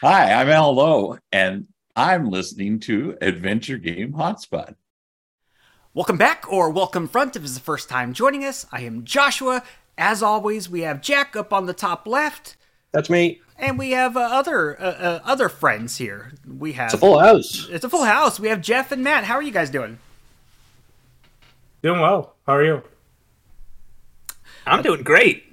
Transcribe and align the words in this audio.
Hi, 0.00 0.32
I'm 0.32 0.48
Al 0.48 0.74
Lowe, 0.74 1.18
and 1.32 1.66
I'm 1.96 2.30
listening 2.30 2.78
to 2.80 3.16
Adventure 3.20 3.78
Game 3.78 4.12
Hotspot. 4.12 4.76
Welcome 5.94 6.16
back, 6.16 6.50
or 6.52 6.70
welcome 6.70 7.08
front 7.08 7.34
if 7.34 7.42
it's 7.42 7.54
the 7.54 7.60
first 7.60 7.88
time 7.88 8.12
joining 8.12 8.44
us. 8.44 8.66
I 8.70 8.82
am 8.82 9.04
Joshua. 9.04 9.62
As 9.96 10.22
always, 10.22 10.68
we 10.68 10.82
have 10.82 11.00
Jack 11.00 11.34
up 11.34 11.52
on 11.52 11.66
the 11.66 11.72
top 11.74 12.06
left, 12.06 12.56
That's 12.92 13.10
me. 13.10 13.40
and 13.58 13.76
we 13.76 13.90
have 13.90 14.16
uh, 14.16 14.20
other 14.20 14.80
uh, 14.80 14.84
uh, 14.84 15.20
other 15.24 15.48
friends 15.48 15.96
here. 15.96 16.32
We 16.46 16.74
have 16.74 16.86
It's 16.86 16.94
a 16.94 16.98
full 16.98 17.18
house. 17.18 17.66
It's 17.68 17.84
a 17.84 17.90
full 17.90 18.04
house. 18.04 18.38
We 18.38 18.48
have 18.48 18.60
Jeff 18.60 18.92
and 18.92 19.02
Matt. 19.02 19.24
How 19.24 19.34
are 19.34 19.42
you 19.42 19.50
guys 19.50 19.70
doing? 19.70 19.98
Doing 21.82 22.00
well. 22.00 22.36
How 22.46 22.54
are 22.54 22.64
you? 22.64 22.82
I'm 24.64 24.82
doing 24.82 25.02
great. 25.02 25.44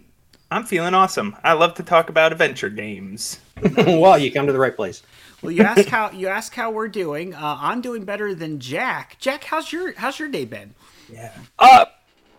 I'm 0.56 0.64
feeling 0.64 0.94
awesome. 0.94 1.36
I 1.44 1.52
love 1.52 1.74
to 1.74 1.84
talk 1.84 2.08
about 2.08 2.32
adventure 2.32 2.70
games. 2.70 3.40
well, 3.76 4.18
you 4.18 4.32
come 4.32 4.48
to 4.48 4.54
the 4.54 4.60
right 4.60 4.74
place. 4.74 5.04
Well, 5.42 5.52
you 5.52 5.64
ask 5.64 5.86
how 5.90 6.12
you 6.12 6.30
ask 6.30 6.54
how 6.54 6.72
we're 6.72 6.88
doing. 6.88 7.34
Uh, 7.34 7.58
I'm 7.59 7.82
doing 7.82 8.05
better 8.05 8.34
than 8.34 8.62
Jack. 8.62 9.18
Jack, 9.20 9.44
how's 9.44 9.73
your 9.73 9.91
how's 9.98 10.18
your 10.18 10.30
day 10.30 10.46
been? 10.46 10.73
Yeah. 11.12 11.34
Uh, 11.60 11.88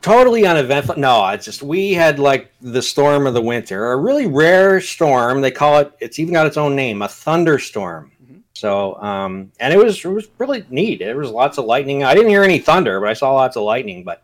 totally 0.00 0.46
uneventful. 0.46 0.96
No, 0.96 1.28
it's 1.28 1.44
just 1.44 1.62
we 1.62 1.92
had 1.92 2.18
like 2.18 2.50
the 2.62 2.80
storm 2.80 3.26
of 3.26 3.34
the 3.34 3.42
winter, 3.42 3.92
a 3.92 3.96
really 3.98 4.26
rare 4.26 4.80
storm. 4.80 5.42
They 5.42 5.50
call 5.50 5.80
it. 5.80 5.92
It's 6.00 6.18
even 6.18 6.32
got 6.32 6.46
its 6.46 6.56
own 6.56 6.74
name, 6.74 7.02
a 7.02 7.08
thunderstorm. 7.08 8.12
So, 8.54 8.94
um, 9.02 9.52
and 9.60 9.74
it 9.74 9.76
was 9.76 10.02
it 10.02 10.08
was 10.08 10.26
really 10.38 10.64
neat. 10.70 11.00
There 11.00 11.18
was 11.18 11.30
lots 11.30 11.58
of 11.58 11.66
lightning. 11.66 12.02
I 12.02 12.14
didn't 12.14 12.30
hear 12.30 12.44
any 12.44 12.60
thunder, 12.60 12.98
but 12.98 13.10
I 13.10 13.12
saw 13.12 13.34
lots 13.34 13.58
of 13.58 13.64
lightning. 13.64 14.04
But 14.04 14.22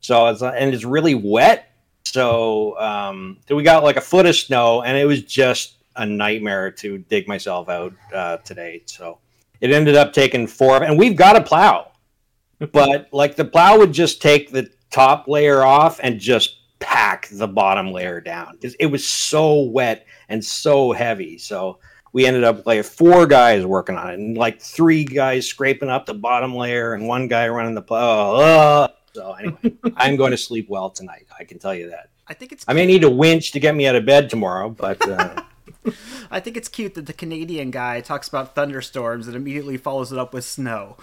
so 0.00 0.26
it's 0.26 0.42
and 0.42 0.74
it's 0.74 0.84
really 0.84 1.14
wet. 1.14 1.67
So 2.12 2.78
um, 2.78 3.38
we 3.50 3.62
got 3.62 3.84
like 3.84 3.96
a 3.96 4.00
foot 4.00 4.26
of 4.26 4.34
snow, 4.34 4.82
and 4.82 4.96
it 4.96 5.04
was 5.04 5.22
just 5.22 5.76
a 5.96 6.06
nightmare 6.06 6.70
to 6.70 6.98
dig 6.98 7.28
myself 7.28 7.68
out 7.68 7.92
uh, 8.14 8.38
today. 8.38 8.82
So 8.86 9.18
it 9.60 9.70
ended 9.70 9.96
up 9.96 10.12
taking 10.12 10.46
four, 10.46 10.82
and 10.82 10.98
we've 10.98 11.16
got 11.16 11.36
a 11.36 11.42
plow, 11.42 11.92
but 12.72 13.08
like 13.12 13.36
the 13.36 13.44
plow 13.44 13.78
would 13.78 13.92
just 13.92 14.22
take 14.22 14.50
the 14.50 14.70
top 14.90 15.28
layer 15.28 15.64
off 15.64 16.00
and 16.02 16.18
just 16.18 16.56
pack 16.78 17.28
the 17.32 17.48
bottom 17.48 17.92
layer 17.92 18.20
down 18.20 18.52
because 18.52 18.74
it 18.74 18.86
was 18.86 19.06
so 19.06 19.62
wet 19.62 20.06
and 20.28 20.42
so 20.42 20.92
heavy. 20.92 21.36
So 21.36 21.78
we 22.12 22.24
ended 22.24 22.44
up 22.44 22.64
like 22.66 22.84
four 22.84 23.26
guys 23.26 23.66
working 23.66 23.96
on 23.96 24.10
it, 24.10 24.18
and 24.18 24.36
like 24.36 24.62
three 24.62 25.04
guys 25.04 25.46
scraping 25.46 25.90
up 25.90 26.06
the 26.06 26.14
bottom 26.14 26.54
layer, 26.54 26.94
and 26.94 27.06
one 27.06 27.28
guy 27.28 27.48
running 27.48 27.74
the 27.74 27.82
plow. 27.82 28.36
Ugh. 28.36 28.90
So 29.14 29.32
anyway, 29.32 29.72
I'm 29.96 30.16
going 30.16 30.30
to 30.30 30.36
sleep 30.36 30.68
well 30.68 30.90
tonight. 30.90 31.26
I 31.38 31.44
can 31.44 31.58
tell 31.58 31.74
you 31.74 31.90
that. 31.90 32.08
I 32.26 32.34
think 32.34 32.52
it's 32.52 32.64
I 32.68 32.72
may 32.72 32.86
need 32.86 33.04
a 33.04 33.10
winch 33.10 33.52
to 33.52 33.60
get 33.60 33.74
me 33.74 33.86
out 33.86 33.94
of 33.96 34.04
bed 34.04 34.28
tomorrow, 34.30 34.68
but 34.70 35.00
uh, 35.08 35.42
I 36.30 36.40
think 36.40 36.56
it's 36.56 36.68
cute 36.68 36.94
that 36.94 37.06
the 37.06 37.12
Canadian 37.12 37.70
guy 37.70 38.00
talks 38.00 38.28
about 38.28 38.54
thunderstorms 38.54 39.26
and 39.26 39.36
immediately 39.36 39.76
follows 39.76 40.12
it 40.12 40.18
up 40.18 40.34
with 40.34 40.44
snow. 40.44 40.96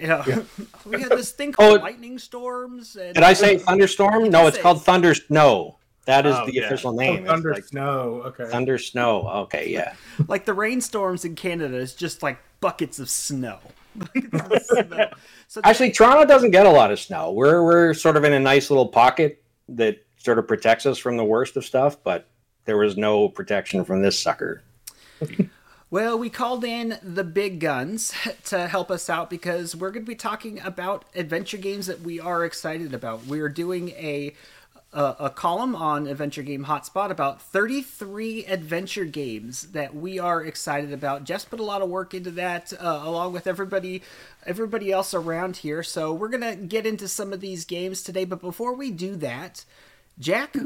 You 0.00 0.08
know, 0.08 0.24
we 0.86 1.00
had 1.00 1.10
this 1.10 1.30
thing 1.32 1.52
called 1.52 1.78
Oh, 1.80 1.82
lightning 1.82 2.18
storms. 2.18 2.96
And 2.96 3.14
did 3.14 3.22
I 3.22 3.34
say 3.34 3.58
thunderstorm? 3.58 4.30
No, 4.30 4.46
it's 4.46 4.56
say- 4.56 4.62
called 4.62 4.82
thunder 4.84 5.14
snow. 5.14 5.78
That 6.04 6.26
is 6.26 6.34
Oh, 6.36 6.46
the 6.46 6.54
yeah. 6.54 6.62
official 6.62 6.90
Oh, 6.90 6.96
name. 6.96 7.18
It's 7.18 7.26
thunder 7.28 7.54
like 7.54 7.64
snow. 7.64 8.22
Okay. 8.26 8.46
thunder 8.46 8.76
snow. 8.76 9.28
Okay, 9.44 9.70
yeah. 9.70 9.94
like 10.26 10.44
the 10.46 10.54
rainstorms 10.54 11.24
in 11.24 11.36
Canada 11.36 11.76
is 11.76 11.94
just 11.94 12.24
like 12.24 12.38
buckets 12.60 12.98
of 12.98 13.08
snow. 13.08 13.58
Buckets 13.94 14.68
of 14.70 14.86
snow. 14.88 15.10
So 15.46 15.60
Actually, 15.62 15.92
Toronto 15.92 16.24
doesn't 16.24 16.50
get 16.50 16.66
a 16.66 16.70
lot 16.70 16.90
of 16.90 16.98
snow. 16.98 17.30
We're 17.30 17.62
we're 17.62 17.94
sort 17.94 18.16
of 18.16 18.24
in 18.24 18.32
a 18.32 18.40
nice 18.40 18.68
little 18.70 18.88
pocket 18.88 19.41
that 19.76 20.04
sort 20.16 20.38
of 20.38 20.46
protects 20.46 20.86
us 20.86 20.98
from 20.98 21.16
the 21.16 21.24
worst 21.24 21.56
of 21.56 21.64
stuff, 21.64 22.02
but 22.02 22.28
there 22.64 22.76
was 22.76 22.96
no 22.96 23.28
protection 23.28 23.84
from 23.84 24.02
this 24.02 24.18
sucker. 24.18 24.62
Well, 25.92 26.18
we 26.18 26.30
called 26.30 26.64
in 26.64 26.98
the 27.02 27.22
big 27.22 27.60
guns 27.60 28.14
to 28.44 28.66
help 28.66 28.90
us 28.90 29.10
out 29.10 29.28
because 29.28 29.76
we're 29.76 29.90
going 29.90 30.06
to 30.06 30.10
be 30.10 30.16
talking 30.16 30.58
about 30.60 31.04
adventure 31.14 31.58
games 31.58 31.86
that 31.86 32.00
we 32.00 32.18
are 32.18 32.46
excited 32.46 32.94
about. 32.94 33.26
We 33.26 33.40
are 33.40 33.50
doing 33.50 33.90
a 33.90 34.34
a, 34.92 35.16
a 35.20 35.30
column 35.30 35.74
on 35.74 36.06
Adventure 36.06 36.42
Game 36.42 36.66
Hotspot 36.66 37.10
about 37.10 37.40
33 37.40 38.44
adventure 38.44 39.04
games 39.04 39.72
that 39.72 39.94
we 39.94 40.18
are 40.18 40.44
excited 40.44 40.92
about. 40.92 41.24
Jeff's 41.24 41.44
put 41.44 41.60
a 41.60 41.64
lot 41.64 41.82
of 41.82 41.88
work 41.88 42.12
into 42.14 42.30
that, 42.32 42.72
uh, 42.74 43.00
along 43.04 43.32
with 43.32 43.46
everybody 43.46 44.02
everybody 44.44 44.92
else 44.92 45.14
around 45.14 45.58
here. 45.58 45.82
So 45.82 46.12
we're 46.12 46.28
gonna 46.28 46.56
get 46.56 46.86
into 46.86 47.08
some 47.08 47.32
of 47.32 47.40
these 47.40 47.64
games 47.64 48.02
today. 48.02 48.24
But 48.24 48.40
before 48.40 48.74
we 48.74 48.90
do 48.90 49.16
that, 49.16 49.64
Jack, 50.18 50.56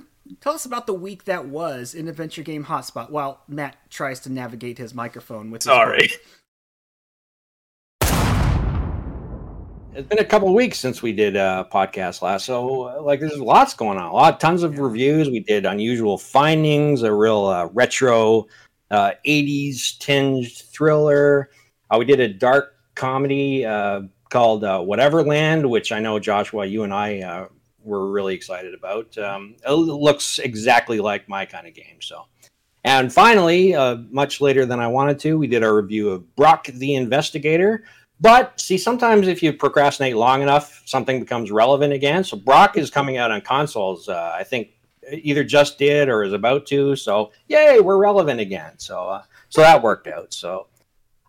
tell 0.41 0.54
us 0.54 0.65
about 0.65 0.86
the 0.86 0.94
week 0.94 1.25
that 1.25 1.47
was 1.47 1.94
in 1.94 2.09
Adventure 2.09 2.42
Game 2.42 2.65
Hotspot 2.65 3.10
while 3.10 3.42
Matt 3.47 3.76
tries 3.91 4.20
to 4.20 4.32
navigate 4.32 4.78
his 4.78 4.94
microphone 4.94 5.50
with 5.50 5.62
his 5.62 5.70
Sorry. 5.72 6.10
It's 9.97 10.07
been 10.07 10.19
a 10.19 10.25
couple 10.27 10.53
weeks 10.53 10.79
since 10.79 11.01
we 11.01 11.11
did 11.11 11.37
a 11.37 11.67
podcast 11.73 12.21
last, 12.21 12.45
so 12.45 12.83
uh, 12.83 13.01
like 13.01 13.19
there's 13.19 13.39
lots 13.39 13.73
going 13.73 13.97
on. 13.97 14.05
A 14.05 14.12
lot, 14.12 14.39
tons 14.39 14.62
of 14.62 14.79
reviews. 14.79 15.31
We 15.31 15.41
did 15.41 15.65
unusual 15.65 16.19
findings, 16.19 17.03
a 17.03 17.11
real 17.11 17.47
uh, 17.47 17.71
retro 17.73 18.47
uh, 18.91 19.12
'80s 19.27 19.97
tinged 19.99 20.53
thriller. 20.53 21.49
Uh, 21.91 21.97
we 21.99 22.05
did 22.05 22.21
a 22.21 22.29
dark 22.29 22.77
comedy 22.95 23.65
uh, 23.65 24.03
called 24.29 24.65
uh, 24.65 24.83
Whatever 24.83 25.23
Land, 25.23 25.71
which 25.71 25.93
I 25.93 25.99
know 25.99 26.19
Joshua, 26.19 26.67
you 26.67 26.83
and 26.83 26.93
I 26.93 27.21
uh, 27.21 27.47
were 27.83 28.11
really 28.11 28.34
excited 28.34 28.75
about. 28.75 29.17
Um, 29.17 29.57
it 29.67 29.71
looks 29.71 30.39
exactly 30.41 31.01
like 31.01 31.27
my 31.27 31.47
kind 31.47 31.67
of 31.67 31.73
game. 31.73 32.03
So, 32.03 32.27
and 32.84 33.11
finally, 33.11 33.75
uh, 33.75 33.97
much 34.11 34.43
later 34.43 34.67
than 34.67 34.78
I 34.78 34.89
wanted 34.89 35.19
to, 35.21 35.39
we 35.39 35.47
did 35.47 35.65
our 35.65 35.75
review 35.75 36.11
of 36.11 36.37
Brock 36.37 36.67
the 36.67 36.97
Investigator. 36.97 37.84
But 38.21 38.59
see, 38.60 38.78
sometimes 38.78 39.28
if 39.28 39.43
you 39.43 39.53
procrastinate 39.53 40.16
long 40.16 40.43
enough, 40.43 40.82
something 40.87 41.21
becomes 41.21 41.50
relevant 41.50 41.93
again. 41.93 42.25
So 42.25 42.37
Brock 42.37 42.77
is 42.77 42.91
coming 42.91 43.19
out 43.19 43.31
on 43.31 43.41
consoles. 43.43 44.09
Uh, 44.09 44.34
I 44.34 44.43
think 44.43 44.71
either 45.10 45.44
just 45.44 45.78
did 45.78 46.09
or 46.09 46.22
is 46.25 46.32
about 46.32 46.66
to. 46.66 46.97
So 46.97 47.32
yay, 47.49 47.81
we're 47.81 47.99
relevant 47.99 48.41
again. 48.41 48.78
So 48.78 49.09
uh, 49.09 49.22
so 49.49 49.60
that 49.60 49.82
worked 49.82 50.06
out. 50.06 50.32
So 50.32 50.69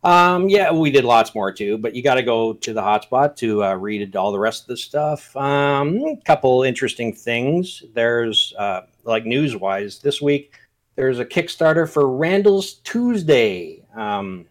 um, 0.03 0.47
yeah, 0.47 0.71
we 0.71 0.91
did 0.91 1.03
lots 1.03 1.35
more 1.35 1.51
too. 1.51 1.77
But 1.77 1.93
you 1.93 2.01
got 2.01 2.15
to 2.15 2.23
go 2.23 2.53
to 2.53 2.73
the 2.73 2.81
hotspot 2.81 3.35
to 3.37 3.63
uh, 3.63 3.73
read 3.75 4.15
all 4.15 4.31
the 4.31 4.39
rest 4.39 4.63
of 4.63 4.67
the 4.67 4.77
stuff. 4.77 5.35
Um, 5.35 5.97
a 5.97 6.17
couple 6.23 6.63
interesting 6.63 7.13
things. 7.13 7.83
There's 7.93 8.53
uh, 8.57 8.81
like 9.03 9.25
news 9.25 9.55
wise 9.55 9.99
this 9.99 10.21
week. 10.21 10.57
There's 10.95 11.19
a 11.19 11.25
Kickstarter 11.25 11.87
for 11.87 12.07
Randall's 12.07 12.75
Tuesday. 12.75 13.83
Um, 13.95 14.45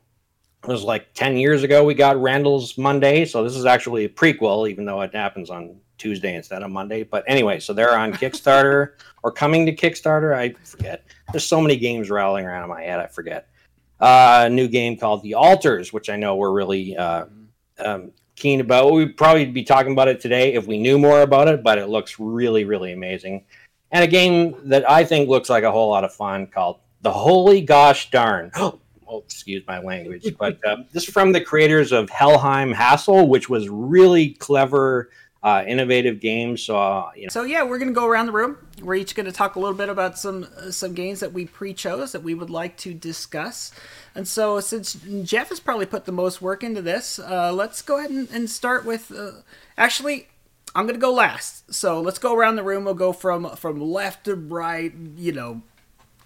it 0.67 0.73
was 0.73 0.83
like 0.83 1.15
10 1.15 1.37
years 1.37 1.63
ago 1.63 1.85
we 1.85 1.95
got 1.95 2.21
Randall's 2.21 2.77
Monday. 2.77 3.25
So 3.25 3.45
this 3.45 3.55
is 3.55 3.65
actually 3.65 4.05
a 4.05 4.09
prequel, 4.09 4.69
even 4.69 4.85
though 4.85 5.01
it 5.03 5.15
happens 5.15 5.49
on 5.49 5.77
Tuesday 5.97 6.35
instead 6.35 6.63
of 6.63 6.71
Monday. 6.71 7.05
But 7.05 7.25
anyway, 7.29 7.61
so 7.61 7.73
they're 7.73 7.97
on 7.97 8.13
Kickstarter 8.13 8.93
or 9.23 9.33
coming 9.33 9.67
to 9.67 9.75
Kickstarter. 9.75 10.35
I 10.35 10.53
forget. 10.65 11.05
There's 11.33 11.45
so 11.45 11.61
many 11.61 11.77
games 11.77 12.11
rattling 12.11 12.47
around 12.47 12.65
in 12.65 12.69
my 12.69 12.83
head. 12.83 12.99
I 12.99 13.07
forget. 13.07 13.49
Uh, 14.01 14.45
a 14.47 14.51
new 14.51 14.69
game 14.69 14.97
called 14.97 15.23
The 15.23 15.35
Altars, 15.35 15.93
which 15.93 16.11
I 16.11 16.17
know 16.17 16.37
we're 16.37 16.53
really 16.53 16.97
uh, 16.97 17.27
um, 17.79 18.13
keen 18.35 18.61
about. 18.61 18.93
We'd 18.93 19.17
probably 19.17 19.47
be 19.47 19.63
talking 19.63 19.93
about 19.93 20.09
it 20.09 20.21
today 20.21 20.55
if 20.55 20.67
we 20.67 20.79
knew 20.79 20.99
more 20.99 21.23
about 21.23 21.49
it, 21.49 21.63
but 21.63 21.79
it 21.79 21.87
looks 21.87 22.19
really, 22.19 22.65
really 22.65 22.93
amazing. 22.93 23.45
And 23.93 24.05
a 24.05 24.07
game 24.07 24.57
that 24.69 24.89
I 24.91 25.05
think 25.05 25.29
looks 25.29 25.49
like 25.49 25.65
a 25.65 25.73
whole 25.73 25.91
lot 25.91 26.05
of 26.05 26.13
fun 26.13 26.49
called 26.49 26.81
The 27.03 27.13
Holy 27.13 27.61
Gosh 27.61 28.11
Darn. 28.11 28.51
Oh, 29.09 29.19
excuse 29.19 29.63
my 29.67 29.81
language, 29.81 30.35
but 30.39 30.65
uh, 30.67 30.79
this 30.93 31.05
is 31.05 31.13
from 31.13 31.33
the 31.33 31.41
creators 31.41 31.93
of 31.93 32.11
Helheim 32.11 32.73
Hassle, 32.73 33.29
which 33.29 33.49
was 33.49 33.69
really 33.69 34.31
clever, 34.31 35.11
uh, 35.43 35.65
innovative 35.67 36.19
game. 36.19 36.57
So, 36.57 36.77
uh, 36.77 37.11
you 37.15 37.23
know, 37.23 37.29
So 37.29 37.45
yeah, 37.45 37.63
we're 37.63 37.79
gonna 37.79 37.93
go 37.93 38.07
around 38.07 38.27
the 38.27 38.33
room. 38.33 38.59
We're 38.83 38.97
each 38.97 39.15
gonna 39.15 39.31
talk 39.33 39.55
a 39.55 39.61
little 39.61 39.77
bit 39.77 39.89
about 39.89 40.19
some 40.19 40.49
uh, 40.57 40.71
some 40.71 40.93
games 40.93 41.21
that 41.21 41.33
we 41.33 41.47
pre-chose 41.47 42.13
that 42.13 42.23
we 42.23 42.35
would 42.35 42.51
like 42.51 42.77
to 42.79 42.93
discuss. 42.93 43.71
And 44.15 44.27
so 44.27 44.59
since 44.61 44.95
Jeff 45.23 45.51
has 45.51 45.61
probably 45.61 45.87
put 45.87 46.05
the 46.05 46.13
most 46.13 46.43
work 46.43 46.65
into 46.65 46.83
this, 46.83 47.19
uh, 47.19 47.53
let's 47.53 47.81
go 47.83 47.99
ahead 47.99 48.11
and, 48.11 48.29
and 48.33 48.51
start 48.51 48.85
with. 48.85 49.13
Uh, 49.13 49.43
actually, 49.79 50.29
I'm 50.75 50.87
gonna 50.87 50.99
go 50.99 51.13
last. 51.13 51.73
So 51.73 52.01
let's 52.01 52.19
go 52.19 52.35
around 52.35 52.57
the 52.57 52.65
room. 52.65 52.85
We'll 52.85 52.95
go 52.95 53.13
from 53.13 53.49
from 53.57 53.81
left 53.81 54.25
to 54.25 54.35
right. 54.35 54.93
You 55.17 55.33
know, 55.33 55.63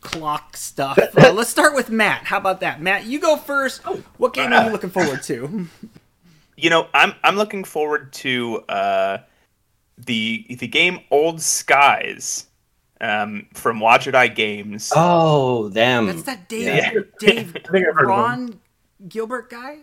clock 0.01 0.57
stuff. 0.57 0.99
Uh, 1.17 1.33
let's 1.33 1.51
start 1.51 1.75
with 1.75 1.91
Matt. 1.91 2.25
How 2.25 2.39
about 2.39 2.61
that, 2.61 2.81
Matt? 2.81 3.05
You 3.05 3.19
go 3.21 3.37
first. 3.37 3.83
Oh, 3.85 4.03
What 4.17 4.33
game 4.35 4.53
are 4.53 4.65
you 4.67 4.71
looking 4.73 4.91
forward 4.91 5.23
to? 5.25 5.67
You 6.57 6.69
know, 6.69 6.89
I'm 6.93 7.15
I'm 7.25 7.37
looking 7.37 7.65
forward 7.65 8.13
to 8.15 8.59
uh, 8.69 9.19
the 9.97 10.45
the 10.59 10.67
game 10.69 11.01
Old 11.11 11.41
Skies 11.41 12.49
um, 13.01 13.47
from 13.55 13.81
Wadjet 13.81 14.15
Eye 14.15 14.29
Games. 14.29 14.93
oh, 14.95 15.71
them. 15.71 16.05
That's 16.07 16.25
that 16.25 16.51
Dave 16.51 16.67
Yeah. 16.67 16.93
Dave 17.19 17.57
I 17.67 17.71
think 17.71 17.89
I've 17.89 17.95
heard 17.95 18.03
of 18.03 18.09
Ron 18.09 18.61
Gilbert 19.09 19.49
guy. 19.49 19.79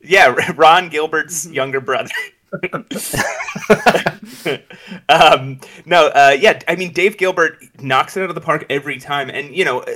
Yeah, 0.00 0.52
Ron 0.54 0.88
Gilbert's 0.88 1.48
younger 1.48 1.80
brother. 1.80 2.12
um, 5.08 5.60
no, 5.86 6.08
uh, 6.08 6.36
yeah, 6.38 6.58
I 6.66 6.76
mean 6.76 6.92
Dave 6.92 7.16
Gilbert 7.16 7.58
knocks 7.80 8.16
it 8.16 8.22
out 8.22 8.28
of 8.28 8.34
the 8.34 8.40
park 8.40 8.66
every 8.68 8.98
time, 8.98 9.30
and 9.30 9.54
you 9.54 9.64
know, 9.64 9.80
uh, 9.80 9.92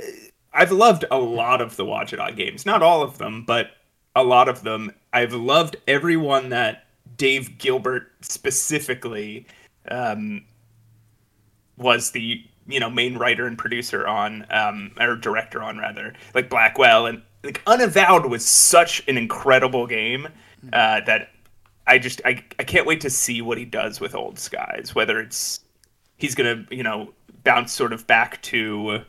I've 0.53 0.71
loved 0.71 1.05
a 1.11 1.19
lot 1.19 1.61
of 1.61 1.75
the 1.75 1.83
Wadjet 1.83 2.19
Eye 2.19 2.31
games. 2.31 2.65
Not 2.65 2.81
all 2.81 3.01
of 3.01 3.17
them, 3.17 3.43
but 3.45 3.71
a 4.15 4.23
lot 4.23 4.47
of 4.47 4.63
them. 4.63 4.91
I've 5.11 5.33
loved 5.33 5.75
everyone 5.87 6.49
that 6.49 6.85
Dave 7.17 7.57
Gilbert 7.57 8.11
specifically 8.21 9.45
um, 9.89 10.45
was 11.77 12.11
the 12.11 12.43
you 12.67 12.79
know 12.79 12.89
main 12.89 13.17
writer 13.17 13.47
and 13.47 13.57
producer 13.57 14.07
on, 14.07 14.45
um, 14.49 14.91
or 14.99 15.15
director 15.15 15.61
on 15.61 15.77
rather, 15.77 16.13
like 16.33 16.49
Blackwell 16.49 17.05
and 17.05 17.21
like 17.43 17.61
Unavowed 17.67 18.25
was 18.25 18.45
such 18.45 19.03
an 19.07 19.17
incredible 19.17 19.85
game 19.85 20.27
uh, 20.73 21.01
that 21.01 21.29
I 21.87 21.99
just 21.99 22.21
I, 22.25 22.43
I 22.59 22.63
can't 22.63 22.85
wait 22.85 23.01
to 23.01 23.09
see 23.09 23.41
what 23.41 23.57
he 23.57 23.65
does 23.65 23.99
with 23.99 24.15
Old 24.15 24.39
Skies. 24.39 24.93
Whether 24.93 25.19
it's 25.19 25.61
he's 26.17 26.35
gonna 26.35 26.65
you 26.69 26.83
know 26.83 27.13
bounce 27.43 27.71
sort 27.71 27.93
of 27.93 28.07
back 28.07 28.41
to 28.43 29.01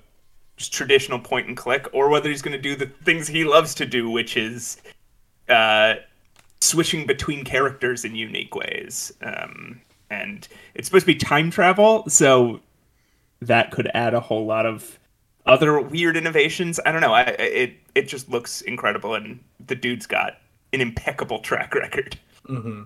just 0.57 0.73
traditional 0.73 1.19
point 1.19 1.47
and 1.47 1.57
click, 1.57 1.89
or 1.93 2.09
whether 2.09 2.29
he's 2.29 2.43
gonna 2.43 2.59
do 2.59 2.77
the 2.77 2.87
things 2.87 3.29
he 3.29 3.45
loves 3.45 3.75
to 3.77 3.87
do, 3.87 4.11
which 4.11 4.37
is 4.37 4.79
uh, 5.49 5.95
switching 6.61 7.07
between 7.07 7.45
characters 7.45 8.05
in 8.05 8.15
unique 8.15 8.55
ways. 8.55 9.13
Um, 9.23 9.81
and 10.11 10.47
it's 10.75 10.89
supposed 10.89 11.07
to 11.07 11.13
be 11.13 11.19
time 11.19 11.51
travel, 11.51 12.05
so 12.09 12.61
that 13.41 13.71
could 13.71 13.91
add 13.95 14.15
a 14.15 14.21
whole 14.21 14.47
lot 14.47 14.67
of 14.67 14.99
other 15.47 15.81
weird 15.81 16.17
innovations. 16.17 16.81
I 16.85 16.93
don't 16.93 17.01
know. 17.01 17.15
I 17.15 17.23
it 17.23 17.75
it 17.95 18.09
just 18.09 18.29
looks 18.29 18.61
incredible, 18.63 19.15
and 19.15 19.41
the 19.65 19.75
dude's 19.75 20.07
got 20.07 20.39
an 20.73 20.81
impeccable 20.81 21.39
track 21.41 21.75
record. 21.75 22.19
Hmm 22.47 22.83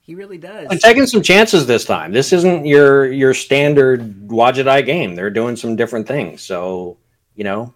He 0.00 0.14
really 0.14 0.38
does. 0.38 0.68
I'm 0.70 0.78
taking 0.78 1.06
some 1.06 1.22
chances 1.22 1.66
this 1.66 1.84
time. 1.84 2.12
This 2.12 2.32
isn't 2.32 2.66
your 2.66 3.10
your 3.12 3.34
standard 3.34 4.28
Wadjet 4.28 4.68
Eye 4.68 4.82
game. 4.82 5.14
They're 5.14 5.30
doing 5.30 5.56
some 5.56 5.76
different 5.76 6.06
things. 6.08 6.42
So, 6.42 6.98
you 7.34 7.44
know, 7.44 7.74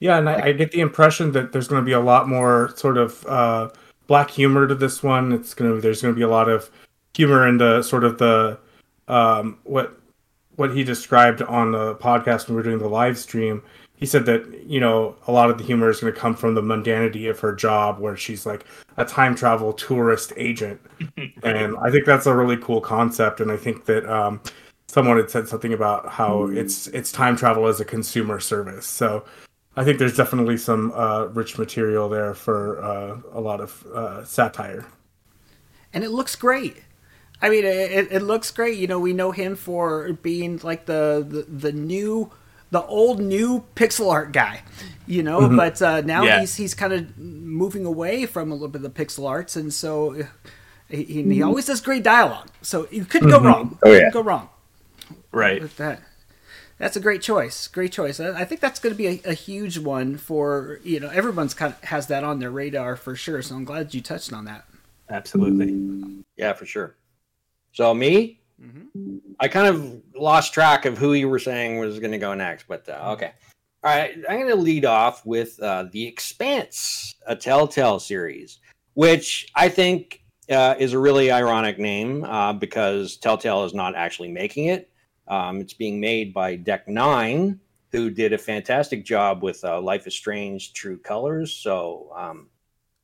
Yeah, 0.00 0.18
and 0.18 0.28
I, 0.28 0.46
I 0.46 0.52
get 0.52 0.72
the 0.72 0.80
impression 0.80 1.32
that 1.32 1.52
there's 1.52 1.68
going 1.68 1.82
to 1.82 1.86
be 1.86 1.92
a 1.92 2.00
lot 2.00 2.28
more 2.28 2.72
sort 2.76 2.96
of 2.96 3.24
uh, 3.26 3.70
black 4.06 4.30
humor 4.30 4.66
to 4.66 4.74
this 4.74 5.02
one. 5.02 5.32
It's 5.32 5.54
going 5.54 5.74
to 5.74 5.80
there's 5.80 6.02
going 6.02 6.14
to 6.14 6.18
be 6.18 6.24
a 6.24 6.28
lot 6.28 6.48
of 6.48 6.70
humor 7.14 7.46
in 7.46 7.58
the 7.58 7.82
sort 7.82 8.04
of 8.04 8.18
the 8.18 8.58
um, 9.08 9.58
what 9.64 10.00
what 10.56 10.74
he 10.74 10.84
described 10.84 11.40
on 11.42 11.72
the 11.72 11.94
podcast 11.96 12.46
when 12.46 12.56
we 12.56 12.56
were 12.56 12.62
doing 12.62 12.78
the 12.78 12.88
live 12.88 13.16
stream. 13.16 13.62
He 14.00 14.06
said 14.06 14.26
that 14.26 14.64
you 14.66 14.80
know 14.80 15.14
a 15.28 15.32
lot 15.32 15.50
of 15.50 15.58
the 15.58 15.64
humor 15.64 15.90
is 15.90 16.00
going 16.00 16.12
to 16.12 16.18
come 16.18 16.34
from 16.34 16.54
the 16.54 16.62
mundanity 16.62 17.30
of 17.30 17.38
her 17.40 17.54
job, 17.54 17.98
where 17.98 18.16
she's 18.16 18.46
like 18.46 18.64
a 18.96 19.04
time 19.04 19.34
travel 19.34 19.72
tourist 19.72 20.32
agent, 20.36 20.80
and 21.42 21.76
I 21.78 21.90
think 21.90 22.06
that's 22.06 22.26
a 22.26 22.34
really 22.34 22.56
cool 22.56 22.80
concept. 22.80 23.40
And 23.40 23.52
I 23.52 23.56
think 23.56 23.84
that 23.84 24.10
um, 24.10 24.40
someone 24.88 25.18
had 25.18 25.30
said 25.30 25.48
something 25.48 25.72
about 25.72 26.08
how 26.08 26.46
it's 26.46 26.88
it's 26.88 27.12
time 27.12 27.36
travel 27.36 27.66
as 27.66 27.80
a 27.80 27.84
consumer 27.84 28.40
service. 28.40 28.86
So 28.86 29.24
I 29.76 29.84
think 29.84 29.98
there's 29.98 30.16
definitely 30.16 30.56
some 30.56 30.92
uh, 30.92 31.26
rich 31.26 31.58
material 31.58 32.08
there 32.08 32.34
for 32.34 32.82
uh, 32.82 33.18
a 33.32 33.40
lot 33.40 33.60
of 33.60 33.86
uh, 33.94 34.24
satire. 34.24 34.86
and 35.92 36.04
it 36.04 36.10
looks 36.10 36.36
great. 36.36 36.82
I 37.42 37.48
mean, 37.48 37.64
it, 37.64 38.12
it 38.12 38.22
looks 38.22 38.50
great. 38.50 38.76
You 38.76 38.86
know, 38.86 38.98
we 38.98 39.12
know 39.12 39.30
him 39.30 39.56
for 39.56 40.12
being 40.14 40.60
like 40.62 40.86
the 40.86 41.24
the, 41.26 41.42
the 41.42 41.72
new, 41.72 42.30
the 42.70 42.84
old 42.86 43.20
new 43.20 43.64
pixel 43.74 44.10
art 44.10 44.32
guy. 44.32 44.62
You 45.06 45.24
know, 45.24 45.48
but 45.56 45.82
uh, 45.82 46.02
now 46.02 46.22
Yeah. 46.24 46.40
he's 46.40 46.54
he's 46.56 46.74
kind 46.74 46.92
of 46.92 47.18
moving 47.18 47.84
away 47.84 48.26
from 48.26 48.50
a 48.50 48.54
little 48.54 48.68
bit 48.68 48.84
of 48.84 48.94
the 48.94 49.04
pixel 49.04 49.28
arts, 49.28 49.56
and 49.56 49.74
so 49.74 50.14
uh, 50.20 50.24
he, 50.88 51.04
he 51.24 51.42
always 51.42 51.66
does 51.66 51.80
great 51.80 52.04
dialogue. 52.04 52.48
So 52.62 52.86
you 52.92 53.04
couldn't 53.04 53.30
go 53.30 53.40
wrong. 53.40 53.76
Oh, 53.82 53.92
yeah. 53.92 54.10
Go 54.10 54.22
wrong 54.22 54.48
Right. 55.32 55.60
with 55.60 55.76
that. 55.78 56.02
That's 56.78 56.96
a 56.96 57.00
great 57.00 57.22
choice. 57.22 57.66
Great 57.68 57.92
choice. 57.92 58.20
I 58.20 58.40
I 58.40 58.44
think 58.44 58.60
that's 58.60 58.78
going 58.80 58.94
to 58.94 58.96
be 58.96 59.06
a, 59.08 59.30
a 59.30 59.34
huge 59.34 59.78
one 59.78 60.16
for 60.16 60.80
you 60.84 60.98
know 61.00 61.08
everyone's 61.10 61.54
kind 61.54 61.74
of 61.74 61.84
has 61.88 62.06
that 62.06 62.22
on 62.24 62.38
their 62.38 62.50
radar 62.50 62.94
for 62.96 63.16
sure. 63.16 63.42
So 63.42 63.54
I'm 63.56 63.64
glad 63.64 63.92
you 63.92 64.00
touched 64.00 64.32
on 64.32 64.44
that. 64.46 64.64
Absolutely. 65.08 66.24
yeah, 66.36 66.52
for 66.52 66.66
sure. 66.66 66.94
So 67.72 67.92
me, 67.94 68.39
I 69.38 69.48
kind 69.48 69.66
of 69.66 70.02
lost 70.14 70.52
track 70.52 70.84
of 70.84 70.98
who 70.98 71.14
you 71.14 71.28
were 71.28 71.38
saying 71.38 71.78
was 71.78 71.98
going 71.98 72.12
to 72.12 72.18
go 72.18 72.34
next, 72.34 72.66
but 72.68 72.88
uh, 72.88 73.12
okay. 73.12 73.32
All 73.82 73.90
right, 73.90 74.14
I'm 74.28 74.38
going 74.38 74.48
to 74.48 74.56
lead 74.56 74.84
off 74.84 75.24
with 75.24 75.58
uh, 75.60 75.86
the 75.90 76.06
Expanse, 76.06 77.14
a 77.26 77.34
Telltale 77.34 77.98
series, 77.98 78.58
which 78.92 79.50
I 79.54 79.70
think 79.70 80.22
uh, 80.50 80.74
is 80.78 80.92
a 80.92 80.98
really 80.98 81.30
ironic 81.30 81.78
name 81.78 82.24
uh, 82.24 82.52
because 82.52 83.16
Telltale 83.16 83.64
is 83.64 83.72
not 83.72 83.94
actually 83.94 84.30
making 84.30 84.66
it. 84.66 84.90
Um, 85.28 85.60
it's 85.60 85.72
being 85.72 85.98
made 85.98 86.34
by 86.34 86.56
Deck 86.56 86.88
Nine, 86.88 87.58
who 87.92 88.10
did 88.10 88.34
a 88.34 88.38
fantastic 88.38 89.04
job 89.04 89.42
with 89.42 89.64
uh, 89.64 89.80
Life 89.80 90.06
is 90.06 90.14
Strange: 90.14 90.74
True 90.74 90.98
Colors. 90.98 91.54
So, 91.54 92.12
um, 92.14 92.48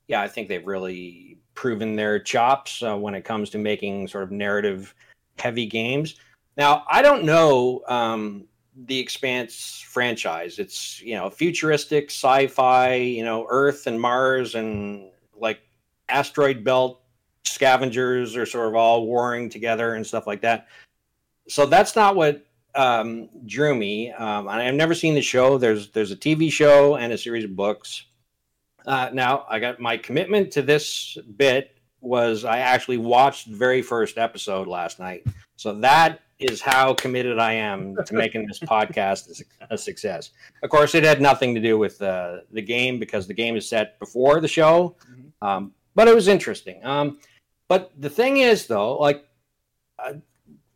yeah, 0.08 0.20
I 0.20 0.28
think 0.28 0.48
they've 0.48 0.66
really 0.66 1.38
proven 1.54 1.96
their 1.96 2.18
chops 2.18 2.82
uh, 2.82 2.96
when 2.96 3.14
it 3.14 3.24
comes 3.24 3.48
to 3.50 3.58
making 3.58 4.08
sort 4.08 4.24
of 4.24 4.30
narrative 4.30 4.94
heavy 5.38 5.66
games. 5.66 6.16
Now, 6.56 6.84
I 6.90 7.02
don't 7.02 7.24
know 7.24 7.82
um, 7.86 8.46
the 8.74 8.98
Expanse 8.98 9.84
franchise. 9.86 10.58
It's 10.58 11.00
you 11.02 11.14
know 11.14 11.30
futuristic 11.30 12.10
sci-fi, 12.10 12.94
you 12.94 13.24
know 13.24 13.46
Earth 13.48 13.86
and 13.86 14.00
Mars 14.00 14.54
and 14.54 15.10
like 15.38 15.60
asteroid 16.08 16.64
belt 16.64 17.02
scavengers 17.44 18.36
are 18.36 18.46
sort 18.46 18.68
of 18.68 18.74
all 18.74 19.06
warring 19.06 19.48
together 19.48 19.94
and 19.94 20.06
stuff 20.06 20.26
like 20.26 20.42
that. 20.42 20.68
So 21.48 21.66
that's 21.66 21.96
not 21.96 22.16
what 22.16 22.44
um, 22.74 23.28
drew 23.46 23.74
me. 23.74 24.12
Um, 24.12 24.48
I've 24.48 24.74
never 24.74 24.94
seen 24.94 25.14
the 25.14 25.22
show. 25.22 25.58
There's 25.58 25.90
there's 25.90 26.12
a 26.12 26.16
TV 26.16 26.50
show 26.50 26.96
and 26.96 27.12
a 27.12 27.18
series 27.18 27.44
of 27.44 27.56
books. 27.56 28.04
Uh, 28.86 29.10
now 29.12 29.46
I 29.48 29.58
got 29.58 29.80
my 29.80 29.96
commitment 29.96 30.52
to 30.52 30.62
this 30.62 31.18
bit 31.36 31.75
was 32.06 32.44
I 32.44 32.58
actually 32.58 32.98
watched 32.98 33.50
the 33.50 33.56
very 33.56 33.82
first 33.82 34.18
episode 34.18 34.66
last 34.66 34.98
night. 34.98 35.26
So 35.56 35.74
that 35.80 36.20
is 36.38 36.60
how 36.60 36.94
committed 36.94 37.38
I 37.38 37.54
am 37.54 37.96
to 38.04 38.14
making 38.14 38.46
this 38.46 38.58
podcast 38.60 39.40
a 39.40 39.44
a 39.70 39.78
success. 39.78 40.30
Of 40.62 40.70
course, 40.70 40.94
it 40.94 41.04
had 41.04 41.20
nothing 41.20 41.54
to 41.54 41.60
do 41.60 41.78
with 41.78 42.00
uh, 42.00 42.38
the 42.52 42.62
game 42.62 42.98
because 42.98 43.26
the 43.26 43.34
game 43.34 43.56
is 43.56 43.68
set 43.68 43.98
before 43.98 44.40
the 44.40 44.48
show, 44.48 44.96
um, 45.42 45.72
but 45.94 46.08
it 46.08 46.14
was 46.14 46.28
interesting. 46.28 46.84
Um, 46.84 47.18
but 47.68 47.90
the 47.98 48.10
thing 48.10 48.38
is, 48.38 48.66
though, 48.66 48.96
like 48.98 49.26
uh, 49.98 50.14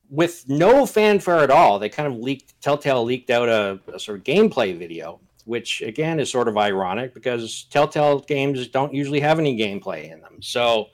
with 0.09 0.49
no 0.49 0.87
fanfare 0.87 1.41
at 1.41 1.51
all, 1.51 1.79
they 1.79 1.89
kind 1.89 2.13
of 2.13 2.19
leaked. 2.19 2.61
Telltale 2.61 3.05
leaked 3.05 3.31
out 3.31 3.49
a, 3.49 3.79
a 3.93 3.99
sort 3.99 4.19
of 4.19 4.25
gameplay 4.25 4.77
video, 4.77 5.21
which 5.45 5.83
again 5.83 6.19
is 6.19 6.31
sort 6.31 6.49
of 6.49 6.57
ironic 6.57 7.15
because 7.15 7.65
Telltale 7.71 8.21
games 8.21 8.67
don't 8.69 8.93
usually 8.93 9.21
have 9.21 9.39
any 9.39 9.57
gameplay 9.57 10.11
in 10.13 10.21
them. 10.21 10.43
So, 10.43 10.89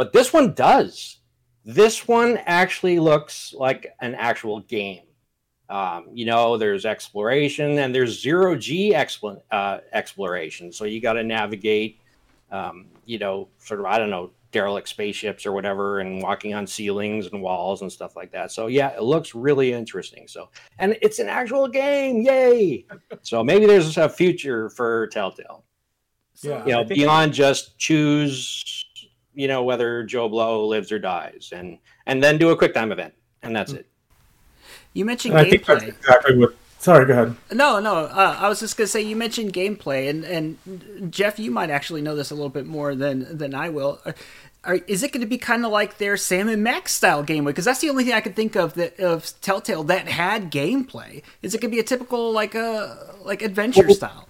but 0.00 0.14
this 0.14 0.32
one 0.32 0.54
does. 0.54 1.18
This 1.62 2.08
one 2.08 2.38
actually 2.46 2.98
looks 2.98 3.52
like 3.52 3.94
an 4.00 4.14
actual 4.14 4.60
game. 4.60 5.02
Um, 5.68 6.06
you 6.14 6.24
know, 6.24 6.56
there's 6.56 6.86
exploration 6.86 7.78
and 7.78 7.94
there's 7.94 8.18
zero 8.18 8.56
G 8.56 8.94
expl- 8.94 9.42
uh, 9.50 9.80
exploration. 9.92 10.72
So 10.72 10.86
you 10.86 11.02
got 11.02 11.12
to 11.12 11.22
navigate, 11.22 12.00
um, 12.50 12.86
you 13.04 13.18
know, 13.18 13.48
sort 13.58 13.80
of, 13.80 13.84
I 13.84 13.98
don't 13.98 14.08
know, 14.08 14.30
derelict 14.52 14.88
spaceships 14.88 15.44
or 15.44 15.52
whatever, 15.52 16.00
and 16.00 16.22
walking 16.22 16.54
on 16.54 16.66
ceilings 16.66 17.26
and 17.26 17.42
walls 17.42 17.82
and 17.82 17.92
stuff 17.92 18.16
like 18.16 18.32
that. 18.32 18.50
So 18.52 18.68
yeah, 18.68 18.96
it 18.96 19.02
looks 19.02 19.34
really 19.34 19.70
interesting. 19.70 20.26
So, 20.28 20.48
and 20.78 20.96
it's 21.02 21.18
an 21.18 21.28
actual 21.28 21.68
game. 21.68 22.22
Yay. 22.22 22.86
so 23.20 23.44
maybe 23.44 23.66
there's 23.66 23.98
a 23.98 24.08
future 24.08 24.70
for 24.70 25.08
Telltale 25.08 25.62
Yeah, 26.40 26.64
you 26.64 26.72
know, 26.72 26.84
beyond 26.84 27.34
just 27.34 27.76
choose, 27.76 28.79
you 29.40 29.48
know, 29.48 29.62
whether 29.62 30.02
Joe 30.02 30.28
Blow 30.28 30.66
lives 30.66 30.92
or 30.92 30.98
dies, 30.98 31.50
and 31.52 31.78
and 32.06 32.22
then 32.22 32.36
do 32.36 32.50
a 32.50 32.56
quick 32.56 32.74
time 32.74 32.92
event, 32.92 33.14
and 33.42 33.56
that's 33.56 33.72
it. 33.72 33.86
You 34.92 35.06
mentioned 35.06 35.34
And 35.34 35.46
I 35.46 35.48
think 35.48 35.64
that's 35.64 35.82
gameplay. 35.82 35.88
exactly 35.88 36.38
what. 36.38 36.54
Sorry, 36.78 37.06
go 37.06 37.12
ahead. 37.12 37.36
No, 37.52 37.78
no. 37.80 37.94
Uh, 37.94 38.36
I 38.38 38.48
was 38.48 38.60
just 38.60 38.76
gonna 38.76 38.88
say 38.88 39.00
you 39.00 39.16
mentioned 39.16 39.54
gameplay, 39.54 40.10
and 40.10 40.24
and 40.24 41.10
Jeff, 41.10 41.38
you 41.38 41.50
might 41.50 41.70
actually 41.70 42.02
know 42.02 42.14
this 42.14 42.30
a 42.30 42.34
little 42.34 42.50
bit 42.50 42.66
more 42.66 42.94
than 42.94 43.38
than 43.38 43.54
I 43.54 43.70
will. 43.70 44.00
Are, 44.04 44.14
are, 44.64 44.74
is 44.86 45.02
it 45.02 45.12
going 45.12 45.22
to 45.22 45.26
be 45.26 45.38
kind 45.38 45.64
of 45.64 45.72
like 45.72 45.96
their 45.96 46.18
Sam 46.18 46.46
and 46.46 46.62
Max 46.62 46.92
style 46.92 47.24
gameplay? 47.24 47.46
Because 47.46 47.64
that's 47.64 47.80
the 47.80 47.88
only 47.88 48.04
thing 48.04 48.12
I 48.12 48.20
could 48.20 48.36
think 48.36 48.56
of 48.56 48.74
that 48.74 49.00
of 49.00 49.32
Telltale 49.40 49.84
that 49.84 50.06
had 50.06 50.52
gameplay. 50.52 51.22
Is 51.40 51.54
it 51.54 51.62
going 51.62 51.70
to 51.70 51.74
be 51.74 51.80
a 51.80 51.84
typical 51.84 52.30
like 52.30 52.54
a 52.54 53.14
like 53.24 53.40
adventure 53.40 53.88
style? 53.88 54.28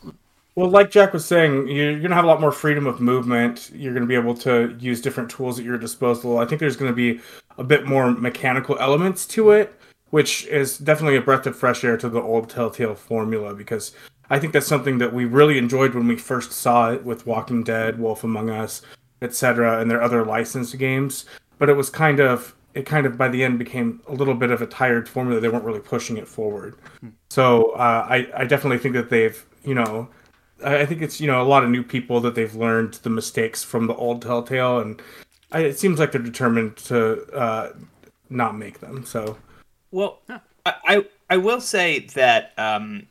Well, 0.61 0.69
like 0.69 0.91
Jack 0.91 1.15
was 1.15 1.25
saying, 1.25 1.69
you're 1.69 1.97
going 2.01 2.11
to 2.11 2.15
have 2.15 2.27
a 2.27 2.29
lot 2.29 2.39
more 2.39 2.53
freedom 2.53 2.87
of 2.87 3.01
movement. 3.01 3.71
You're 3.75 3.95
going 3.95 4.03
to 4.03 4.07
be 4.07 4.15
able 4.15 4.35
to 4.35 4.77
use 4.79 5.01
different 5.01 5.31
tools 5.31 5.59
at 5.59 5.65
your 5.65 5.79
disposal. 5.79 6.37
I 6.37 6.45
think 6.45 6.61
there's 6.61 6.77
going 6.77 6.93
to 6.93 6.95
be 6.95 7.23
a 7.57 7.65
bit 7.65 7.87
more 7.87 8.11
mechanical 8.11 8.79
elements 8.79 9.25
to 9.29 9.53
it, 9.53 9.75
which 10.11 10.45
is 10.49 10.77
definitely 10.77 11.17
a 11.17 11.23
breath 11.23 11.47
of 11.47 11.57
fresh 11.57 11.83
air 11.83 11.97
to 11.97 12.11
the 12.11 12.21
old 12.21 12.51
Telltale 12.51 12.95
formula 12.95 13.55
because 13.55 13.93
I 14.29 14.39
think 14.39 14.53
that's 14.53 14.67
something 14.67 14.99
that 14.99 15.15
we 15.15 15.25
really 15.25 15.57
enjoyed 15.57 15.95
when 15.95 16.07
we 16.07 16.17
first 16.17 16.53
saw 16.53 16.93
it 16.93 17.07
with 17.07 17.27
Walking 17.27 17.65
Dead, 17.65 17.99
Wolf 17.99 18.23
Among 18.23 18.51
Us, 18.51 18.83
etc., 19.23 19.81
and 19.81 19.91
their 19.91 20.03
other 20.03 20.27
licensed 20.27 20.77
games. 20.77 21.25
But 21.59 21.71
it 21.71 21.75
was 21.75 21.89
kind 21.89 22.21
of 22.21 22.55
it 22.75 22.85
kind 22.85 23.07
of 23.07 23.17
by 23.17 23.29
the 23.29 23.43
end 23.43 23.59
became 23.59 24.03
a 24.09 24.13
little 24.13 24.35
bit 24.35 24.51
of 24.51 24.61
a 24.61 24.67
tired 24.67 25.09
formula. 25.09 25.41
They 25.41 25.49
weren't 25.49 25.65
really 25.65 25.81
pushing 25.81 26.19
it 26.19 26.29
forward. 26.29 26.77
So 27.31 27.71
uh, 27.71 28.07
I 28.11 28.29
I 28.37 28.45
definitely 28.45 28.77
think 28.77 28.95
that 28.95 29.09
they've 29.09 29.43
you 29.65 29.75
know 29.75 30.11
I 30.65 30.87
think 30.87 31.03
it's 31.03 31.21
you 31.21 31.27
know 31.27 31.43
a 31.43 31.45
lot 31.45 31.65
of 31.65 31.71
new 31.71 31.83
people 31.83 32.21
that 32.21 32.35
they've 32.35 32.55
learned 32.55 32.95
the 32.95 33.11
mistakes 33.11 33.63
from 33.65 33.87
the 33.87 33.95
old 33.95 34.23
Telltale, 34.23 34.81
and 34.81 35.01
I, 35.53 35.61
it 35.61 35.79
seems 35.79 35.99
like 35.99 36.13
they're 36.13 36.21
determined 36.23 36.77
to 36.79 37.23
uh, 37.33 37.73
not 38.29 38.57
make 38.57 38.81
them. 38.81 39.05
So 39.05 39.37
Well, 39.91 40.21
I, 40.29 40.75
I 40.87 41.05
I 41.31 41.37
will 41.37 41.61
say 41.61 42.01
that 42.15 42.53
um, 42.59 43.07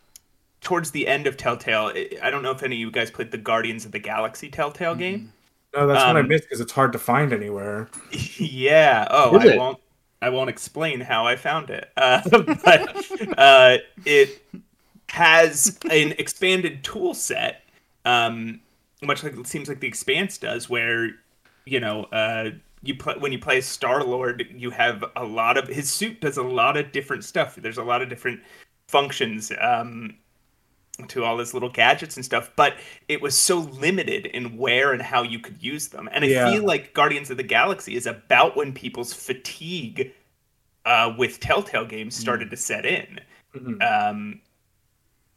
towards 0.62 0.92
the 0.92 1.08
end 1.08 1.26
of 1.28 1.38
Telltale, 1.38 1.92
I- 1.96 2.10
I 2.22 2.30
don't 2.30 2.44
know 2.44 2.52
if 2.52 2.64
any 2.64 2.76
of 2.76 2.80
you 2.80 2.92
guys 2.92 3.10
played 3.12 3.32
the 3.32 3.38
Guardians 3.38 3.86
of 3.86 3.92
the 3.92 4.00
Galaxy 4.00 4.50
Telltale 4.50 4.96
game. 4.96 5.32
no, 5.76 5.88
that's 5.88 6.04
what 6.06 6.18
I 6.18 6.20
Um, 6.20 6.28
missed 6.28 6.44
because 6.46 6.60
it's 6.62 6.72
hard 6.74 6.92
to 6.94 7.00
find 7.00 7.32
anywhere. 7.34 7.88
yeah. 8.38 9.08
Oh, 9.10 9.38
Is 9.38 9.46
I 9.46 9.54
it? 9.54 9.58
won't. 9.58 9.78
I 10.22 10.28
won't 10.30 10.50
explain 10.50 11.00
how 11.00 11.26
I 11.26 11.38
found 11.38 11.70
it, 11.70 11.90
uh, 11.98 12.22
but 12.30 13.38
uh, 13.38 13.78
it 14.06 14.42
has 15.12 15.78
an 15.92 16.14
expanded 16.18 16.84
tool 16.84 17.14
set, 17.14 17.64
um, 18.06 18.60
much 19.02 19.24
like 19.24 19.36
it 19.38 19.48
seems 19.48 19.68
like 19.70 19.80
the 19.80 19.88
Expanse 19.88 20.38
does, 20.38 20.70
where 20.70 21.12
you 21.66 21.80
know 21.80 22.04
uh, 22.06 22.52
you 22.84 22.96
play 22.96 23.16
when 23.18 23.32
you 23.32 23.40
play 23.40 23.62
Star 23.62 24.04
Lord, 24.04 24.46
you 24.56 24.70
have 24.72 25.04
a 25.16 25.24
lot 25.24 25.58
of 25.58 25.68
his 25.68 25.92
suit 25.92 26.22
does 26.22 26.38
a 26.38 26.44
lot 26.44 26.78
of 26.78 26.92
different 26.92 27.24
stuff. 27.24 27.56
There's 27.56 27.78
a 27.78 27.84
lot 27.84 28.02
of 28.02 28.10
different 28.10 28.42
functions. 28.88 29.52
Um, 29.60 30.16
to 31.08 31.24
all 31.24 31.38
his 31.38 31.54
little 31.54 31.70
gadgets 31.70 32.18
and 32.18 32.26
stuff, 32.26 32.52
but 32.58 32.76
it 33.08 33.22
was 33.22 33.34
so 33.34 33.60
limited 33.60 34.26
in 34.26 34.58
where 34.58 34.92
and 34.92 35.02
how 35.02 35.24
you 35.24 35.40
could 35.40 35.56
use 35.64 35.88
them. 35.88 36.10
And 36.12 36.26
I 36.26 36.28
Yeah. 36.28 36.52
feel 36.52 36.66
like 36.66 36.94
Guardians 36.94 37.30
of 37.32 37.38
the 37.38 37.44
Galaxy 37.44 37.96
is 37.96 38.06
about 38.06 38.58
when 38.58 38.74
people's 38.74 39.14
fatigue 39.14 40.12
uh, 40.84 41.14
with 41.18 41.40
Telltale 41.40 41.86
games 41.86 42.16
started 42.18 42.50
to 42.52 42.58
set 42.58 42.86
in. 42.86 43.22
Mhm. 43.56 43.82
Um, 43.82 44.42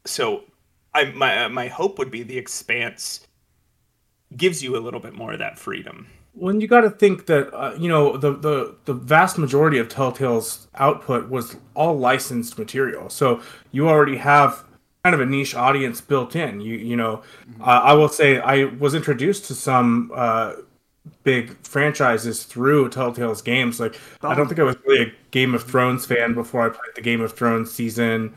so, 0.04 0.44
I 0.94 1.06
my 1.12 1.44
uh, 1.44 1.49
my 1.49 1.68
hope 1.68 1.99
would 1.99 2.11
be 2.11 2.23
the 2.23 2.38
Expanse 2.38 3.26
gives 4.37 4.62
you 4.62 4.76
a 4.76 4.80
little 4.80 5.00
bit 5.00 5.14
more 5.14 5.32
of 5.32 5.38
that 5.38 5.59
freedom. 5.59 6.06
When 6.35 6.61
you 6.61 6.66
got 6.66 6.80
to 6.80 6.90
think 6.90 7.26
that 7.26 7.52
uh, 7.54 7.75
you 7.78 7.88
know 7.88 8.16
the, 8.16 8.32
the 8.32 8.76
the 8.85 8.94
vast 8.94 9.38
majority 9.38 9.78
of 9.78 9.88
Telltale's 9.88 10.68
output 10.76 11.28
was 11.28 11.56
all 11.75 11.99
licensed 11.99 12.59
material, 12.59 13.11
so 13.11 13.42
you 13.71 13.88
already 13.88 14.16
have 14.16 14.64
kind 15.04 15.14
of 15.14 15.21
a 15.21 15.26
niche 15.26 15.54
audience 15.54 16.00
built 16.00 16.37
in. 16.37 16.61
You 16.61 16.76
you 16.76 16.97
know, 16.97 17.23
uh, 17.61 17.80
I 17.85 17.92
will 17.92 18.09
say 18.09 18.38
I 18.38 18.64
was 18.64 18.94
introduced 18.94 19.44
to 19.47 19.54
some 19.54 20.11
uh, 20.14 20.54
big 21.23 21.56
franchises 21.66 22.44
through 22.44 22.88
Telltale's 22.88 23.42
games. 23.42 23.80
Like 23.80 23.99
I 24.23 24.35
don't 24.35 24.49
think 24.49 24.61
I 24.61 24.64
was 24.64 24.76
really 24.87 25.02
a 25.02 25.12
Game 25.30 25.54
of 25.54 25.62
Thrones 25.62 26.06
fan 26.06 26.35
before 26.35 26.64
I 26.64 26.68
played 26.71 26.94
the 26.94 27.02
Game 27.02 27.21
of 27.21 27.32
Thrones 27.32 27.71
season, 27.71 28.35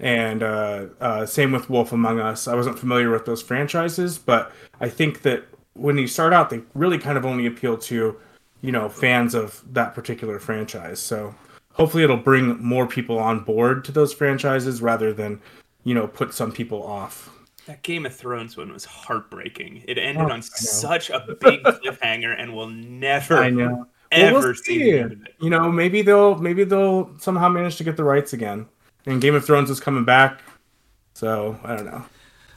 and 0.00 0.42
uh, 0.42 0.86
uh, 1.00 1.26
same 1.26 1.52
with 1.52 1.68
Wolf 1.70 1.92
Among 1.92 2.20
Us. 2.20 2.46
I 2.48 2.54
wasn't 2.54 2.78
familiar 2.78 3.10
with 3.10 3.24
those 3.26 3.42
franchises, 3.42 4.18
but 4.18 4.52
I 4.80 4.88
think 4.88 5.22
that 5.22 5.44
when 5.74 5.98
you 5.98 6.06
start 6.06 6.32
out, 6.32 6.50
they 6.50 6.62
really 6.74 6.98
kind 6.98 7.16
of 7.18 7.24
only 7.24 7.46
appeal 7.46 7.76
to 7.78 8.16
you 8.60 8.72
know 8.72 8.88
fans 8.88 9.34
of 9.34 9.62
that 9.72 9.94
particular 9.94 10.38
franchise. 10.38 11.00
So 11.00 11.34
hopefully, 11.72 12.04
it'll 12.04 12.16
bring 12.16 12.62
more 12.62 12.86
people 12.86 13.18
on 13.18 13.40
board 13.40 13.84
to 13.86 13.92
those 13.92 14.12
franchises 14.12 14.80
rather 14.82 15.12
than 15.12 15.40
you 15.84 15.94
know 15.94 16.06
put 16.06 16.34
some 16.34 16.52
people 16.52 16.82
off. 16.82 17.30
That 17.66 17.82
Game 17.82 18.06
of 18.06 18.16
Thrones 18.16 18.56
one 18.56 18.72
was 18.72 18.84
heartbreaking. 18.86 19.84
It 19.86 19.98
ended 19.98 20.24
Oh, 20.30 20.32
on 20.32 20.40
such 20.42 21.10
a 21.10 21.36
big 21.40 21.62
cliffhanger, 21.64 22.34
and 22.40 22.56
we'll 22.56 22.68
never, 22.70 23.36
I 23.36 23.50
know. 23.50 23.68
Well, 23.68 23.88
ever 24.10 24.38
we'll 24.38 24.54
see 24.54 24.62
see. 24.62 24.92
the 24.92 24.98
end 25.00 25.12
of 25.12 25.22
it. 25.26 25.34
You 25.40 25.50
know, 25.50 25.70
maybe 25.70 26.00
they'll 26.02 26.36
maybe 26.36 26.64
they'll 26.64 27.10
somehow 27.18 27.48
manage 27.50 27.76
to 27.76 27.84
get 27.84 27.96
the 27.98 28.04
rights 28.04 28.32
again. 28.32 28.66
And 29.06 29.20
Game 29.20 29.34
of 29.34 29.44
Thrones 29.44 29.70
is 29.70 29.80
coming 29.80 30.04
back, 30.04 30.40
so 31.14 31.58
I 31.64 31.76
don't 31.76 31.86
know. 31.86 32.04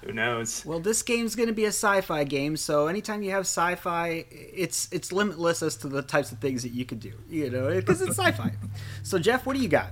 Who 0.03 0.13
knows? 0.13 0.65
Well, 0.65 0.79
this 0.79 1.03
game's 1.03 1.35
going 1.35 1.47
to 1.47 1.53
be 1.53 1.65
a 1.65 1.69
sci-fi 1.69 2.23
game, 2.23 2.57
so 2.57 2.87
anytime 2.87 3.21
you 3.21 3.31
have 3.31 3.41
sci-fi, 3.41 4.25
it's 4.31 4.89
it's 4.91 5.11
limitless 5.11 5.61
as 5.61 5.75
to 5.77 5.87
the 5.87 6.01
types 6.01 6.31
of 6.31 6.39
things 6.39 6.63
that 6.63 6.71
you 6.71 6.85
could 6.85 6.99
do. 6.99 7.13
You 7.29 7.51
know, 7.51 7.69
because 7.69 8.01
it's 8.01 8.17
sci-fi. 8.17 8.51
So, 9.03 9.19
Jeff, 9.19 9.45
what 9.45 9.55
do 9.55 9.61
you 9.61 9.69
got? 9.69 9.91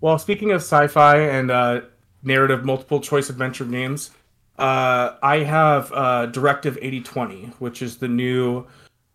Well, 0.00 0.18
speaking 0.18 0.50
of 0.50 0.60
sci-fi 0.60 1.18
and 1.18 1.50
uh, 1.52 1.82
narrative 2.24 2.64
multiple 2.64 3.00
choice 3.00 3.30
adventure 3.30 3.64
games, 3.64 4.10
uh, 4.58 5.16
I 5.22 5.38
have 5.38 5.92
uh, 5.92 6.26
Directive 6.26 6.76
8020, 6.78 7.52
which 7.60 7.80
is 7.80 7.98
the 7.98 8.08
new 8.08 8.66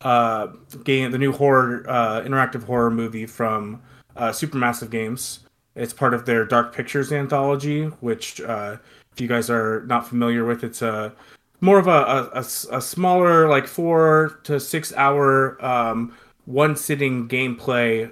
uh, 0.01 0.47
game, 0.83 1.11
the 1.11 1.17
new 1.17 1.33
horror 1.33 1.83
uh, 1.87 2.21
interactive 2.21 2.63
horror 2.63 2.91
movie 2.91 3.25
from 3.25 3.81
uh, 4.15 4.29
Supermassive 4.29 4.89
Games. 4.89 5.39
It's 5.77 5.93
part 5.93 6.13
of 6.13 6.25
their 6.25 6.43
Dark 6.43 6.73
Pictures 6.73 7.11
anthology, 7.11 7.85
which, 7.85 8.41
uh, 8.41 8.77
if 9.13 9.21
you 9.21 9.27
guys 9.27 9.49
are 9.49 9.85
not 9.85 10.07
familiar 10.07 10.43
with, 10.43 10.63
it's 10.63 10.81
a 10.81 11.13
more 11.61 11.79
of 11.79 11.87
a 11.87 12.31
a 12.33 12.81
smaller, 12.81 13.47
like 13.47 13.67
four 13.67 14.39
to 14.43 14.59
six 14.59 14.93
hour, 14.93 15.63
um, 15.63 16.13
one 16.45 16.75
sitting 16.75 17.27
gameplay 17.27 18.11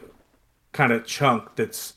kind 0.71 0.91
of 0.91 1.05
chunk 1.05 1.55
that's 1.55 1.93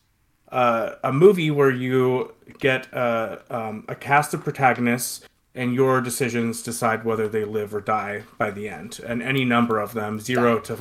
uh, 0.50 0.92
a 1.04 1.12
movie 1.12 1.50
where 1.50 1.70
you 1.70 2.34
get 2.58 2.92
uh, 2.94 3.38
um, 3.50 3.84
a 3.88 3.94
cast 3.94 4.34
of 4.34 4.42
protagonists 4.42 5.26
and 5.54 5.74
your 5.74 6.00
decisions 6.00 6.62
decide 6.62 7.04
whether 7.04 7.28
they 7.28 7.44
live 7.44 7.74
or 7.74 7.80
die 7.80 8.22
by 8.38 8.50
the 8.50 8.68
end. 8.68 9.00
And 9.04 9.22
any 9.22 9.44
number 9.44 9.80
of 9.80 9.92
them 9.92 10.20
zero 10.20 10.60
to 10.60 10.78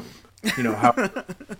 you 0.56 0.63
know 0.63 0.75
how 0.75 0.94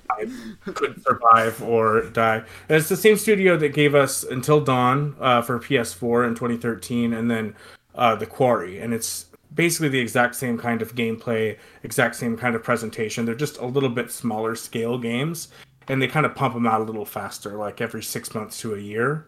I 0.10 0.28
could 0.66 1.02
survive 1.04 1.62
or 1.64 2.10
die. 2.10 2.38
And 2.70 2.78
it's 2.78 2.90
the 2.90 2.98
same 2.98 3.18
studio 3.18 3.58
that 3.58 3.70
gave 3.70 3.96
us 3.96 4.24
until 4.24 4.62
dawn 4.62 5.16
uh, 5.20 5.42
for 5.42 5.60
ps4 5.60 6.28
in 6.28 6.36
2013 6.36 7.14
and 7.14 7.30
then 7.30 7.56
uh, 7.96 8.16
the 8.16 8.26
quarry. 8.26 8.80
And 8.80 8.94
it's 8.94 9.26
basically 9.54 9.90
the 9.90 10.00
exact 10.00 10.36
same 10.36 10.58
kind 10.58 10.82
of 10.82 10.94
gameplay 10.96 11.58
exact 11.84 12.16
same 12.16 12.38
kind 12.38 12.56
of 12.56 12.64
presentation. 12.64 13.26
They're 13.26 13.36
just 13.36 13.58
a 13.58 13.66
little 13.66 13.90
bit 13.90 14.12
smaller 14.12 14.56
scale 14.56 14.98
games 14.98 15.50
and 15.88 16.02
they 16.02 16.08
kind 16.08 16.26
of 16.26 16.36
pump 16.36 16.54
them 16.54 16.68
out 16.68 16.82
a 16.82 16.84
little 16.84 17.06
faster, 17.06 17.56
like 17.56 17.82
every 17.82 18.04
six 18.04 18.34
months 18.36 18.60
to 18.62 18.76
a 18.76 18.80
year. 18.80 19.28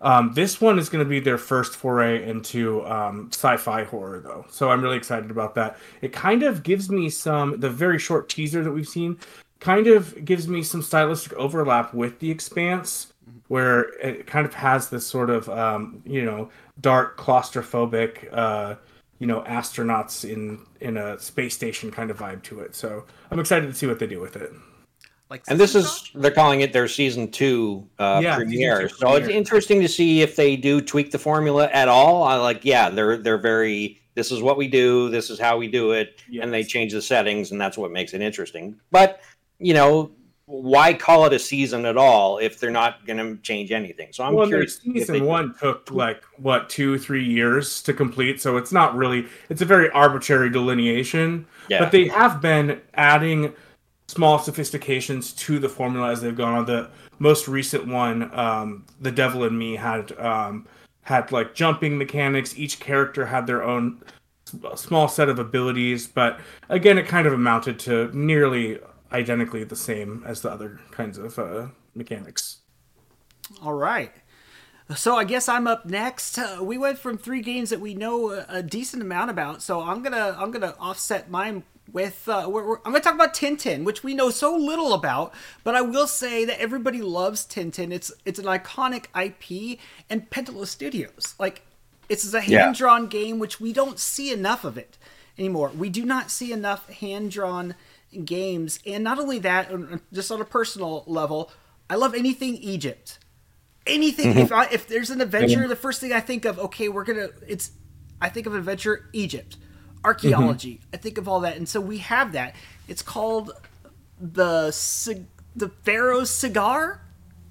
Um, 0.00 0.32
this 0.32 0.60
one 0.60 0.78
is 0.78 0.88
going 0.88 1.04
to 1.04 1.08
be 1.08 1.18
their 1.18 1.38
first 1.38 1.74
foray 1.74 2.28
into 2.28 2.86
um, 2.86 3.28
sci-fi 3.32 3.84
horror, 3.84 4.20
though, 4.20 4.46
so 4.48 4.70
I'm 4.70 4.80
really 4.80 4.96
excited 4.96 5.30
about 5.30 5.54
that. 5.56 5.76
It 6.02 6.12
kind 6.12 6.44
of 6.44 6.62
gives 6.62 6.88
me 6.88 7.10
some 7.10 7.58
the 7.58 7.70
very 7.70 7.98
short 7.98 8.28
teaser 8.28 8.62
that 8.62 8.70
we've 8.70 8.88
seen, 8.88 9.18
kind 9.58 9.88
of 9.88 10.24
gives 10.24 10.46
me 10.46 10.62
some 10.62 10.82
stylistic 10.82 11.32
overlap 11.32 11.94
with 11.94 12.20
The 12.20 12.30
Expanse, 12.30 13.12
where 13.48 13.94
it 14.00 14.26
kind 14.26 14.46
of 14.46 14.54
has 14.54 14.88
this 14.88 15.06
sort 15.06 15.30
of 15.30 15.48
um, 15.48 16.02
you 16.06 16.24
know 16.24 16.48
dark 16.80 17.18
claustrophobic. 17.18 18.28
Uh, 18.32 18.76
you 19.18 19.26
know, 19.26 19.40
astronauts 19.42 20.28
in 20.28 20.64
in 20.80 20.96
a 20.96 21.18
space 21.18 21.54
station 21.54 21.90
kind 21.90 22.10
of 22.10 22.18
vibe 22.18 22.42
to 22.44 22.60
it. 22.60 22.74
So 22.74 23.04
I'm 23.30 23.40
excited 23.40 23.66
to 23.66 23.74
see 23.74 23.86
what 23.86 23.98
they 23.98 24.06
do 24.06 24.20
with 24.20 24.36
it. 24.36 24.52
Like, 25.30 25.42
And 25.48 25.60
this 25.60 25.72
System 25.72 26.16
is 26.16 26.22
they're 26.22 26.30
calling 26.30 26.62
it 26.62 26.72
their 26.72 26.88
season 26.88 27.30
two 27.30 27.86
uh, 27.98 28.20
Yeah, 28.22 28.36
season 28.36 28.48
premiere. 28.48 28.88
two 28.88 28.94
So 28.94 29.14
it's 29.16 29.28
interesting 29.28 29.80
to 29.82 29.88
see 29.88 30.22
if 30.22 30.36
they 30.36 30.56
do 30.56 30.80
tweak 30.80 31.10
the 31.10 31.18
formula 31.18 31.68
at 31.72 31.88
all. 31.88 32.22
I 32.22 32.36
like, 32.36 32.64
yeah, 32.64 32.88
they're 32.90 33.16
they're 33.18 33.38
very. 33.38 34.00
This 34.14 34.32
is 34.32 34.42
what 34.42 34.56
we 34.56 34.66
do. 34.66 35.10
This 35.10 35.30
is 35.30 35.38
how 35.38 35.58
we 35.58 35.68
do 35.68 35.92
it, 35.92 36.20
and 36.42 36.52
they 36.52 36.64
change 36.64 36.92
the 36.92 37.02
settings, 37.02 37.52
and 37.52 37.60
that's 37.60 37.78
what 37.78 37.92
makes 37.92 38.14
it 38.14 38.20
interesting. 38.20 38.80
But 38.90 39.20
you 39.60 39.74
know, 39.74 40.10
why 40.46 40.94
call 40.94 41.26
it 41.26 41.32
a 41.34 41.38
season 41.38 41.84
at 41.84 41.96
all 41.98 42.38
if 42.38 42.58
they're 42.58 42.70
not 42.70 43.06
going 43.06 43.18
to 43.18 43.40
change 43.42 43.70
anything? 43.70 44.08
So 44.12 44.24
I'm 44.24 44.34
well, 44.34 44.46
curious. 44.48 44.80
if 44.84 44.94
season 44.94 45.12
they- 45.14 45.20
one 45.20 45.54
took 45.60 45.90
like 45.90 46.24
what 46.38 46.68
two, 46.70 46.98
three 46.98 47.24
years 47.24 47.80
to 47.82 47.92
complete, 47.92 48.40
so 48.40 48.56
it's 48.56 48.72
not 48.72 48.96
really. 48.96 49.26
It's 49.50 49.60
a 49.62 49.66
very 49.66 49.90
arbitrary 49.90 50.48
delineation. 50.50 51.46
Yeah. 51.68 51.80
But 51.80 51.92
they 51.92 52.08
have 52.08 52.40
been 52.40 52.80
adding 52.94 53.52
small 54.08 54.38
sophistications 54.38 55.32
to 55.34 55.58
the 55.58 55.68
formula 55.68 56.10
as 56.10 56.20
they've 56.20 56.36
gone 56.36 56.54
on. 56.54 56.64
The 56.66 56.90
most 57.18 57.46
recent 57.46 57.86
one, 57.86 58.34
um, 58.36 58.84
"The 59.00 59.12
Devil 59.12 59.44
in 59.44 59.56
Me," 59.56 59.76
had 59.76 60.18
um, 60.18 60.66
had 61.02 61.30
like 61.30 61.54
jumping 61.54 61.96
mechanics. 61.96 62.58
Each 62.58 62.80
character 62.80 63.26
had 63.26 63.46
their 63.46 63.62
own 63.62 64.02
small 64.74 65.08
set 65.08 65.28
of 65.28 65.38
abilities, 65.38 66.06
but 66.06 66.40
again, 66.68 66.98
it 66.98 67.06
kind 67.06 67.26
of 67.26 67.32
amounted 67.32 67.78
to 67.78 68.10
nearly 68.16 68.78
identically 69.12 69.64
the 69.64 69.76
same 69.76 70.22
as 70.26 70.42
the 70.42 70.50
other 70.50 70.80
kinds 70.90 71.18
of 71.18 71.38
uh, 71.38 71.66
mechanics. 71.94 72.58
All 73.62 73.74
right. 73.74 74.12
So 74.96 75.16
I 75.16 75.24
guess 75.24 75.48
I'm 75.50 75.66
up 75.66 75.84
next. 75.84 76.38
Uh, 76.38 76.58
we 76.62 76.78
went 76.78 76.98
from 76.98 77.18
three 77.18 77.42
games 77.42 77.68
that 77.70 77.80
we 77.80 77.94
know 77.94 78.30
a, 78.30 78.46
a 78.48 78.62
decent 78.62 79.02
amount 79.02 79.30
about, 79.30 79.60
so 79.62 79.82
I'm 79.82 80.02
gonna 80.02 80.34
I'm 80.38 80.50
gonna 80.50 80.74
offset 80.80 81.30
mine 81.30 81.62
with 81.92 82.28
uh, 82.28 82.46
we're, 82.48 82.66
we're- 82.66 82.80
I'm 82.84 82.92
gonna 82.92 83.02
talk 83.02 83.14
about 83.14 83.34
Tintin, 83.34 83.84
which 83.84 84.02
we 84.04 84.14
know 84.14 84.30
so 84.30 84.54
little 84.56 84.92
about, 84.92 85.32
but 85.64 85.74
I 85.74 85.80
will 85.82 86.06
say 86.06 86.44
that 86.44 86.60
everybody 86.60 87.00
loves 87.02 87.46
Tintin. 87.46 87.92
It's 87.92 88.12
it's 88.24 88.38
an 88.38 88.44
iconic 88.46 89.06
IP, 89.18 89.78
and 90.10 90.28
Pendulo 90.30 90.66
Studios 90.66 91.34
like 91.38 91.62
it's 92.08 92.32
a 92.32 92.40
hand 92.40 92.52
drawn 92.72 93.06
game, 93.06 93.38
which 93.38 93.60
we 93.60 93.72
don't 93.72 93.98
see 93.98 94.32
enough 94.32 94.64
of 94.64 94.76
it 94.78 94.96
anymore. 95.38 95.70
We 95.76 95.88
do 95.90 96.04
not 96.04 96.30
see 96.30 96.52
enough 96.52 96.88
hand 96.88 97.30
drawn 97.30 97.74
games, 98.24 98.78
and 98.86 99.04
not 99.04 99.18
only 99.18 99.38
that, 99.40 99.70
uh, 99.70 99.98
just 100.12 100.30
on 100.32 100.40
a 100.40 100.44
personal 100.44 101.04
level, 101.06 101.50
I 101.90 101.96
love 101.96 102.14
anything 102.14 102.56
Egypt. 102.56 103.18
Anything 103.86 104.36
if 104.38 104.52
I, 104.52 104.66
if 104.66 104.86
there's 104.88 105.08
an 105.10 105.20
adventure, 105.22 105.66
the 105.68 105.76
first 105.76 106.00
thing 106.00 106.12
I 106.12 106.20
think 106.20 106.44
of, 106.44 106.58
okay, 106.58 106.88
we're 106.90 107.04
gonna 107.04 107.28
it's 107.46 107.72
I 108.20 108.28
think 108.28 108.46
of 108.46 108.54
adventure 108.54 109.08
Egypt, 109.14 109.56
archeology. 110.04 110.80
I 110.92 110.96
think 110.96 111.18
of 111.18 111.28
all 111.28 111.40
that, 111.40 111.56
and 111.56 111.68
so 111.68 111.80
we 111.80 111.98
have 111.98 112.32
that. 112.32 112.54
It's 112.86 113.02
called 113.02 113.52
the 114.20 114.70
Ci- 114.72 115.26
the 115.56 115.68
Pharaoh's 115.68 116.30
cigar. 116.30 117.02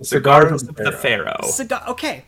Cigars 0.01 0.61
from 0.63 0.69
of 0.69 0.75
the 0.75 0.91
Pharaoh. 0.91 1.41
Cigar. 1.43 1.83
Okay, 1.87 2.23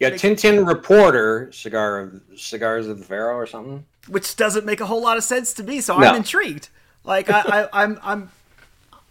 Yeah, 0.00 0.10
Tintin 0.10 0.66
reporter 0.66 1.50
cigar 1.52 2.00
of 2.00 2.20
cigars 2.36 2.88
of 2.88 2.98
the 2.98 3.04
Pharaoh 3.04 3.36
or 3.36 3.46
something. 3.46 3.84
which 4.08 4.34
doesn't 4.36 4.66
make 4.66 4.80
a 4.80 4.86
whole 4.86 5.02
lot 5.02 5.16
of 5.16 5.22
sense 5.24 5.52
to 5.54 5.62
me. 5.62 5.80
So 5.80 5.96
No. 5.98 6.08
I'm 6.08 6.16
intrigued. 6.16 6.68
Like 7.04 7.30
I, 7.30 7.40
I, 7.46 7.68
I'm, 7.84 8.00
I'm, 8.02 8.30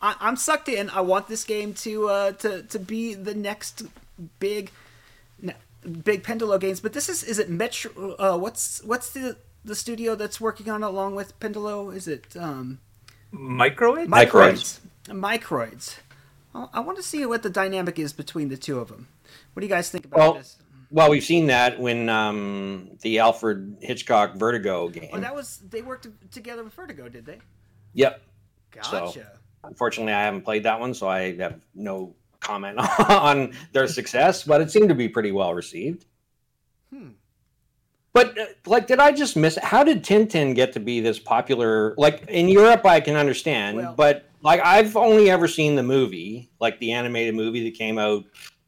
I, 0.02 0.16
I'm 0.20 0.36
sucked 0.36 0.68
in. 0.68 0.90
I 0.90 1.00
want 1.02 1.28
this 1.30 1.44
game 1.46 1.74
to, 1.76 2.10
uh, 2.10 2.32
to, 2.34 2.64
to 2.64 2.80
be 2.80 3.14
the 3.14 3.34
next 3.36 3.84
big, 4.40 4.72
big 6.04 6.24
Pendulo 6.24 6.60
games. 6.60 6.82
But 6.82 6.92
this 6.94 7.08
is, 7.08 7.24
is 7.24 7.40
it 7.40 7.50
Metro? 7.50 8.16
Uh, 8.20 8.38
what's, 8.38 8.84
what's 8.84 9.12
the, 9.12 9.38
the 9.64 9.76
studio 9.76 10.16
that's 10.16 10.40
working 10.40 10.70
on 10.70 10.84
it 10.84 10.88
along 10.88 11.16
with 11.16 11.40
Pendulo? 11.40 11.94
Is 11.94 12.08
it 12.08 12.36
um, 12.38 12.80
Microid? 13.34 14.08
Microids. 14.08 14.80
Microids. 15.06 15.98
Well, 16.54 16.70
I 16.74 16.80
want 16.80 16.98
to 16.98 17.04
see 17.04 17.26
what 17.26 17.44
the 17.44 17.50
dynamic 17.50 18.00
is 18.00 18.14
between 18.14 18.50
the 18.50 18.58
two 18.58 18.80
of 18.80 18.90
them. 18.90 19.08
What 19.54 19.62
do 19.62 19.66
you 19.68 19.70
guys 19.70 19.90
think 19.90 20.06
about 20.06 20.20
Well, 20.20 20.34
this? 20.36 20.58
Well, 20.92 21.10
we've 21.12 21.24
seen 21.24 21.48
that 21.48 21.80
when 21.80 22.10
um, 22.10 22.90
the 23.02 23.20
Alfred 23.20 23.78
Hitchcock 23.82 24.36
Vertigo 24.36 24.90
game. 24.90 25.10
Oh, 25.14 25.20
that 25.20 25.36
was 25.36 25.62
they 25.70 25.84
worked 25.84 26.08
together 26.32 26.64
with 26.64 26.74
Vertigo, 26.74 27.08
did 27.10 27.26
they? 27.26 27.40
Yep. 27.94 28.22
Gotcha. 28.72 29.32
Unfortunately, 29.64 30.14
I 30.14 30.24
haven't 30.24 30.42
played 30.42 30.64
that 30.64 30.80
one, 30.80 30.94
so 30.94 31.08
I 31.08 31.36
have 31.38 31.60
no 31.76 32.16
comment 32.40 32.80
on 33.10 33.54
their 33.72 33.88
success. 33.88 34.44
But 34.44 34.62
it 34.62 34.72
seemed 34.72 34.90
to 34.90 34.96
be 34.96 35.10
pretty 35.10 35.32
well 35.32 35.54
received. 35.54 36.06
Hmm. 36.92 37.10
But 38.14 38.38
uh, 38.38 38.46
like, 38.66 38.88
did 38.88 39.00
I 39.00 39.12
just 39.12 39.36
miss? 39.38 39.58
it? 39.58 39.64
How 39.64 39.84
did 39.84 40.04
Tintin 40.04 40.56
get 40.56 40.74
to 40.74 40.80
be 40.80 41.00
this 41.00 41.20
popular? 41.20 41.94
Like 41.98 42.26
in 42.28 42.50
Europe, 42.50 42.86
I 42.86 43.00
can 43.00 43.16
understand, 43.16 43.78
Well- 43.78 43.94
but 43.96 44.30
like 44.42 44.62
I've 44.64 44.96
only 44.96 45.30
ever 45.30 45.48
seen 45.48 45.76
the 45.76 45.84
movie, 45.84 46.50
like 46.60 46.80
the 46.80 46.92
animated 46.94 47.36
movie 47.36 47.64
that 47.70 47.78
came 47.78 47.98
out. 47.98 48.24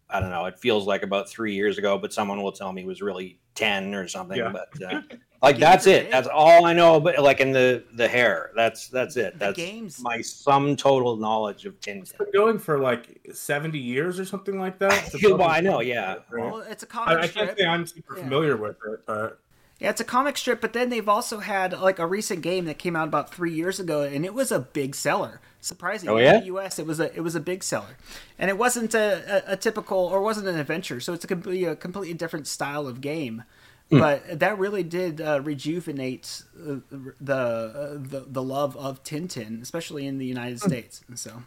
I 0.10 0.20
don't 0.20 0.30
know. 0.30 0.46
It 0.46 0.60
feels 0.60 0.86
like 0.86 1.04
about 1.04 1.30
three 1.30 1.56
years 1.56 1.78
ago, 1.78 1.98
but 1.98 2.12
someone 2.12 2.42
will 2.42 2.52
tell 2.52 2.74
me 2.74 2.82
it 2.82 2.88
was 2.88 3.02
really 3.02 3.40
ten 3.56 3.96
or 3.96 4.08
something. 4.08 4.38
Yeah. 4.38 4.52
But 4.52 4.84
uh, 4.94 5.02
like 5.42 5.58
that's 5.58 5.88
it. 5.88 6.04
big. 6.04 6.12
That's 6.12 6.28
all 6.28 6.66
I 6.66 6.74
know. 6.74 7.00
But 7.00 7.20
like 7.20 7.40
in 7.40 7.52
the 7.52 7.84
the 7.94 8.08
hair, 8.08 8.52
that's 8.56 8.88
that's 8.90 9.18
it. 9.18 9.34
The 9.34 9.40
That's 9.40 9.58
games- 9.58 10.00
my 10.02 10.22
sum 10.22 10.76
total 10.76 11.18
knowledge 11.18 11.66
of 11.66 11.80
Tintin. 11.80 12.16
been 12.18 12.28
going 12.34 12.60
for 12.60 12.80
like 12.80 13.20
70 13.32 13.78
years 13.80 14.20
or 14.20 14.26
something 14.26 14.60
like 14.60 14.78
that. 14.80 15.12
well, 15.24 15.44
I 15.44 15.62
know, 15.62 15.82
yeah. 15.82 16.18
Well, 16.32 16.60
it's 16.70 16.84
a 16.84 16.88
comic 16.88 17.18
I, 17.18 17.22
I 17.22 17.28
strip. 17.28 17.46
can't 17.48 17.58
say 17.58 17.66
I'm 17.66 17.88
super 17.88 18.18
Yeah. 18.18 18.24
familiar 18.24 18.58
with 18.58 18.78
it, 18.88 19.00
but 19.06 19.40
Yeah, 19.80 19.90
it's 19.90 20.02
a 20.02 20.04
comic 20.06 20.38
strip, 20.38 20.62
but 20.62 20.74
then 20.74 20.90
they've 20.90 21.10
also 21.10 21.40
had 21.40 21.74
like 21.80 21.98
a 21.98 22.06
recent 22.06 22.42
game 22.44 22.66
that 22.66 22.78
came 22.78 22.96
out 22.96 23.08
about 23.08 23.34
three 23.34 23.52
years 23.54 23.80
ago, 23.80 24.04
and 24.04 24.24
it 24.26 24.34
was 24.34 24.52
a 24.52 24.60
big 24.60 24.94
seller. 24.96 25.42
Surprisingly, 25.64 26.16
Oh, 26.16 26.18
yeah? 26.26 26.34
in 26.36 26.40
the 26.42 26.46
U.S., 26.48 26.80
it 26.80 26.86
was 26.88 27.00
a 27.00 27.16
it 27.16 27.22
was 27.22 27.36
a 27.36 27.40
big 27.40 27.64
seller, 27.64 27.98
and 28.40 28.50
it 28.50 28.58
wasn't 28.58 28.94
a, 28.96 29.44
a, 29.50 29.54
a 29.54 29.58
typical 29.58 29.98
or 30.00 30.22
wasn't 30.22 30.48
an 30.48 30.58
adventure, 30.60 31.00
so 31.00 31.14
it's 31.14 31.24
a 31.24 31.28
completely 31.28 31.66
a 31.66 31.76
completely 31.76 32.14
different 32.16 32.48
style 32.48 32.88
of 32.88 33.00
game. 33.02 33.44
Hmm. 33.92 34.00
But 34.00 34.40
that 34.40 34.58
really 34.58 34.84
did 34.84 35.22
uh, 35.22 35.42
rejuvenate 35.44 36.44
uh, 36.58 36.78
the, 37.20 37.36
uh, 37.36 37.94
the 38.00 38.26
the 38.28 38.42
love 38.44 38.78
of 38.78 39.04
Tintin, 39.04 39.62
especially 39.62 40.08
in 40.08 40.18
the 40.18 40.26
United 40.26 40.60
Hmm. 40.62 40.70
States. 40.70 41.02
And 41.08 41.20
so, 41.20 41.44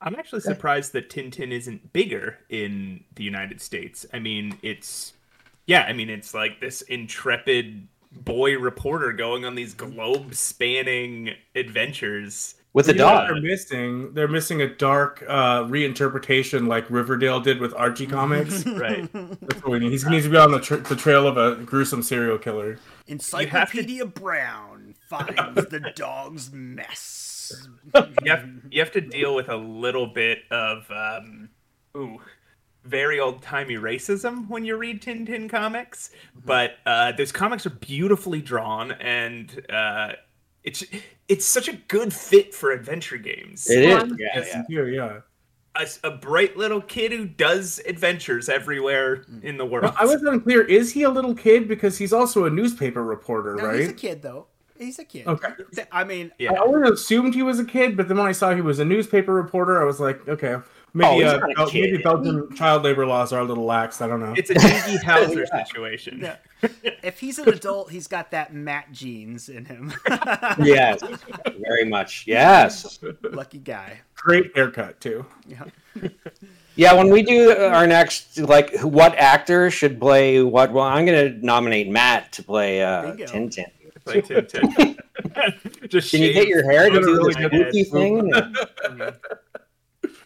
I'm 0.00 0.14
actually 0.16 0.40
surprised 0.40 0.92
that 0.94 1.10
Tintin 1.10 1.50
isn't 1.52 1.92
bigger 1.92 2.38
in 2.48 3.04
the 3.14 3.24
United 3.24 3.60
States. 3.60 4.06
I 4.12 4.18
mean, 4.18 4.58
it's 4.62 5.12
yeah, 5.66 5.82
I 5.82 5.92
mean, 5.92 6.10
it's 6.10 6.34
like 6.34 6.60
this 6.60 6.82
intrepid 6.82 7.88
boy 8.12 8.58
reporter 8.58 9.12
going 9.12 9.44
on 9.44 9.54
these 9.54 9.74
globe 9.74 10.34
spanning 10.34 11.30
adventures. 11.54 12.54
With 12.74 12.86
the 12.86 12.92
You 12.92 12.98
know 12.98 13.04
what 13.06 13.12
dog. 13.20 13.28
they're 13.28 13.40
missing. 13.40 14.12
They're 14.14 14.28
missing 14.28 14.60
a 14.60 14.68
dark 14.68 15.24
uh, 15.28 15.62
reinterpretation 15.62 16.66
like 16.66 16.90
Riverdale 16.90 17.40
did 17.40 17.60
with 17.60 17.72
Archie 17.74 18.06
comics. 18.06 18.64
Right. 18.74 19.08
That's 19.12 19.62
what 19.62 19.70
we 19.70 19.78
need. 19.78 19.92
He 19.98 20.08
needs 20.10 20.24
to 20.24 20.30
be 20.30 20.36
on 20.36 20.50
the, 20.50 20.58
tr- 20.60 20.76
the 20.76 20.96
trail 20.96 21.26
of 21.28 21.36
a 21.36 21.54
gruesome 21.64 22.02
serial 22.02 22.36
killer. 22.36 22.78
Encyclopedia 23.06 24.04
Brown 24.06 24.94
finds 25.08 25.66
the 25.68 25.92
dog's 25.94 26.52
mess. 26.52 27.68
you 27.94 28.30
have 28.30 28.48
you 28.70 28.80
have 28.80 28.90
to 28.92 29.00
deal 29.00 29.34
with 29.36 29.48
a 29.48 29.56
little 29.56 30.08
bit 30.08 30.38
of 30.50 30.90
um 30.90 31.50
ooh 31.96 32.20
very 32.84 33.20
old 33.20 33.40
timey 33.42 33.76
racism 33.76 34.48
when 34.48 34.64
you 34.64 34.76
read 34.76 35.00
Tintin 35.00 35.48
comics, 35.48 36.10
but 36.44 36.72
uh, 36.84 37.12
those 37.12 37.32
comics 37.32 37.64
are 37.64 37.70
beautifully 37.70 38.42
drawn 38.42 38.92
and 38.92 39.64
uh, 39.70 40.12
it's 40.64 40.84
it's 41.28 41.44
such 41.46 41.68
a 41.68 41.72
good 41.88 42.12
fit 42.12 42.54
for 42.54 42.70
adventure 42.70 43.16
games. 43.16 43.68
It 43.70 43.84
is. 43.84 43.96
Fun. 43.98 44.16
Yeah, 44.18 44.44
yeah. 44.46 44.62
here, 44.68 44.88
yeah. 44.88 45.20
A, 45.76 45.86
a 46.04 46.10
bright 46.12 46.56
little 46.56 46.80
kid 46.80 47.10
who 47.10 47.26
does 47.26 47.80
adventures 47.86 48.48
everywhere 48.48 49.24
in 49.42 49.56
the 49.56 49.66
world. 49.66 49.84
Well, 49.84 49.96
I 49.98 50.04
was 50.04 50.22
unclear. 50.22 50.62
Is 50.62 50.92
he 50.92 51.02
a 51.02 51.10
little 51.10 51.34
kid? 51.34 51.66
Because 51.66 51.98
he's 51.98 52.12
also 52.12 52.44
a 52.44 52.50
newspaper 52.50 53.02
reporter, 53.02 53.56
No, 53.56 53.66
right? 53.66 53.80
he's 53.80 53.88
a 53.88 53.92
kid 53.94 54.22
though. 54.22 54.46
He's 54.78 54.98
a 55.00 55.04
kid. 55.04 55.26
Okay. 55.26 55.48
I 55.90 56.04
mean, 56.04 56.30
Yeah. 56.38 56.52
I 56.52 56.58
always 56.58 56.90
assumed 56.90 57.34
he 57.34 57.42
was 57.42 57.58
a 57.58 57.64
kid, 57.64 57.96
but 57.96 58.06
then 58.08 58.18
when 58.18 58.26
I 58.26 58.32
saw 58.32 58.54
he 58.54 58.60
was 58.60 58.78
a 58.78 58.84
newspaper 58.84 59.32
reporter, 59.34 59.80
I 59.80 59.84
was 59.84 59.98
like, 59.98 60.28
okay, 60.28 60.58
maybe 60.94 61.22
he's 61.24 61.32
uh, 61.32 61.38
Bel- 61.56 61.66
maybe 61.72 61.90
kid. 61.92 62.02
Belgian 62.02 62.54
child 62.56 62.82
labor 62.84 63.06
laws 63.06 63.32
are 63.32 63.40
a 63.40 63.44
little 63.44 63.64
lax. 63.64 64.00
I 64.00 64.06
don't 64.06 64.20
know. 64.20 64.32
It's 64.36 64.50
a 64.50 64.54
Doogie 64.54 64.98
Howser 65.02 65.44
Yeah. 65.52 65.64
situation. 65.64 66.20
Yeah. 66.22 66.36
if 67.02 67.20
he's 67.20 67.38
an 67.38 67.48
adult, 67.50 67.90
he's 67.90 68.06
got 68.06 68.30
that 68.30 68.54
Matt 68.54 68.90
genes 68.92 69.48
in 69.48 69.64
him. 69.66 69.92
Yes. 70.62 71.00
Very 71.60 71.84
much. 71.84 72.24
Yes. 72.26 72.98
Lucky 73.22 73.58
guy. 73.58 74.00
Great 74.14 74.54
haircut 74.54 75.00
too. 75.00 75.26
Yeah. 75.46 75.64
Yeah, 76.76 76.94
when 76.94 77.08
we 77.10 77.22
do 77.22 77.52
our 77.56 77.86
next, 77.86 78.38
like, 78.38 78.80
what 78.80 79.14
actor 79.16 79.70
should 79.70 80.00
play 80.00 80.42
what? 80.42 80.72
Well, 80.72 80.84
I'm 80.84 81.04
going 81.06 81.34
to 81.38 81.44
nominate 81.46 81.88
Matt 81.88 82.32
to 82.32 82.42
play 82.42 82.82
uh, 82.82 83.14
Tintin. 83.14 83.66
Play 84.04 84.22
Tintin. 84.22 84.98
Just 85.88 86.10
Can 86.10 86.22
you 86.22 86.32
get 86.32 86.48
your 86.48 86.68
hair 86.68 86.90
to 86.90 87.00
do 87.00 87.06
really 87.16 87.34
this 87.34 87.36
good 87.36 87.50
goofy 87.52 87.84
thing? 87.84 88.32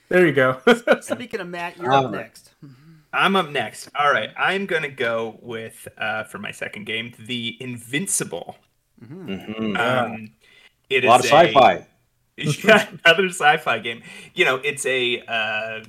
There 0.09 0.27
you 0.27 0.33
go. 0.33 0.61
Speaking 1.01 1.41
of 1.41 1.49
Matt, 1.49 1.77
you're 1.79 1.93
up 1.93 2.07
Um, 2.07 2.13
next. 2.13 2.51
I'm 3.13 3.37
up 3.37 3.51
next. 3.51 3.89
All 3.99 4.11
right, 4.13 4.31
I'm 4.39 4.67
gonna 4.67 4.89
go 4.91 5.39
with 5.43 5.89
uh, 5.99 6.25
for 6.25 6.39
my 6.39 6.51
second 6.51 6.85
game, 6.85 7.15
the 7.19 7.57
Invincible. 7.61 8.57
Mhm. 9.03 9.79
Um, 9.79 10.31
it 10.91 11.05
A 11.05 11.09
lot 11.09 11.21
of 11.21 11.25
is 11.27 11.31
sci-fi. 11.31 11.87
yeah, 12.37 12.89
another 13.05 13.29
sci-fi 13.29 13.79
game. 13.79 14.03
You 14.35 14.45
know, 14.45 14.57
it's 14.57 14.85
a 14.87 15.23
uh, 15.27 15.85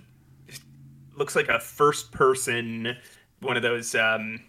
looks 1.18 1.36
like 1.36 1.48
a 1.50 1.60
first-person 1.60 2.96
one 3.42 3.56
of 3.58 3.64
those. 3.64 3.96
Um, 3.96 4.42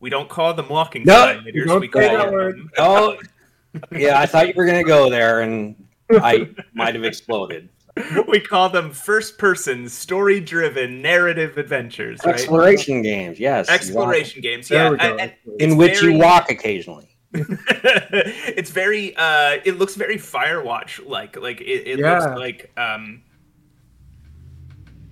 we 0.00 0.10
don't 0.10 0.28
call 0.28 0.52
them 0.54 0.68
walking 0.68 1.04
No, 1.04 1.14
simulators. 1.14 1.66
don't 1.66 1.80
we 1.80 1.88
call 1.88 2.02
that 2.02 2.24
them. 2.26 2.32
word. 2.32 2.60
Oh, 2.78 3.16
yeah, 3.92 4.20
I 4.20 4.26
thought 4.26 4.46
you 4.48 4.54
were 4.56 4.66
going 4.66 4.82
to 4.82 4.88
go 4.88 5.08
there, 5.10 5.40
and 5.40 5.74
I 6.10 6.48
might 6.74 6.94
have 6.94 7.04
exploded. 7.04 7.68
We 8.28 8.40
call 8.40 8.68
them 8.68 8.90
first-person, 8.90 9.88
story-driven, 9.88 11.00
narrative 11.00 11.56
adventures. 11.56 12.20
Right? 12.24 12.34
Exploration 12.34 13.00
games, 13.02 13.40
yes. 13.40 13.68
Exploration 13.70 14.42
games. 14.42 14.68
There 14.68 14.84
Yeah, 14.84 14.90
we 14.90 14.96
go. 14.98 15.04
and- 15.04 15.20
and- 15.20 15.60
In 15.60 15.76
which 15.76 16.00
very- 16.00 16.12
you 16.12 16.18
walk 16.18 16.50
occasionally. 16.50 17.08
it's 17.32 18.70
very 18.70 19.14
uh 19.16 19.58
it 19.64 19.76
looks 19.78 19.94
very 19.94 20.16
firewatch 20.16 21.06
like 21.06 21.36
like 21.36 21.60
it, 21.60 21.86
it 21.86 21.98
looks 21.98 22.24
like 22.38 22.70
um 22.78 23.20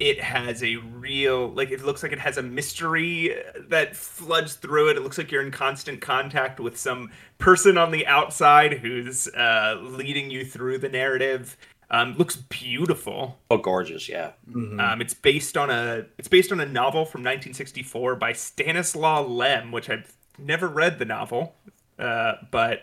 it 0.01 0.21
has 0.21 0.63
a 0.63 0.77
real 0.77 1.49
like 1.53 1.71
it 1.71 1.85
looks 1.85 2.03
like 2.03 2.13
it 2.13 2.19
has 2.19 2.39
a 2.39 2.43
mystery 2.43 3.35
that 3.69 3.95
floods 3.95 4.55
through 4.55 4.89
it 4.91 4.97
it 4.97 5.03
looks 5.03 5.19
like 5.19 5.31
you're 5.31 5.43
in 5.43 5.51
constant 5.51 6.01
contact 6.01 6.61
with 6.61 6.77
some 6.79 7.11
person 7.39 7.77
on 7.77 7.91
the 7.91 8.07
outside 8.07 8.73
who's 8.75 9.29
uh 9.29 9.77
leading 9.83 10.31
you 10.31 10.45
through 10.47 10.79
the 10.79 10.89
narrative 10.89 11.57
um 11.91 12.15
looks 12.17 12.37
beautiful 12.37 13.39
Oh, 13.51 13.59
gorgeous, 13.59 14.09
yeah. 14.09 14.33
Mhm. 14.51 14.81
um, 14.81 15.01
it's 15.01 15.15
based 15.15 15.57
on 15.57 15.71
a 15.71 16.07
it's 16.19 16.29
based 16.29 16.51
on 16.53 16.61
a 16.61 16.67
novel 16.67 17.05
from 17.05 17.23
1964 17.23 18.17
by 18.17 18.33
Stanislaw 18.33 19.23
Lem, 19.27 19.71
which 19.73 19.91
I've 19.91 20.17
never 20.39 20.67
read 20.69 20.99
the 20.99 21.05
novel, 21.05 21.55
uh, 21.99 22.35
but 22.51 22.83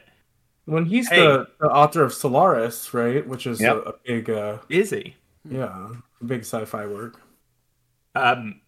when 0.65 0.85
he's 0.85 1.09
Hey. 1.09 1.17
the, 1.25 1.47
the 1.59 1.67
author 1.67 2.03
of 2.03 2.13
Solaris, 2.13 2.93
right? 2.93 3.25
Which 3.27 3.47
is 3.47 3.59
Yep. 3.59 3.75
a, 3.75 3.79
a 3.89 3.93
big, 4.05 4.29
uh, 4.29 4.57
is 4.69 4.91
he? 4.91 5.15
yeah, 5.43 5.89
big 6.25 6.41
sci-fi 6.41 6.85
work. 6.85 7.19
Um, 8.13 8.61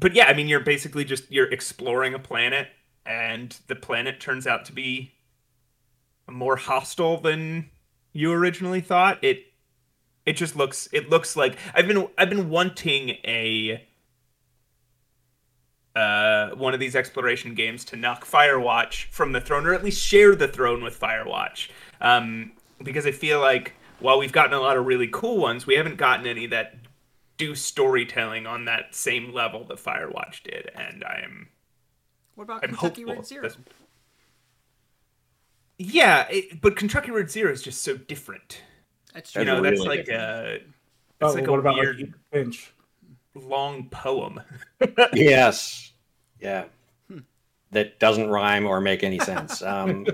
but 0.00 0.14
yeah, 0.14 0.24
I 0.26 0.32
mean, 0.34 0.48
you're 0.48 0.60
basically 0.60 1.04
just 1.04 1.30
you're 1.30 1.52
exploring 1.52 2.14
a 2.14 2.18
planet, 2.18 2.68
and 3.04 3.54
the 3.66 3.76
planet 3.76 4.20
turns 4.20 4.46
out 4.46 4.64
to 4.66 4.72
be 4.72 5.12
more 6.30 6.56
hostile 6.56 7.18
than 7.20 7.68
you 8.12 8.32
originally 8.32 8.80
thought. 8.80 9.22
It 9.22 9.44
it 10.24 10.34
just 10.34 10.56
looks 10.56 10.88
it 10.92 11.08
looks 11.10 11.36
like 11.36 11.56
I've 11.74 11.86
been 11.86 12.08
I've 12.16 12.30
been 12.30 12.48
wanting 12.48 13.10
a 13.24 13.86
uh, 15.94 16.50
one 16.50 16.72
of 16.72 16.80
these 16.80 16.96
exploration 16.96 17.54
games 17.54 17.84
to 17.84 17.96
knock 17.96 18.24
Firewatch 18.24 19.04
from 19.10 19.32
the 19.32 19.40
throne, 19.40 19.66
or 19.66 19.74
at 19.74 19.84
least 19.84 20.02
share 20.02 20.34
the 20.34 20.48
throne 20.48 20.82
with 20.82 20.98
Firewatch. 20.98 21.68
Um, 22.00 22.52
because 22.82 23.06
I 23.06 23.10
feel 23.12 23.40
like 23.40 23.74
while 24.00 24.18
we've 24.18 24.32
gotten 24.32 24.54
a 24.54 24.60
lot 24.60 24.76
of 24.76 24.86
really 24.86 25.08
cool 25.08 25.38
ones, 25.38 25.66
we 25.66 25.74
haven't 25.74 25.96
gotten 25.96 26.26
any 26.26 26.46
that 26.46 26.76
do 27.36 27.54
storytelling 27.54 28.46
on 28.46 28.64
that 28.64 28.94
same 28.94 29.32
level 29.34 29.64
that 29.64 29.78
Firewatch 29.78 30.42
did, 30.44 30.70
and 30.74 31.04
I 31.04 31.20
am 31.24 31.48
What 32.36 32.44
about 32.44 32.62
I'm 32.64 32.70
Kentucky 32.70 33.02
hopeful. 33.02 33.14
Route 33.16 33.26
Zero? 33.26 33.50
This- 35.84 35.94
Yeah, 35.94 36.26
it, 36.30 36.60
but 36.60 36.76
Kentucky 36.76 37.10
Route 37.10 37.30
Zero 37.30 37.52
is 37.52 37.62
just 37.62 37.82
so 37.82 37.96
different. 37.96 38.62
That's 39.14 39.30
true. 39.32 39.42
You 39.42 39.46
true. 39.46 39.54
know, 39.56 39.62
Really 39.62 39.76
that's 39.76 39.86
like 39.88 40.04
different. 40.06 40.62
a 41.20 41.24
Oh, 41.24 41.32
like 41.32 41.46
what 41.46 41.56
a 41.56 41.60
about 41.60 41.74
weird 41.76 42.00
like 42.00 42.10
Finch? 42.32 42.72
long 43.34 43.88
poem. 43.90 44.40
yes. 45.14 45.92
Yeah. 46.40 46.64
That 47.70 47.98
doesn't 47.98 48.28
rhyme 48.28 48.66
or 48.66 48.80
make 48.82 49.02
any 49.02 49.18
sense. 49.18 49.62
Um, 49.66 50.06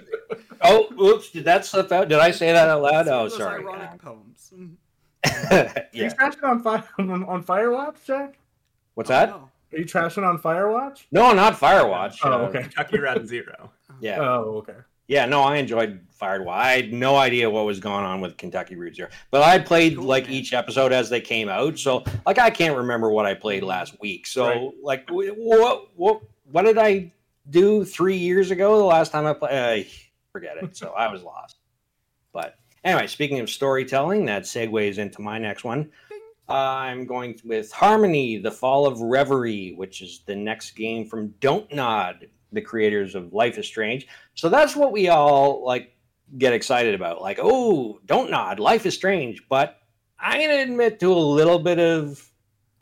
oh, 0.63 0.89
oops! 1.03 1.31
Did 1.31 1.45
that 1.47 1.65
slip 1.67 1.91
out? 1.91 2.09
Did 2.09 2.19
I 2.21 2.31
say 2.31 2.53
that 2.53 2.69
out 2.69 2.83
loud? 2.83 3.09
Oh, 3.09 3.27
sorry. 3.29 3.63
Ironic 3.65 4.01
poems. 4.01 4.53
Mm. 4.57 4.77
Are 5.51 5.89
you 5.93 6.05
yeah. 6.05 6.09
trashing 6.15 6.45
on 6.45 6.63
fire 6.63 6.85
on, 6.99 7.25
on 7.25 7.43
Firewatch, 7.43 8.05
Jack? 8.05 8.39
What's 8.95 9.09
that? 9.09 9.31
Oh, 9.31 9.49
Are 9.73 9.79
you 9.79 9.85
trashing 9.87 10.25
on 10.25 10.39
Firewatch? 10.39 11.07
No, 11.11 11.33
not 11.33 11.55
Firewatch. 11.55 12.19
Oh, 12.23 12.33
Uh, 12.33 12.39
okay. 12.49 12.63
Kentucky 12.63 12.99
Route 13.01 13.27
Zero. 13.27 13.73
Yeah. 14.01 14.19
Oh, 14.21 14.59
okay. 14.59 14.77
Yeah, 15.09 15.25
no, 15.27 15.40
I 15.42 15.57
enjoyed 15.57 16.01
Firewatch. 16.21 16.49
I 16.53 16.71
had 16.73 16.92
no 16.92 17.16
idea 17.16 17.49
what 17.49 17.64
was 17.64 17.81
going 17.81 18.05
on 18.05 18.21
with 18.21 18.37
Kentucky 18.37 18.77
Route 18.77 18.94
Zero, 18.94 19.09
but 19.31 19.42
I 19.42 19.59
played 19.59 19.97
Cool, 19.97 20.05
like 20.05 20.25
man. 20.25 20.33
each 20.35 20.53
episode 20.53 20.92
as 20.92 21.09
they 21.09 21.21
came 21.21 21.49
out. 21.49 21.79
So, 21.79 22.05
like, 22.27 22.38
I 22.38 22.51
can't 22.51 22.77
remember 22.77 23.11
what 23.11 23.25
I 23.25 23.33
played 23.35 23.62
last 23.62 23.99
week. 24.01 24.27
So, 24.27 24.47
Right. 24.47 24.71
like, 24.83 25.09
what 25.11 25.88
what 25.97 26.23
what 26.51 26.64
did 26.64 26.77
I 26.79 27.12
do 27.51 27.85
three 27.85 28.16
years 28.16 28.51
ago? 28.51 28.77
The 28.79 28.85
last 28.85 29.11
time 29.11 29.25
I 29.27 29.33
played, 29.33 29.85
uh, 29.87 29.88
forget 30.31 30.57
it. 30.62 30.77
So 30.77 30.90
I 30.90 31.11
was 31.11 31.23
lost. 31.23 31.57
But 32.33 32.57
anyway, 32.85 33.07
speaking 33.07 33.40
of 33.40 33.49
storytelling, 33.49 34.27
that 34.27 34.42
segues 34.42 34.99
into 34.99 35.23
my 35.23 35.38
next 35.38 35.64
one. 35.64 35.90
I'm 36.51 37.07
going 37.07 37.40
with 37.44 37.73
Harmony: 37.73 38.37
The 38.38 38.51
Fall 38.51 38.87
of 38.87 39.01
Reverie, 39.01 39.73
which 39.77 40.03
is 40.03 40.21
the 40.27 40.37
next 40.37 40.73
game 40.73 41.07
from 41.07 41.29
Don't 41.40 41.73
Nod, 41.73 42.29
the 42.53 42.61
creators 42.61 43.15
of 43.15 43.33
Life 43.33 43.59
is 43.59 43.67
Strange. 43.67 44.07
So 44.35 44.49
that's 44.49 44.77
what 44.77 44.93
we 44.93 45.09
all 45.09 45.65
like 45.65 45.95
get 46.37 46.53
excited 46.53 46.95
about. 46.95 47.21
Like, 47.21 47.39
oh, 47.41 48.01
Don't 48.07 48.31
Nod, 48.31 48.59
Life 48.61 48.87
is 48.87 48.95
Strange. 48.95 49.43
But 49.49 49.79
I'm 50.19 50.41
gonna 50.41 50.63
admit 50.63 51.01
to 51.01 51.13
a 51.13 51.15
little 51.15 51.59
bit 51.59 51.79
of 51.79 52.31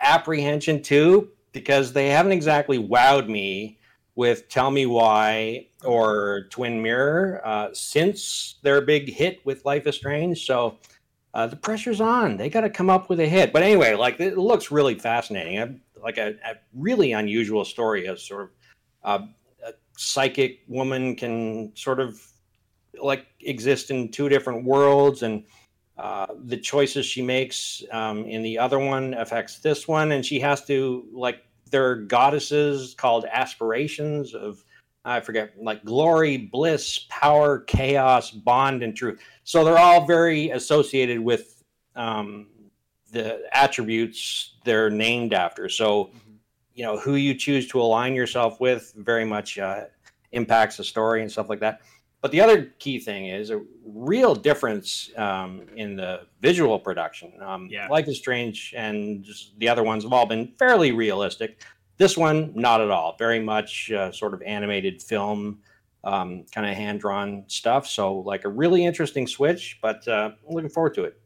apprehension 0.00 0.82
too, 0.82 1.30
because 1.52 1.92
they 1.92 2.08
haven't 2.08 2.32
exactly 2.32 2.78
wowed 2.78 3.28
me 3.28 3.78
with 4.14 4.48
Tell 4.48 4.70
Me 4.70 4.86
Why 4.86 5.68
or 5.84 6.46
Twin 6.50 6.82
Mirror 6.82 7.42
uh, 7.44 7.68
since 7.72 8.56
their 8.62 8.80
big 8.80 9.12
hit 9.12 9.44
with 9.44 9.64
Life 9.64 9.86
is 9.86 9.96
Strange. 9.96 10.44
So 10.46 10.78
uh, 11.34 11.46
the 11.46 11.56
pressure's 11.56 12.00
on. 12.00 12.38
They 12.38 12.48
got 12.48 12.62
to 12.62 12.70
come 12.70 12.88
up 12.88 13.10
with 13.10 13.20
a 13.20 13.26
hit. 13.26 13.52
But 13.52 13.62
anyway, 13.62 13.94
like 13.94 14.18
it 14.20 14.38
looks 14.38 14.70
really 14.70 14.94
fascinating. 14.94 15.60
I, 15.60 15.74
like 16.02 16.18
a, 16.18 16.34
a 16.44 16.54
really 16.74 17.12
unusual 17.12 17.64
story. 17.64 18.06
A 18.06 18.16
sort 18.16 18.42
of 18.42 18.50
uh, 19.04 19.26
psychic 19.96 20.60
woman 20.68 21.16
can 21.16 21.74
sort 21.74 22.00
of 22.00 22.22
like 23.00 23.26
exist 23.40 23.90
in 23.90 24.10
two 24.10 24.28
different 24.28 24.64
worlds, 24.64 25.22
and 25.22 25.44
uh, 25.98 26.26
the 26.44 26.56
choices 26.56 27.06
she 27.06 27.22
makes 27.22 27.82
um, 27.90 28.24
in 28.24 28.42
the 28.42 28.58
other 28.58 28.78
one 28.78 29.14
affects 29.14 29.58
this 29.58 29.88
one, 29.88 30.12
and 30.12 30.24
she 30.24 30.40
has 30.40 30.64
to 30.66 31.06
like 31.12 31.42
they're 31.70 31.96
goddesses 31.96 32.94
called 32.94 33.24
aspirations 33.30 34.34
of 34.34 34.64
I 35.04 35.20
forget 35.20 35.52
like 35.60 35.84
glory, 35.84 36.36
bliss, 36.36 37.06
power, 37.08 37.60
chaos, 37.60 38.30
bond, 38.30 38.82
and 38.82 38.94
truth. 38.96 39.20
So 39.44 39.64
they're 39.64 39.78
all 39.78 40.04
very 40.04 40.50
associated 40.50 41.20
with 41.20 41.62
um, 41.94 42.48
the 43.12 43.42
attributes 43.52 44.54
they're 44.64 44.90
named 44.90 45.32
after. 45.32 45.68
So 45.68 46.10
you 46.76 46.84
know 46.84 46.98
who 46.98 47.16
you 47.16 47.34
choose 47.34 47.66
to 47.68 47.80
align 47.80 48.14
yourself 48.14 48.60
with 48.60 48.92
very 48.96 49.24
much 49.24 49.58
uh, 49.58 49.84
impacts 50.32 50.76
the 50.76 50.84
story 50.84 51.22
and 51.22 51.32
stuff 51.32 51.48
like 51.48 51.60
that. 51.60 51.80
But 52.20 52.30
the 52.32 52.40
other 52.40 52.64
key 52.78 52.98
thing 52.98 53.26
is 53.26 53.50
a 53.50 53.62
real 53.84 54.34
difference 54.34 55.10
um, 55.16 55.62
in 55.76 55.96
the 55.96 56.22
visual 56.40 56.78
production. 56.78 57.32
Um, 57.40 57.68
Yeah. 57.70 57.88
Life 57.88 58.08
is 58.08 58.18
Strange 58.18 58.74
and 58.76 59.24
just 59.24 59.58
the 59.58 59.68
other 59.68 59.82
ones 59.82 60.02
have 60.04 60.12
all 60.12 60.26
been 60.26 60.52
fairly 60.58 60.92
realistic. 60.92 61.62
This 61.98 62.16
one, 62.16 62.52
not 62.54 62.80
at 62.80 62.90
all. 62.90 63.16
Very 63.18 63.40
much 63.40 63.90
uh, 63.90 64.12
sort 64.12 64.34
of 64.34 64.42
animated 64.42 65.02
film, 65.02 65.60
um, 66.04 66.44
kind 66.52 66.66
of 66.68 66.76
hand 66.76 67.00
drawn 67.00 67.44
stuff. 67.46 67.86
So, 67.86 68.18
like 68.18 68.44
a 68.44 68.48
really 68.48 68.84
interesting 68.84 69.26
switch, 69.26 69.78
but 69.80 70.06
uh, 70.06 70.30
I'm 70.46 70.54
looking 70.54 70.70
forward 70.70 70.94
to 70.94 71.04
it. 71.04 71.20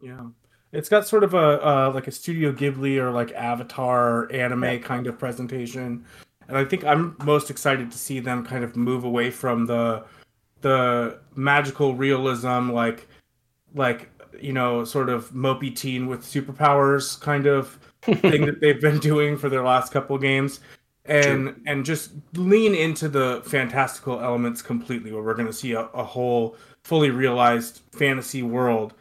Yeah, 0.00 0.28
it's 0.74 0.88
got 0.88 1.06
sort 1.06 1.24
of 1.24 1.34
a 1.34 1.66
uh, 1.66 1.92
like 1.94 2.06
a 2.06 2.10
Studio 2.12 2.52
Ghibli 2.52 2.98
or 2.98 3.10
like 3.10 3.32
Avatar 3.32 4.30
anime 4.32 4.64
Yeah. 4.64 4.78
kind 4.78 5.06
of 5.06 5.18
presentation, 5.18 6.04
and 6.48 6.56
I 6.58 6.64
think 6.64 6.84
I'm 6.84 7.16
most 7.24 7.50
excited 7.50 7.90
to 7.90 7.98
see 7.98 8.20
them 8.20 8.44
kind 8.44 8.64
of 8.64 8.76
move 8.76 9.04
away 9.04 9.30
from 9.30 9.66
the 9.66 10.04
the 10.60 11.18
magical 11.36 11.94
realism, 11.94 12.70
like 12.70 13.06
like 13.74 14.10
you 14.40 14.52
know, 14.52 14.84
sort 14.84 15.08
of 15.08 15.30
mopey 15.30 15.74
teen 15.74 16.06
with 16.08 16.22
superpowers 16.22 17.20
kind 17.20 17.46
of 17.46 17.78
thing 18.02 18.44
that 18.46 18.60
they've 18.60 18.80
been 18.80 18.98
doing 18.98 19.36
for 19.36 19.48
their 19.48 19.62
last 19.62 19.92
couple 19.92 20.18
games. 20.18 20.60
And 21.06 21.60
and 21.66 21.84
just 21.84 22.12
lean 22.32 22.74
into 22.74 23.08
the 23.10 23.42
fantastical 23.44 24.20
elements 24.20 24.62
completely, 24.62 25.12
where 25.12 25.22
we're 25.22 25.34
going 25.34 25.46
to 25.46 25.52
see 25.52 25.72
a, 25.72 25.80
a 25.80 26.02
whole 26.02 26.56
fully 26.82 27.10
realized 27.10 27.82
fantasy 27.92 28.42
world. 28.42 28.94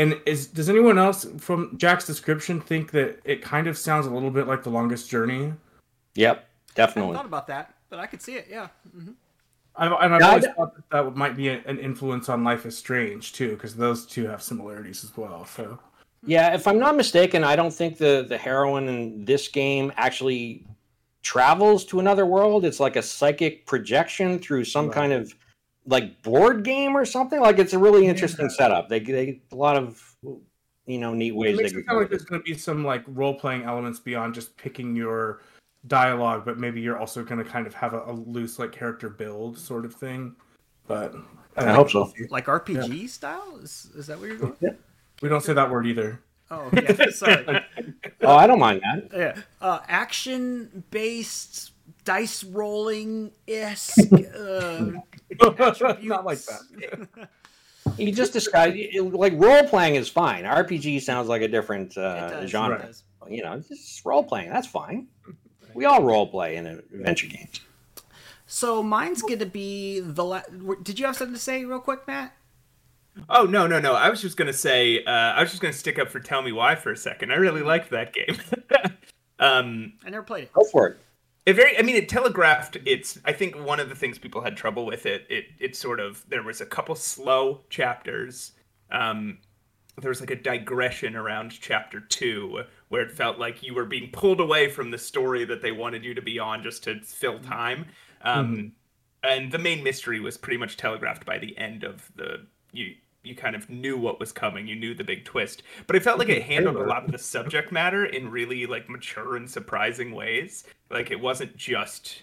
And 0.00 0.18
is 0.24 0.46
does 0.46 0.70
anyone 0.70 0.96
else 0.98 1.26
from 1.36 1.76
Jack's 1.76 2.06
description 2.06 2.58
think 2.58 2.90
that 2.92 3.20
it 3.26 3.42
kind 3.42 3.66
of 3.66 3.76
sounds 3.76 4.06
a 4.06 4.10
little 4.10 4.30
bit 4.30 4.46
like 4.46 4.62
the 4.62 4.70
longest 4.70 5.10
journey? 5.10 5.52
Yep, 6.14 6.48
definitely. 6.74 7.12
I 7.12 7.16
thought 7.16 7.26
about 7.26 7.46
that, 7.48 7.74
but 7.90 7.98
I 7.98 8.06
could 8.06 8.22
see 8.22 8.36
it. 8.36 8.46
Yeah. 8.50 8.68
hmm 8.94 9.10
I've, 9.76 9.92
and 9.92 10.14
I've 10.14 10.20
Yeah, 10.22 10.26
I 10.26 10.30
always 10.30 10.46
thought 10.56 10.74
that 10.74 10.90
that 10.90 11.16
might 11.16 11.36
be 11.36 11.48
a- 11.48 11.62
an 11.66 11.78
influence 11.78 12.30
on 12.30 12.42
Life 12.42 12.64
is 12.64 12.78
Strange 12.78 13.34
too, 13.34 13.50
because 13.50 13.76
those 13.76 14.06
two 14.06 14.26
have 14.26 14.42
similarities 14.42 15.04
as 15.04 15.14
well. 15.18 15.44
So 15.44 15.78
Yeah, 16.24 16.54
if 16.54 16.66
I'm 16.66 16.78
not 16.78 16.96
mistaken, 16.96 17.44
I 17.44 17.54
don't 17.54 17.72
think 17.72 17.98
the 17.98 18.24
the 18.26 18.38
heroine 18.38 18.88
in 18.88 19.26
this 19.26 19.48
game 19.48 19.92
actually 19.98 20.64
travels 21.22 21.84
to 21.86 22.00
another 22.00 22.24
world. 22.24 22.64
It's 22.64 22.80
like 22.80 22.96
a 22.96 23.02
psychic 23.02 23.66
projection 23.66 24.38
through 24.38 24.64
some 24.64 24.86
Right. 24.86 24.94
kind 24.94 25.12
of 25.12 25.34
like 25.86 26.22
board 26.22 26.64
game 26.64 26.96
or 26.96 27.04
something. 27.04 27.40
Like 27.40 27.58
it's 27.58 27.72
a 27.72 27.78
really 27.78 28.06
interesting 28.06 28.46
Yeah. 28.46 28.56
setup. 28.56 28.88
They 28.88 29.00
they 29.00 29.40
a 29.52 29.56
lot 29.56 29.76
of 29.76 30.02
you 30.86 30.98
know 30.98 31.14
neat 31.14 31.32
ways 31.32 31.56
they 31.56 31.62
makes 31.64 31.72
can 31.72 31.80
it 31.82 31.86
sound 31.86 31.98
like 32.00 32.10
there's 32.10 32.24
going 32.24 32.40
to 32.40 32.44
be 32.44 32.56
some 32.56 32.84
like 32.84 33.04
role 33.08 33.34
playing 33.34 33.62
elements 33.64 33.98
beyond 34.00 34.34
just 34.34 34.56
picking 34.56 34.94
your 34.96 35.40
dialogue, 35.86 36.44
but 36.44 36.58
maybe 36.58 36.80
you're 36.80 36.98
also 36.98 37.24
going 37.24 37.42
to 37.42 37.48
kind 37.50 37.66
of 37.66 37.74
have 37.74 37.94
a, 37.94 38.02
a 38.04 38.12
loose 38.12 38.58
like 38.58 38.72
character 38.72 39.08
build 39.08 39.58
sort 39.58 39.84
of 39.84 39.94
thing. 39.94 40.34
But 40.86 41.14
I 41.56 41.72
hope 41.72 41.90
so. 41.90 42.12
Like 42.30 42.46
RPG 42.46 43.08
style? 43.08 43.58
Is 43.62 43.90
is 43.96 44.06
that 44.08 44.18
what 44.18 44.28
you're 44.28 44.36
going? 44.36 44.56
Yeah. 44.60 44.70
We 45.22 45.28
don't 45.28 45.42
say 45.42 45.52
that 45.52 45.70
word 45.70 45.86
either. 45.86 46.20
Oh 46.50 46.68
yeah. 46.72 47.10
Sorry. 47.10 47.60
Oh, 48.22 48.36
I 48.36 48.46
don't 48.46 48.58
mind 48.58 48.82
that. 48.82 49.16
yeah. 49.16 49.42
Uh, 49.62 49.78
action 49.88 50.84
based 50.90 51.70
dice 52.04 52.44
rolling 52.44 53.32
esque. 53.46 53.98
Uh, 55.40 55.94
not 56.02 56.24
like 56.24 56.38
that. 56.40 57.08
You 57.96 58.12
just 58.12 58.32
described 58.32 58.76
like 58.96 59.32
role 59.36 59.62
playing 59.64 59.94
is 59.94 60.08
fine. 60.08 60.44
RPG 60.44 61.02
sounds 61.02 61.28
like 61.28 61.40
a 61.42 61.48
different 61.48 61.96
it 61.96 62.00
uh, 62.02 62.30
does, 62.30 62.50
genre. 62.50 62.78
It 62.78 62.86
does. 62.86 63.04
You 63.28 63.42
know, 63.42 63.58
just 63.60 64.04
role 64.04 64.24
playing. 64.24 64.50
That's 64.50 64.66
fine. 64.66 65.06
We 65.72 65.84
all 65.84 66.02
role 66.02 66.26
play 66.26 66.56
in 66.56 66.66
adventure 66.66 67.26
games. 67.26 67.60
So 68.46 68.82
mine's 68.82 69.22
gonna 69.22 69.46
be 69.46 70.00
the. 70.00 70.24
La- 70.24 70.42
Did 70.82 70.98
you 70.98 71.06
have 71.06 71.16
something 71.16 71.34
to 71.34 71.40
say 71.40 71.64
real 71.64 71.80
quick, 71.80 72.06
Matt? 72.06 72.34
Oh 73.28 73.44
no 73.44 73.66
no 73.66 73.80
no! 73.80 73.94
I 73.94 74.08
was 74.08 74.20
just 74.20 74.36
gonna 74.36 74.52
say 74.52 75.04
uh, 75.04 75.10
I 75.10 75.40
was 75.40 75.50
just 75.50 75.62
gonna 75.62 75.72
stick 75.72 75.98
up 75.98 76.08
for 76.08 76.20
Tell 76.20 76.42
Me 76.42 76.52
Why 76.52 76.74
for 76.74 76.92
a 76.92 76.96
second. 76.96 77.32
I 77.32 77.36
really 77.36 77.62
liked 77.62 77.90
that 77.90 78.12
game. 78.12 78.36
um, 79.38 79.92
I 80.04 80.10
never 80.10 80.22
played 80.22 80.44
it. 80.44 80.52
Go 80.52 80.62
for 80.64 80.88
it. 80.88 80.98
It 81.50 81.56
very 81.56 81.78
I 81.78 81.82
mean 81.82 81.96
it 81.96 82.08
telegraphed. 82.08 82.78
It's 82.86 83.18
I 83.24 83.32
think 83.32 83.56
one 83.56 83.80
of 83.80 83.88
the 83.88 83.94
things 83.94 84.18
people 84.18 84.42
had 84.42 84.56
trouble 84.56 84.86
with 84.86 85.06
it. 85.06 85.26
It 85.28 85.46
it 85.58 85.76
sort 85.76 86.00
of 86.00 86.24
there 86.28 86.42
was 86.42 86.60
a 86.60 86.66
couple 86.66 86.94
slow 86.94 87.60
chapters. 87.68 88.52
Um, 88.90 89.38
there 90.00 90.08
was 90.08 90.20
like 90.20 90.30
a 90.30 90.36
digression 90.36 91.14
around 91.16 91.50
chapter 91.50 92.00
two 92.00 92.62
where 92.88 93.02
it 93.02 93.12
felt 93.12 93.38
like 93.38 93.62
you 93.62 93.74
were 93.74 93.84
being 93.84 94.10
pulled 94.10 94.40
away 94.40 94.68
from 94.68 94.90
the 94.90 94.98
story 94.98 95.44
that 95.44 95.62
they 95.62 95.72
wanted 95.72 96.04
you 96.04 96.14
to 96.14 96.22
be 96.22 96.38
on 96.38 96.62
just 96.62 96.84
to 96.84 97.00
fill 97.00 97.38
time. 97.40 97.86
Um, 98.22 98.72
And 99.22 99.52
the 99.52 99.58
main 99.58 99.84
mystery 99.84 100.18
was 100.18 100.38
pretty 100.38 100.56
much 100.56 100.76
telegraphed 100.78 101.26
by 101.26 101.38
the 101.38 101.56
end 101.58 101.84
of 101.84 102.10
the 102.16 102.46
you 102.72 102.94
you 103.22 103.34
kind 103.34 103.54
of 103.54 103.68
knew 103.68 103.98
what 103.98 104.18
was 104.18 104.32
coming. 104.32 104.66
You 104.66 104.76
knew 104.76 104.94
the 104.94 105.04
big 105.04 105.24
twist, 105.24 105.62
but 105.86 105.96
it 105.96 106.02
felt 106.02 106.18
like 106.18 106.28
it 106.30 106.42
handled 106.42 106.76
a 106.76 106.84
lot 106.84 107.04
of 107.04 107.12
the 107.12 107.18
subject 107.18 107.70
matter 107.72 108.06
in 108.06 108.30
really 108.30 108.66
like 108.66 108.88
mature 108.88 109.36
and 109.36 109.48
surprising 109.50 110.12
ways. 110.12 110.64
Like 110.90 111.10
it 111.10 111.20
wasn't 111.20 111.56
just 111.56 112.22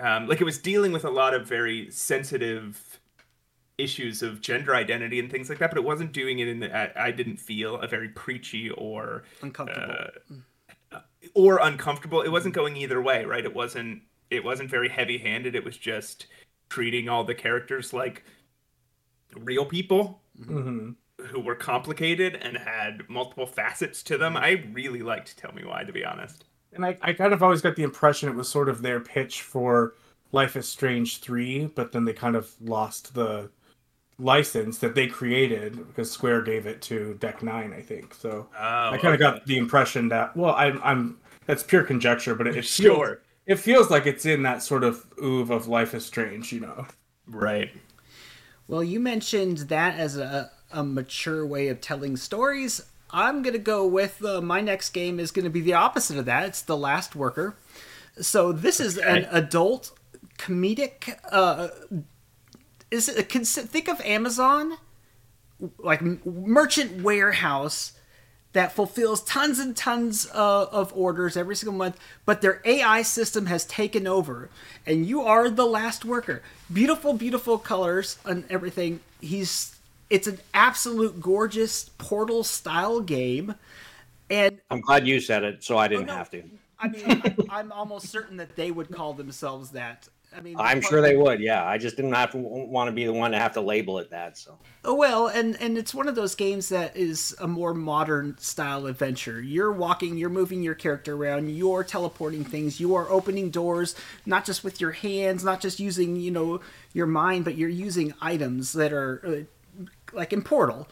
um, 0.00 0.26
like 0.26 0.40
it 0.40 0.44
was 0.44 0.58
dealing 0.58 0.92
with 0.92 1.04
a 1.04 1.10
lot 1.10 1.34
of 1.34 1.46
very 1.46 1.90
sensitive 1.90 2.98
issues 3.76 4.22
of 4.22 4.40
gender 4.40 4.74
identity 4.74 5.18
and 5.18 5.30
things 5.30 5.48
like 5.48 5.58
that, 5.58 5.70
but 5.70 5.78
it 5.78 5.84
wasn't 5.84 6.12
doing 6.12 6.38
it 6.38 6.48
in. 6.48 6.62
I, 6.64 6.90
I 6.96 7.10
didn't 7.10 7.36
feel 7.38 7.76
a 7.80 7.86
very 7.88 8.08
preachy 8.08 8.70
or 8.70 9.24
Uncomfortable. 9.42 9.94
uh, 10.92 11.00
or 11.34 11.58
uncomfortable. 11.62 12.22
It 12.22 12.28
wasn't 12.30 12.54
going 12.54 12.76
either 12.76 13.00
way, 13.02 13.24
right? 13.24 13.44
It 13.44 13.54
wasn't. 13.54 14.02
It 14.30 14.44
wasn't 14.44 14.70
very 14.70 14.88
heavy-handed. 14.88 15.54
It 15.56 15.64
was 15.64 15.76
just 15.76 16.26
treating 16.68 17.08
all 17.08 17.24
the 17.24 17.34
characters 17.34 17.92
like 17.92 18.24
real 19.36 19.64
people 19.64 20.20
Mhm. 20.40 20.94
who 21.26 21.40
were 21.40 21.54
complicated 21.54 22.36
and 22.36 22.56
had 22.56 23.08
multiple 23.08 23.46
facets 23.46 24.02
to 24.04 24.16
them. 24.18 24.36
I 24.36 24.64
really 24.72 25.02
liked 25.02 25.36
Tell 25.36 25.52
Me 25.52 25.64
Why, 25.64 25.84
to 25.84 25.92
be 25.92 26.04
honest. 26.04 26.44
And 26.72 26.84
I, 26.84 26.96
I 27.02 27.12
kind 27.12 27.32
of 27.32 27.42
always 27.42 27.60
got 27.60 27.76
the 27.76 27.82
impression 27.82 28.28
it 28.28 28.34
was 28.34 28.48
sort 28.48 28.68
of 28.68 28.80
their 28.82 29.00
pitch 29.00 29.42
for 29.42 29.94
Life 30.32 30.56
is 30.56 30.68
Strange 30.68 31.18
3, 31.18 31.66
but 31.74 31.92
then 31.92 32.04
they 32.04 32.12
kind 32.12 32.36
of 32.36 32.52
lost 32.60 33.14
the 33.14 33.50
license 34.18 34.78
that 34.78 34.94
they 34.94 35.06
created 35.06 35.76
because 35.88 36.10
Square 36.10 36.42
gave 36.42 36.66
it 36.66 36.80
to 36.82 37.14
Deck 37.20 37.42
9, 37.42 37.72
I 37.72 37.80
think. 37.80 38.14
So 38.14 38.48
Oh, 38.58 38.90
I 38.90 38.98
kind 39.00 39.14
of 39.14 39.18
got 39.20 39.44
the 39.46 39.56
impression 39.58 40.08
that, 40.10 40.36
well, 40.36 40.54
I'm, 40.54 40.80
I'm 40.84 41.18
that's 41.46 41.62
pure 41.62 41.82
conjecture, 41.82 42.34
but 42.34 42.46
it, 42.46 42.56
it 42.56 42.64
feels, 42.66 43.16
it 43.46 43.56
feels 43.58 43.90
like 43.90 44.06
it's 44.06 44.26
in 44.26 44.42
that 44.44 44.62
sort 44.62 44.84
of 44.84 45.04
oove 45.20 45.50
of 45.50 45.68
Life 45.68 45.94
is 45.94 46.04
Strange, 46.06 46.52
you 46.52 46.60
know. 46.60 46.86
right. 47.26 47.70
Well, 48.70 48.84
you 48.84 49.00
mentioned 49.00 49.58
that 49.58 49.98
as 49.98 50.16
a, 50.16 50.52
a 50.70 50.84
mature 50.84 51.44
way 51.44 51.66
of 51.66 51.80
telling 51.80 52.16
stories. 52.16 52.80
I'm 53.10 53.42
going 53.42 53.54
to 53.54 53.58
go 53.58 53.84
with 53.84 54.24
uh, 54.24 54.40
my 54.40 54.60
next 54.60 54.90
game 54.90 55.18
is 55.18 55.32
going 55.32 55.42
to 55.42 55.50
be 55.50 55.60
the 55.60 55.74
opposite 55.74 56.16
of 56.16 56.24
that. 56.26 56.46
It's 56.46 56.62
The 56.62 56.76
Last 56.76 57.16
Worker. 57.16 57.56
So 58.20 58.52
this 58.52 58.78
is 58.78 58.96
an 58.96 59.26
adult 59.32 59.90
comedic. 60.38 61.18
Uh, 61.32 61.70
is 62.92 63.08
it, 63.08 63.28
cons- 63.28 63.56
think 63.56 63.88
of 63.88 64.00
Amazon, 64.02 64.76
like 65.78 66.00
merchant 66.24 67.02
warehouse 67.02 67.94
that 68.52 68.72
fulfills 68.72 69.22
tons 69.22 69.58
and 69.58 69.76
tons 69.76 70.28
uh, 70.34 70.66
of 70.72 70.92
orders 70.96 71.36
every 71.36 71.54
single 71.54 71.76
month, 71.76 71.98
but 72.24 72.40
their 72.40 72.60
AI 72.64 73.02
system 73.02 73.46
has 73.46 73.64
taken 73.64 74.06
over, 74.06 74.50
and 74.86 75.06
you 75.06 75.22
are 75.22 75.48
the 75.48 75.66
last 75.66 76.04
worker. 76.04 76.42
Beautiful, 76.72 77.12
beautiful 77.12 77.58
colors 77.58 78.18
and 78.24 78.44
everything. 78.50 79.00
He's 79.20 79.76
it's 80.08 80.26
an 80.26 80.38
absolute 80.52 81.20
gorgeous 81.20 81.90
Portal 81.98 82.42
style 82.42 83.00
game, 83.00 83.54
and 84.28 84.60
I'm 84.70 84.80
glad 84.80 85.06
you 85.06 85.20
said 85.20 85.44
it, 85.44 85.62
so 85.62 85.78
I 85.78 85.86
didn't 85.86 86.06
no. 86.06 86.14
have 86.14 86.30
to. 86.30 86.42
I 86.80 86.88
mean, 86.88 87.04
I, 87.06 87.34
I'm 87.50 87.72
almost 87.72 88.08
certain 88.08 88.38
that 88.38 88.56
they 88.56 88.70
would 88.70 88.90
call 88.90 89.12
themselves 89.12 89.70
that. 89.70 90.08
I 90.36 90.40
mean, 90.40 90.56
I'm 90.58 90.80
sure 90.80 91.00
they 91.00 91.16
would. 91.16 91.40
Yeah, 91.40 91.64
I 91.64 91.78
just 91.78 91.96
didn't 91.96 92.12
have 92.12 92.30
to 92.32 92.38
want 92.38 92.88
to 92.88 92.92
be 92.92 93.04
the 93.04 93.12
one 93.12 93.32
to 93.32 93.38
have 93.38 93.54
to 93.54 93.60
label 93.60 93.98
it 93.98 94.10
that. 94.10 94.38
So 94.38 94.58
Oh, 94.84 94.94
well, 94.94 95.26
and 95.26 95.60
and 95.60 95.76
it's 95.76 95.94
one 95.94 96.08
of 96.08 96.14
those 96.14 96.34
games 96.34 96.68
that 96.70 96.96
is 96.96 97.34
a 97.40 97.46
more 97.48 97.74
modern 97.74 98.38
style 98.38 98.86
adventure. 98.86 99.40
You're 99.40 99.72
walking, 99.72 100.16
you're 100.16 100.30
moving 100.30 100.62
your 100.62 100.74
character 100.74 101.14
around, 101.14 101.50
you're 101.50 101.84
teleporting 101.84 102.44
things, 102.44 102.80
you 102.80 102.94
are 102.94 103.10
opening 103.10 103.50
doors 103.50 103.94
not 104.24 104.44
just 104.44 104.64
with 104.64 104.80
your 104.80 104.92
hands, 104.92 105.44
not 105.44 105.60
just 105.60 105.80
using 105.80 106.16
you 106.16 106.30
know 106.30 106.60
your 106.92 107.06
mind, 107.06 107.44
but 107.44 107.56
you're 107.56 107.68
using 107.68 108.14
items 108.20 108.72
that 108.72 108.92
are 108.92 109.20
uh, 109.26 109.86
like 110.12 110.32
in 110.32 110.42
Portal. 110.42 110.88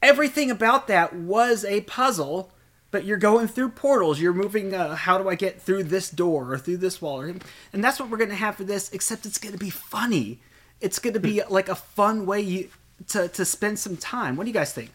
Everything 0.00 0.50
about 0.50 0.86
that 0.86 1.14
was 1.14 1.64
a 1.64 1.82
puzzle. 1.82 2.52
But 2.90 3.04
you're 3.04 3.18
going 3.18 3.46
through 3.46 3.70
portals. 3.70 4.20
You're 4.20 4.32
moving. 4.32 4.74
Uh, 4.74 4.96
how 4.96 5.16
do 5.18 5.28
I 5.28 5.36
get 5.36 5.60
through 5.62 5.84
this 5.84 6.10
door 6.10 6.52
or 6.52 6.58
through 6.58 6.78
this 6.78 7.00
wall? 7.00 7.20
And 7.20 7.84
that's 7.84 8.00
what 8.00 8.10
we're 8.10 8.18
going 8.18 8.30
to 8.30 8.36
have 8.36 8.56
for 8.56 8.64
this. 8.64 8.90
Except 8.92 9.26
it's 9.26 9.38
going 9.38 9.52
to 9.52 9.58
be 9.58 9.70
funny. 9.70 10.40
It's 10.80 10.98
going 10.98 11.14
to 11.14 11.20
be 11.20 11.42
like 11.48 11.68
a 11.68 11.74
fun 11.76 12.26
way 12.26 12.40
you, 12.40 12.68
to 13.08 13.28
to 13.28 13.44
spend 13.44 13.78
some 13.78 13.96
time. 13.96 14.36
What 14.36 14.44
do 14.44 14.50
you 14.50 14.54
guys 14.54 14.72
think? 14.72 14.90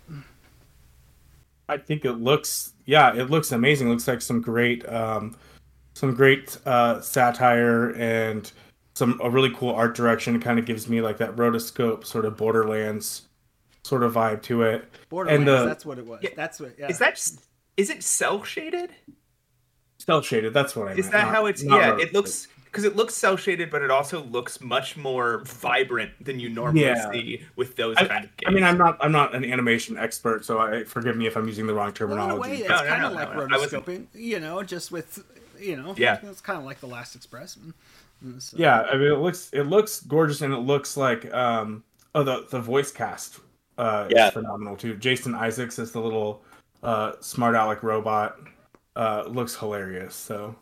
I 1.67 1.77
think 1.77 2.05
it 2.05 2.13
looks 2.13 2.73
yeah, 2.85 3.15
it 3.15 3.29
looks 3.29 3.51
amazing. 3.51 3.89
looks 3.89 4.07
like 4.07 4.21
some 4.21 4.41
great 4.41 4.87
um 4.87 5.35
some 5.93 6.13
great 6.13 6.57
uh 6.65 7.01
satire 7.01 7.91
and 7.95 8.51
some 8.93 9.19
a 9.23 9.29
really 9.29 9.51
cool 9.55 9.73
art 9.73 9.95
direction. 9.95 10.35
It 10.35 10.41
kind 10.41 10.59
of 10.59 10.65
gives 10.65 10.87
me 10.87 11.01
like 11.01 11.17
that 11.17 11.35
rotoscope 11.35 12.05
sort 12.05 12.25
of 12.25 12.37
Borderlands 12.37 13.23
sort 13.83 14.03
of 14.03 14.13
vibe 14.13 14.41
to 14.43 14.63
it. 14.63 14.85
Borderlands. 15.09 15.41
and 15.41 15.49
uh, 15.49 15.65
that's 15.65 15.85
what 15.85 15.97
it 15.97 16.05
was. 16.05 16.19
Yeah. 16.21 16.31
That's 16.35 16.59
what. 16.59 16.73
Yeah. 16.77 16.87
Is 16.89 16.99
that 16.99 17.13
s- 17.13 17.39
is 17.77 17.89
it 17.89 18.03
cel 18.03 18.43
shaded? 18.43 18.91
cel 19.97 20.21
shaded. 20.21 20.53
That's 20.53 20.75
what 20.75 20.87
I 20.87 20.91
Is 20.91 20.97
meant, 21.05 21.11
that 21.13 21.25
not- 21.25 21.33
how 21.35 21.45
it's? 21.47 21.63
Yeah, 21.63 21.91
rotoscope. 21.91 22.01
it 22.01 22.13
looks 22.13 22.47
because 22.65 22.83
it 22.83 22.95
looks 22.95 23.13
cel 23.15 23.37
shaded, 23.37 23.71
but 23.71 23.81
it 23.81 23.89
also 23.89 24.21
looks 24.23 24.59
much 24.61 24.97
more 24.97 25.41
vibrant 25.45 26.11
than 26.23 26.39
you 26.39 26.49
normally 26.49 26.81
Yeah. 26.81 27.09
see 27.11 27.41
with 27.55 27.75
those 27.77 27.95
I, 27.97 28.05
kind 28.05 28.25
of 28.25 28.35
games. 28.37 28.47
I 28.47 28.51
mean, 28.51 28.63
I'm 28.63 28.77
not 28.77 28.97
I'm 28.99 29.11
not 29.11 29.33
an 29.33 29.45
animation 29.45 29.97
expert, 29.97 30.43
so 30.45 30.59
I 30.59 30.83
forgive 30.83 31.15
me 31.17 31.25
if 31.25 31.35
I'm 31.37 31.47
using 31.47 31.67
the 31.67 31.73
wrong 31.73 31.93
well, 31.99 32.11
in 32.11 32.11
a 32.11 32.15
terminology. 32.15 32.49
way, 32.51 32.57
it's 32.59 32.69
No, 32.69 32.75
no, 32.75 32.83
kind 32.89 33.01
no, 33.01 33.07
of 33.07 33.13
like 33.13 33.33
no, 33.35 33.45
no. 33.45 33.55
I 33.55 33.59
wasn't- 33.59 33.85
rotoscoping. 33.85 34.07
You 34.13 34.39
know, 34.39 34.61
just 34.63 34.91
with 34.91 35.23
you 35.59 35.75
know. 35.77 35.95
Yeah. 35.97 36.19
It's 36.23 36.41
kind 36.41 36.59
of 36.59 36.65
like 36.65 36.81
the 36.81 36.87
Last 36.87 37.15
Express. 37.15 37.57
So- 38.39 38.57
Yeah, 38.57 38.81
I 38.81 38.95
mean 38.97 39.11
it 39.11 39.19
looks 39.19 39.49
it 39.53 39.63
looks 39.63 40.01
gorgeous 40.01 40.41
and 40.41 40.53
it 40.53 40.57
looks 40.59 40.97
like 40.97 41.33
um 41.33 41.83
oh 42.13 42.23
the 42.23 42.45
the 42.49 42.59
voice 42.59 42.91
cast 42.91 43.39
uh 43.77 44.07
Yeah. 44.09 44.27
is 44.27 44.33
phenomenal 44.33 44.75
too. 44.75 44.95
Jason 44.95 45.33
Isaacs 45.33 45.79
is 45.79 45.91
the 45.93 46.01
little 46.01 46.43
uh 46.83 47.13
smart 47.19 47.55
aleck 47.55 47.83
robot. 47.83 48.37
Uh 48.95 49.23
looks 49.27 49.55
hilarious. 49.55 50.15
So 50.15 50.55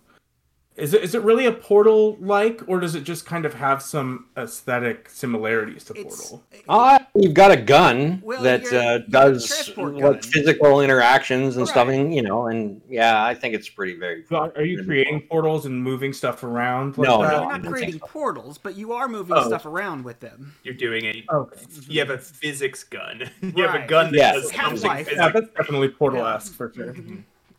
is 0.76 0.94
it 0.94 1.04
is 1.04 1.14
it 1.14 1.22
really 1.22 1.46
a 1.46 1.52
portal 1.52 2.18
like 2.20 2.62
or 2.68 2.80
does 2.80 2.96
it 2.96 3.04
just 3.04 3.26
kind 3.26 3.46
of 3.46 3.54
have 3.54 3.82
some 3.82 4.26
aesthetic 4.36 5.08
similarities 5.10 5.84
to 5.86 5.94
It's 5.94 6.32
Portal? 6.32 6.44
uh, 6.68 7.00
you've 7.16 7.34
got 7.36 7.52
a 7.52 7.58
gun 7.58 8.22
Well, 8.24 8.42
that 8.42 8.64
you're- 8.64 8.78
uh, 8.78 8.92
you're 8.94 9.00
does 9.10 9.48
transport 9.48 9.96
like 9.96 10.24
physical 10.24 10.82
interactions 10.82 11.58
and 11.58 11.68
stuff, 11.68 11.88
and 11.90 12.14
you 12.14 12.22
know, 12.24 12.48
and 12.48 12.82
yeah, 12.90 13.24
I 13.24 13.36
think 13.36 13.54
it's 13.54 13.70
pretty 13.70 13.96
very. 13.98 14.26
So 14.28 14.52
are 14.56 14.64
you 14.64 14.84
creating 14.84 15.28
portals 15.30 15.66
and 15.68 15.84
moving 15.84 16.12
stuff 16.14 16.44
around? 16.44 16.98
Like 16.98 17.08
No, 17.08 17.22
that? 17.22 17.34
You're 17.34 17.58
not 17.60 17.66
creating 17.72 18.00
so. 18.00 18.08
portals, 18.08 18.58
but 18.58 18.76
you 18.76 18.94
are 18.94 19.08
moving 19.08 19.38
Oh. 19.38 19.48
stuff 19.48 19.66
around 19.68 20.04
with 20.04 20.20
them. 20.22 20.54
You're 20.64 20.74
doing 20.74 21.06
it. 21.06 21.18
Okay. 21.32 21.60
You 21.88 22.00
have 22.00 22.10
a 22.10 22.18
physics 22.18 22.84
gun. 22.84 23.30
you 23.42 23.64
have 23.64 23.76
a 23.76 23.86
gun 23.86 24.06
that 24.12 24.18
Yes. 24.18 24.36
does 24.36 24.52
something 24.56 24.80
physics. 25.06 25.12
Yeah, 25.18 25.30
that's 25.30 25.50
definitely 25.56 25.90
portal 25.90 26.26
esque 26.26 26.54
for 26.56 26.72
sure. 26.76 26.96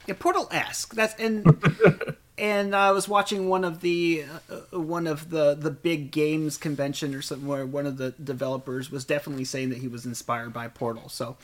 Yeah, 0.06 0.14
Portal 0.18 0.48
esque. 0.50 0.94
That's 0.94 1.14
and 1.20 1.44
and 2.36 2.74
I 2.74 2.90
was 2.90 3.08
watching 3.08 3.48
one 3.48 3.64
of 3.64 3.80
the 3.80 4.24
uh, 4.50 4.80
one 4.80 5.06
of 5.06 5.30
the 5.30 5.54
the 5.54 5.70
big 5.70 6.10
games 6.10 6.56
convention 6.56 7.14
or 7.14 7.22
something 7.22 7.46
where 7.46 7.64
one 7.64 7.86
of 7.86 7.96
the 7.96 8.10
developers 8.12 8.90
was 8.90 9.04
definitely 9.04 9.44
saying 9.44 9.70
that 9.70 9.78
he 9.78 9.88
was 9.88 10.04
inspired 10.04 10.52
by 10.52 10.68
Portal. 10.68 11.08
So 11.08 11.36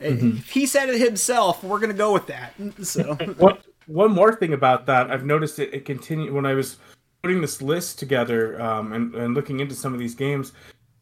uh, 0.00 0.06
if 0.06 0.50
he 0.50 0.66
said 0.66 0.88
it 0.88 1.00
himself, 1.00 1.62
we're 1.62 1.80
gonna 1.80 1.92
go 1.94 2.12
with 2.12 2.26
that. 2.26 2.54
So 2.82 3.14
One, 3.38 3.58
one 3.86 4.12
more 4.12 4.34
thing 4.34 4.52
about 4.52 4.86
that, 4.86 5.10
I've 5.10 5.24
noticed 5.24 5.58
it, 5.58 5.72
it 5.74 5.84
continued 5.84 6.32
when 6.32 6.46
I 6.46 6.54
was 6.54 6.76
putting 7.22 7.40
this 7.40 7.60
list 7.60 7.98
together 7.98 8.60
um, 8.60 8.92
and, 8.92 9.14
and 9.14 9.34
looking 9.34 9.60
into 9.60 9.74
some 9.74 9.92
of 9.92 9.98
these 9.98 10.14
games. 10.14 10.52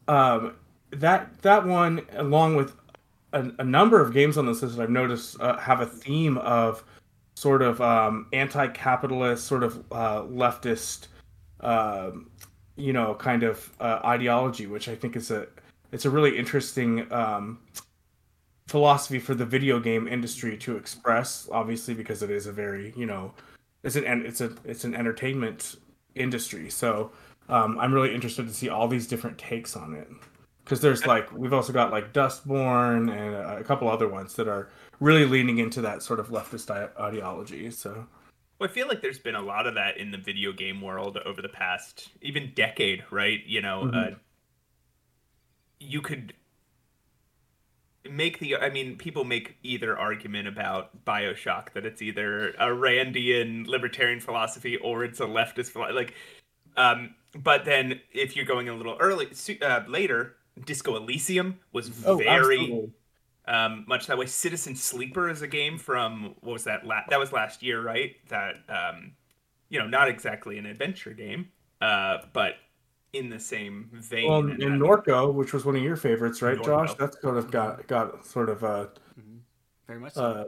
Um, 0.07 0.55
that 0.91 1.41
that 1.41 1.65
one, 1.65 2.01
along 2.13 2.55
with 2.55 2.73
a, 3.33 3.51
a 3.59 3.63
number 3.63 4.01
of 4.01 4.13
games 4.13 4.37
on 4.37 4.45
this 4.45 4.61
list, 4.61 4.77
that 4.77 4.83
I've 4.83 4.89
noticed 4.89 5.39
uh, 5.39 5.57
have 5.57 5.81
a 5.81 5.85
theme 5.85 6.37
of 6.39 6.83
sort 7.37 7.61
of 7.61 7.79
um, 7.81 8.25
anti-capitalist, 8.33 9.45
sort 9.45 9.61
of 9.61 9.77
uh, 9.91 10.23
leftist, 10.23 11.05
um, 11.59 12.31
you 12.75 12.91
know, 12.91 13.13
kind 13.13 13.43
of 13.43 13.71
uh, 13.79 13.99
ideology, 14.03 14.65
which 14.65 14.89
I 14.89 14.95
think 14.95 15.15
is 15.15 15.29
a 15.29 15.45
it's 15.91 16.05
a 16.05 16.09
really 16.09 16.35
interesting 16.35 17.11
um, 17.13 17.59
philosophy 18.65 19.19
for 19.19 19.35
the 19.35 19.45
video 19.45 19.79
game 19.79 20.07
industry 20.07 20.57
to 20.57 20.77
express 20.77 21.47
obviously 21.51 21.93
because 21.93 22.23
it 22.23 22.31
is 22.31 22.47
a 22.47 22.51
very 22.51 22.91
you 22.97 23.05
know 23.05 23.31
it's 23.83 23.95
an 23.95 24.25
it's 24.25 24.41
a 24.41 24.51
it's 24.65 24.83
an 24.83 24.95
entertainment 24.95 25.75
industry. 26.15 26.71
So 26.71 27.11
um, 27.49 27.77
i'm 27.79 27.93
really 27.93 28.13
interested 28.13 28.47
to 28.47 28.53
see 28.53 28.67
all 28.67 28.87
these 28.87 29.07
different 29.07 29.37
takes 29.37 29.75
on 29.75 29.93
it 29.93 30.07
because 30.67 30.81
there's 30.81 31.05
like 31.05 31.31
we've 31.31 31.53
also 31.53 31.71
got 31.71 31.91
like 31.91 32.11
dustborn 32.11 33.09
and 33.09 33.35
a, 33.35 33.57
a 33.59 33.63
couple 33.63 33.87
other 33.87 34.09
ones 34.09 34.33
that 34.35 34.49
are 34.49 34.69
really 34.99 35.25
leaning 35.25 35.59
into 35.59 35.79
that 35.79 36.03
sort 36.03 36.19
of 36.19 36.27
leftist 36.27 36.69
ideology 36.99 37.71
so 37.71 38.05
Well, 38.59 38.69
I 38.69 38.73
feel 38.73 38.87
like 38.87 39.01
there's 39.01 39.19
been 39.19 39.35
a 39.35 39.41
lot 39.41 39.65
of 39.65 39.75
that 39.75 39.97
in 39.97 40.11
the 40.11 40.17
video 40.17 40.51
game 40.51 40.81
world 40.81 41.17
over 41.25 41.41
the 41.41 41.49
past 41.49 42.09
even 42.21 42.51
decade, 42.53 43.03
right? 43.11 43.39
You 43.45 43.61
know, 43.61 43.89
uh, 43.93 44.15
you 45.79 46.01
could 46.01 46.33
make 48.09 48.39
the 48.39 48.57
I 48.57 48.69
mean, 48.69 48.97
people 48.97 49.23
make 49.23 49.57
either 49.63 49.97
argument 49.97 50.47
about 50.47 51.05
BioShock 51.05 51.73
that 51.73 51.85
it's 51.85 52.01
either 52.01 52.49
a 52.51 52.67
Randian 52.67 53.67
libertarian 53.67 54.19
philosophy 54.19 54.77
or 54.77 55.03
it's 55.03 55.19
a 55.19 55.25
leftist 55.25 55.69
philosophy. 55.69 55.95
Like, 55.95 56.13
um, 56.75 57.15
but 57.35 57.63
then 57.65 58.01
if 58.11 58.35
you're 58.35 58.45
going 58.45 58.69
a 58.69 58.75
little 58.75 58.97
early, 58.99 59.27
uh, 59.61 59.81
later, 59.87 60.36
Disco 60.65 60.95
Elysium 60.95 61.59
was 61.73 61.91
Oh, 62.05 62.17
very 62.17 62.89
um, 63.47 63.85
much 63.87 64.07
that 64.07 64.17
way. 64.17 64.25
Citizen 64.25 64.75
Sleeper 64.75 65.29
is 65.29 65.41
a 65.41 65.47
game 65.47 65.77
from 65.77 66.35
what 66.41 66.53
was 66.53 66.63
that? 66.65 66.85
La- 66.85 67.03
that 67.09 67.19
was 67.19 67.31
last 67.31 67.61
year, 67.63 67.81
right? 67.81 68.15
That 68.29 68.57
um, 68.69 69.13
you 69.69 69.79
know, 69.79 69.87
not 69.87 70.07
exactly 70.09 70.57
an 70.57 70.65
adventure 70.65 71.11
game, 71.13 71.49
uh, 71.81 72.19
but 72.33 72.55
in 73.13 73.29
the 73.29 73.39
same 73.39 73.89
vein. 73.93 74.27
Well, 74.29 74.39
and 74.39 74.61
in 74.61 74.71
had- 74.71 74.79
Norco, 74.81 75.33
which 75.33 75.53
was 75.53 75.65
one 75.65 75.75
of 75.75 75.81
your 75.81 75.95
favorites, 75.95 76.41
right, 76.41 76.61
Josh? 76.63 76.93
That's 76.95 77.19
sort 77.21 77.37
of 77.37 77.49
got 77.51 77.87
got 77.87 78.25
sort 78.25 78.49
of 78.49 78.63
a 78.63 78.89
Very 79.87 79.99
much. 79.99 80.13
So. 80.13 80.23
uh, 80.23 80.45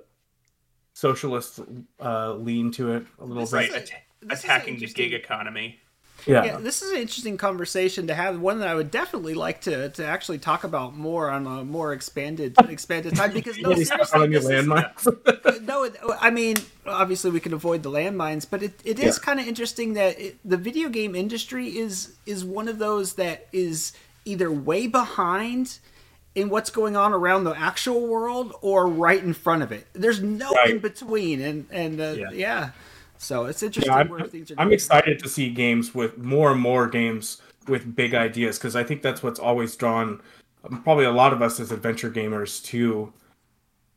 socialist 0.93 1.61
uh, 2.01 2.33
lean 2.33 2.71
to 2.71 2.91
it 2.93 3.05
a 3.19 3.25
little 3.25 3.43
This 3.43 3.53
right 3.53 3.71
bit. 3.71 3.77
a- 3.77 3.83
atta- 3.83 4.03
this 4.21 4.39
is 4.39 4.43
attacking 4.45 4.79
the 4.79 4.87
gig 4.87 5.13
economy. 5.13 5.79
Yeah. 6.25 6.43
yeah, 6.43 6.58
this 6.58 6.82
is 6.82 6.91
an 6.91 6.97
interesting 6.97 7.38
conversation 7.38 8.08
to 8.08 8.13
have. 8.15 8.39
One 8.39 8.60
that 8.60 8.67
I 8.67 8.75
would 8.75 8.91
definitely 8.91 9.34
like 9.34 9.62
to, 9.62 9.89
to 9.89 10.05
actually 10.05 10.38
talk 10.39 10.63
about 10.63 10.95
more 10.95 11.29
on 11.29 11.45
a 11.47 11.63
more 11.63 11.93
expanded 11.93 12.55
expanded 12.69 13.15
time 13.15 13.34
because 13.34 13.58
no, 13.58 13.73
seriously, 13.75 14.29
your 14.32 14.41
landmines. 14.41 15.62
no, 15.67 15.84
it- 15.84 15.95
I 16.21 16.29
mean, 16.29 16.58
obviously 16.86 17.32
we 17.32 17.39
can 17.39 17.53
avoid 17.53 17.84
the 17.84 17.89
landmines, 17.91 18.45
but 18.49 18.63
it, 18.63 18.79
it 18.84 18.99
is 18.99 19.17
Yeah. 19.17 19.23
kind 19.25 19.39
of 19.39 19.47
interesting 19.47 19.93
that 19.93 20.19
it, 20.19 20.38
the 20.43 20.58
video 20.58 20.89
game 20.89 21.15
industry 21.15 21.67
is 21.77 22.13
is 22.25 22.43
one 22.45 22.67
of 22.67 22.79
those 22.79 23.13
that 23.13 23.47
is 23.51 23.93
either 24.25 24.51
way 24.51 24.88
behind 24.88 25.79
in 26.36 26.49
what's 26.49 26.69
going 26.69 26.95
on 26.95 27.12
around 27.12 27.43
the 27.43 27.58
actual 27.58 28.05
world 28.08 28.53
or 28.62 28.88
right 28.88 29.23
in 29.23 29.34
front 29.34 29.63
of 29.63 29.71
it. 29.71 29.88
There's 29.93 30.21
no 30.21 30.51
Right. 30.51 30.69
in 30.71 30.79
between, 30.79 31.41
and 31.41 31.65
and 31.71 31.99
uh, 31.99 32.13
yeah. 32.17 32.32
Yeah. 32.32 32.69
So 33.19 33.45
it's 33.45 33.63
interesting 33.63 33.86
Yeah, 33.86 33.95
I'm, 33.95 34.32
things 34.32 34.51
are. 34.51 34.58
I'm 34.58 34.69
going. 34.69 34.73
excited 34.73 35.19
to 35.19 35.29
see 35.29 35.49
games 35.49 35.93
with 35.95 36.17
more 36.17 36.51
and 36.51 36.60
more 36.62 36.88
games 36.88 37.41
with 37.67 37.95
big 37.95 38.13
ideas 38.13 38.58
because 38.58 38.75
I 38.75 38.84
think 38.84 39.01
that's 39.01 39.23
what's 39.23 39.39
always 39.39 39.75
drawn 39.75 40.21
um, 40.63 40.84
probably 40.84 41.05
a 41.05 41.12
lot 41.12 41.34
of 41.34 41.41
us 41.41 41.60
as 41.60 41.71
adventure 41.71 42.12
gamers 42.12 42.63
to 42.65 43.13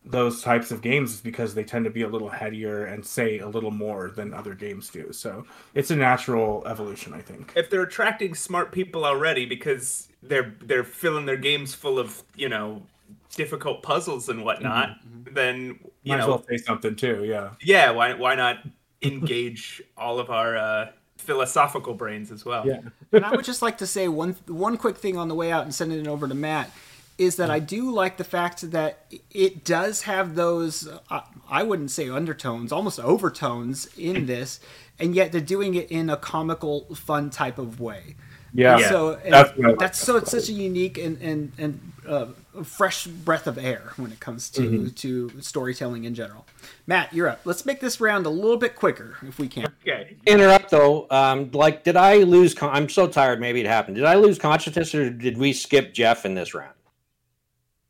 those 0.05 0.43
types 0.43 0.73
of 0.73 0.83
games 0.83 1.15
is 1.15 1.21
because 1.23 1.55
they 1.55 1.65
tend 1.65 1.85
to 1.87 1.91
be 1.91 2.03
a 2.03 2.09
little 2.09 2.31
headier 2.31 2.87
and 2.87 3.05
say 3.07 3.41
a 3.41 3.49
little 3.49 3.71
more 3.73 4.11
than 4.11 4.35
other 4.35 4.55
games 4.55 4.91
do. 4.91 5.13
So 5.13 5.47
it's 5.75 5.91
a 5.93 5.97
natural 5.97 6.65
evolution, 6.67 7.15
I 7.15 7.23
think. 7.23 7.57
If 7.57 7.71
they're 7.71 7.83
attracting 7.83 8.35
smart 8.35 8.73
people 8.73 9.05
already 9.05 9.45
because 9.47 10.09
they're 10.23 10.55
they're 10.63 10.85
filling 10.85 11.27
their 11.27 11.37
games 11.37 11.75
full 11.75 11.99
of 11.99 12.23
you 12.35 12.49
know 12.49 12.87
difficult 13.35 13.83
puzzles 13.83 14.29
and 14.29 14.45
whatnot, 14.45 14.97
then 15.33 15.79
you 16.03 16.17
Mm-hmm, 16.17 16.17
Might 16.17 16.21
as 16.21 16.27
know 16.27 16.29
well 16.29 16.45
say 16.49 16.57
something 16.59 16.97
too. 16.97 17.25
Yeah. 17.25 17.55
yeah 17.61 17.91
why 17.91 18.15
why 18.15 18.35
not 18.35 18.59
engage 19.03 19.83
all 19.97 20.19
of 20.19 20.31
our 20.31 20.57
uh, 20.57 20.91
philosophical 21.19 21.95
brains 21.95 22.31
as 22.31 22.45
well 22.45 22.67
Yeah. 22.67 22.81
and 23.13 23.25
I 23.25 23.31
would 23.31 23.45
just 23.45 23.63
like 23.63 23.79
to 23.79 23.87
say 23.87 24.09
one 24.09 24.35
one 24.47 24.77
quick 24.77 24.97
thing 24.97 25.17
on 25.17 25.29
the 25.29 25.35
way 25.35 25.53
out 25.53 25.65
and 25.65 25.75
sending 25.75 26.01
it 26.01 26.09
over 26.09 26.27
to 26.29 26.35
Matt 26.35 26.71
is 27.19 27.37
that 27.37 27.51
I 27.51 27.59
do 27.61 27.91
like 27.93 28.17
the 28.17 28.25
fact 28.25 28.71
that 28.73 29.05
it 29.31 29.65
does 29.65 30.03
have 30.03 30.35
those 30.35 30.89
uh, 31.11 31.21
I 31.49 31.63
wouldn't 31.63 31.91
say 31.91 32.09
undertones, 32.09 32.73
almost 32.73 32.99
overtones 32.99 33.87
in 33.97 34.27
this, 34.33 34.59
and 34.99 35.15
yet 35.15 35.31
they're 35.31 35.41
doing 35.41 35.75
it 35.75 35.91
in 35.91 36.09
a 36.11 36.17
comical, 36.17 36.93
fun 36.95 37.31
type 37.31 37.59
of 37.59 37.81
way. 37.81 38.17
Yeah. 38.55 38.79
Yeah. 38.79 38.89
So 38.89 39.15
and 39.23 39.33
That's 39.33 39.57
what 39.57 39.79
that's 39.79 39.99
so 40.01 40.17
it's 40.17 40.31
such 40.31 40.49
a 40.49 40.53
unique 40.53 40.99
and 40.99 41.21
and 41.23 41.53
and 41.59 41.93
uh, 42.09 42.27
fresh 42.65 43.07
breath 43.07 43.47
of 43.47 43.57
air 43.59 43.93
when 43.97 44.13
it 44.13 44.21
comes 44.21 44.51
to 44.51 44.61
Mm-hmm. 44.63 44.89
to 44.89 45.41
storytelling 45.41 46.05
in 46.05 46.15
general. 46.15 46.47
Matt, 46.87 47.13
you're 47.13 47.29
up. 47.29 47.41
Let's 47.45 47.65
make 47.65 47.81
this 47.81 48.01
round 48.01 48.27
a 48.27 48.31
little 48.31 48.57
bit 48.59 48.75
quicker 48.77 49.17
if 49.23 49.39
we 49.39 49.49
can. 49.49 49.67
okay 49.83 50.17
Interrupt 50.27 50.71
though. 50.71 51.07
Um, 51.11 51.51
like, 51.53 51.83
did 51.85 51.97
I 51.97 52.19
lose? 52.19 52.55
Con- 52.55 52.71
I'm 52.73 52.89
so 52.89 53.07
tired. 53.09 53.41
Maybe 53.41 53.61
it 53.61 53.67
happened. 53.67 53.97
Did 53.97 54.05
I 54.05 54.15
lose 54.17 54.39
consciousness, 54.39 54.95
or 54.95 55.09
did 55.11 55.39
we 55.39 55.53
skip 55.53 55.95
Jeff 55.95 56.25
in 56.27 56.35
this 56.35 56.53
round? 56.55 56.75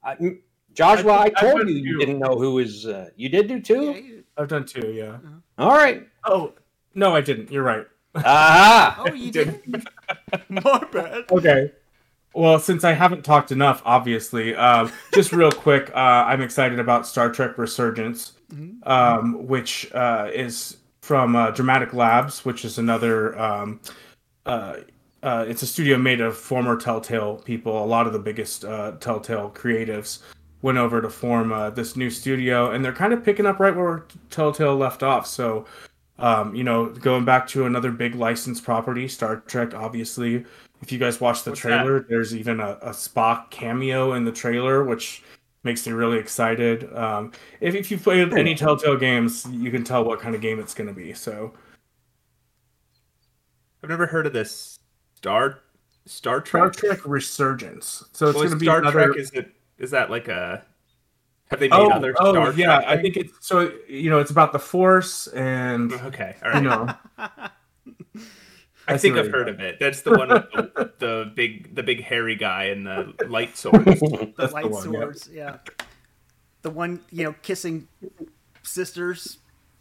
I, 0.05 0.12
m- 0.14 0.42
Joshua, 0.75 1.12
I, 1.12 1.25
I 1.25 1.31
told 1.31 1.55
went 1.55 1.68
you 1.70 1.77
you 1.77 1.98
didn't 1.98 2.18
know 2.18 2.37
who 2.38 2.55
was. 2.55 2.87
Uh, 2.87 3.11
you 3.16 3.29
did 3.29 3.48
do 3.48 3.61
two. 3.61 3.83
Yeah, 3.85 3.90
you- 3.96 4.25
I've 4.37 4.48
done 4.48 4.64
two. 4.64 4.92
Yeah. 4.92 5.18
All 5.59 5.70
right. 5.77 6.09
Oh 6.25 6.53
no, 6.94 7.14
I 7.14 7.20
didn't. 7.20 7.51
You're 7.51 7.62
right. 7.62 7.87
Aha. 8.14 9.05
Oh, 9.07 9.12
you 9.12 9.31
didn't. 9.38 9.87
My 10.48 10.85
bad. 10.92 11.25
Okay. 11.31 11.72
Well, 12.35 12.59
since 12.59 12.83
I 12.85 12.92
haven't 12.92 13.25
talked 13.25 13.53
enough, 13.53 13.83
obviously, 13.85 14.55
um, 14.55 14.90
just 15.14 15.33
real 15.33 15.53
quick, 15.66 15.90
uh, 15.95 16.25
I'm 16.27 16.40
excited 16.40 16.79
about 16.79 17.07
Star 17.07 17.31
Trek 17.31 17.59
Resurgence, 17.59 18.33
um, 18.85 19.47
which 19.47 19.92
uh, 19.92 20.31
is 20.33 20.79
from 21.03 21.37
uh, 21.37 21.51
Dramatic 21.51 21.92
Labs, 21.92 22.45
which 22.45 22.64
is 22.64 22.79
another. 22.79 23.38
Um, 23.38 23.81
uh, 24.47 24.77
uh, 25.23 25.45
it's 25.47 25.62
a 25.62 25.66
studio 25.66 25.97
made 25.97 26.21
of 26.21 26.37
former 26.37 26.77
Telltale 26.77 27.37
people. 27.37 27.85
A 27.85 27.87
lot 27.87 28.07
of 28.07 28.12
the 28.12 28.18
biggest 28.18 28.64
uh, 28.64 28.92
Telltale 28.99 29.51
creatives 29.51 30.21
went 30.62 30.79
over 30.79 31.01
to 31.01 31.11
form 31.11 31.53
uh, 31.53 31.71
this 31.71 31.97
new 31.97 32.11
studio, 32.11 32.71
and 32.71 32.85
they're 32.85 32.92
kind 32.92 33.12
of 33.12 33.25
picking 33.25 33.47
up 33.47 33.61
right 33.61 33.75
where 33.75 34.07
Telltale 34.31 34.77
left 34.77 35.03
off. 35.03 35.27
So, 35.27 35.64
um, 36.18 36.55
you 36.55 36.64
know, 36.64 36.87
going 36.87 37.25
back 37.25 37.47
to 37.49 37.66
another 37.66 37.92
big 37.92 38.14
licensed 38.14 38.64
property, 38.64 39.07
Star 39.07 39.37
Trek, 39.47 39.75
obviously. 39.75 40.45
If 40.83 40.92
you 40.92 40.99
guys 40.99 41.21
watch 41.21 41.45
the 41.45 41.53
What's 41.53 41.61
trailer, 41.61 42.01
there's 42.09 42.35
even 42.35 42.61
a, 42.61 42.73
a 42.83 42.90
Spock 42.90 43.51
cameo 43.51 44.14
in 44.14 44.25
the 44.25 44.33
trailer, 44.33 44.85
which 44.85 45.23
makes 45.62 45.87
me 45.87 45.92
really 45.92 46.18
excited. 46.18 46.92
Um, 46.95 47.33
if, 47.61 47.75
if 47.75 47.90
you've 47.90 48.03
played 48.03 48.33
any 48.35 48.55
Telltale 48.55 48.97
games, 48.97 49.47
you 49.51 49.71
can 49.71 49.85
tell 49.85 50.05
what 50.05 50.21
kind 50.21 50.35
of 50.35 50.40
game 50.40 50.59
it's 50.59 50.75
going 50.75 50.88
to 50.88 50.95
be. 50.95 51.12
So, 51.12 51.55
I've 53.83 53.90
never 53.90 54.07
heard 54.07 54.27
of 54.27 54.33
this 54.33 54.79
Star 55.14 55.61
Star 56.07 56.45
Star 56.45 56.71
Trek. 56.71 56.73
Trek 56.73 57.07
Resurgence. 57.07 58.05
So 58.12 58.27
it's 58.27 58.35
Well, 58.35 58.45
going 58.45 58.51
to 58.51 58.57
be 58.57 58.66
Star 58.66 58.79
another. 58.79 59.05
Trek 59.07 59.18
is 59.18 59.31
it 59.33 59.53
is 59.79 59.90
that 59.92 60.11
like 60.11 60.29
a 60.29 60.64
have 61.47 61.61
they 61.61 61.68
made 61.68 61.77
oh, 61.77 61.90
other 61.90 62.14
oh 62.18 62.33
Star 62.33 62.53
yeah, 62.55 62.79
Trek 62.79 62.88
I 62.88 63.01
think 63.01 63.16
it's 63.16 63.47
so. 63.47 63.73
You 63.88 64.11
know, 64.11 64.18
it's 64.18 64.31
about 64.31 64.53
the 64.53 64.59
Force, 64.59 65.27
and 65.29 65.92
okay 65.92 66.37
all 66.45 66.55
you 66.55 66.61
know, 66.62 66.88
I 68.88 68.95
I 68.95 68.99
think 68.99 69.16
I've 69.16 69.31
heard 69.31 69.49
of 69.49 69.61
it 69.61 69.79
that's 69.79 70.03
the 70.03 70.11
one 70.11 70.29
with 70.29 70.51
the, 70.53 70.92
the 70.99 71.33
big 71.35 71.75
the 71.75 71.83
big 71.83 72.03
hairy 72.03 72.35
guy 72.37 72.64
and 72.64 72.87
the 72.87 73.14
light 73.29 73.57
sword 73.62 73.85
the 73.85 74.51
light 74.53 74.71
one. 74.71 74.83
swords, 74.83 75.29
yeah. 75.33 75.59
The 76.62 76.71
one, 76.71 77.01
you 77.11 77.25
know, 77.25 77.35
kissing 77.42 77.88
sisters. 78.62 79.38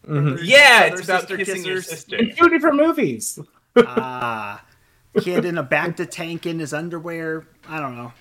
Mhm. 0.08 0.24
brothers, 0.24 0.44
yeah 0.48 0.80
brother, 0.90 0.96
it's 1.00 1.04
about 1.08 1.20
sister 1.22 1.38
kissing 1.38 1.64
your 1.66 1.78
kissers. 1.78 1.84
sister 1.86 2.18
Two 2.36 2.50
different 2.50 2.76
movies. 2.78 3.38
Ah, 3.78 4.64
kid 5.20 5.46
in 5.46 5.58
a 5.58 5.64
back 5.64 5.96
to 5.98 6.06
tank 6.06 6.46
in 6.46 6.60
his 6.60 6.74
underwear. 6.74 7.46
I 7.70 7.80
don't 7.80 7.96
know. 7.96 8.14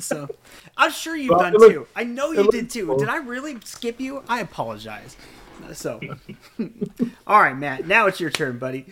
So, 0.00 0.28
I'm 0.76 0.90
sure 0.90 1.14
you've 1.14 1.30
Well, 1.30 1.40
done 1.40 1.52
looked- 1.54 1.72
too. 1.74 1.86
I 1.94 2.04
know 2.04 2.32
you 2.32 2.50
did 2.50 2.70
too. 2.70 2.86
cool. 2.86 2.98
Did 2.98 3.08
I 3.10 3.18
really 3.18 3.58
skip 3.64 4.00
you? 4.00 4.22
I 4.28 4.40
apologize. 4.40 5.16
So, 5.74 6.00
all 7.26 7.40
right, 7.40 7.56
Matt. 7.56 7.86
Now 7.86 8.06
it's 8.06 8.18
your 8.20 8.30
turn, 8.30 8.58
buddy. 8.58 8.86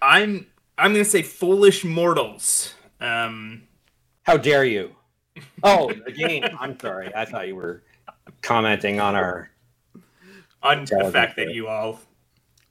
I'm 0.00 0.46
I'm 0.76 0.92
gonna 0.92 1.04
say 1.04 1.22
foolish 1.22 1.84
mortals 1.84 2.74
um 3.00 3.62
How 4.22 4.36
dare 4.36 4.64
you? 4.64 4.94
Oh, 5.62 5.92
the 6.04 6.10
game. 6.10 6.42
I'm 6.58 6.78
sorry. 6.80 7.14
I 7.14 7.24
thought 7.24 7.46
you 7.46 7.54
were 7.54 7.84
commenting 8.42 8.98
on 9.00 9.14
our. 9.14 9.50
on 10.62 10.84
the 10.84 11.10
fact 11.12 11.36
that 11.36 11.52
you 11.54 11.68
all 11.68 12.00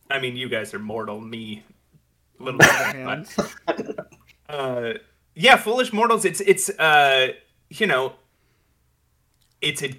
I 0.09 0.19
mean 0.19 0.35
you 0.35 0.49
guys 0.49 0.73
are 0.73 0.79
mortal 0.79 1.19
me 1.21 1.63
a 2.39 2.43
little 2.43 2.59
bit 2.59 3.27
but 3.67 4.09
uh 4.49 4.93
yeah 5.35 5.55
foolish 5.55 5.93
mortals 5.93 6.25
it's 6.25 6.41
it's 6.41 6.69
uh 6.77 7.29
you 7.69 7.87
know 7.87 8.13
it's 9.61 9.81
a 9.83 9.91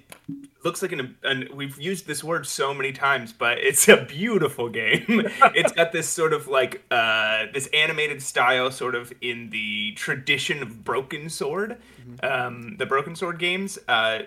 looks 0.63 0.81
like 0.81 0.91
an, 0.91 1.15
an 1.23 1.47
we've 1.53 1.79
used 1.79 2.05
this 2.07 2.23
word 2.23 2.45
so 2.45 2.73
many 2.73 2.91
times 2.91 3.31
but 3.31 3.57
it's 3.59 3.87
a 3.87 4.05
beautiful 4.05 4.69
game 4.69 5.03
it's 5.55 5.71
got 5.71 5.91
this 5.91 6.07
sort 6.07 6.33
of 6.33 6.47
like 6.47 6.83
uh 6.91 7.45
this 7.53 7.67
animated 7.73 8.21
style 8.21 8.69
sort 8.71 8.95
of 8.95 9.13
in 9.21 9.49
the 9.51 9.93
tradition 9.93 10.61
of 10.61 10.83
broken 10.83 11.29
sword 11.29 11.77
um 12.23 12.75
the 12.77 12.85
broken 12.85 13.15
sword 13.15 13.39
games 13.39 13.79
uh 13.87 14.19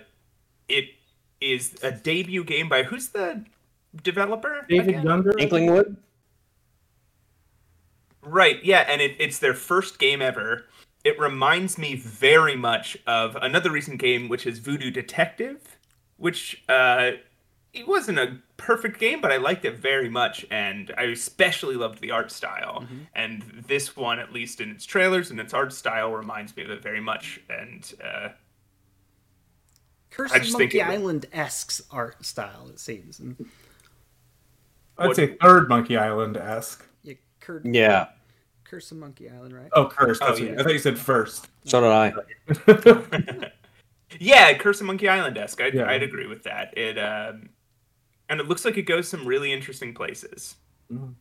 it 0.69 0.85
is 1.41 1.75
a 1.83 1.91
debut 1.91 2.43
game 2.43 2.69
by 2.69 2.83
who's 2.83 3.09
the 3.09 3.43
developer 4.01 4.65
David 4.67 4.89
again? 4.89 5.03
Younger. 5.03 5.33
Inklingwood? 5.33 5.97
Right, 8.21 8.63
yeah, 8.63 8.85
and 8.87 9.01
it, 9.01 9.15
it's 9.19 9.39
their 9.39 9.53
first 9.53 9.99
game 9.99 10.21
ever. 10.21 10.65
It 11.03 11.19
reminds 11.19 11.77
me 11.77 11.95
very 11.95 12.55
much 12.55 12.97
of 13.05 13.35
another 13.35 13.69
recent 13.69 13.99
game, 13.99 14.29
which 14.29 14.47
is 14.47 14.59
Voodoo 14.59 14.89
Detective, 14.89 15.72
which 16.17 16.63
uh, 16.69 17.11
it 17.73 17.87
wasn't 17.87 18.19
a 18.19 18.37
perfect 18.57 18.99
game, 18.99 19.19
but 19.19 19.31
I 19.31 19.37
liked 19.37 19.65
it 19.65 19.77
very 19.77 20.09
much, 20.09 20.45
and 20.51 20.93
I 20.97 21.03
especially 21.03 21.75
loved 21.75 22.01
the 22.01 22.11
art 22.11 22.31
style. 22.31 22.85
And 23.15 23.41
this 23.67 23.95
one, 23.95 24.19
at 24.19 24.31
least 24.31 24.61
in 24.61 24.69
its 24.69 24.85
trailers 24.85 25.31
and 25.31 25.39
its 25.39 25.53
art 25.53 25.73
style, 25.73 26.11
reminds 26.13 26.55
me 26.55 26.63
of 26.63 26.69
it 26.69 26.81
very 26.83 27.01
much. 27.01 27.39
And 27.49 27.93
uh, 28.03 28.29
Curse 30.11 30.35
of 30.35 30.51
Monkey 30.51 30.81
Island 30.81 31.25
esque 31.33 31.83
art 31.91 32.23
style. 32.23 32.67
It 32.69 32.79
seems. 32.79 33.19
And, 33.19 33.49
I'd 34.97 35.15
say 35.15 35.35
third 35.41 35.67
Monkey 35.67 35.97
Island 35.97 36.37
esque. 36.37 36.85
yeah, 37.01 37.15
Kurt, 37.39 37.65
Yeah. 37.65 38.09
Curse 38.63 38.91
of 38.91 38.97
Monkey 38.97 39.29
Island, 39.29 39.55
right? 39.55 39.69
Oh, 39.73 39.87
Curse. 39.87 40.19
Oh, 40.21 40.27
That's 40.27 40.39
what 40.39 40.49
yeah. 40.49 40.59
I 40.59 40.63
thought 40.63 40.73
you 40.73 40.79
said 40.79 40.99
first. 40.99 41.47
So 41.65 41.81
did 41.81 41.89
I. 41.89 43.49
yeah, 44.19 44.53
Curse 44.57 44.81
of 44.81 44.87
Monkey 44.87 45.07
Island 45.07 45.37
esque. 45.37 45.61
I'd, 45.61 45.73
Yeah. 45.73 45.89
I'd 45.89 46.03
agree 46.03 46.27
with 46.27 46.43
that. 46.43 46.77
It 46.77 46.97
um, 46.97 47.49
and 48.29 48.39
it 48.39 48.47
looks 48.47 48.65
like 48.65 48.77
it 48.77 48.83
goes 48.83 49.07
some 49.07 49.25
really 49.25 49.51
interesting 49.51 49.93
places. 49.93 50.55
And 50.89 51.15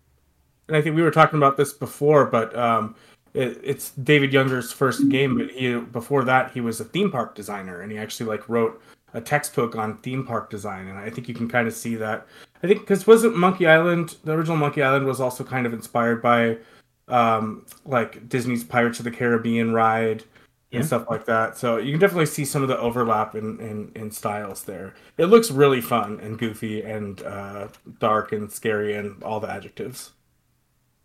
I 0.71 0.81
think 0.81 0.97
we 0.97 1.03
were 1.03 1.11
talking 1.11 1.39
about 1.39 1.57
this 1.57 1.73
before, 1.73 2.27
but 2.27 2.57
um, 2.57 2.95
it, 3.35 3.61
it's 3.63 3.91
David 3.91 4.33
Younger's 4.33 4.73
first 4.73 5.09
game. 5.09 5.39
But 5.39 5.51
he 5.51 5.75
before 5.77 6.25
that 6.25 6.53
he 6.53 6.61
was 6.61 6.81
a 6.81 6.85
theme 6.85 7.11
park 7.11 7.35
designer, 7.35 7.83
and 7.83 7.93
he 7.93 7.99
actually 7.99 8.27
like 8.27 8.49
wrote 8.49 8.81
a 9.15 9.21
textbook 9.21 9.77
on 9.77 9.99
theme 9.99 10.25
park 10.25 10.51
design. 10.51 10.89
And 10.89 10.99
I 10.99 11.11
think 11.11 11.29
you 11.29 11.35
can 11.35 11.49
kind 11.49 11.69
of 11.69 11.75
see 11.75 11.97
that. 11.97 12.27
I 12.63 12.67
think 12.67 12.81
because 12.81 13.07
wasn't 13.07 13.37
Monkey 13.37 13.67
Island 13.67 14.17
the 14.25 14.33
original 14.33 14.57
Monkey 14.57 14.83
Island 14.83 15.07
was 15.07 15.21
also 15.21 15.45
kind 15.45 15.67
of 15.67 15.73
inspired 15.73 16.23
by 16.23 16.59
um, 17.09 17.67
like 17.85 18.29
Disney's 18.29 18.65
Pirates 18.65 18.99
of 19.01 19.05
the 19.05 19.11
Caribbean 19.11 19.73
ride 19.73 20.25
Yeah. 20.73 20.79
and 20.79 20.87
stuff 20.87 21.05
like 21.11 21.27
that. 21.27 21.57
So 21.59 21.77
you 21.77 21.93
can 21.93 22.01
definitely 22.01 22.27
see 22.27 22.45
some 22.47 22.63
of 22.63 22.69
the 22.69 22.79
overlap 22.79 23.35
in, 23.35 23.61
in, 23.61 23.93
in 23.95 24.11
styles 24.11 24.65
there. 24.65 24.95
It 25.19 25.27
looks 25.27 25.51
really 25.51 25.83
fun 25.83 26.19
and 26.21 26.39
goofy 26.39 26.83
and 26.83 27.23
uh, 27.23 27.69
dark 28.01 28.33
and 28.33 28.51
scary 28.51 28.95
and 28.97 29.23
all 29.23 29.39
the 29.39 29.51
adjectives. 29.51 30.13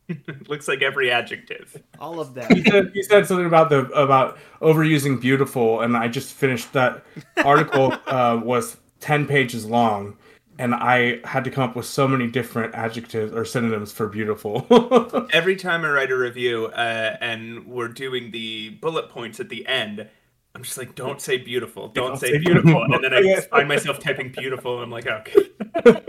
looks 0.47 0.67
like 0.67 0.81
every 0.81 1.11
adjective. 1.11 1.83
All 1.99 2.19
of 2.19 2.29
he 2.29 2.33
that. 2.35 2.71
said, 2.71 2.91
he 2.93 3.03
said 3.03 3.27
something 3.27 3.45
about 3.45 3.69
the 3.69 3.87
about 3.89 4.37
overusing 4.61 5.19
beautiful 5.19 5.81
and 5.81 5.97
i 5.97 6.07
just 6.07 6.33
finished 6.33 6.71
that 6.73 7.03
article 7.43 7.93
uh, 8.07 8.39
was 8.41 8.77
10 9.01 9.27
pages 9.27 9.65
long 9.65 10.15
and 10.59 10.73
i 10.75 11.19
had 11.25 11.43
to 11.43 11.51
come 11.51 11.63
up 11.63 11.75
with 11.75 11.85
so 11.85 12.07
many 12.07 12.27
different 12.27 12.73
adjectives 12.75 13.31
or 13.33 13.45
synonyms 13.45 13.91
for 13.91 14.07
beautiful 14.07 14.65
Every 15.33 15.55
time 15.55 15.83
I 15.85 15.89
write 15.89 16.11
a 16.11 16.17
review 16.17 16.65
uh, 16.67 17.17
and 17.21 17.67
we're 17.67 17.87
doing 17.89 18.31
the 18.31 18.69
bullet 18.69 19.09
points 19.09 19.39
at 19.39 19.49
the 19.49 19.65
end, 19.67 20.07
I'm 20.55 20.63
just 20.63 20.77
like, 20.77 20.95
don't 20.95 21.21
say 21.21 21.37
beautiful, 21.37 21.89
don't 21.89 22.09
Don't 22.09 22.17
say 22.17 22.31
say 22.31 22.37
beautiful. 22.39 22.71
beautiful. 22.73 22.95
And 22.95 23.03
then 23.03 23.13
I 23.13 23.41
find 23.51 23.67
myself 23.67 23.99
typing 23.99 24.29
beautiful, 24.31 24.75
and 24.81 24.83
I'm 24.85 24.91
like, 24.91 25.07
okay. 25.07 25.49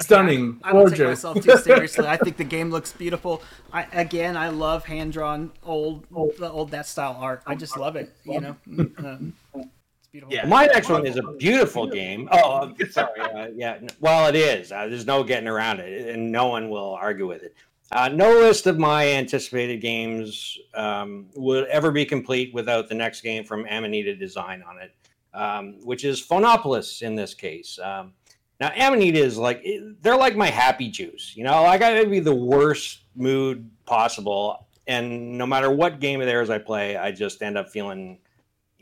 stunning 0.00 0.60
I 0.64 0.72
don't 0.72 0.90
take 0.90 1.06
myself 1.06 1.42
too 1.42 1.56
seriously. 1.58 2.06
I 2.06 2.16
think 2.16 2.36
the 2.36 2.44
game 2.44 2.70
looks 2.70 2.92
beautiful. 2.92 3.42
I 3.72 3.86
again, 3.92 4.36
I 4.36 4.48
love 4.48 4.84
hand 4.84 5.12
drawn 5.12 5.52
old, 5.62 6.06
the 6.38 6.50
old 6.50 6.70
that 6.72 6.86
style 6.86 7.16
art. 7.20 7.42
I 7.46 7.54
just 7.54 7.76
love 7.76 7.96
it. 7.96 8.14
You 8.24 8.40
know, 8.40 8.56
Uh, 8.98 9.16
it's 9.54 9.73
beautiful. 10.14 10.34
Yeah. 10.34 10.46
My 10.46 10.66
next 10.66 10.88
one 10.88 11.06
is 11.06 11.16
a 11.16 11.22
beautiful 11.38 11.88
game. 11.88 12.28
Oh, 12.30 12.72
sorry. 12.90 13.20
Uh, 13.20 13.48
yeah. 13.54 13.78
Well, 14.00 14.28
it 14.28 14.36
is. 14.36 14.70
Uh, 14.70 14.86
there's 14.86 15.06
no 15.06 15.24
getting 15.24 15.48
around 15.48 15.80
it, 15.80 16.08
and 16.08 16.30
no 16.30 16.46
one 16.46 16.70
will 16.70 16.94
argue 16.94 17.26
with 17.26 17.42
it. 17.42 17.54
Uh, 17.90 18.08
no 18.08 18.30
list 18.30 18.66
of 18.66 18.78
my 18.78 19.08
anticipated 19.08 19.80
games 19.80 20.56
um, 20.74 21.26
would 21.34 21.66
ever 21.66 21.90
be 21.90 22.04
complete 22.04 22.54
without 22.54 22.88
the 22.88 22.94
next 22.94 23.22
game 23.22 23.44
from 23.44 23.66
Amanita 23.68 24.14
Design 24.14 24.62
on 24.62 24.80
it, 24.80 24.94
um, 25.34 25.80
which 25.84 26.04
is 26.04 26.20
Phonopolis 26.20 27.02
in 27.02 27.16
this 27.16 27.34
case. 27.34 27.78
Um, 27.82 28.12
now, 28.60 28.70
Amanita 28.76 29.18
is 29.18 29.36
like 29.36 29.66
they're 30.00 30.16
like 30.16 30.36
my 30.36 30.48
happy 30.48 30.88
juice. 30.88 31.32
You 31.36 31.42
know, 31.42 31.64
I 31.64 31.76
got 31.76 32.00
to 32.00 32.06
be 32.06 32.20
the 32.20 32.34
worst 32.34 33.00
mood 33.16 33.68
possible, 33.84 34.66
and 34.86 35.36
no 35.36 35.44
matter 35.44 35.70
what 35.70 35.98
game 35.98 36.20
of 36.20 36.26
theirs 36.26 36.50
I 36.50 36.58
play, 36.58 36.96
I 36.96 37.10
just 37.10 37.42
end 37.42 37.58
up 37.58 37.68
feeling 37.68 38.18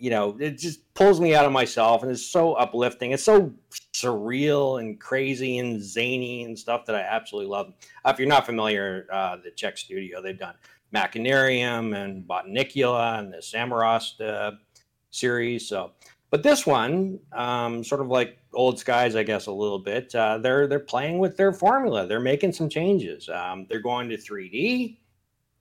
you 0.03 0.11
know, 0.11 0.37
it 0.41 0.59
just 0.59 0.93
pulls 0.95 1.21
me 1.21 1.33
out 1.33 1.45
of 1.45 1.53
myself 1.53 2.03
and 2.03 2.11
it's 2.11 2.27
so 2.27 2.55
uplifting. 2.55 3.13
It's 3.13 3.23
so 3.23 3.55
surreal 3.95 4.81
and 4.81 4.99
crazy 4.99 5.59
and 5.59 5.81
zany 5.81 6.43
and 6.43 6.59
stuff 6.59 6.87
that 6.87 6.97
I 6.97 7.03
absolutely 7.03 7.53
love. 7.53 7.73
Uh, 8.05 8.11
if 8.11 8.19
you're 8.19 8.27
not 8.27 8.45
familiar, 8.45 9.07
uh, 9.13 9.37
the 9.37 9.53
Czech 9.53 9.79
studio, 9.79 10.21
they've 10.21 10.37
done 10.37 10.57
Machinarium 10.93 11.95
and 11.97 12.27
Botanicula 12.27 13.21
and 13.21 13.33
the 13.33 13.37
Samorost 13.37 14.21
uh, 14.21 14.57
series. 15.13 15.69
So, 15.69 15.93
but 16.31 16.43
this 16.43 16.67
one, 16.67 17.21
um, 17.31 17.85
sort 17.85 18.01
of 18.01 18.09
like 18.09 18.41
Old 18.55 18.81
Skies, 18.81 19.15
I 19.15 19.23
guess, 19.23 19.47
a 19.47 19.53
little 19.53 19.79
bit. 19.79 20.13
Uh, 20.17 20.39
they're 20.39 20.67
they're 20.67 20.81
playing 20.81 21.21
with 21.21 21.37
their 21.37 21.53
formula. 21.53 22.09
They're 22.09 22.19
making 22.19 22.55
some 22.55 22.69
changes. 22.69 23.29
Um, 23.29 23.67
they're 23.71 23.81
going 23.81 24.09
to 24.09 24.17
3D, 24.17 24.97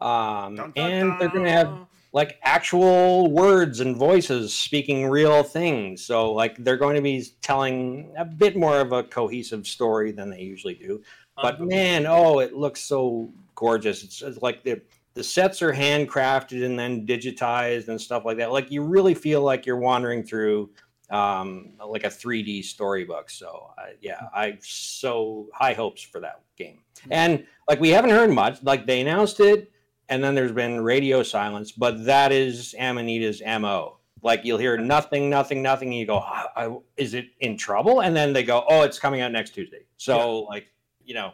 um, 0.01 0.55
Dun, 0.55 0.71
dun, 0.71 0.91
and 0.91 1.21
they're 1.21 1.29
going 1.29 1.45
to 1.45 1.51
have. 1.51 1.87
Like 2.13 2.39
actual 2.43 3.31
words 3.31 3.79
and 3.79 3.95
voices 3.95 4.53
speaking 4.53 5.07
real 5.07 5.43
things. 5.43 6.03
So 6.03 6.31
like 6.33 6.57
they're 6.57 6.77
going 6.77 6.95
to 6.95 7.01
be 7.01 7.25
telling 7.41 8.13
a 8.17 8.25
bit 8.25 8.57
more 8.57 8.79
of 8.79 8.91
a 8.91 9.03
cohesive 9.03 9.65
story 9.65 10.11
than 10.11 10.29
they 10.29 10.41
usually 10.41 10.73
do. 10.73 11.01
But 11.41 11.61
man, 11.61 12.05
oh, 12.05 12.39
it 12.39 12.53
looks 12.53 12.81
so 12.81 13.31
gorgeous. 13.55 14.03
It's, 14.03 14.21
it's 14.21 14.41
like 14.41 14.63
the 14.63 14.81
the 15.13 15.23
sets 15.23 15.61
are 15.61 15.73
handcrafted 15.73 16.65
and 16.65 16.79
then 16.79 17.05
digitized 17.05 17.89
and 17.89 17.99
stuff 17.99 18.23
like 18.23 18.37
that. 18.37 18.51
Like 18.51 18.71
you 18.71 18.81
really 18.83 19.13
feel 19.13 19.41
like 19.41 19.65
you're 19.65 19.77
wandering 19.77 20.23
through 20.23 20.69
um, 21.09 21.73
like 21.85 22.05
a 22.05 22.07
3D 22.07 22.63
storybook. 22.63 23.29
So 23.29 23.71
uh, 23.77 23.87
yeah, 24.01 24.27
I 24.33 24.51
have 24.51 24.63
so 24.63 25.49
high 25.53 25.73
hopes 25.73 26.01
for 26.01 26.21
that 26.21 26.41
game. 26.57 26.79
And 27.09 27.45
like 27.67 27.79
we 27.79 27.89
haven't 27.89 28.11
heard 28.11 28.29
much. 28.29 28.63
Like 28.63 28.85
they 28.85 29.01
announced 29.01 29.39
it, 29.39 29.71
and 30.11 30.21
then 30.23 30.35
there's 30.35 30.51
been 30.51 30.81
radio 30.81 31.23
silence. 31.23 31.71
But 31.71 32.05
that 32.05 32.31
is 32.31 32.75
Amanita's 32.77 33.41
mo. 33.59 33.97
Like 34.21 34.41
you'll 34.43 34.59
hear 34.59 34.77
nothing, 34.77 35.29
nothing, 35.31 35.63
nothing. 35.63 35.87
And 35.87 35.97
you 35.97 36.05
go, 36.05 36.19
"I- 36.19 36.47
I- 36.55 36.77
is 36.97 37.15
it 37.15 37.29
in 37.39 37.57
trouble? 37.57 38.01
And 38.01 38.15
then 38.15 38.33
they 38.33 38.43
go, 38.43 38.63
oh, 38.69 38.83
it's 38.83 38.99
coming 38.99 39.21
out 39.21 39.31
next 39.31 39.51
Tuesday. 39.55 39.85
So 39.97 40.41
like 40.41 40.67
you 41.03 41.15
know, 41.15 41.31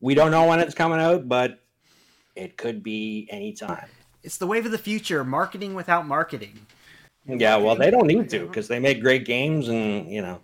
we 0.00 0.14
don't 0.14 0.32
know 0.32 0.46
when 0.46 0.58
it's 0.58 0.74
coming 0.74 0.98
out, 0.98 1.28
but 1.28 1.62
it 2.34 2.56
could 2.56 2.82
be 2.82 3.28
anytime. 3.30 3.86
It's 4.24 4.38
the 4.38 4.46
wave 4.46 4.64
of 4.66 4.72
the 4.72 4.78
future. 4.78 5.22
Marketing 5.22 5.74
without 5.74 6.06
marketing. 6.08 6.66
Yeah, 7.26 7.56
well, 7.56 7.76
they 7.76 7.90
don't 7.90 8.06
need 8.06 8.28
to 8.30 8.46
because 8.46 8.68
they 8.68 8.80
make 8.80 9.00
great 9.00 9.24
games, 9.24 9.68
and 9.68 10.10
you 10.10 10.20
know, 10.22 10.40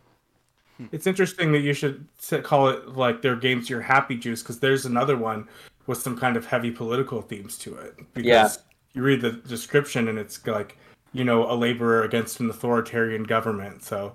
It's 0.92 1.06
interesting 1.06 1.52
that 1.52 1.60
you 1.60 1.72
should 1.74 2.06
call 2.42 2.68
it 2.68 2.88
like 2.90 3.20
their 3.20 3.36
games 3.36 3.68
your 3.68 3.80
happy 3.82 4.16
juice 4.16 4.42
because 4.42 4.60
there's 4.60 4.86
another 4.86 5.16
one 5.16 5.48
with 5.86 5.98
some 6.00 6.16
kind 6.16 6.36
of 6.36 6.46
heavy 6.46 6.70
political 6.70 7.22
themes 7.22 7.56
to 7.58 7.74
it. 7.76 7.96
Because 8.14 8.26
Yeah. 8.26 8.48
you 8.94 9.02
read 9.02 9.20
the 9.20 9.32
description 9.32 10.08
and 10.08 10.18
it's 10.18 10.44
like, 10.46 10.76
you 11.12 11.24
know, 11.24 11.50
a 11.50 11.54
laborer 11.54 12.02
against 12.04 12.40
an 12.40 12.48
authoritarian 12.50 13.24
government. 13.24 13.82
So 13.82 14.14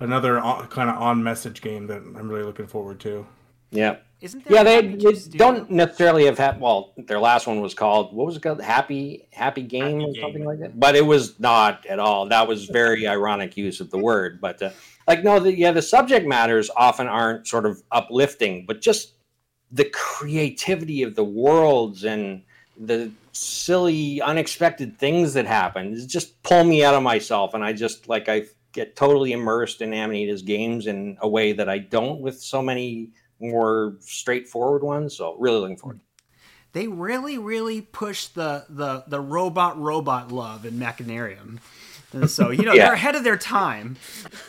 another 0.00 0.40
kind 0.70 0.90
of 0.90 1.00
on 1.00 1.22
message 1.22 1.62
game 1.62 1.86
that 1.86 1.98
I'm 1.98 2.28
really 2.28 2.44
looking 2.44 2.66
forward 2.66 3.00
to. 3.00 3.26
yeah, 3.70 3.96
Isn't 4.20 4.44
there 4.44 4.54
yeah. 4.58 4.62
They, 4.62 4.80
they 4.88 4.96
Juice 4.96 5.24
don't 5.26 5.70
necessarily 5.70 6.26
have 6.26 6.36
had. 6.38 6.60
Well, 6.60 6.92
their 6.96 7.18
last 7.18 7.46
one 7.46 7.60
was 7.60 7.74
called 7.74 8.14
what 8.14 8.26
was 8.26 8.36
it 8.36 8.42
called? 8.42 8.60
Happy 8.60 9.26
Happy 9.32 9.62
Game 9.62 10.00
Happy 10.00 10.04
or 10.04 10.12
Game. 10.12 10.22
something 10.22 10.44
like 10.44 10.58
that. 10.60 10.78
But 10.78 10.94
it 10.96 11.06
was 11.06 11.38
not 11.40 11.84
at 11.86 11.98
all. 11.98 12.26
That 12.28 12.46
was 12.46 12.66
very 12.66 13.06
ironic 13.16 13.56
use 13.56 13.80
of 13.80 13.90
the 13.90 13.98
word. 13.98 14.40
But 14.40 14.62
uh, 14.62 14.70
like, 15.08 15.24
no, 15.24 15.38
the, 15.40 15.56
yeah, 15.56 15.72
the 15.72 15.82
subject 15.82 16.26
matters 16.26 16.70
often 16.76 17.06
aren't 17.08 17.46
sort 17.46 17.66
of 17.66 17.82
uplifting, 17.90 18.64
but 18.66 18.80
just 18.80 19.14
the 19.74 19.84
creativity 19.86 21.02
of 21.02 21.16
the 21.16 21.24
worlds 21.24 22.04
and 22.04 22.42
the 22.78 23.10
silly, 23.32 24.22
unexpected 24.22 24.98
things 24.98 25.34
that 25.34 25.46
happen 25.46 25.92
is 25.92 26.06
just 26.06 26.40
pull 26.44 26.62
me 26.64 26.84
out 26.84 26.94
of 26.94 27.02
myself, 27.02 27.52
and 27.54 27.64
I 27.64 27.72
just 27.72 28.08
like 28.08 28.28
I 28.28 28.44
get 28.72 28.96
totally 28.96 29.32
immersed 29.32 29.82
in 29.82 29.90
Amanita's 29.92 30.42
games 30.42 30.86
in 30.86 31.16
a 31.20 31.28
way 31.28 31.52
that 31.52 31.68
I 31.68 31.78
don't 31.78 32.20
with 32.20 32.40
so 32.40 32.62
many 32.62 33.10
more 33.40 33.96
straightforward 34.00 34.82
ones. 34.82 35.16
So 35.16 35.36
really 35.38 35.58
looking 35.60 35.76
forward. 35.76 36.00
They 36.72 36.86
really, 36.88 37.36
really 37.38 37.80
push 37.80 38.26
the 38.26 38.64
the 38.68 39.04
the 39.08 39.20
robot 39.20 39.78
robot 39.80 40.30
love 40.32 40.64
in 40.64 40.74
Machinarium. 40.78 41.58
And 42.12 42.30
so 42.30 42.50
you 42.50 42.64
know 42.64 42.72
Yeah. 42.74 42.86
they're 42.86 42.94
ahead 42.94 43.16
of 43.16 43.24
their 43.24 43.36
time. 43.36 43.96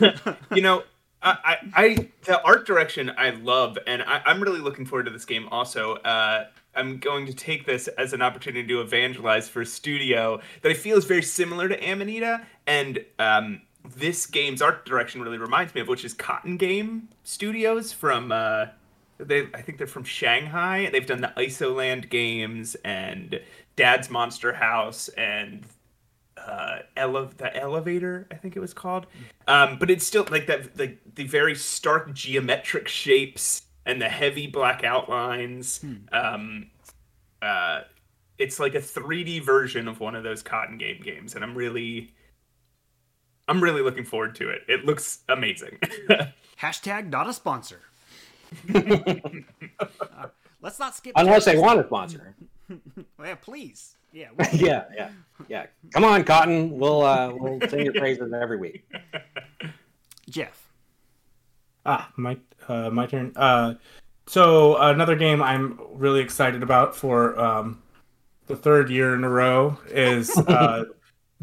you 0.54 0.62
know, 0.62 0.84
I, 1.26 1.56
I, 1.74 2.08
the 2.24 2.40
art 2.42 2.66
direction 2.66 3.10
I 3.18 3.30
love, 3.30 3.78
and 3.86 4.02
I, 4.02 4.22
I'm 4.24 4.40
really 4.40 4.60
looking 4.60 4.86
forward 4.86 5.04
to 5.04 5.10
this 5.10 5.24
game. 5.24 5.48
Also, 5.50 5.94
uh, 5.96 6.46
I'm 6.74 6.98
going 6.98 7.26
to 7.26 7.34
take 7.34 7.66
this 7.66 7.88
as 7.88 8.12
an 8.12 8.22
opportunity 8.22 8.66
to 8.68 8.80
evangelize 8.80 9.48
for 9.48 9.62
a 9.62 9.66
studio 9.66 10.40
that 10.62 10.70
I 10.70 10.74
feel 10.74 10.96
is 10.96 11.04
very 11.04 11.22
similar 11.22 11.68
to 11.68 11.76
Amanita, 11.90 12.46
and 12.66 13.04
um, 13.18 13.62
this 13.96 14.26
game's 14.26 14.62
art 14.62 14.86
direction 14.86 15.20
really 15.20 15.38
reminds 15.38 15.74
me 15.74 15.80
of, 15.80 15.88
which 15.88 16.04
is 16.04 16.14
Cotton 16.14 16.56
Game 16.56 17.08
Studios 17.24 17.92
from. 17.92 18.30
Uh, 18.30 18.66
they, 19.18 19.46
I 19.54 19.62
think 19.62 19.78
they're 19.78 19.86
from 19.86 20.04
Shanghai, 20.04 20.90
they've 20.92 21.06
done 21.06 21.22
the 21.22 21.32
Isoland 21.38 22.10
games 22.10 22.76
and 22.84 23.40
Dad's 23.74 24.10
Monster 24.10 24.52
House 24.52 25.08
and 25.08 25.64
uh 26.46 26.78
ele- 26.96 27.30
the 27.36 27.54
elevator 27.56 28.26
i 28.30 28.34
think 28.34 28.56
it 28.56 28.60
was 28.60 28.72
called 28.72 29.06
um 29.48 29.76
but 29.78 29.90
it's 29.90 30.06
still 30.06 30.26
like 30.30 30.46
that 30.46 30.78
like 30.78 30.98
the 31.14 31.24
very 31.24 31.54
stark 31.54 32.12
geometric 32.14 32.88
shapes 32.88 33.62
and 33.84 34.00
the 34.00 34.08
heavy 34.08 34.46
black 34.46 34.84
outlines 34.84 35.84
um 36.12 36.66
uh 37.42 37.80
it's 38.38 38.60
like 38.60 38.74
a 38.74 38.80
3d 38.80 39.42
version 39.44 39.88
of 39.88 40.00
one 40.00 40.14
of 40.14 40.22
those 40.22 40.42
cotton 40.42 40.78
game 40.78 41.00
games 41.02 41.34
and 41.34 41.42
i'm 41.42 41.54
really 41.54 42.10
i'm 43.48 43.62
really 43.62 43.82
looking 43.82 44.04
forward 44.04 44.34
to 44.34 44.48
it 44.48 44.62
it 44.68 44.84
looks 44.84 45.20
amazing 45.28 45.78
Hashtag 46.60 47.10
not 47.10 47.28
a 47.28 47.32
sponsor. 47.32 47.80
Uh, 49.78 50.28
let's 50.62 50.78
not 50.78 50.94
skip. 50.94 51.12
Unless 51.16 51.44
they 51.44 51.58
want 51.58 51.78
a 51.80 51.84
sponsor. 51.84 52.34
Well, 52.68 52.78
yeah, 53.26 53.34
please. 53.34 53.95
Yeah. 54.16 54.28
yeah, 54.54 54.84
yeah, 54.94 55.10
yeah. 55.46 55.66
Come 55.92 56.04
on, 56.04 56.24
Cotton. 56.24 56.78
We'll 56.78 57.02
uh, 57.02 57.34
we'll 57.34 57.60
sing 57.68 57.84
your 57.84 57.92
praises 57.92 58.32
every 58.32 58.56
week. 58.56 58.90
Jeff. 60.30 60.72
Ah, 61.84 62.10
my 62.16 62.38
uh, 62.66 62.88
my 62.88 63.04
turn. 63.04 63.34
Uh, 63.36 63.74
so 64.26 64.78
another 64.78 65.16
game 65.16 65.42
I'm 65.42 65.78
really 65.92 66.20
excited 66.20 66.62
about 66.62 66.96
for 66.96 67.38
um, 67.38 67.82
the 68.46 68.56
third 68.56 68.88
year 68.88 69.14
in 69.14 69.22
a 69.22 69.28
row 69.28 69.76
is 69.90 70.34
uh, 70.48 70.84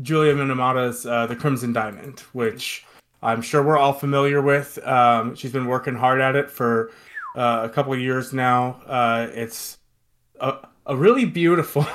Julia 0.02 0.34
Minamata's 0.34 1.06
uh, 1.06 1.28
The 1.28 1.36
Crimson 1.36 1.74
Diamond, 1.74 2.22
which 2.34 2.88
I'm 3.22 3.44
sure 3.44 3.62
we're 3.62 3.78
all 3.78 3.94
familiar 3.94 4.42
with. 4.42 4.80
Um, 4.86 5.36
she's 5.36 5.52
been 5.52 5.68
working 5.68 5.94
hard 5.94 6.22
at 6.22 6.36
it 6.36 6.50
for 6.50 6.90
uh, 7.36 7.62
a 7.64 7.70
couple 7.70 7.94
of 7.94 8.00
years 8.00 8.34
now. 8.34 8.82
Uh, 8.88 9.28
it's 9.32 9.78
a, 10.40 10.68
a 10.88 10.98
really 10.98 11.26
beautiful, 11.26 11.86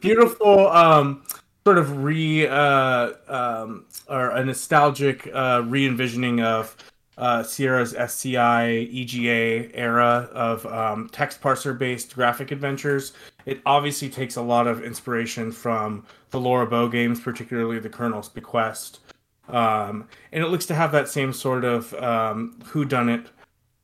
beautiful 0.00 0.68
um, 0.68 1.22
sort 1.64 1.78
of 1.78 2.02
re 2.02 2.46
uh, 2.46 3.12
um, 3.28 3.84
or 4.08 4.30
a 4.30 4.44
nostalgic 4.44 5.28
uh, 5.32 5.62
re 5.66 5.86
envisioning 5.86 6.40
of 6.40 6.76
uh, 7.18 7.42
Sierra's 7.42 7.94
SCI 7.94 8.88
EGA 8.90 9.76
era 9.76 10.30
of 10.32 10.64
um, 10.66 11.08
text 11.12 11.40
parser 11.40 11.78
based 11.78 12.14
graphic 12.14 12.50
adventures. 12.50 13.12
It 13.44 13.60
obviously 13.66 14.08
takes 14.08 14.36
a 14.36 14.42
lot 14.42 14.66
of 14.66 14.82
inspiration 14.82 15.52
from 15.52 16.06
the 16.30 16.40
Laura 16.40 16.66
Bow 16.66 16.88
games, 16.88 17.20
particularly 17.20 17.78
the 17.78 17.90
Colonel's 17.90 18.28
Bequest. 18.28 19.00
Um, 19.48 20.08
and 20.32 20.42
it 20.42 20.48
looks 20.48 20.66
to 20.66 20.74
have 20.74 20.92
that 20.92 21.08
same 21.08 21.32
sort 21.32 21.64
of 21.64 21.92
um, 21.94 22.56
whodunit 22.62 23.26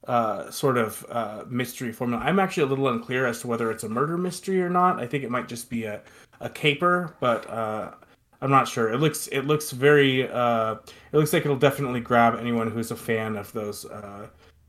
uh, 0.07 0.50
sort 0.50 0.78
of 0.78 1.04
uh, 1.11 1.44
mystery 1.48 1.92
formula. 1.92 2.22
I'm 2.24 2.38
actually 2.38 2.64
a 2.64 2.66
little 2.66 2.88
unclear 2.88 3.26
as 3.26 3.40
to 3.40 3.46
whether 3.48 3.70
it's 3.70 3.84
a 3.84 3.88
murder 3.88 4.16
mystery 4.16 4.62
or 4.62 4.70
not. 4.70 5.00
I 5.00 5.07
think 5.07 5.24
it 5.24 5.30
might 5.30 5.48
just 5.48 5.68
be 5.68 5.84
a, 5.84 6.00
a 6.40 6.48
caper, 6.48 7.14
but 7.20 7.48
uh, 7.50 7.92
I'm 8.40 8.50
not 8.50 8.68
sure. 8.68 8.92
It 8.92 8.98
looks 8.98 9.26
it 9.28 9.42
looks 9.42 9.70
very 9.70 10.28
uh, 10.28 10.74
it 11.12 11.16
looks 11.16 11.32
like 11.32 11.44
it'll 11.44 11.57
definitely 11.57 12.00
grab 12.00 12.36
anyone 12.38 12.70
who's 12.70 12.90
a 12.90 12.96
fan 12.96 13.36
of 13.36 13.52
those 13.52 13.84
uh, 13.84 14.28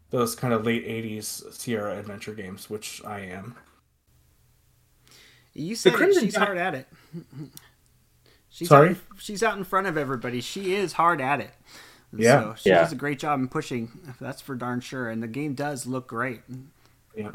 those 0.10 0.36
kind 0.36 0.54
of 0.54 0.66
late 0.66 0.88
'80s 0.88 1.54
Sierra 1.54 1.98
adventure 1.98 2.34
games, 2.34 2.70
which 2.70 3.02
I 3.06 3.20
am. 3.22 3.56
You 5.54 5.76
said 5.76 5.94
it, 5.94 5.96
Crimson 5.96 6.24
she's 6.24 6.34
Di- 6.34 6.46
hard 6.46 6.58
at 6.58 6.76
it. 6.76 6.88
She's 8.50 8.70
Sorry? 8.70 8.90
Out, 8.90 8.98
she's 9.20 9.44
out 9.44 9.56
in 9.60 9.64
front 9.64 9.86
of 9.86 9.98
everybody. 9.98 10.42
She 10.42 10.74
is 10.74 10.94
hard 10.94 11.22
at 11.22 11.40
it. 11.40 11.52
Yeah. 12.16 12.42
So 12.42 12.56
she 12.56 12.70
Yeah. 12.70 12.80
does 12.82 12.92
a 12.92 12.96
great 12.96 13.20
job 13.20 13.40
in 13.40 13.48
pushing. 13.48 13.92
That's 14.20 14.42
for 14.42 14.56
darn 14.56 14.80
sure. 14.80 15.10
And 15.10 15.22
the 15.22 15.28
game 15.28 15.54
does 15.54 15.86
look 15.86 16.08
great. 16.08 16.42
Yeah. 17.16 17.32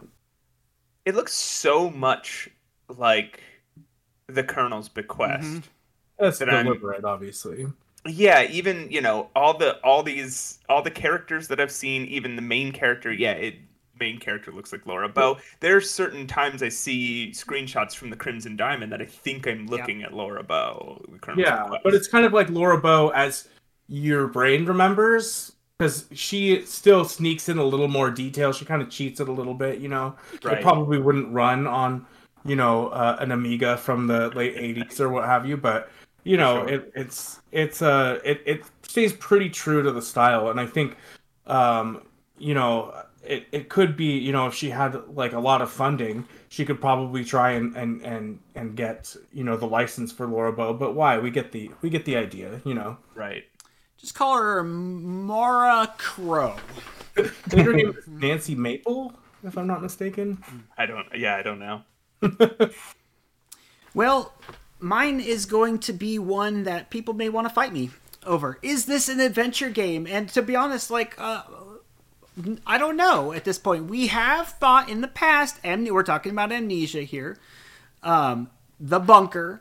It 1.05 1.15
looks 1.15 1.35
so 1.35 1.91
much 1.91 2.49
like 2.89 3.43
the 4.29 4.45
Colonel's 4.45 4.89
bequest. 4.89 5.45
Mm-hmm. 5.45 5.59
That's 6.19 6.39
That 6.39 6.51
I'm- 6.51 7.05
obviously. 7.05 7.67
Yeah, 8.05 8.43
even 8.51 8.91
you 8.91 9.01
know 9.01 9.29
all 9.37 9.57
the 9.57 9.79
all 9.83 10.03
these 10.03 10.59
all 10.69 10.83
the 10.83 10.91
characters 10.91 11.47
that 11.49 11.61
I've 11.61 11.71
seen, 11.71 12.05
even 12.07 12.35
the 12.35 12.43
main 12.43 12.73
character. 12.73 13.13
Yeah, 13.13 13.33
it 13.33 13.55
main 14.01 14.19
character 14.19 14.51
looks 14.51 14.73
like 14.73 14.85
Laura 14.87 15.09
Bow. 15.09 15.39
There's 15.61 15.89
certain 15.89 16.27
times 16.27 16.65
I 16.65 16.69
see 16.69 17.31
screenshots 17.31 17.95
from 17.95 18.11
the 18.11 18.17
Crimson 18.17 18.57
Diamond 18.57 18.91
that 18.91 19.01
I 19.01 19.05
think 19.05 19.47
I'm 19.47 19.67
looking 19.69 20.03
at 20.03 20.13
Laura 20.13 20.43
Bow. 20.43 21.01
Yeah, 21.37 21.63
Bequest. 21.65 21.83
but 21.85 21.95
it's 21.95 22.09
kind 22.09 22.27
of 22.27 22.33
like 22.33 22.49
Laura 22.51 22.81
Bow 22.81 23.11
as 23.11 23.49
your 23.89 24.27
brain 24.27 24.65
remembers 24.67 25.53
because 25.79 26.07
she 26.13 26.65
still 26.65 27.05
sneaks 27.05 27.49
in 27.49 27.59
a 27.59 27.65
little 27.65 27.89
more 27.89 28.11
detail. 28.11 28.53
She 28.53 28.65
kind 28.65 28.81
of 28.83 28.89
cheats 28.89 29.21
it 29.21 29.29
a 29.29 29.33
little 29.33 29.55
bit, 29.55 29.81
you 29.81 29.89
know. 29.89 30.15
Right. 30.43 30.59
It 30.59 30.63
probably 30.63 30.99
wouldn't 31.01 31.33
run 31.33 31.67
on, 31.67 32.07
you 32.45 32.55
know, 32.57 32.89
uh, 32.89 33.17
an 33.21 33.33
Amiga 33.33 33.77
from 33.77 34.07
the 34.07 34.31
late 34.31 34.57
'80s 34.57 35.01
or 35.01 35.09
what 35.09 35.25
have 35.25 35.45
you, 35.47 35.57
but 35.57 35.91
you 36.25 36.37
know, 36.37 36.67
Sure. 36.67 36.75
it, 36.75 36.93
it's 36.95 37.41
it's 37.51 37.83
uh 37.83 38.21
it 38.25 38.43
it 38.47 38.63
stays 38.83 39.13
pretty 39.15 39.51
true 39.51 39.83
to 39.83 39.91
the 39.91 40.03
style, 40.03 40.51
and 40.51 40.61
I 40.61 40.67
think, 40.67 40.97
um, 41.47 42.03
you 42.39 42.55
know. 42.55 42.95
It, 43.25 43.47
it 43.53 43.69
could 43.69 43.97
be 43.97 44.19
you 44.19 44.33
know 44.33 44.49
if 44.49 44.55
she 44.55 44.69
had 44.69 45.01
like 45.15 45.33
a 45.33 45.39
lot 45.39 45.63
of 45.63 45.71
funding 45.71 46.27
she 46.49 46.65
could 46.65 46.81
probably 46.81 47.25
try 47.25 47.53
and 47.53 47.73
and 47.77 48.03
and 48.03 48.41
and 48.57 48.75
get 48.75 49.15
you 49.33 49.45
know 49.45 49.57
the 49.57 49.65
license 49.65 50.11
for 50.11 50.27
Laura 50.27 50.53
Bow 50.53 50.73
but 50.73 50.97
why 50.97 51.21
we 51.21 51.31
get 51.31 51.53
the 51.53 51.71
we 51.83 51.89
get 51.89 52.05
the 52.05 52.17
idea 52.17 52.61
you 52.65 52.75
know 52.75 52.97
right. 53.15 53.45
Just 54.03 54.15
call 54.15 54.37
her 54.37 54.63
Mara 54.63 55.95
Crow. 55.97 56.57
I 57.17 57.31
her 57.57 57.73
name 57.73 57.95
is 57.97 58.07
Nancy 58.07 58.55
Maple 58.55 59.15
if 59.45 59.57
I'm 59.57 59.67
not 59.67 59.83
mistaken 59.83 60.43
I 60.77 60.87
don't. 60.87 61.07
Yeah, 61.17 61.37
I 61.37 61.43
don't 61.43 61.59
know. 61.59 61.83
Well, 63.95 64.33
mine 64.81 65.21
is 65.21 65.47
going 65.47 65.79
to 65.81 65.93
be 65.93 66.19
one 66.19 66.65
that 66.65 66.91
people 66.91 67.15
may 67.15 67.29
want 67.29 67.49
to 67.49 67.55
fight 67.55 67.73
me 67.73 67.91
over. 68.25 68.59
Is 68.63 68.87
this 68.87 69.09
an 69.09 69.21
adventure 69.21 69.71
game? 69.71 70.07
And 70.07 70.29
to 70.31 70.43
be 70.43 70.57
honest, 70.57 70.91
like, 70.91 71.15
uh, 71.19 71.43
I 72.67 72.79
don't 72.79 72.97
know 72.97 73.33
at 73.33 73.45
this 73.45 73.59
point. 73.59 73.91
We 73.91 74.07
have 74.09 74.49
thought 74.49 74.89
in 74.89 75.03
the 75.03 75.09
past, 75.09 75.59
and 75.63 75.87
we're 75.91 76.03
talking 76.03 76.33
about 76.33 76.53
Amnesia 76.53 77.03
here, 77.03 77.37
um, 78.03 78.51
The 78.81 78.99
Bunker. 78.99 79.61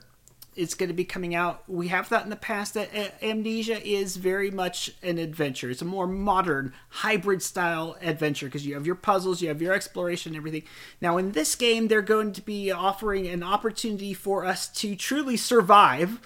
It's 0.54 0.74
going 0.74 0.90
to 0.90 0.94
be 0.94 1.06
coming 1.06 1.34
out. 1.34 1.64
We 1.68 1.88
have 1.88 2.08
thought 2.08 2.26
in 2.26 2.30
the 2.30 2.36
past 2.36 2.74
that 2.74 2.90
Amnesia 3.24 3.82
is 3.88 4.18
very 4.18 4.52
much 4.52 4.92
an 5.02 5.18
adventure. 5.18 5.70
It's 5.70 5.82
a 5.82 5.86
more 5.86 6.08
modern, 6.08 6.74
hybrid 6.90 7.42
style 7.42 7.96
adventure 8.02 8.48
because 8.48 8.66
you 8.66 8.74
have 8.74 8.86
your 8.86 8.96
puzzles, 8.96 9.42
you 9.42 9.48
have 9.48 9.62
your 9.62 9.74
exploration, 9.74 10.36
everything. 10.36 10.64
Now, 11.00 11.18
in 11.18 11.32
this 11.32 11.56
game, 11.56 11.88
they're 11.88 12.02
going 12.02 12.34
to 12.34 12.42
be 12.42 12.70
offering 12.70 13.28
an 13.28 13.44
opportunity 13.44 14.14
for 14.14 14.46
us 14.46 14.68
to 14.80 14.96
truly 14.98 15.38
survive, 15.38 16.20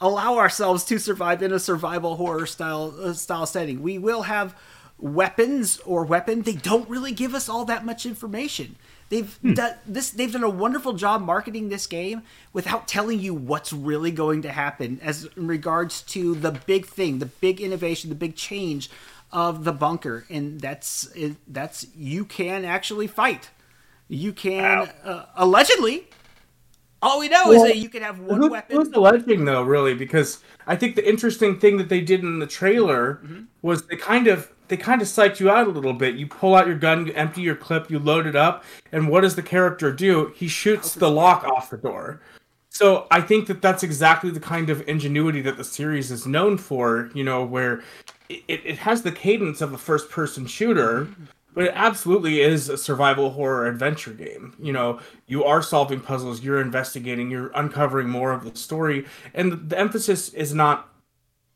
allow 0.00 0.38
ourselves 0.38 0.84
to 0.84 0.98
survive 0.98 1.42
in 1.42 1.52
a 1.52 1.58
survival 1.58 2.16
horror 2.16 2.46
style 2.46 2.94
uh, 3.02 3.14
style 3.14 3.46
setting. 3.46 3.82
We 3.82 3.98
will 3.98 4.22
have 4.22 4.54
weapons 4.96 5.80
or 5.80 6.04
weapon. 6.04 6.42
They 6.42 6.54
don't 6.54 6.88
really 6.88 7.12
give 7.12 7.34
us 7.34 7.48
all 7.48 7.64
that 7.64 7.84
much 7.84 8.06
information. 8.06 8.76
They've 9.12 9.38
done 9.54 9.74
this. 9.86 10.08
They've 10.08 10.32
done 10.32 10.42
a 10.42 10.48
wonderful 10.48 10.94
job 10.94 11.20
marketing 11.20 11.68
this 11.68 11.86
game 11.86 12.22
without 12.54 12.88
telling 12.88 13.20
you 13.20 13.34
what's 13.34 13.70
really 13.70 14.10
going 14.10 14.40
to 14.40 14.50
happen 14.50 14.98
as 15.02 15.28
in 15.36 15.46
regards 15.46 16.00
to 16.14 16.34
the 16.34 16.52
big 16.52 16.86
thing, 16.86 17.18
the 17.18 17.26
big 17.26 17.60
innovation, 17.60 18.08
the 18.08 18.16
big 18.16 18.36
change 18.36 18.88
of 19.30 19.64
the 19.64 19.72
bunker, 19.72 20.24
and 20.30 20.62
that's 20.62 21.12
that's 21.46 21.86
you 21.94 22.24
can 22.24 22.64
actually 22.64 23.06
fight. 23.06 23.50
You 24.08 24.32
can 24.32 24.88
uh, 25.04 25.26
allegedly. 25.36 26.08
All 27.02 27.18
we 27.20 27.28
know 27.28 27.42
Well, 27.48 27.64
is 27.64 27.72
that 27.72 27.76
you 27.78 27.90
can 27.90 28.00
have 28.02 28.18
one 28.18 28.40
Who- 28.40 28.50
weapon. 28.50 28.76
who's 28.76 28.88
alleging 28.92 29.44
though 29.44 29.62
really 29.62 29.92
because 29.92 30.38
I 30.66 30.76
think 30.76 30.96
the 30.96 31.08
interesting 31.08 31.58
thing 31.58 31.76
that 31.78 31.88
they 31.88 32.00
did 32.00 32.20
in 32.20 32.38
the 32.38 32.46
trailer 32.46 33.20
Mm-hmm. 33.24 33.42
was 33.62 33.86
they 33.86 33.96
kind 33.96 34.26
of 34.28 34.50
they 34.68 34.76
kind 34.76 35.02
of 35.02 35.08
psyched 35.08 35.38
you 35.40 35.50
out 35.50 35.66
a 35.66 35.70
little 35.70 35.92
bit 35.92 36.14
you 36.14 36.26
pull 36.26 36.54
out 36.54 36.66
your 36.66 36.78
gun 36.78 37.06
you 37.06 37.12
empty 37.14 37.42
your 37.42 37.54
clip 37.56 37.90
you 37.90 37.98
load 37.98 38.26
it 38.26 38.34
up 38.36 38.64
and 38.92 39.08
what 39.08 39.20
does 39.20 39.34
the 39.36 39.42
character 39.42 39.92
do 39.92 40.32
he 40.34 40.48
shoots 40.48 40.94
the 40.94 41.10
lock 41.10 41.44
off 41.44 41.68
the 41.70 41.76
door 41.76 42.20
So 42.70 43.06
I 43.10 43.20
think 43.20 43.48
that 43.48 43.60
that's 43.60 43.82
exactly 43.82 44.30
the 44.30 44.40
kind 44.40 44.70
of 44.70 44.82
ingenuity 44.88 45.42
that 45.42 45.58
the 45.58 45.64
series 45.64 46.10
is 46.10 46.26
known 46.26 46.56
for. 46.56 47.10
You 47.12 47.22
know, 47.22 47.44
where 47.44 47.82
it, 48.30 48.42
it 48.48 48.78
has 48.78 49.02
the 49.02 49.12
cadence 49.12 49.60
of 49.60 49.74
a 49.74 49.78
first-person 49.78 50.46
shooter, 50.46 51.06
but 51.54 51.64
it 51.64 51.72
absolutely 51.74 52.40
is 52.40 52.68
a 52.68 52.78
survival 52.78 53.30
horror 53.30 53.66
adventure 53.66 54.12
game. 54.12 54.54
You 54.60 54.72
know, 54.72 55.00
you 55.26 55.44
are 55.44 55.62
solving 55.62 56.00
puzzles, 56.00 56.42
you're 56.42 56.60
investigating, 56.60 57.30
you're 57.30 57.50
uncovering 57.54 58.08
more 58.08 58.32
of 58.32 58.44
the 58.44 58.58
story, 58.58 59.06
and 59.34 59.68
the 59.68 59.78
emphasis 59.78 60.32
is 60.34 60.54
not 60.54 60.88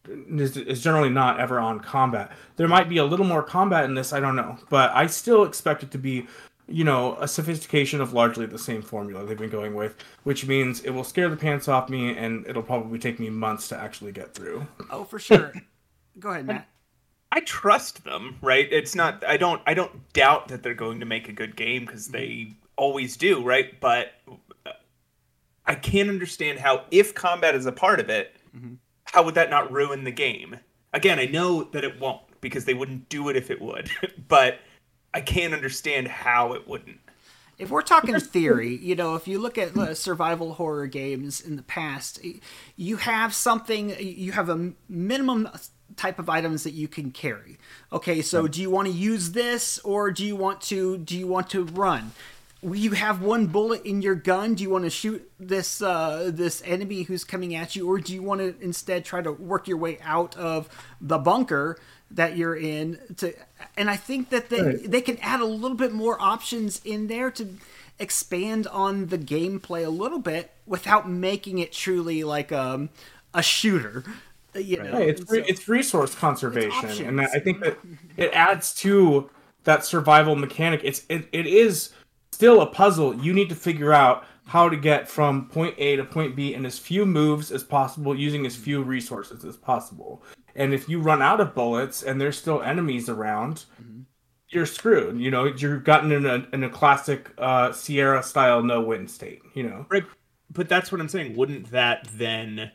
is, 0.08 0.56
is 0.56 0.82
generally 0.82 1.08
not 1.08 1.40
ever 1.40 1.58
on 1.58 1.80
combat. 1.80 2.30
There 2.56 2.68
might 2.68 2.88
be 2.88 2.98
a 2.98 3.04
little 3.04 3.26
more 3.26 3.42
combat 3.42 3.84
in 3.84 3.94
this, 3.94 4.12
I 4.12 4.20
don't 4.20 4.36
know, 4.36 4.58
but 4.70 4.90
I 4.94 5.06
still 5.06 5.44
expect 5.44 5.82
it 5.82 5.90
to 5.92 5.98
be, 5.98 6.26
you 6.68 6.84
know, 6.84 7.16
a 7.20 7.28
sophistication 7.28 8.00
of 8.00 8.12
largely 8.12 8.46
the 8.46 8.58
same 8.58 8.82
formula 8.82 9.24
they've 9.24 9.38
been 9.38 9.50
going 9.50 9.74
with, 9.74 9.96
which 10.22 10.46
means 10.46 10.82
it 10.82 10.90
will 10.90 11.04
scare 11.04 11.28
the 11.28 11.36
pants 11.36 11.68
off 11.68 11.88
me 11.88 12.16
and 12.16 12.46
it'll 12.46 12.62
probably 12.62 12.98
take 12.98 13.18
me 13.18 13.30
months 13.30 13.68
to 13.68 13.76
actually 13.76 14.12
get 14.12 14.34
through. 14.34 14.66
Oh, 14.90 15.04
for 15.04 15.18
sure. 15.18 15.52
Go 16.18 16.30
ahead, 16.30 16.46
Matt. 16.46 16.68
I 17.32 17.40
trust 17.40 18.04
them, 18.04 18.36
right? 18.40 18.68
It's 18.70 18.94
not 18.94 19.24
I 19.26 19.36
don't 19.36 19.60
I 19.66 19.74
don't 19.74 20.12
doubt 20.12 20.48
that 20.48 20.62
they're 20.62 20.74
going 20.74 21.00
to 21.00 21.06
make 21.06 21.28
a 21.28 21.32
good 21.32 21.56
game 21.56 21.84
because 21.84 22.08
they 22.08 22.52
always 22.76 23.16
do, 23.16 23.42
right? 23.42 23.78
But 23.80 24.12
uh, 24.64 24.72
I 25.66 25.74
can't 25.74 26.08
understand 26.08 26.58
how 26.58 26.84
if 26.90 27.14
combat 27.14 27.54
is 27.54 27.66
a 27.66 27.72
part 27.72 28.00
of 28.00 28.08
it, 28.08 28.36
how 29.04 29.22
would 29.22 29.34
that 29.34 29.50
not 29.50 29.72
ruin 29.72 30.04
the 30.04 30.10
game? 30.10 30.58
Again, 30.92 31.18
I 31.18 31.26
know 31.26 31.64
that 31.64 31.84
it 31.84 32.00
won't 32.00 32.22
because 32.40 32.64
they 32.64 32.74
wouldn't 32.74 33.08
do 33.08 33.28
it 33.28 33.36
if 33.36 33.50
it 33.50 33.60
would, 33.60 33.90
but 34.28 34.60
I 35.12 35.20
can't 35.20 35.54
understand 35.54 36.08
how 36.08 36.52
it 36.52 36.68
wouldn't. 36.68 37.00
If 37.58 37.70
we're 37.70 37.82
talking 37.82 38.20
theory, 38.20 38.76
you 38.76 38.94
know, 38.94 39.14
if 39.14 39.26
you 39.26 39.38
look 39.38 39.56
at 39.56 39.74
uh, 39.76 39.94
survival 39.94 40.54
horror 40.54 40.86
games 40.86 41.40
in 41.40 41.56
the 41.56 41.62
past, 41.62 42.20
you 42.76 42.96
have 42.98 43.34
something, 43.34 43.96
you 43.98 44.32
have 44.32 44.50
a 44.50 44.72
minimum 44.90 45.48
type 45.96 46.18
of 46.18 46.28
items 46.28 46.64
that 46.64 46.72
you 46.72 46.88
can 46.88 47.10
carry. 47.10 47.58
Okay, 47.92 48.20
so 48.22 48.46
do 48.48 48.60
you 48.60 48.70
want 48.70 48.88
to 48.88 48.92
use 48.92 49.32
this 49.32 49.78
or 49.80 50.10
do 50.10 50.24
you 50.24 50.36
want 50.36 50.60
to 50.62 50.98
do 50.98 51.16
you 51.16 51.26
want 51.26 51.50
to 51.50 51.64
run? 51.64 52.12
you 52.62 52.92
have 52.92 53.22
one 53.22 53.46
bullet 53.46 53.84
in 53.84 54.02
your 54.02 54.14
gun. 54.14 54.54
Do 54.54 54.62
you 54.64 54.70
want 54.70 54.84
to 54.84 54.90
shoot 54.90 55.30
this 55.38 55.80
uh, 55.82 56.30
this 56.32 56.62
enemy 56.64 57.02
who's 57.02 57.22
coming 57.22 57.54
at 57.54 57.76
you, 57.76 57.88
or 57.88 57.98
do 57.98 58.12
you 58.12 58.22
want 58.22 58.40
to 58.40 58.54
instead 58.60 59.04
try 59.04 59.22
to 59.22 59.30
work 59.30 59.68
your 59.68 59.76
way 59.76 59.98
out 60.02 60.36
of 60.36 60.68
the 61.00 61.18
bunker 61.18 61.78
that 62.10 62.36
you're 62.36 62.56
in? 62.56 62.98
To 63.18 63.34
and 63.76 63.88
I 63.90 63.96
think 63.96 64.30
that 64.30 64.48
they 64.48 64.62
Right. 64.62 64.90
they 64.90 65.00
can 65.00 65.18
add 65.18 65.40
a 65.40 65.44
little 65.44 65.76
bit 65.76 65.92
more 65.92 66.20
options 66.20 66.80
in 66.84 67.06
there 67.06 67.30
to 67.32 67.56
expand 67.98 68.66
on 68.68 69.06
the 69.06 69.18
gameplay 69.18 69.84
a 69.84 69.90
little 69.90 70.18
bit 70.18 70.50
without 70.66 71.08
making 71.08 71.58
it 71.58 71.72
truly 71.72 72.24
like 72.24 72.52
um, 72.52 72.88
a 73.32 73.42
shooter. 73.42 74.02
You 74.58 74.82
know, 74.82 74.92
Hey, 74.98 75.08
it's 75.10 75.30
re- 75.30 75.40
so- 75.40 75.44
it's 75.48 75.68
resource 75.68 76.14
conservation, 76.14 76.70
options. 76.72 77.00
and 77.00 77.20
I 77.20 77.38
think 77.40 77.60
that 77.60 77.78
it 78.16 78.30
adds 78.32 78.74
to 78.76 79.30
that 79.64 79.84
survival 79.84 80.36
mechanic. 80.36 80.80
It's 80.84 81.04
it, 81.08 81.28
it 81.32 81.46
is 81.46 81.90
still 82.32 82.60
a 82.60 82.66
puzzle. 82.66 83.14
You 83.16 83.32
need 83.32 83.48
to 83.48 83.54
figure 83.54 83.92
out 83.92 84.24
how 84.46 84.68
to 84.68 84.76
get 84.76 85.08
from 85.08 85.48
point 85.48 85.74
A 85.78 85.96
to 85.96 86.04
point 86.04 86.36
B 86.36 86.54
in 86.54 86.64
as 86.64 86.78
few 86.78 87.04
moves 87.04 87.50
as 87.50 87.64
possible, 87.64 88.16
using 88.16 88.46
as 88.46 88.54
few 88.54 88.82
resources 88.82 89.44
as 89.44 89.56
possible. 89.56 90.22
And 90.54 90.72
if 90.72 90.88
you 90.88 91.00
run 91.00 91.20
out 91.20 91.40
of 91.40 91.54
bullets 91.54 92.02
and 92.04 92.20
there's 92.20 92.38
still 92.38 92.62
enemies 92.62 93.08
around, 93.08 93.64
you're 94.48 94.64
screwed. 94.66 95.18
You 95.18 95.30
know, 95.32 95.44
you're 95.46 95.78
gotten 95.78 96.12
in 96.12 96.24
a 96.26 96.46
in 96.52 96.62
a 96.62 96.70
classic 96.70 97.30
uh, 97.38 97.72
Sierra 97.72 98.22
style 98.22 98.62
no 98.62 98.80
win 98.80 99.08
state. 99.08 99.42
You 99.54 99.64
know. 99.64 99.86
Right, 99.88 100.04
but 100.52 100.68
that's 100.68 100.92
what 100.92 101.00
I'm 101.00 101.08
saying. 101.08 101.36
Wouldn't 101.36 101.70
that 101.72 102.06
then? 102.12 102.70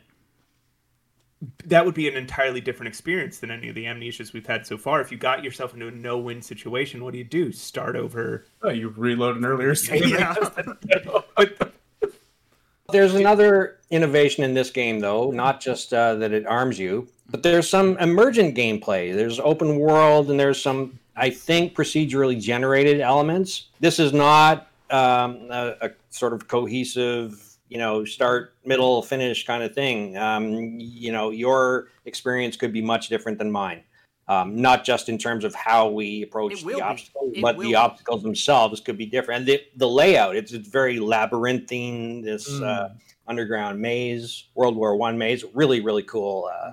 That 1.64 1.84
would 1.84 1.94
be 1.94 2.08
an 2.08 2.16
entirely 2.16 2.60
different 2.60 2.88
experience 2.88 3.38
than 3.38 3.50
any 3.50 3.68
of 3.68 3.74
the 3.74 3.84
amnesias 3.84 4.32
we've 4.32 4.46
had 4.46 4.66
so 4.66 4.78
far. 4.78 5.00
If 5.00 5.10
you 5.10 5.18
got 5.18 5.42
yourself 5.42 5.74
into 5.74 5.88
a 5.88 5.90
no-win 5.90 6.40
situation, 6.40 7.02
what 7.02 7.12
do 7.12 7.18
you 7.18 7.24
do? 7.24 7.50
Start 7.50 7.96
over? 7.96 8.44
Oh, 8.62 8.70
you 8.70 8.90
reload 8.90 9.36
an 9.36 9.44
earlier 9.44 9.74
state. 9.74 10.04
Yeah. 10.06 10.34
There's 12.92 13.14
another 13.14 13.78
innovation 13.90 14.44
in 14.44 14.52
this 14.52 14.70
game, 14.70 15.00
though, 15.00 15.30
not 15.30 15.60
just 15.60 15.94
uh, 15.94 16.14
that 16.16 16.32
it 16.32 16.46
arms 16.46 16.78
you, 16.78 17.08
but 17.30 17.42
there's 17.42 17.68
some 17.68 17.96
emergent 17.98 18.54
gameplay. 18.54 19.14
There's 19.14 19.40
open 19.40 19.78
world, 19.78 20.30
and 20.30 20.38
there's 20.38 20.62
some, 20.62 20.98
I 21.16 21.30
think, 21.30 21.74
procedurally 21.74 22.38
generated 22.38 23.00
elements. 23.00 23.68
This 23.80 23.98
is 23.98 24.12
not 24.12 24.68
um, 24.90 25.46
a, 25.50 25.74
a 25.80 25.90
sort 26.10 26.34
of 26.34 26.48
cohesive, 26.48 27.51
you 27.72 27.78
know, 27.78 28.04
start, 28.04 28.54
middle, 28.66 29.00
finish 29.02 29.46
kind 29.46 29.62
of 29.62 29.74
thing. 29.74 30.16
Um, 30.18 30.76
you 30.78 31.10
know, 31.10 31.30
your 31.30 31.88
experience 32.04 32.54
could 32.56 32.72
be 32.72 32.82
much 32.82 33.08
different 33.08 33.38
than 33.38 33.50
mine. 33.50 33.82
Um, 34.28 34.56
not 34.56 34.84
just 34.84 35.08
in 35.08 35.16
terms 35.18 35.42
of 35.44 35.54
how 35.54 35.88
we 35.88 36.22
approach 36.22 36.62
the 36.64 36.80
obstacles, 36.82 37.34
but 37.40 37.56
the 37.58 37.68
be. 37.68 37.74
obstacles 37.74 38.22
themselves 38.22 38.80
could 38.80 38.98
be 38.98 39.06
different. 39.06 39.40
And 39.40 39.48
the, 39.48 39.62
the 39.76 39.88
layout, 39.88 40.36
it's, 40.36 40.52
it's 40.52 40.68
very 40.68 41.00
labyrinthine, 41.00 42.22
this 42.22 42.48
Mm. 42.48 42.62
uh, 42.62 42.88
underground 43.26 43.80
maze, 43.80 44.44
World 44.54 44.76
War 44.76 44.94
One 44.96 45.16
maze. 45.16 45.44
Really, 45.54 45.80
really 45.80 46.02
cool 46.02 46.50
uh, 46.54 46.72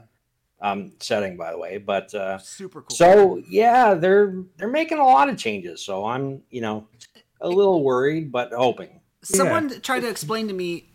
um, 0.62 0.92
setting, 1.00 1.38
by 1.38 1.52
the 1.52 1.58
way. 1.58 1.78
But 1.78 2.14
uh, 2.14 2.38
super 2.40 2.82
cool. 2.82 2.96
so 2.96 3.42
yeah, 3.50 3.94
they're 3.94 4.44
they're 4.58 4.68
making 4.68 5.00
a 5.00 5.06
lot 5.06 5.30
of 5.30 5.38
changes. 5.38 5.84
So 5.84 6.06
I'm 6.06 6.44
you 6.50 6.62
know 6.62 6.88
a 7.42 7.50
little 7.50 7.84
worried, 7.84 8.32
but 8.32 8.52
hoping. 8.54 9.00
Someone 9.22 9.82
tried 9.82 10.02
to 10.02 10.10
explain 10.10 10.48
to 10.48 10.54
me 10.54 10.89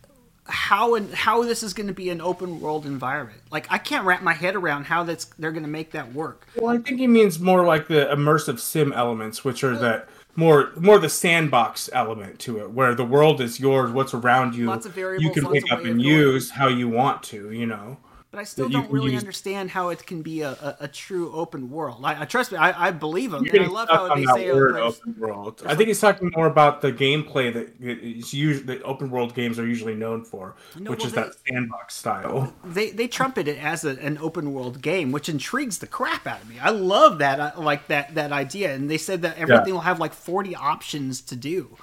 how 0.47 0.95
and 0.95 1.12
how 1.14 1.42
this 1.42 1.62
is 1.62 1.72
going 1.72 1.86
to 1.86 1.95
be 1.95 2.11
an 2.11 2.20
open 2.20 2.61
world 2.61 2.84
environment. 2.84 3.40
Like 3.51 3.66
I 3.70 3.78
can't 3.78 4.05
wrap 4.05 4.22
my 4.22 4.34
head 4.34 4.55
around 4.55 4.84
how 4.84 5.05
that's 5.05 5.26
they're 5.38 5.53
going 5.53 5.64
to 5.64 5.68
make 5.68 5.92
that 5.92 6.12
work. 6.12 6.47
Well, 6.57 6.74
I 6.74 6.78
think 6.78 6.99
he 7.01 7.07
means 7.07 7.38
more 7.38 7.64
like 7.64 7.88
the 7.88 8.07
immersive 8.12 8.59
sim 8.59 8.92
elements, 8.92 9.45
which 9.45 9.64
are 9.64 9.76
that 9.78 10.09
more 10.36 10.72
more 10.76 10.99
the 10.99 11.09
sandbox 11.09 11.88
element 11.92 12.38
to 12.40 12.59
it, 12.59 12.72
where 12.72 12.95
the 12.95 13.05
world 13.05 13.40
is 13.40 13.59
yours, 13.59 13.90
what's 13.90 14.12
around 14.12 14.55
you, 14.55 14.66
Lots 14.66 14.86
of 14.86 14.97
you 14.97 15.30
can 15.32 15.47
pick 15.51 15.70
up 15.72 15.84
and 15.84 16.03
use 16.03 16.51
how 16.51 16.68
you 16.68 16.88
want 16.88 17.22
to, 17.24 17.51
you 17.51 17.66
know. 17.66 17.99
But 18.35 18.41
I 18.41 18.45
still 18.45 18.68
don't 18.68 18.91
really 18.91 19.12
use- 19.12 19.20
understand 19.22 19.70
how 19.70 19.91
it 19.91 20.05
can 20.05 20.22
be 20.22 20.41
a, 20.41 20.51
a, 20.51 20.76
a 20.80 20.89
true 20.89 21.32
open 21.32 21.70
world. 21.70 22.01
I, 22.03 22.22
I 22.22 22.24
trust 22.24 22.51
me, 22.51 22.59
I, 22.59 22.89
I 22.89 22.91
believe 22.91 23.30
them, 23.30 23.45
and 23.49 23.61
I 23.61 23.66
love 23.66 23.89
how 23.89 24.12
they 24.14 24.24
say 24.24 24.53
word 24.53 24.74
it. 24.74 24.80
open 24.80 25.14
world. 25.18 25.62
I 25.64 25.76
think 25.76 25.87
he's 25.87 26.01
talking 26.01 26.32
more 26.35 26.47
about 26.49 26.80
the 26.82 26.93
gameplay 26.93 27.53
that 27.55 27.68
is 27.80 28.35
usually 28.35 28.66
that 28.74 28.82
open 28.82 29.11
world 29.11 29.37
games 29.37 29.59
are 29.61 29.66
usually 29.66 29.95
known 29.95 30.24
for, 30.24 30.57
No, 30.76 30.91
which 30.91 31.01
well, 31.01 31.07
is 31.09 31.12
they- 31.14 31.22
that 31.22 31.35
sandbox 31.49 31.95
style. 31.95 32.53
They 32.64 32.91
they 32.91 33.07
trumpet 33.07 33.47
it 33.47 33.59
as 33.62 33.85
a, 33.85 33.91
an 34.01 34.18
open 34.18 34.53
world 34.53 34.82
game, 34.82 35.12
which 35.12 35.28
intrigues 35.28 35.78
the 35.78 35.87
crap 35.87 36.26
out 36.26 36.43
of 36.43 36.49
me. 36.49 36.59
I 36.61 36.70
love 36.70 37.18
that, 37.18 37.39
I 37.41 37.55
like 37.57 37.87
that 37.87 38.16
that 38.16 38.32
idea. 38.32 38.74
And 38.74 38.91
they 38.91 38.99
said 38.99 39.22
that 39.22 39.39
everything 39.39 39.72
will 39.74 39.80
have 39.82 40.01
like 40.01 40.12
forty 40.12 40.57
options 40.57 41.20
to 41.20 41.37
do, 41.37 41.76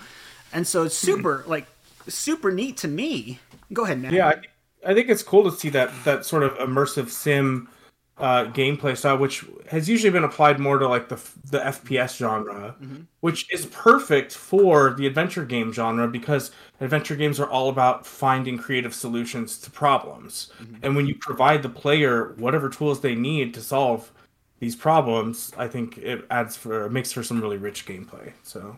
and 0.52 0.68
so 0.68 0.84
it's 0.84 0.96
super 1.08 1.46
like 1.48 1.68
super 2.10 2.52
neat 2.52 2.76
to 2.78 2.88
me. 2.90 3.40
Go 3.72 3.86
ahead, 3.86 4.02
Matt. 4.02 4.12
Yeah, 4.12 4.28
I, 4.28 4.42
I 4.86 4.94
think 4.94 5.10
it's 5.10 5.24
cool 5.24 5.44
to 5.50 5.56
see 5.56 5.70
that 5.70 5.92
that 6.04 6.26
sort 6.26 6.44
of 6.44 6.54
immersive 6.58 7.10
sim 7.10 7.70
uh, 8.18 8.46
gameplay 8.52 8.96
style, 8.96 9.18
which 9.18 9.46
has 9.70 9.90
usually 9.90 10.12
been 10.12 10.24
applied 10.24 10.60
more 10.60 10.78
to 10.78 10.88
like 10.88 11.10
the 11.10 11.20
the 11.50 11.60
FPS 11.60 12.18
genre, 12.18 12.76
which 13.22 13.52
is 13.52 13.66
perfect 13.68 14.34
for 14.34 14.94
the 14.94 15.08
adventure 15.08 15.46
game 15.46 15.74
genre 15.74 16.08
because 16.08 16.52
adventure 16.80 17.16
games 17.16 17.40
are 17.40 17.50
all 17.50 17.70
about 17.70 18.06
finding 18.06 18.58
creative 18.58 18.94
solutions 18.94 19.58
to 19.60 19.72
problems, 19.72 20.52
and 20.84 20.96
when 20.96 21.08
you 21.08 21.16
provide 21.16 21.64
the 21.64 21.70
player 21.70 22.34
whatever 22.38 22.70
tools 22.70 23.02
they 23.02 23.16
need 23.16 23.54
to 23.56 23.62
solve 23.62 24.12
these 24.60 24.76
problems, 24.76 25.52
I 25.58 25.68
think 25.68 25.98
it 25.98 26.26
adds 26.30 26.56
for 26.56 26.90
makes 26.90 27.12
for 27.12 27.24
some 27.24 27.42
really 27.42 27.58
rich 27.58 27.86
gameplay. 27.86 28.34
So. 28.44 28.78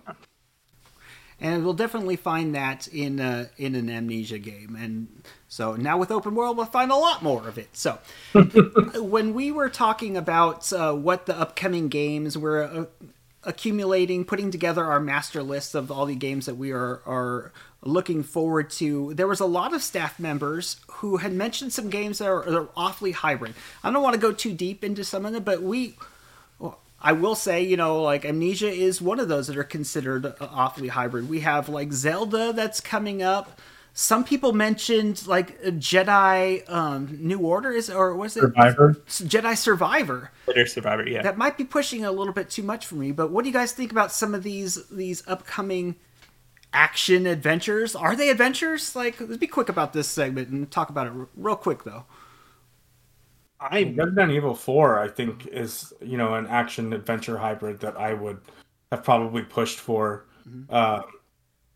And 1.41 1.65
we'll 1.65 1.73
definitely 1.73 2.15
find 2.15 2.55
that 2.55 2.87
in 2.87 3.19
uh, 3.19 3.47
in 3.57 3.75
an 3.75 3.89
amnesia 3.89 4.39
game. 4.39 4.77
And 4.79 5.09
so 5.53 5.75
now 5.75 5.99
with 5.99 6.09
open 6.09 6.33
world 6.33 6.57
we'll 6.57 6.65
find 6.65 6.91
a 6.91 6.95
lot 6.95 7.21
more 7.21 7.47
of 7.47 7.59
it 7.59 7.69
so 7.73 7.99
when 8.95 9.35
we 9.35 9.51
were 9.51 9.69
talking 9.69 10.17
about 10.17 10.73
uh, 10.73 10.91
what 10.91 11.27
the 11.27 11.39
upcoming 11.39 11.89
games 11.89 12.35
we're 12.35 12.63
uh, 12.63 12.85
accumulating 13.43 14.25
putting 14.25 14.49
together 14.49 14.83
our 14.83 14.99
master 14.99 15.43
list 15.43 15.75
of 15.75 15.91
all 15.91 16.07
the 16.07 16.15
games 16.15 16.47
that 16.47 16.55
we 16.55 16.71
are 16.71 17.01
are 17.05 17.51
looking 17.83 18.23
forward 18.23 18.71
to 18.71 19.13
there 19.13 19.27
was 19.27 19.39
a 19.39 19.45
lot 19.45 19.75
of 19.75 19.83
staff 19.83 20.19
members 20.19 20.77
who 20.87 21.17
had 21.17 21.31
mentioned 21.31 21.71
some 21.71 21.89
games 21.89 22.17
that 22.17 22.27
are, 22.27 22.49
are 22.49 22.69
awfully 22.75 23.11
hybrid 23.11 23.53
i 23.83 23.91
don't 23.91 24.01
want 24.01 24.15
to 24.15 24.19
go 24.19 24.31
too 24.31 24.53
deep 24.53 24.83
into 24.83 25.03
some 25.03 25.23
of 25.23 25.33
them 25.33 25.43
but 25.43 25.61
we 25.61 25.95
well, 26.57 26.79
I 26.99 27.11
will 27.11 27.35
say, 27.35 27.63
you 27.63 27.75
know, 27.75 28.01
like 28.01 28.23
Amnesia 28.23 28.69
is 28.69 29.01
one 29.01 29.19
of 29.19 29.27
those 29.27 29.47
that 29.47 29.57
are 29.57 29.65
considered 29.65 30.25
uh, 30.25 30.31
awfully 30.39 30.87
hybrid. 30.87 31.27
We 31.27 31.41
have 31.41 31.67
like 31.67 31.91
Zelda 31.91 32.53
that's 32.53 32.79
coming 32.79 33.21
up. 33.21 33.59
Some 33.95 34.23
people 34.23 34.53
mentioned 34.53 35.27
like 35.27 35.61
Jedi 35.61 36.67
um, 36.67 37.15
New 37.21 37.39
Order 37.39 37.71
is 37.71 37.91
or 37.91 38.15
was 38.15 38.35
it 38.35 38.41
Survivor. 38.41 38.95
Jedi 39.07 39.55
Survivor? 39.55 40.31
Twitter 40.45 40.65
Survivor, 40.65 41.07
yeah. 41.07 41.21
That 41.21 41.37
might 41.37 41.57
be 41.57 41.63
pushing 41.63 42.03
a 42.03 42.11
little 42.11 42.33
bit 42.33 42.49
too 42.49 42.63
much 42.63 42.87
for 42.87 42.95
me. 42.95 43.11
But 43.11 43.29
what 43.29 43.43
do 43.43 43.49
you 43.49 43.53
guys 43.53 43.71
think 43.71 43.91
about 43.91 44.11
some 44.11 44.33
of 44.33 44.41
these 44.41 44.87
these 44.89 45.21
upcoming 45.27 45.95
action 46.73 47.27
adventures? 47.27 47.95
Are 47.95 48.15
they 48.15 48.29
adventures? 48.31 48.95
Like, 48.95 49.21
let's 49.21 49.37
be 49.37 49.45
quick 49.45 49.69
about 49.69 49.93
this 49.93 50.07
segment 50.07 50.49
and 50.49 50.69
talk 50.71 50.89
about 50.89 51.05
it 51.05 51.13
real 51.35 51.55
quick 51.55 51.83
though. 51.83 52.05
I'm 53.59 53.95
Resident 53.95 54.31
Evil 54.31 54.55
Four, 54.55 54.99
I 54.99 55.07
think, 55.07 55.45
is 55.47 55.93
you 56.01 56.17
know 56.17 56.33
an 56.33 56.47
action 56.47 56.93
adventure 56.93 57.37
hybrid 57.37 57.79
that 57.81 57.95
I 57.95 58.15
would 58.15 58.41
have 58.91 59.03
probably 59.03 59.43
pushed 59.43 59.79
for, 59.79 60.25
uh, 60.69 61.03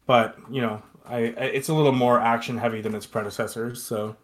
but 0.07 0.35
you 0.49 0.61
know, 0.61 0.81
I, 1.09 1.17
I 1.17 1.43
it's 1.53 1.69
a 1.69 1.73
little 1.73 1.91
more 1.91 2.19
action 2.19 2.57
heavy 2.57 2.81
than 2.81 2.93
its 2.95 3.05
predecessors. 3.05 3.81
So 3.83 4.15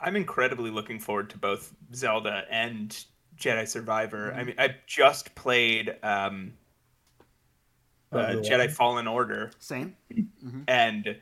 I'm 0.00 0.16
incredibly 0.16 0.70
looking 0.70 0.98
forward 0.98 1.30
to 1.30 1.38
both 1.38 1.74
Zelda 1.94 2.44
and 2.50 2.96
Jedi 3.38 3.66
Survivor. 3.66 4.30
Mm-hmm. 4.30 4.38
I 4.40 4.44
mean, 4.44 4.54
I 4.58 4.74
just 4.86 5.34
played 5.34 5.96
um, 6.02 6.52
uh, 8.12 8.36
Jedi 8.36 8.70
Fallen 8.70 9.06
Order, 9.08 9.50
Same. 9.58 9.96
and 10.68 11.16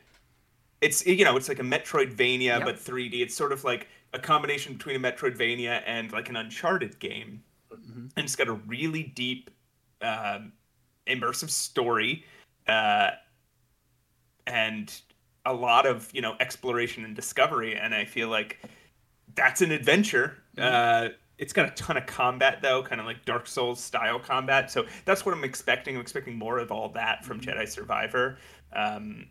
it's 0.80 1.06
you 1.06 1.24
know 1.24 1.36
it's 1.36 1.48
like 1.48 1.60
a 1.60 1.62
Metroidvania 1.64 2.58
Yep. 2.58 2.64
but 2.64 2.76
3D. 2.76 3.20
It's 3.22 3.34
sort 3.34 3.52
of 3.52 3.64
like 3.64 3.88
a 4.12 4.18
combination 4.18 4.74
between 4.74 4.96
a 4.96 4.98
Metroidvania 5.12 5.82
and 5.86 6.12
like 6.12 6.28
an 6.28 6.36
Uncharted 6.36 6.98
game, 6.98 7.42
Mm-hmm. 7.72 8.06
and 8.16 8.24
it's 8.24 8.36
got 8.36 8.48
a 8.48 8.52
really 8.52 9.04
deep, 9.14 9.48
um, 10.02 10.52
immersive 11.06 11.48
story, 11.48 12.22
uh, 12.68 13.12
and 14.46 14.92
a 15.44 15.52
lot 15.52 15.86
of 15.86 16.08
you 16.12 16.20
know 16.20 16.36
exploration 16.40 17.04
and 17.04 17.14
discovery. 17.16 17.76
And 17.76 17.94
I 17.94 18.04
feel 18.04 18.28
like 18.28 18.58
that's 19.34 19.62
an 19.62 19.72
adventure. 19.72 20.38
Uh, 20.58 21.08
it's 21.38 21.52
got 21.52 21.66
a 21.66 21.70
ton 21.70 21.96
of 21.96 22.06
combat 22.06 22.60
though, 22.62 22.82
kind 22.82 23.00
of 23.00 23.06
like 23.06 23.24
Dark 23.24 23.46
Souls 23.46 23.82
style 23.82 24.18
combat. 24.18 24.70
So 24.70 24.86
that's 25.04 25.26
what 25.26 25.34
I'm 25.34 25.44
expecting. 25.44 25.96
I'm 25.96 26.00
expecting 26.00 26.36
more 26.36 26.58
of 26.58 26.70
all 26.70 26.88
that 26.90 27.24
from 27.24 27.40
Jedi 27.40 27.68
Survivor. 27.68 28.38
Um, 28.72 29.26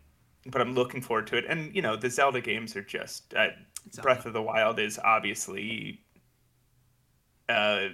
but 0.46 0.60
I'm 0.60 0.74
looking 0.74 1.00
forward 1.00 1.26
to 1.28 1.36
it. 1.36 1.44
And 1.48 1.74
you 1.74 1.82
know, 1.82 1.96
the 1.96 2.10
Zelda 2.10 2.40
games 2.40 2.76
are 2.76 2.82
just 2.82 3.34
uh, 3.34 3.48
Breath 4.02 4.26
of 4.26 4.32
the 4.32 4.42
Wild 4.42 4.78
is 4.78 4.98
obviously 4.98 6.00
a 7.48 7.90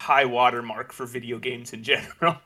high 0.00 0.24
watermark 0.24 0.92
for 0.92 1.06
video 1.06 1.38
games 1.38 1.72
in 1.72 1.82
general. 1.84 2.38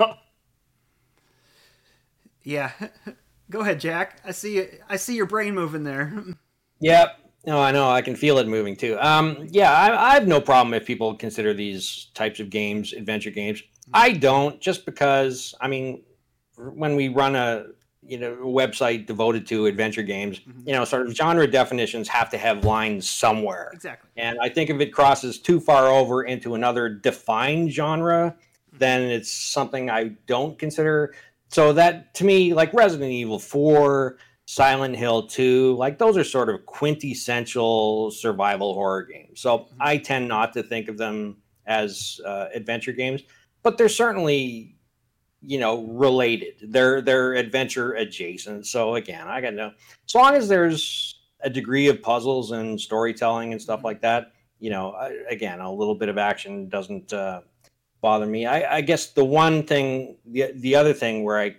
Yeah. 2.43 2.73
Go 3.55 3.61
ahead, 3.61 3.79
Jack. 3.79 4.19
I 4.25 4.33
see. 4.33 4.67
I 4.89 4.97
see 4.97 5.15
your 5.15 5.27
brain 5.27 5.55
moving 5.55 5.85
there. 5.85 6.13
Yep. 6.81 7.19
No, 7.47 7.61
I 7.61 7.71
know. 7.71 7.89
I 7.89 8.03
can 8.03 8.17
feel 8.17 8.37
it 8.39 8.49
moving 8.49 8.75
too. 8.75 8.99
Um, 9.01 9.47
yeah, 9.49 9.73
I, 9.73 10.11
I 10.11 10.15
have 10.15 10.27
no 10.27 10.41
problem 10.41 10.75
if 10.75 10.85
people 10.85 11.15
consider 11.15 11.55
these 11.55 12.09
types 12.15 12.41
of 12.41 12.51
games 12.51 12.93
adventure 12.93 13.31
games. 13.31 13.63
I 13.95 14.11
don't, 14.11 14.61
just 14.61 14.85
because. 14.85 15.55
I 15.61 15.69
mean, 15.69 16.03
when 16.57 16.97
we 16.97 17.09
run 17.09 17.37
a 17.37 17.67
you 18.03 18.19
know 18.19 18.33
a 18.35 18.37
website 18.47 19.07
devoted 19.07 19.47
to 19.47 19.67
adventure 19.67 20.03
games, 20.03 20.41
Mhm. 20.41 20.67
you 20.67 20.73
know, 20.73 20.85
sort 20.85 21.07
of 21.07 21.15
genre 21.15 21.47
definitions 21.47 22.09
have 22.09 22.29
to 22.31 22.39
have 22.39 22.65
lines 22.65 23.09
somewhere. 23.09 23.71
exactly. 23.73 24.11
And 24.17 24.37
I 24.43 24.49
think 24.49 24.69
if 24.69 24.81
it 24.81 24.93
crosses 24.93 25.39
too 25.39 25.61
far 25.61 25.87
over 25.87 26.25
into 26.25 26.55
another 26.57 26.89
defined 26.89 27.71
genre, 27.73 28.37
then 28.77 29.03
it's 29.03 29.31
something 29.31 29.89
I 29.89 30.17
don't 30.27 30.59
consider. 30.59 31.15
So 31.55 31.73
that 31.75 32.15
to 32.15 32.25
me, 32.25 32.53
like 32.53 32.75
Resident 32.75 33.13
Evil 33.13 33.39
4, 33.39 34.19
Silent 34.45 34.97
Hill 34.97 35.29
2, 35.29 35.77
like 35.77 35.99
those 35.99 36.17
are 36.17 36.25
sort 36.25 36.49
of 36.49 36.67
quintessential 36.67 38.11
survival 38.11 38.75
horror 38.75 39.05
games. 39.05 39.41
So 39.41 39.69
I 39.79 39.99
tend 39.99 40.27
not 40.27 40.53
to 40.55 40.65
think 40.65 40.89
of 40.89 40.99
them 40.99 41.37
as 41.65 42.21
uh, 42.27 42.47
adventure 42.53 42.91
games, 42.91 43.23
but 43.63 43.79
they're 43.79 43.89
certainly 43.89 44.75
you 45.43 45.61
know 45.61 45.85
related. 45.85 46.55
They're 46.61 47.01
they're 47.01 47.35
adventure 47.35 47.93
adjacent. 47.93 48.67
So 48.67 48.97
again, 48.97 49.29
I 49.29 49.41
got 49.41 49.55
no 49.55 49.71
as 50.09 50.15
long 50.17 50.35
as 50.35 50.49
there's 50.49 51.21
a 51.39 51.51
degree 51.51 51.87
of 51.87 52.03
puzzles 52.03 52.51
and 52.51 52.81
storytelling 52.81 53.53
and 53.53 53.63
stuff 53.63 53.85
like 53.85 54.01
that, 54.01 54.33
you 54.59 54.71
know, 54.71 54.97
again, 55.31 55.61
a 55.61 55.73
little 55.73 55.95
bit 55.95 56.09
of 56.09 56.19
action 56.19 56.69
doesn't 56.69 57.13
uh, 57.13 57.43
bother 58.05 58.27
me. 58.27 58.45
I, 58.45 58.77
I 58.77 58.81
guess 58.83 59.07
the 59.07 59.25
one 59.25 59.63
thing, 59.63 60.17
the, 60.27 60.53
the 60.57 60.77
other 60.77 60.93
thing 60.93 61.25
where 61.25 61.39
I 61.39 61.57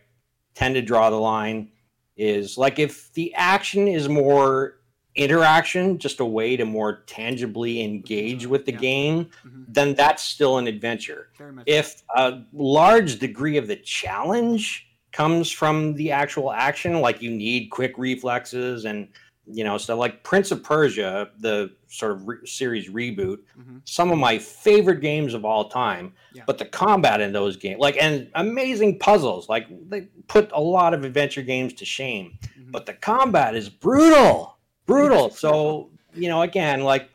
tend 0.54 0.76
to 0.76 0.82
draw 0.84 1.10
the 1.10 1.16
line 1.16 1.72
is 2.18 2.56
like 2.56 2.78
if 2.78 3.12
the 3.14 3.34
action 3.34 3.88
is 3.88 4.08
more 4.08 4.76
interaction, 5.16 5.98
just 5.98 6.20
a 6.20 6.26
way 6.26 6.56
to 6.56 6.64
more 6.64 7.02
tangibly 7.08 7.84
engage 7.84 8.46
with 8.46 8.66
the 8.66 8.74
Yeah. 8.74 8.78
game, 8.78 9.26
Mhm. 9.44 9.66
then 9.70 9.96
that's 9.96 10.22
still 10.22 10.60
an 10.60 10.68
adventure 10.68 11.30
if 11.66 12.04
a 12.16 12.42
large 12.54 13.18
degree 13.18 13.58
of 13.58 13.66
the 13.68 13.78
challenge 13.78 14.86
comes 15.14 15.50
from 15.50 15.96
the 15.96 16.12
actual 16.12 16.52
action 16.52 17.02
like 17.02 17.22
you 17.24 17.32
need 17.32 17.70
quick 17.72 17.98
reflexes 17.98 18.86
and 18.86 19.08
you 19.48 19.64
know 19.64 19.78
so 19.78 19.96
like 19.98 20.24
prince 20.24 20.50
of 20.52 20.64
persia 20.64 21.30
the 21.40 21.70
sort 21.88 22.12
of 22.12 22.28
re- 22.28 22.38
series 22.46 22.90
reboot 22.90 23.38
Mhm. 23.58 23.82
some 23.86 24.12
of 24.12 24.18
my 24.18 24.40
favorite 24.40 25.02
games 25.02 25.34
of 25.36 25.46
all 25.46 25.70
time 25.70 26.14
Yeah. 26.34 26.44
but 26.48 26.58
the 26.58 26.66
combat 26.66 27.22
in 27.22 27.32
those 27.32 27.56
games 27.56 27.80
like 27.80 27.96
and 28.02 28.30
amazing 28.34 28.98
puzzles 28.98 29.48
like 29.48 29.68
they 29.90 30.08
put 30.28 30.52
a 30.52 30.60
lot 30.60 30.94
of 30.96 31.04
adventure 31.04 31.44
games 31.44 31.74
to 31.74 31.86
shame 31.86 32.38
Mhm. 32.42 32.72
but 32.72 32.86
the 32.88 32.94
combat 32.94 33.56
is 33.56 33.70
brutal 33.70 34.58
brutal 34.88 35.30
so 35.30 35.92
you 36.16 36.28
know 36.28 36.42
again 36.42 36.82
like 36.84 37.10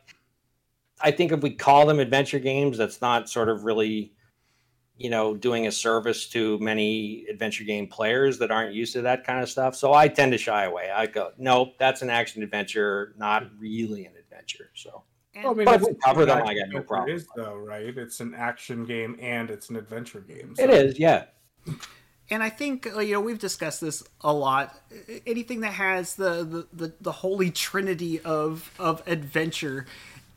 i 1.01 1.11
think 1.11 1.33
if 1.33 1.41
we 1.41 1.51
call 1.51 1.87
them 1.87 1.99
adventure 1.99 2.39
games 2.39 2.79
that's 2.79 3.01
not 3.01 3.29
sort 3.29 3.49
of 3.49 3.65
really 3.65 4.13
you 5.01 5.09
know 5.09 5.35
doing 5.35 5.67
a 5.67 5.73
service 5.73 6.29
to 6.29 6.59
many 6.59 7.25
adventure 7.31 7.65
game 7.65 7.87
players 7.87 8.39
that 8.39 8.51
aren't 8.51 8.75
used 8.75 8.93
to 8.93 9.01
that 9.01 9.25
kind 9.25 9.43
of 9.43 9.49
stuff 9.49 9.75
so 9.75 9.95
i 9.95 10.07
tend 10.07 10.31
to 10.31 10.39
shy 10.39 10.65
away 10.65 10.91
i 10.95 11.07
go 11.07 11.33
nope 11.39 11.75
that's 11.79 12.03
an 12.03 12.11
action 12.11 12.43
adventure 12.43 13.15
not 13.17 13.47
really 13.59 14.05
an 14.05 14.13
adventure 14.19 14.71
so 14.75 15.03
Well, 15.35 15.53
I 15.53 15.55
mean, 15.55 15.65
But 15.65 15.75
if 15.77 15.83
we 15.83 15.95
cover 16.05 16.27
them, 16.27 16.47
I 16.47 16.55
got 16.55 16.69
no 16.69 16.83
problem. 16.83 17.17
Is 17.17 17.27
though, 17.37 17.57
right? 17.57 17.97
It's 17.97 18.21
an 18.21 18.35
action 18.35 18.85
game 18.85 19.17
and 19.21 19.49
it's 19.49 19.71
an 19.71 19.77
adventure 19.77 20.21
game. 20.21 20.55
it 20.59 20.69
is 20.71 20.99
yeah 20.99 21.25
And 22.29 22.43
I 22.43 22.51
think 22.51 22.87
uh, 22.95 23.01
you 23.01 23.15
know 23.15 23.21
we've 23.21 23.39
discussed 23.39 23.81
this 23.81 24.05
a 24.21 24.33
lot. 24.33 24.79
Anything 25.27 25.61
that 25.61 25.73
has 25.73 26.15
the 26.15 26.45
the, 26.45 26.67
the, 26.73 26.93
the 27.01 27.13
holy 27.13 27.51
trinity 27.51 28.21
of 28.21 28.71
of 28.79 29.03
adventure 29.07 29.87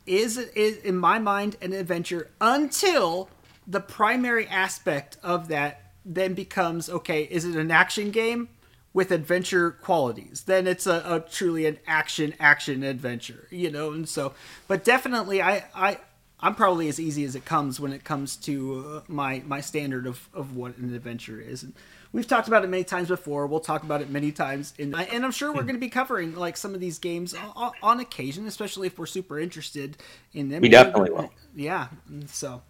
is 0.06 0.38
is 0.38 0.78
in 0.78 0.96
my 0.96 1.18
mind 1.18 1.56
an 1.60 1.72
adventure 1.72 2.30
until 2.40 3.28
the 3.66 3.80
primary 3.80 4.46
aspect 4.46 5.16
of 5.22 5.48
that 5.48 5.92
then 6.04 6.34
becomes 6.34 6.88
okay. 6.88 7.22
Is 7.24 7.44
it 7.44 7.56
an 7.56 7.70
action 7.70 8.10
game 8.10 8.48
with 8.92 9.10
adventure 9.10 9.70
qualities? 9.70 10.42
Then 10.46 10.66
it's 10.66 10.86
a, 10.86 11.02
a 11.06 11.20
truly 11.20 11.66
an 11.66 11.78
action 11.86 12.34
action 12.38 12.82
adventure. 12.82 13.48
You 13.50 13.70
know, 13.70 13.92
and 13.92 14.08
so 14.08 14.34
but 14.68 14.84
definitely 14.84 15.42
I 15.42 15.64
I. 15.74 15.98
I'm 16.40 16.54
probably 16.54 16.88
as 16.88 17.00
easy 17.00 17.24
as 17.24 17.34
it 17.36 17.46
comes 17.46 17.80
when 17.80 17.94
it 17.94 18.04
comes 18.04 18.36
to 18.38 18.84
uh, 18.86 19.00
my 19.08 19.42
my 19.46 19.62
standard 19.62 20.06
of, 20.06 20.28
of 20.34 20.54
what 20.54 20.76
an 20.76 20.94
adventure 20.94 21.40
is. 21.40 21.62
And 21.62 21.72
we've 22.12 22.26
talked 22.26 22.48
about 22.48 22.64
it 22.64 22.66
many 22.68 22.84
times 22.84 23.08
before. 23.08 23.46
We'll 23.46 23.60
talk 23.60 23.82
about 23.82 24.02
it 24.02 24.10
many 24.10 24.30
times, 24.30 24.74
in, 24.76 24.94
and 24.94 25.24
I'm 25.24 25.30
sure 25.30 25.50
we're 25.54 25.62
going 25.62 25.76
to 25.76 25.80
be 25.80 25.88
covering 25.88 26.34
like 26.34 26.58
some 26.58 26.74
of 26.74 26.80
these 26.80 26.98
games 26.98 27.34
on, 27.56 27.72
on 27.82 28.00
occasion, 28.00 28.46
especially 28.46 28.88
if 28.88 28.98
we're 28.98 29.06
super 29.06 29.38
interested 29.38 29.96
in 30.34 30.50
them. 30.50 30.60
We 30.60 30.68
definitely 30.68 31.12
will. 31.12 31.32
Yeah. 31.54 31.86
So, 32.26 32.60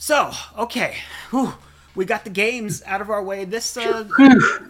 so 0.00 0.32
okay, 0.58 0.96
Whew. 1.30 1.54
we 1.94 2.04
got 2.04 2.24
the 2.24 2.30
games 2.30 2.82
out 2.86 3.00
of 3.00 3.10
our 3.10 3.22
way. 3.22 3.44
This 3.44 3.76
uh, 3.76 4.08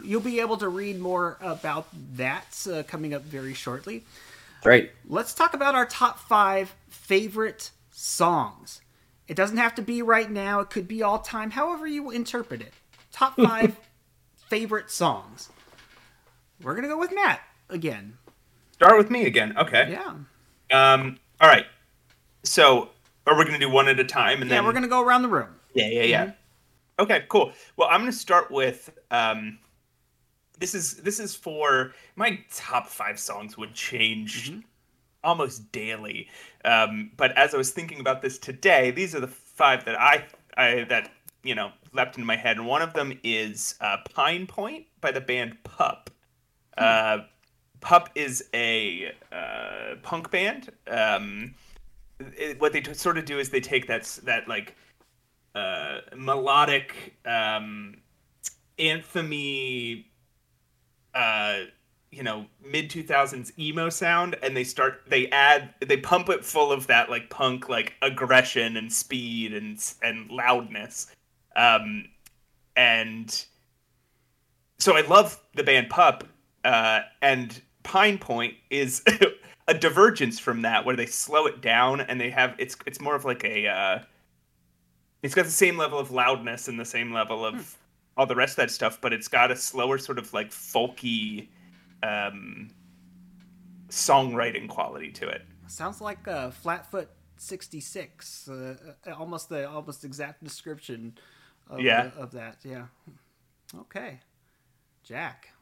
you'll 0.05 0.21
be 0.21 0.41
able 0.41 0.59
to 0.59 0.69
read 0.69 0.99
more 1.01 1.39
about 1.41 1.87
that 2.17 2.67
uh, 2.71 2.83
coming 2.83 3.15
up 3.15 3.23
very 3.23 3.55
shortly 3.55 4.05
great 4.63 4.91
let's 5.09 5.33
talk 5.33 5.55
about 5.55 5.75
our 5.75 5.87
top 5.87 6.19
five 6.19 6.75
favorite 6.91 7.71
songs. 8.01 8.81
It 9.29 9.37
doesn't 9.37 9.59
have 9.59 9.75
to 9.77 9.83
be 9.83 10.03
right 10.03 10.31
now, 10.31 10.61
it 10.61 10.71
could 10.71 10.89
be 10.89 11.03
all 11.03 11.19
time, 11.19 11.51
however 11.51 11.87
you 11.87 12.11
interpret 12.11 12.63
it. 12.63 12.73
Top 13.13 13.37
five 13.41 13.77
favorite 14.49 14.91
songs. 14.91 15.51
We're 16.63 16.73
going 16.73 16.85
to 16.85 16.89
go 16.89 16.99
with 16.99 17.15
Matt 17.15 17.41
again. 17.69 18.17
Start 18.73 18.97
with 18.97 19.11
me 19.11 19.27
again. 19.27 19.57
Okay. 19.57 19.91
Yeah. 19.91 20.15
Um. 20.73 21.19
All 21.41 21.49
right. 21.49 21.67
So, 22.43 22.91
are 23.31 23.39
we 23.39 23.45
going 23.45 23.59
to 23.59 23.65
do 23.65 23.71
one 23.71 23.89
at 23.89 24.01
a 24.01 24.05
time? 24.05 24.43
And 24.43 24.51
Yeah, 24.51 24.57
then 24.57 24.65
we're 24.65 24.73
going 24.73 24.83
to 24.83 24.89
go 24.89 25.03
around 25.03 25.23
the 25.23 25.29
room. 25.29 25.55
Yeah, 25.75 25.87
yeah, 25.89 26.03
yeah. 26.03 26.33
Okay, 26.99 27.25
cool. 27.29 27.53
Well, 27.77 27.89
I'm 27.91 28.01
going 28.01 28.13
to 28.13 28.17
start 28.19 28.51
with 28.51 28.91
um 29.11 29.59
this 30.59 30.75
is 30.75 30.97
this 30.97 31.19
is 31.19 31.35
for 31.35 31.95
my 32.17 32.39
top 32.53 32.87
5 32.87 33.19
songs 33.19 33.57
would 33.57 33.73
change 33.73 34.53
almost 35.25 35.73
daily. 35.73 36.29
Um 36.65 37.13
but 37.17 37.37
as 37.39 37.55
I 37.55 37.57
was 37.57 37.71
thinking 37.71 38.01
about 38.01 38.21
this 38.21 38.39
today, 38.39 38.91
these 38.91 39.15
are 39.15 39.21
the 39.21 39.29
5 39.29 39.85
that 39.87 39.99
I 39.99 40.27
I 40.57 40.85
that 40.85 41.13
you 41.43 41.55
know, 41.55 41.73
leapt 41.95 42.17
into 42.17 42.27
my 42.27 42.37
head 42.37 42.59
and 42.59 42.67
one 42.67 42.83
of 42.83 42.93
them 42.93 43.19
is 43.25 43.77
uh 43.81 43.99
Pine 44.13 44.47
Point 44.47 44.87
by 45.01 45.13
the 45.13 45.21
band 45.21 45.57
Pup. 45.65 46.11
Uh 46.77 47.19
Pup 47.81 48.11
is 48.15 48.45
a 48.53 49.11
uh, 49.33 49.95
punk 50.03 50.31
band. 50.31 50.71
Um, 50.87 51.55
it, 52.37 52.61
what 52.61 52.73
they 52.73 52.81
t- 52.81 52.95
sort 52.95 53.19
of 53.19 53.25
do 53.25 53.39
is 53.39 53.51
they 53.51 53.61
take 53.61 53.87
that 53.87 54.05
that 54.25 54.49
like 54.49 54.77
uh, 55.55 56.01
melodic 56.17 57.17
um, 57.27 57.97
anthemy, 58.79 60.05
uh, 61.15 61.61
you 62.11 62.23
know, 62.23 62.47
mid 62.65 62.91
two 62.91 63.03
thousands 63.03 63.53
emo 63.59 63.89
sound, 63.89 64.37
and 64.43 64.57
they 64.57 64.65
start 64.65 65.03
they 65.09 65.29
add 65.29 65.75
they 65.87 65.97
pump 65.97 66.29
it 66.29 66.45
full 66.45 66.73
of 66.73 66.87
that 66.87 67.11
like 67.11 67.31
punk 67.31 67.69
like 67.69 67.95
aggression 68.03 68.77
and 68.77 68.93
speed 68.93 69.53
and 69.53 69.79
and 70.03 70.31
loudness, 70.31 71.15
um, 71.57 72.05
and 72.77 73.45
so 74.79 74.97
I 74.97 75.03
love 75.03 75.41
the 75.55 75.63
band 75.63 75.91
Pup, 75.91 76.25
uh, 76.65 77.01
and 77.23 77.61
Pine 77.83 78.19
Point 78.19 78.55
is 78.71 79.03
a 79.71 79.75
divergence 79.79 80.39
from 80.39 80.63
that, 80.63 80.85
where 80.85 80.97
they 80.97 81.07
slow 81.07 81.47
it 81.47 81.61
down 81.61 82.01
and 82.01 82.21
they 82.21 82.31
have 82.31 82.55
it's 82.59 82.77
it's 82.87 83.01
more 83.01 83.15
of 83.15 83.25
like 83.25 83.45
a 83.45 83.67
uh, 83.69 83.99
it's 85.23 85.35
got 85.35 85.45
the 85.45 85.51
same 85.51 85.77
level 85.79 85.99
of 85.99 86.11
loudness 86.11 86.69
and 86.69 86.79
the 86.79 86.85
same 86.85 87.13
level 87.13 87.45
of 87.45 87.77
all 88.17 88.27
the 88.27 88.35
rest 88.35 88.53
of 88.53 88.57
that 88.57 88.71
stuff, 88.71 89.01
but 89.01 89.13
it's 89.13 89.29
got 89.29 89.51
a 89.51 89.57
slower 89.57 89.97
sort 89.97 90.19
of 90.19 90.33
like 90.35 90.51
folky 90.51 91.49
um, 92.03 92.69
songwriting 93.89 94.69
quality 94.69 95.11
to 95.13 95.29
it. 95.29 95.43
Sounds 95.69 96.01
like 96.01 96.27
uh, 96.27 96.51
Flatfoot 96.51 97.09
66. 97.37 98.49
Uh, 98.49 98.75
uh, 99.07 99.13
almost 99.13 99.49
the 99.49 99.69
almost 99.71 100.05
exact 100.05 100.43
description 100.43 101.17
of, 101.69 101.81
Yeah. 101.81 102.11
of 102.17 102.33
that. 102.33 102.57
Yeah. 102.65 102.87
Okay. 103.79 104.19
Jack. 105.05 105.53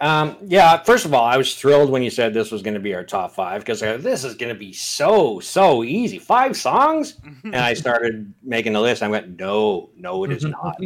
Um, 0.00 0.36
yeah, 0.46 0.82
first 0.82 1.04
of 1.04 1.14
all, 1.14 1.24
I 1.24 1.36
was 1.36 1.54
thrilled 1.54 1.88
when 1.88 2.02
you 2.02 2.10
said 2.10 2.34
this 2.34 2.50
was 2.50 2.62
going 2.62 2.74
to 2.74 2.80
be 2.80 2.94
our 2.94 3.04
top 3.04 3.30
five 3.32 3.60
because 3.60 3.78
this 3.78 4.24
is 4.24 4.34
going 4.34 4.52
to 4.52 4.58
be 4.58 4.72
so 4.72 5.38
so 5.38 5.84
easy. 5.84 6.18
Five 6.18 6.56
songs, 6.56 7.20
and 7.44 7.54
I 7.54 7.74
started 7.74 8.34
making 8.42 8.74
a 8.74 8.80
list. 8.80 9.04
I 9.04 9.08
went, 9.08 9.38
no, 9.38 9.90
no, 9.96 10.24
it 10.24 10.32
is 10.32 10.44
not. 10.44 10.76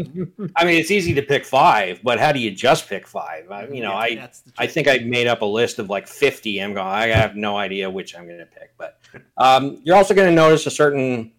I 0.57 0.65
mean, 0.65 0.79
it's 0.79 0.91
easy 0.91 1.15
to 1.15 1.23
pick 1.23 1.47
five, 1.47 2.01
but 2.03 2.21
how 2.21 2.33
do 2.33 2.39
you 2.39 2.51
just 2.51 2.87
pick 2.87 3.07
five? 3.07 3.51
I, 3.51 3.67
you 3.69 3.81
know, 3.81 3.93
I 3.93 4.29
I 4.59 4.67
think 4.67 4.89
I 4.89 4.99
made 4.99 5.27
up 5.27 5.41
a 5.41 5.47
list 5.47 5.79
of 5.79 5.89
like 5.89 6.07
fifty. 6.07 6.63
I'm 6.63 6.75
going, 6.75 6.87
I 6.87 7.07
have 7.07 7.35
no 7.35 7.57
idea 7.57 7.89
which 7.89 8.15
I'm 8.15 8.27
going 8.27 8.41
to 8.41 8.47
pick. 8.47 8.75
But 8.77 9.01
um, 9.39 9.81
you're 9.85 9.97
also 9.97 10.13
going 10.13 10.29
to 10.29 10.35
notice 10.35 10.67
a 10.67 10.71
certain 10.71 11.33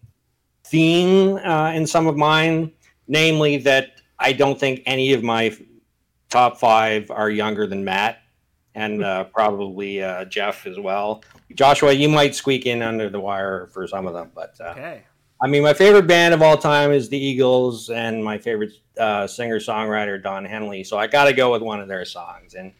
theme 0.64 1.36
uh, 1.36 1.70
in 1.70 1.86
some 1.86 2.08
of 2.08 2.16
mine, 2.16 2.72
namely 3.06 3.58
that 3.58 4.00
I 4.18 4.32
don't 4.32 4.58
think 4.58 4.82
any 4.86 5.12
of 5.12 5.22
my 5.22 5.56
top 6.30 6.58
five 6.58 7.10
are 7.10 7.28
younger 7.30 7.66
than 7.66 7.84
Matt 7.84 8.22
and 8.74 9.02
uh, 9.04 9.24
probably 9.24 10.02
uh, 10.02 10.24
Jeff 10.26 10.66
as 10.66 10.78
well. 10.78 11.22
Joshua, 11.54 11.92
you 11.92 12.08
might 12.08 12.34
squeak 12.34 12.66
in 12.66 12.82
under 12.82 13.10
the 13.10 13.20
wire 13.20 13.66
for 13.66 13.86
some 13.86 14.06
of 14.06 14.14
them, 14.14 14.30
but 14.34 14.54
uh, 14.60 14.68
Okay. 14.70 15.02
I 15.42 15.48
mean, 15.48 15.62
my 15.62 15.72
favorite 15.72 16.06
band 16.06 16.34
of 16.34 16.42
all 16.42 16.58
time 16.58 16.92
is 16.92 17.08
the 17.08 17.16
Eagles, 17.16 17.88
and 17.88 18.22
my 18.22 18.36
favorite 18.36 18.72
uh, 18.98 19.26
singer 19.26 19.58
songwriter 19.58 20.22
Don 20.22 20.44
Henley. 20.44 20.84
So 20.84 20.98
I 20.98 21.06
got 21.06 21.24
to 21.24 21.32
go 21.32 21.50
with 21.50 21.62
one 21.62 21.80
of 21.80 21.88
their 21.88 22.04
songs. 22.04 22.52
And 22.54 22.72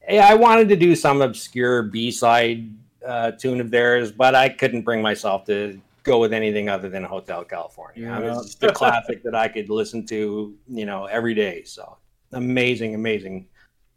hey, 0.00 0.18
I 0.18 0.34
wanted 0.34 0.68
to 0.68 0.76
do 0.76 0.94
some 0.94 1.22
obscure 1.22 1.82
B 1.82 2.10
side 2.10 2.68
uh, 3.06 3.30
tune 3.30 3.58
of 3.58 3.70
theirs, 3.70 4.12
but 4.12 4.34
I 4.34 4.50
couldn't 4.50 4.82
bring 4.82 5.00
myself 5.00 5.46
to 5.46 5.80
go 6.02 6.18
with 6.18 6.34
anything 6.34 6.68
other 6.68 6.90
than 6.90 7.02
Hotel 7.04 7.42
California. 7.42 8.06
I 8.10 8.18
mean, 8.18 8.24
Yeah. 8.26 8.36
it's 8.38 8.44
just 8.54 8.62
a 8.62 8.72
classic 8.74 9.22
that 9.22 9.34
I 9.34 9.48
could 9.48 9.70
listen 9.70 10.04
to, 10.08 10.54
you 10.68 10.84
know, 10.84 11.06
every 11.06 11.32
day. 11.32 11.62
So 11.64 11.96
amazing, 12.34 12.94
amazing. 12.94 13.46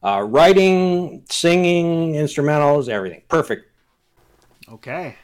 Uh, 0.03 0.25
writing, 0.27 1.23
singing, 1.29 2.13
instrumentals, 2.13 2.87
everything. 2.87 3.23
Perfect. 3.27 3.69
Okay. 4.71 5.15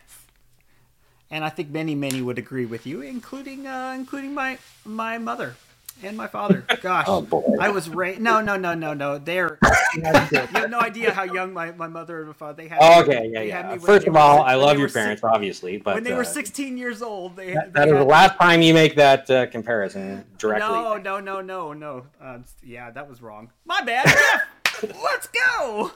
And 1.29 1.43
I 1.43 1.49
think 1.49 1.69
many, 1.69 1.95
many 1.95 2.21
would 2.21 2.37
agree 2.37 2.65
with 2.65 2.85
you, 2.85 3.01
including 3.01 3.65
uh, 3.67 3.93
including 3.95 4.33
my 4.33 4.57
my 4.85 5.17
mother 5.17 5.55
and 6.01 6.17
my 6.17 6.27
father. 6.27 6.65
Gosh, 6.81 7.05
Oh, 7.07 7.21
boy. 7.21 7.43
I 7.59 7.69
was 7.69 7.89
raised. 7.89 8.19
No, 8.21 8.41
no, 8.41 8.55
no, 8.57 8.73
no, 8.73 8.93
no. 8.93 9.17
They're 9.17 9.57
you 9.95 10.01
have 10.03 10.69
no 10.69 10.79
idea 10.79 11.11
how 11.11 11.23
young 11.23 11.53
my, 11.53 11.71
my 11.71 11.87
mother 11.87 12.19
and 12.19 12.27
my 12.27 12.33
father. 12.33 12.61
They 12.63 12.67
had. 12.69 12.79
Oh, 12.81 13.03
me- 13.07 13.15
okay, 13.15 13.29
yeah, 13.31 13.41
yeah. 13.41 13.77
First 13.77 14.07
of 14.07 14.15
all, 14.15 14.37
six- 14.39 14.49
I 14.49 14.55
love 14.55 14.77
your 14.77 14.85
were 14.85 14.89
six- 14.89 14.93
parents, 15.03 15.23
obviously, 15.23 15.77
but 15.77 15.95
when 15.95 16.03
they 16.03 16.13
were 16.13 16.21
uh, 16.21 16.25
16 16.25 16.77
years 16.77 17.01
old, 17.01 17.35
they, 17.35 17.53
that, 17.53 17.73
they 17.73 17.79
that 17.81 17.87
is 17.89 17.93
the 17.93 18.03
last 18.03 18.37
time 18.39 18.61
you 18.61 18.73
make 18.73 18.95
that 18.95 19.29
uh, 19.29 19.45
comparison 19.47 20.25
directly. 20.37 20.67
No, 20.67 20.97
no, 20.97 21.19
no, 21.19 21.41
no, 21.41 21.73
no. 21.73 22.05
Um, 22.21 22.45
yeah, 22.63 22.89
that 22.91 23.07
was 23.09 23.21
wrong. 23.21 23.51
My 23.65 23.81
bad. 23.81 24.05
Jeff, 24.07 24.83
let's 25.03 25.27
go. 25.27 25.91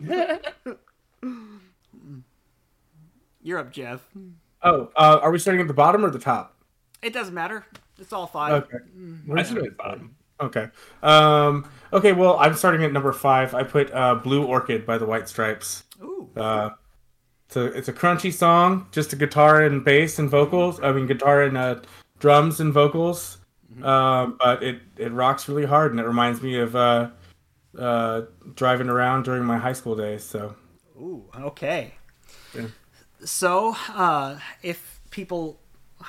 You're 3.42 3.58
up, 3.58 3.70
Jeff. 3.72 4.06
Oh, 4.62 4.90
uh, 4.96 5.20
are 5.22 5.30
we 5.30 5.38
starting 5.38 5.60
at 5.60 5.68
the 5.68 5.74
bottom 5.74 6.04
or 6.04 6.10
the 6.10 6.18
top? 6.18 6.56
It 7.02 7.12
doesn't 7.12 7.34
matter. 7.34 7.64
It's 7.98 8.12
all 8.12 8.26
five. 8.26 8.64
Okay. 8.64 8.78
I 8.78 9.00
Where's 9.26 9.48
started 9.48 9.66
it? 9.66 9.76
bottom. 9.76 10.14
Okay. 10.40 10.68
Um, 11.02 11.68
okay. 11.92 12.12
Well, 12.12 12.38
I'm 12.38 12.54
starting 12.54 12.84
at 12.84 12.92
number 12.92 13.12
five. 13.12 13.54
I 13.54 13.62
put 13.62 13.92
uh, 13.92 14.16
"Blue 14.16 14.44
Orchid" 14.44 14.86
by 14.86 14.98
the 14.98 15.06
White 15.06 15.28
Stripes. 15.28 15.84
Ooh. 16.02 16.28
Uh, 16.36 16.70
so 17.48 17.64
it's 17.66 17.88
a 17.88 17.92
crunchy 17.92 18.32
song, 18.32 18.86
just 18.92 19.12
a 19.12 19.16
guitar 19.16 19.62
and 19.62 19.84
bass 19.84 20.18
and 20.18 20.28
vocals. 20.30 20.80
I 20.82 20.92
mean, 20.92 21.06
guitar 21.06 21.42
and 21.42 21.56
uh, 21.56 21.80
drums 22.18 22.60
and 22.60 22.72
vocals. 22.72 23.38
Um, 23.82 24.38
but 24.40 24.62
it 24.62 24.80
it 24.96 25.12
rocks 25.12 25.48
really 25.48 25.66
hard, 25.66 25.90
and 25.90 26.00
it 26.00 26.06
reminds 26.06 26.42
me 26.42 26.58
of 26.58 26.74
uh, 26.76 27.10
uh, 27.78 28.22
driving 28.54 28.88
around 28.88 29.24
during 29.24 29.44
my 29.44 29.58
high 29.58 29.72
school 29.72 29.96
days. 29.96 30.24
So 30.24 30.54
Ooh, 31.00 31.24
okay. 31.36 31.94
Yeah. 32.54 32.66
So, 33.24 33.74
uh, 33.94 34.38
if 34.62 35.00
people, 35.10 35.60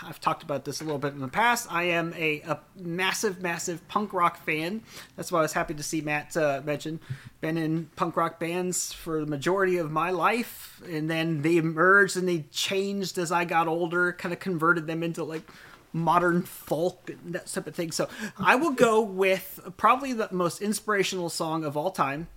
I've 0.03 0.19
talked 0.19 0.43
about 0.43 0.65
this 0.65 0.81
a 0.81 0.83
little 0.83 0.99
bit 0.99 1.13
in 1.13 1.19
the 1.19 1.27
past. 1.27 1.71
I 1.71 1.83
am 1.83 2.13
a, 2.15 2.41
a 2.41 2.59
massive, 2.75 3.41
massive 3.41 3.87
punk 3.87 4.13
rock 4.13 4.43
fan. 4.43 4.83
That's 5.15 5.31
why 5.31 5.39
I 5.39 5.41
was 5.41 5.53
happy 5.53 5.73
to 5.73 5.83
see 5.83 6.01
Matt 6.01 6.37
uh, 6.37 6.61
mention. 6.63 6.99
Been 7.41 7.57
in 7.57 7.89
punk 7.95 8.15
rock 8.15 8.39
bands 8.39 8.93
for 8.93 9.21
the 9.21 9.25
majority 9.25 9.77
of 9.77 9.91
my 9.91 10.11
life, 10.11 10.81
and 10.87 11.09
then 11.09 11.41
they 11.41 11.57
emerged 11.57 12.17
and 12.17 12.27
they 12.27 12.45
changed 12.51 13.17
as 13.17 13.31
I 13.31 13.45
got 13.45 13.67
older. 13.67 14.11
Kind 14.13 14.33
of 14.33 14.39
converted 14.39 14.85
them 14.85 15.01
into 15.01 15.23
like 15.23 15.49
modern 15.91 16.43
folk 16.43 17.09
and 17.09 17.33
that 17.33 17.47
type 17.47 17.65
of 17.65 17.75
thing. 17.75 17.91
So, 17.91 18.09
I 18.37 18.55
will 18.55 18.71
go 18.71 19.01
with 19.01 19.59
probably 19.77 20.13
the 20.13 20.29
most 20.31 20.61
inspirational 20.61 21.29
song 21.29 21.63
of 21.63 21.75
all 21.75 21.91
time. 21.91 22.27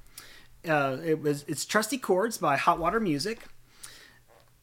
Uh, 0.67 0.99
it 1.05 1.21
was 1.21 1.45
it's 1.49 1.67
Trusty 1.67 1.99
Chords 1.99 2.39
by 2.39 2.57
Hot 2.57 2.79
Water 2.79 3.01
Music. 3.01 3.41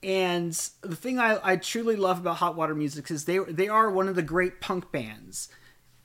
And 0.02 0.54
the 0.82 0.96
thing 0.96 1.20
I, 1.20 1.40
I 1.44 1.56
truly 1.58 1.96
love 1.96 2.20
about 2.20 2.38
Hot 2.38 2.56
Water 2.56 2.74
Music 2.74 3.10
is 3.12 3.26
they 3.26 3.40
they 3.40 3.68
are 3.68 3.90
one 3.90 4.08
of 4.08 4.16
the 4.16 4.22
great 4.22 4.62
punk 4.62 4.92
bands. 4.92 5.50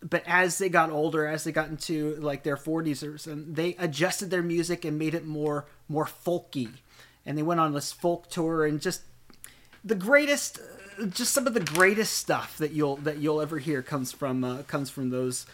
But 0.03 0.23
as 0.27 0.59
they 0.59 0.69
got 0.69 0.91
older, 0.91 1.27
as 1.27 1.45
they 1.45 1.53
got 1.53 1.69
into 1.69 2.17
like 2.17 2.43
their 2.43 2.57
40s 2.57 3.27
and 3.27 3.57
they 3.57 3.75
adjusted 3.79 4.31
their 4.31 4.43
music 4.43 4.85
and 4.85 4.99
made 4.99 5.15
it 5.15 5.25
more 5.25 5.67
more 5.89 6.07
folky. 6.07 6.71
And 7.25 7.39
they 7.39 7.43
went 7.43 7.61
on 7.61 7.73
this 7.73 7.93
folk 7.93 8.29
tour 8.29 8.67
and 8.67 8.81
just 8.81 9.03
the 9.85 9.95
greatest 9.95 10.61
just 11.11 11.33
some 11.33 11.47
of 11.47 11.55
the 11.55 11.61
greatest 11.61 12.15
stuff 12.15 12.57
that 12.59 12.73
you'll 12.73 12.97
that 12.97 13.19
you'll 13.19 13.41
ever 13.41 13.59
hear 13.59 13.83
comes 13.83 14.13
from 14.13 14.43
uh, 14.43 14.63
comes 14.65 14.91
from 14.91 15.11
those 15.11 15.47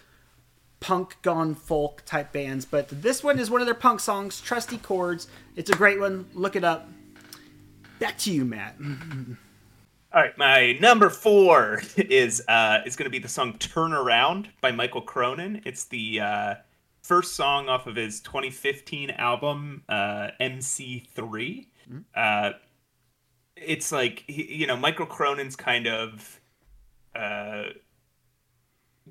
punk 0.80 1.16
gone 1.22 1.54
folk 1.54 2.02
type 2.06 2.32
bands. 2.32 2.64
But 2.64 2.88
this 2.88 3.22
one 3.22 3.38
is 3.38 3.50
one 3.50 3.60
of 3.60 3.66
their 3.66 3.74
punk 3.74 4.00
songs, 4.00 4.40
Trusty 4.40 4.78
Chords. 4.78 5.28
It's 5.56 5.70
a 5.70 5.74
great 5.74 6.00
one. 6.00 6.26
Look 6.32 6.56
it 6.56 6.64
up. 6.64 6.88
Back 8.00 8.16
to 8.20 8.32
you, 8.32 8.46
Matt. 8.46 8.76
All 10.12 10.22
right, 10.22 10.36
my 10.38 10.72
number 10.80 11.10
four 11.10 11.82
is 11.98 12.42
uh, 12.48 12.78
is 12.86 12.96
going 12.96 13.04
to 13.04 13.10
be 13.10 13.18
the 13.18 13.28
song 13.28 13.58
"Turn 13.58 13.92
Around" 13.92 14.48
by 14.62 14.72
Mikal 14.72 15.04
Cronin. 15.04 15.60
It's 15.66 15.84
the 15.84 16.20
uh, 16.20 16.54
first 17.02 17.36
song 17.36 17.68
off 17.68 17.86
of 17.86 17.96
his 17.96 18.20
2015 18.20 19.10
album 19.10 19.82
uh, 19.86 20.28
MC3. 20.40 21.66
Uh, 22.14 22.52
it's 23.54 23.92
like 23.92 24.24
you 24.26 24.66
know 24.66 24.78
Mikal 24.78 25.06
Cronin's 25.06 25.54
kind 25.54 25.86
of 25.86 26.40
uh, 27.14 27.64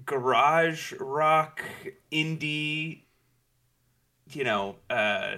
garage 0.03 0.93
rock 0.99 1.63
indie, 2.11 3.03
you 4.31 4.43
know, 4.43 4.77
uh, 4.89 5.35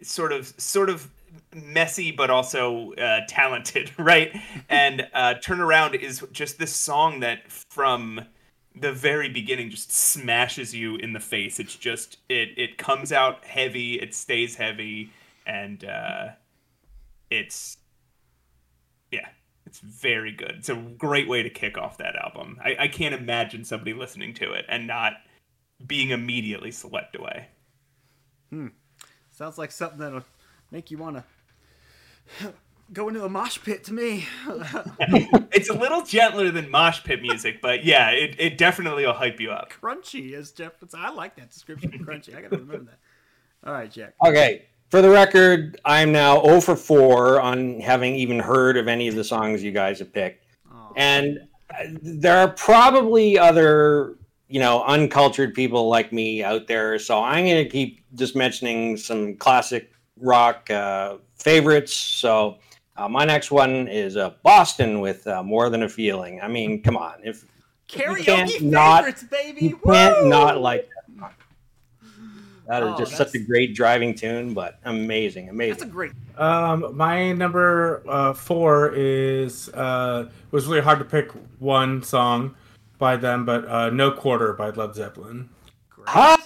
sort 0.00 0.30
of 0.30 0.46
sort 0.46 0.90
of 0.90 1.10
messy 1.54 2.10
but 2.10 2.30
also 2.30 2.92
uh, 2.94 3.20
talented, 3.28 3.90
right? 3.98 4.34
and 4.68 5.08
uh, 5.14 5.34
"Turn 5.34 5.60
Around" 5.60 5.94
is 5.96 6.24
just 6.32 6.58
this 6.58 6.74
song 6.74 7.20
that 7.20 7.50
from 7.50 8.20
the 8.74 8.92
very 8.92 9.28
beginning 9.28 9.70
just 9.70 9.90
smashes 9.90 10.74
you 10.74 10.96
in 10.96 11.12
the 11.12 11.20
face. 11.20 11.58
It's 11.58 11.74
just 11.74 12.18
it 12.28 12.50
it 12.56 12.78
comes 12.78 13.12
out 13.12 13.44
heavy, 13.44 13.94
it 13.94 14.14
stays 14.14 14.56
heavy, 14.56 15.12
and 15.46 15.84
uh, 15.84 16.28
it's 17.30 17.78
yeah, 19.10 19.28
it's 19.66 19.80
very 19.80 20.32
good. 20.32 20.56
It's 20.58 20.68
a 20.68 20.76
great 20.76 21.28
way 21.28 21.42
to 21.42 21.50
kick 21.50 21.78
off 21.78 21.98
that 21.98 22.16
album. 22.16 22.58
I, 22.62 22.76
I 22.80 22.88
can't 22.88 23.14
imagine 23.14 23.64
somebody 23.64 23.94
listening 23.94 24.34
to 24.34 24.52
it 24.52 24.64
and 24.68 24.86
not 24.86 25.14
being 25.86 26.10
immediately 26.10 26.70
swept 26.70 27.16
away. 27.16 27.48
Hmm. 28.50 28.68
Sounds 29.30 29.58
like 29.58 29.70
something 29.70 29.98
that'll 29.98 30.24
make 30.70 30.90
you 30.90 30.98
want 30.98 31.16
to 31.16 31.24
go 32.92 33.08
into 33.08 33.24
a 33.24 33.28
mosh 33.28 33.58
pit 33.62 33.84
to 33.84 33.92
me. 33.92 34.26
It's 35.50 35.70
a 35.70 35.74
little 35.74 36.02
gentler 36.02 36.50
than 36.50 36.70
mosh 36.70 37.02
pit 37.02 37.20
music, 37.20 37.60
but 37.60 37.84
yeah, 37.84 38.10
it, 38.10 38.36
it 38.38 38.58
definitely 38.58 39.04
will 39.06 39.12
hype 39.12 39.40
you 39.40 39.50
up. 39.50 39.72
crunchy, 39.72 40.34
as 40.34 40.52
Jeff 40.52 40.72
would 40.80 40.92
say. 40.92 40.98
I 41.00 41.10
like 41.10 41.34
that 41.36 41.50
description 41.50 41.90
crunchy. 41.90 42.36
I 42.36 42.42
got 42.42 42.50
to 42.52 42.58
remember 42.58 42.84
that. 42.84 42.98
All 43.68 43.72
right, 43.72 43.90
Jack. 43.90 44.14
Okay. 44.24 44.66
For 44.90 45.02
the 45.02 45.10
record, 45.10 45.80
I'm 45.84 46.12
now 46.12 46.42
0 46.44 46.60
for 46.60 46.76
4 46.76 47.40
on 47.40 47.80
having 47.80 48.14
even 48.14 48.38
heard 48.38 48.76
of 48.76 48.86
any 48.88 49.08
of 49.08 49.16
the 49.16 49.24
songs 49.24 49.62
you 49.62 49.72
guys 49.72 49.98
have 49.98 50.12
picked. 50.12 50.44
Aw. 50.70 50.92
And 50.96 51.40
uh, 51.70 51.84
there 52.02 52.38
are 52.38 52.52
probably 52.52 53.38
other, 53.38 54.16
you 54.48 54.60
know, 54.60 54.84
uncultured 54.84 55.54
people 55.54 55.88
like 55.88 56.12
me 56.12 56.44
out 56.44 56.68
there. 56.68 56.98
So 56.98 57.20
I'm 57.20 57.44
going 57.44 57.64
to 57.64 57.68
keep 57.68 58.04
just 58.14 58.36
mentioning 58.36 58.96
some 58.96 59.34
classic 59.34 59.90
rock 60.16 60.70
uh, 60.70 61.16
favorites. 61.38 61.92
So 61.94 62.58
uh, 62.96 63.08
my 63.08 63.24
next 63.24 63.50
one 63.50 63.88
is 63.88 64.16
uh, 64.16 64.30
Boston 64.42 65.00
with 65.00 65.26
uh, 65.26 65.42
More 65.42 65.70
Than 65.70 65.82
a 65.82 65.88
Feeling. 65.88 66.40
I 66.40 66.48
mean, 66.48 66.82
come 66.82 66.96
on. 66.96 67.14
If 67.24 67.44
Karaoke 67.88 68.24
can't 68.24 68.62
not- 68.62 69.04
favorites, 69.04 69.24
baby. 69.24 69.66
you 69.66 69.76
can't 69.78 70.26
not 70.26 70.60
like 70.60 70.88
that. 70.88 71.32
That 72.66 72.82
is 72.82 72.88
Oh, 72.92 72.98
just 72.98 73.16
such 73.16 73.34
a 73.34 73.38
great 73.38 73.74
driving 73.74 74.14
tune, 74.14 74.52
but 74.52 74.78
amazing, 74.84 75.48
amazing. 75.48 75.70
That's 75.78 75.84
a 75.84 75.86
great. 75.86 76.12
Um, 76.36 76.94
my 76.94 77.32
number 77.32 78.02
uh, 78.06 78.34
four 78.34 78.92
is 78.94 79.70
uh, 79.70 80.26
it 80.28 80.52
was 80.52 80.66
really 80.66 80.82
hard 80.82 80.98
to 80.98 81.04
pick 81.06 81.30
one 81.60 82.02
song 82.02 82.54
by 82.98 83.16
them, 83.16 83.46
but 83.46 83.66
uh, 83.66 83.88
"No 83.88 84.10
Quarter" 84.10 84.52
by 84.52 84.68
Led 84.68 84.94
Zeppelin. 84.94 85.48
great. 85.88 86.08
Huh? 86.10 86.36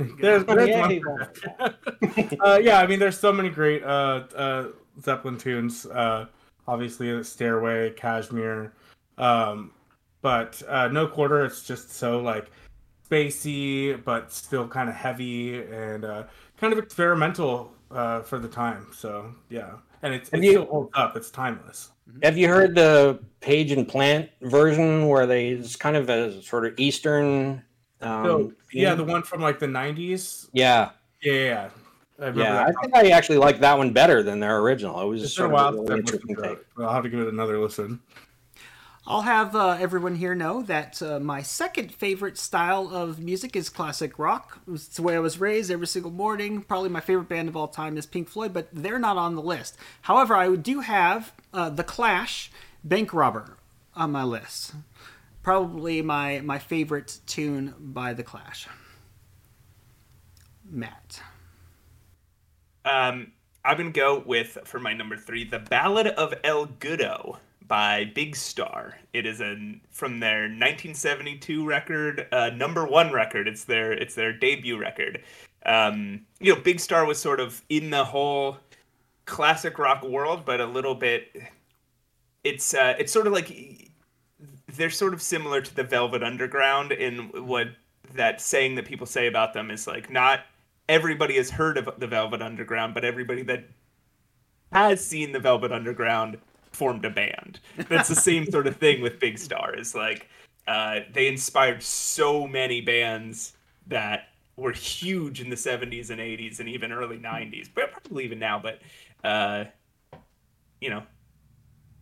There's, 0.20 0.44
there's 0.44 0.76
one. 0.76 2.38
uh, 2.40 2.58
yeah, 2.62 2.80
I 2.80 2.86
mean, 2.86 2.98
there's 2.98 3.18
so 3.18 3.32
many 3.32 3.48
great 3.48 3.82
uh, 3.82 4.24
uh, 4.34 4.68
Zeppelin 5.02 5.38
tunes. 5.38 5.86
Uh, 5.86 6.26
obviously, 6.66 7.22
"Stairway," 7.22 7.90
Kashmir, 7.90 8.72
um, 9.18 9.72
but 10.22 10.62
uh, 10.68 10.88
"No 10.88 11.06
Quarter." 11.06 11.44
It's 11.44 11.62
just 11.66 11.92
so 11.92 12.20
like 12.20 12.50
spacey, 13.08 14.02
but 14.04 14.32
still 14.32 14.68
kind 14.68 14.88
of 14.88 14.94
heavy 14.94 15.62
and 15.62 16.04
uh, 16.04 16.24
kind 16.56 16.72
of 16.72 16.78
experimental 16.78 17.72
uh, 17.90 18.22
for 18.22 18.38
the 18.38 18.48
time. 18.48 18.86
So 18.94 19.34
yeah, 19.48 19.72
and 20.02 20.14
it's, 20.14 20.28
it 20.30 20.42
you- 20.42 20.50
still 20.52 20.66
holds 20.66 20.90
up. 20.94 21.16
It's 21.16 21.30
timeless. 21.30 21.90
Have 22.22 22.36
you 22.36 22.48
heard 22.48 22.74
the 22.74 23.20
Page 23.40 23.70
and 23.70 23.86
Plant 23.86 24.30
version 24.42 25.06
where 25.08 25.26
they 25.26 25.50
it's 25.50 25.76
kind 25.76 25.96
of 25.96 26.10
a 26.10 26.42
sort 26.42 26.66
of 26.66 26.74
Eastern 26.76 27.62
Um, 28.00 28.24
So, 28.24 28.52
yeah, 28.72 28.94
the 28.94 29.04
one 29.04 29.22
from 29.22 29.40
like 29.40 29.58
the 29.58 29.66
'90s. 29.66 30.48
yeah, 30.52 30.90
Yeah, 31.22 31.32
yeah. 31.32 31.42
yeah. 31.42 31.70
I 32.20 32.30
yeah. 32.32 32.64
I 32.66 32.72
think 32.82 32.94
I 32.94 33.10
actually 33.10 33.38
like 33.38 33.60
that 33.60 33.78
one 33.78 33.92
better 33.92 34.22
than 34.22 34.40
their 34.40 34.58
original. 34.58 35.00
It 35.00 35.06
was 35.06 35.22
just 35.22 35.36
been 35.36 35.46
a 35.46 35.48
sort 35.48 35.52
of 35.52 35.52
while 35.52 35.68
a 35.68 35.72
really 35.72 35.92
I've 35.94 36.04
listened 36.04 36.30
interesting 36.30 36.36
to 36.36 36.42
take. 36.42 36.58
it. 36.58 36.66
I'll 36.78 36.92
have 36.92 37.02
to 37.04 37.08
give 37.08 37.20
it 37.20 37.28
another 37.28 37.58
listen. 37.58 38.00
I'll 39.06 39.22
have 39.22 39.56
uh, 39.56 39.78
everyone 39.80 40.16
here 40.16 40.34
know 40.34 40.62
that 40.62 41.00
uh, 41.02 41.18
my 41.18 41.40
second 41.42 41.92
favorite 41.92 42.36
style 42.38 42.94
of 42.94 43.18
music 43.18 43.56
is 43.56 43.68
classic 43.70 44.18
rock. 44.18 44.60
It's 44.70 44.88
the 44.88 45.02
way 45.02 45.16
I 45.16 45.20
was 45.20 45.40
raised 45.40 45.70
every 45.70 45.86
single 45.86 46.10
morning. 46.12 46.62
Probably 46.62 46.90
my 46.90 47.00
favorite 47.00 47.28
band 47.28 47.48
of 47.48 47.56
all 47.56 47.66
time 47.66 47.96
is 47.96 48.06
Pink 48.06 48.28
Floyd, 48.28 48.52
but 48.52 48.68
they're 48.72 48.98
not 48.98 49.16
on 49.16 49.34
the 49.34 49.42
list. 49.42 49.76
However, 50.02 50.36
I 50.36 50.54
do 50.54 50.80
have 50.80 51.32
uh, 51.52 51.70
The 51.70 51.82
Clash, 51.82 52.52
Bank 52.84 53.12
Robber, 53.14 53.56
on 53.96 54.12
my 54.12 54.22
list. 54.22 54.74
Probably 55.42 56.02
my, 56.02 56.40
my 56.40 56.58
favorite 56.58 57.20
tune 57.26 57.74
by 57.78 58.12
The 58.12 58.22
Clash. 58.22 58.68
Matt. 60.70 61.22
Um, 62.84 63.32
I'm 63.64 63.76
gonna 63.76 63.90
go 63.90 64.22
with 64.24 64.56
for 64.64 64.78
my 64.78 64.92
number 64.92 65.16
three, 65.16 65.44
"The 65.44 65.58
Ballad 65.58 66.06
of 66.08 66.32
El 66.44 66.66
Goodo" 66.66 67.38
by 67.66 68.10
Big 68.14 68.34
Star. 68.34 68.98
It 69.12 69.26
is 69.26 69.40
an 69.40 69.80
from 69.90 70.20
their 70.20 70.42
1972 70.48 71.66
record, 71.66 72.26
uh, 72.32 72.50
number 72.50 72.86
one 72.86 73.12
record. 73.12 73.46
It's 73.48 73.64
their 73.64 73.92
it's 73.92 74.14
their 74.14 74.32
debut 74.32 74.78
record. 74.78 75.22
Um, 75.66 76.22
you 76.40 76.54
know, 76.54 76.60
Big 76.60 76.80
Star 76.80 77.04
was 77.04 77.18
sort 77.18 77.40
of 77.40 77.62
in 77.68 77.90
the 77.90 78.04
whole 78.04 78.58
classic 79.26 79.78
rock 79.78 80.02
world, 80.02 80.44
but 80.44 80.60
a 80.60 80.66
little 80.66 80.94
bit. 80.94 81.36
It's 82.44 82.72
uh, 82.72 82.94
it's 82.98 83.12
sort 83.12 83.26
of 83.26 83.32
like 83.34 83.89
they're 84.80 84.90
sort 84.90 85.12
of 85.12 85.20
similar 85.20 85.60
to 85.60 85.74
the 85.74 85.84
Velvet 85.84 86.22
Underground 86.22 86.92
in 86.92 87.30
what 87.46 87.68
that 88.14 88.40
saying 88.40 88.74
that 88.74 88.86
people 88.86 89.06
say 89.06 89.26
about 89.26 89.52
them 89.52 89.70
is 89.70 89.86
like 89.86 90.10
not 90.10 90.40
everybody 90.88 91.36
has 91.36 91.50
heard 91.50 91.78
of 91.78 91.88
the 91.98 92.06
Velvet 92.06 92.42
Underground, 92.42 92.94
but 92.94 93.04
everybody 93.04 93.42
that 93.42 93.64
has 94.72 95.04
seen 95.04 95.32
the 95.32 95.38
Velvet 95.38 95.70
Underground 95.70 96.38
formed 96.72 97.04
a 97.04 97.10
band. 97.10 97.60
That's 97.88 98.08
the 98.08 98.14
same 98.14 98.50
sort 98.50 98.66
of 98.66 98.76
thing 98.76 99.00
with 99.00 99.20
Big 99.20 99.38
Star. 99.38 99.74
Is 99.74 99.94
like 99.94 100.28
uh, 100.66 101.00
they 101.12 101.28
inspired 101.28 101.82
so 101.82 102.46
many 102.46 102.80
bands 102.80 103.54
that 103.86 104.28
were 104.56 104.72
huge 104.72 105.40
in 105.40 105.48
the 105.50 105.56
70s 105.56 106.10
and 106.10 106.20
80s 106.20 106.60
and 106.60 106.68
even 106.68 106.92
early 106.92 107.18
90s, 107.18 107.68
but 107.74 107.92
probably 107.92 108.24
even 108.24 108.38
now. 108.38 108.58
But 108.58 108.80
uh, 109.24 109.64
you 110.80 110.90
know, 110.90 111.02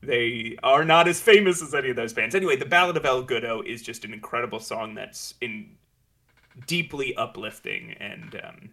they 0.08 0.56
are 0.62 0.86
not 0.86 1.06
as 1.06 1.20
famous 1.20 1.60
as 1.60 1.74
any 1.74 1.90
of 1.90 1.96
those 1.96 2.14
bands. 2.14 2.34
Anyway, 2.34 2.56
the 2.56 2.64
Ballad 2.64 2.96
of 2.96 3.04
El 3.04 3.22
Goodo 3.24 3.64
is 3.64 3.82
just 3.82 4.06
an 4.06 4.14
incredible 4.14 4.58
song 4.58 4.94
that's 4.94 5.34
in 5.42 5.76
deeply 6.66 7.14
uplifting 7.16 7.92
and 8.00 8.40
um, 8.42 8.70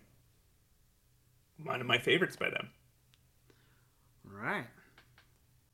one 1.62 1.82
of 1.82 1.88
my 1.88 1.98
favorites 1.98 2.38
by 2.38 2.50
them. 2.50 2.70
Right. 4.24 4.64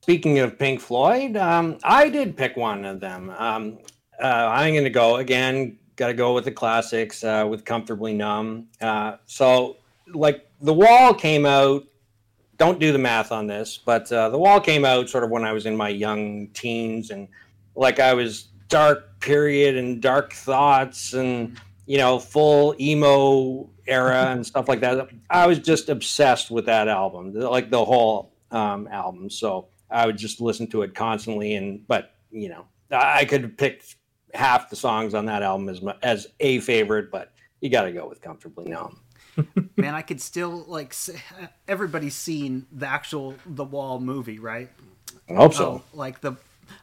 Speaking 0.01 0.39
of 0.39 0.57
Pink 0.57 0.79
Floyd, 0.79 1.37
um, 1.37 1.77
I 1.83 2.09
did 2.09 2.35
pick 2.35 2.57
one 2.57 2.83
of 2.83 2.99
them. 2.99 3.29
Um, 3.37 3.77
uh, 4.21 4.25
I'm 4.25 4.73
going 4.73 4.83
to 4.83 4.89
go 4.89 5.17
again. 5.17 5.77
Got 5.95 6.07
to 6.07 6.15
go 6.15 6.33
with 6.33 6.45
the 6.45 6.51
classics 6.51 7.23
uh, 7.23 7.45
with 7.47 7.65
"Comfortably 7.65 8.13
Numb." 8.13 8.67
Uh, 8.81 9.17
so, 9.27 9.77
like, 10.07 10.49
The 10.61 10.73
Wall 10.73 11.13
came 11.13 11.45
out. 11.45 11.83
Don't 12.61 12.77
do 12.77 12.91
the 12.91 12.99
math 12.99 13.31
on 13.31 13.47
this, 13.47 13.79
but 13.83 14.11
uh, 14.11 14.29
The 14.29 14.37
Wall 14.37 14.61
came 14.61 14.85
out 14.85 15.09
sort 15.09 15.23
of 15.23 15.31
when 15.31 15.43
I 15.43 15.51
was 15.51 15.65
in 15.65 15.75
my 15.75 15.89
young 15.89 16.47
teens, 16.49 17.09
and 17.09 17.27
like 17.73 17.99
I 17.99 18.13
was 18.13 18.49
dark 18.67 19.19
period 19.19 19.77
and 19.77 19.99
dark 19.99 20.31
thoughts, 20.33 21.13
and 21.13 21.59
you 21.87 21.97
know, 21.97 22.19
full 22.19 22.75
emo 22.79 23.67
era 23.87 24.25
and 24.27 24.45
stuff 24.45 24.69
like 24.69 24.79
that. 24.81 25.09
I 25.31 25.47
was 25.47 25.57
just 25.57 25.89
obsessed 25.89 26.51
with 26.51 26.67
that 26.67 26.87
album, 26.87 27.33
like 27.33 27.71
the 27.71 27.83
whole 27.83 28.31
um, 28.51 28.87
album. 28.91 29.31
So 29.31 29.69
I 29.89 30.05
would 30.05 30.19
just 30.19 30.39
listen 30.39 30.67
to 30.67 30.83
it 30.83 30.93
constantly. 30.93 31.55
And 31.55 31.87
but 31.87 32.13
you 32.29 32.49
know, 32.49 32.67
I 32.91 33.25
could 33.25 33.57
pick 33.57 33.83
half 34.35 34.69
the 34.69 34.75
songs 34.75 35.15
on 35.15 35.25
that 35.25 35.41
album 35.41 35.67
as 35.67 35.81
my, 35.81 35.95
as 36.03 36.27
a 36.39 36.59
favorite, 36.59 37.09
but 37.09 37.33
you 37.59 37.71
got 37.71 37.85
to 37.85 37.91
go 37.91 38.07
with 38.07 38.21
"Comfortably 38.21 38.69
Numb." 38.69 39.01
Man, 39.77 39.95
I 39.95 40.01
could 40.01 40.21
still, 40.21 40.65
like, 40.67 40.93
everybody's 41.67 42.15
seen 42.15 42.65
the 42.71 42.87
actual 42.87 43.35
The 43.45 43.63
Wall 43.63 43.99
movie, 43.99 44.39
right? 44.39 44.69
I 45.29 45.33
hope 45.35 45.53
so. 45.53 45.65
Oh, 45.65 45.83
like 45.97 46.21
the 46.21 46.35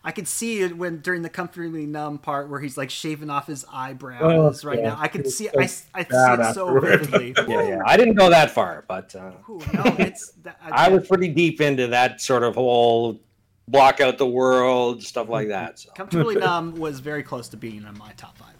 I 0.05 0.13
could 0.13 0.29
see 0.29 0.61
it 0.61 0.77
when 0.77 0.99
during 1.01 1.23
the 1.23 1.29
comfortably 1.29 1.87
numb 1.87 2.19
part 2.19 2.49
where 2.49 2.61
he's 2.61 2.77
like 2.77 2.91
shaving 2.91 3.31
off 3.31 3.47
his 3.47 3.65
eyebrows 3.73 4.65
Oh, 4.65 4.69
right 4.69 4.79
yeah. 4.79 4.91
now. 4.91 4.97
I 4.99 5.09
could 5.09 5.27
see 5.31 5.49
so 5.53 5.61
I 5.61 5.67
see 5.67 5.85
it 5.95 6.55
so 6.55 6.79
vividly. 6.81 7.35
Yeah, 7.49 7.69
yeah. 7.69 7.83
I 7.87 7.97
didn't 7.97 8.15
go 8.15 8.31
that 8.31 8.51
far, 8.51 8.85
but 8.87 9.15
uh, 9.15 9.33
Ooh, 9.49 9.61
no, 9.73 9.83
it's 9.99 10.31
that, 10.43 10.59
I 10.61 10.89
was 10.89 11.07
pretty 11.09 11.29
deep 11.29 11.61
into 11.61 11.89
that 11.89 12.21
sort 12.21 12.43
of 12.43 12.55
whole 12.55 13.21
block 13.67 14.01
out 14.01 14.19
the 14.19 14.27
world 14.27 15.03
stuff 15.03 15.29
like 15.29 15.49
that. 15.49 15.79
So 15.79 15.91
comfortably 15.95 16.37
numb 16.37 16.77
was 16.77 17.01
very 17.01 17.23
close 17.23 17.49
to 17.49 17.57
being 17.57 17.85
on 17.85 17.97
my 17.99 18.13
top 18.17 18.37
five. 18.39 18.55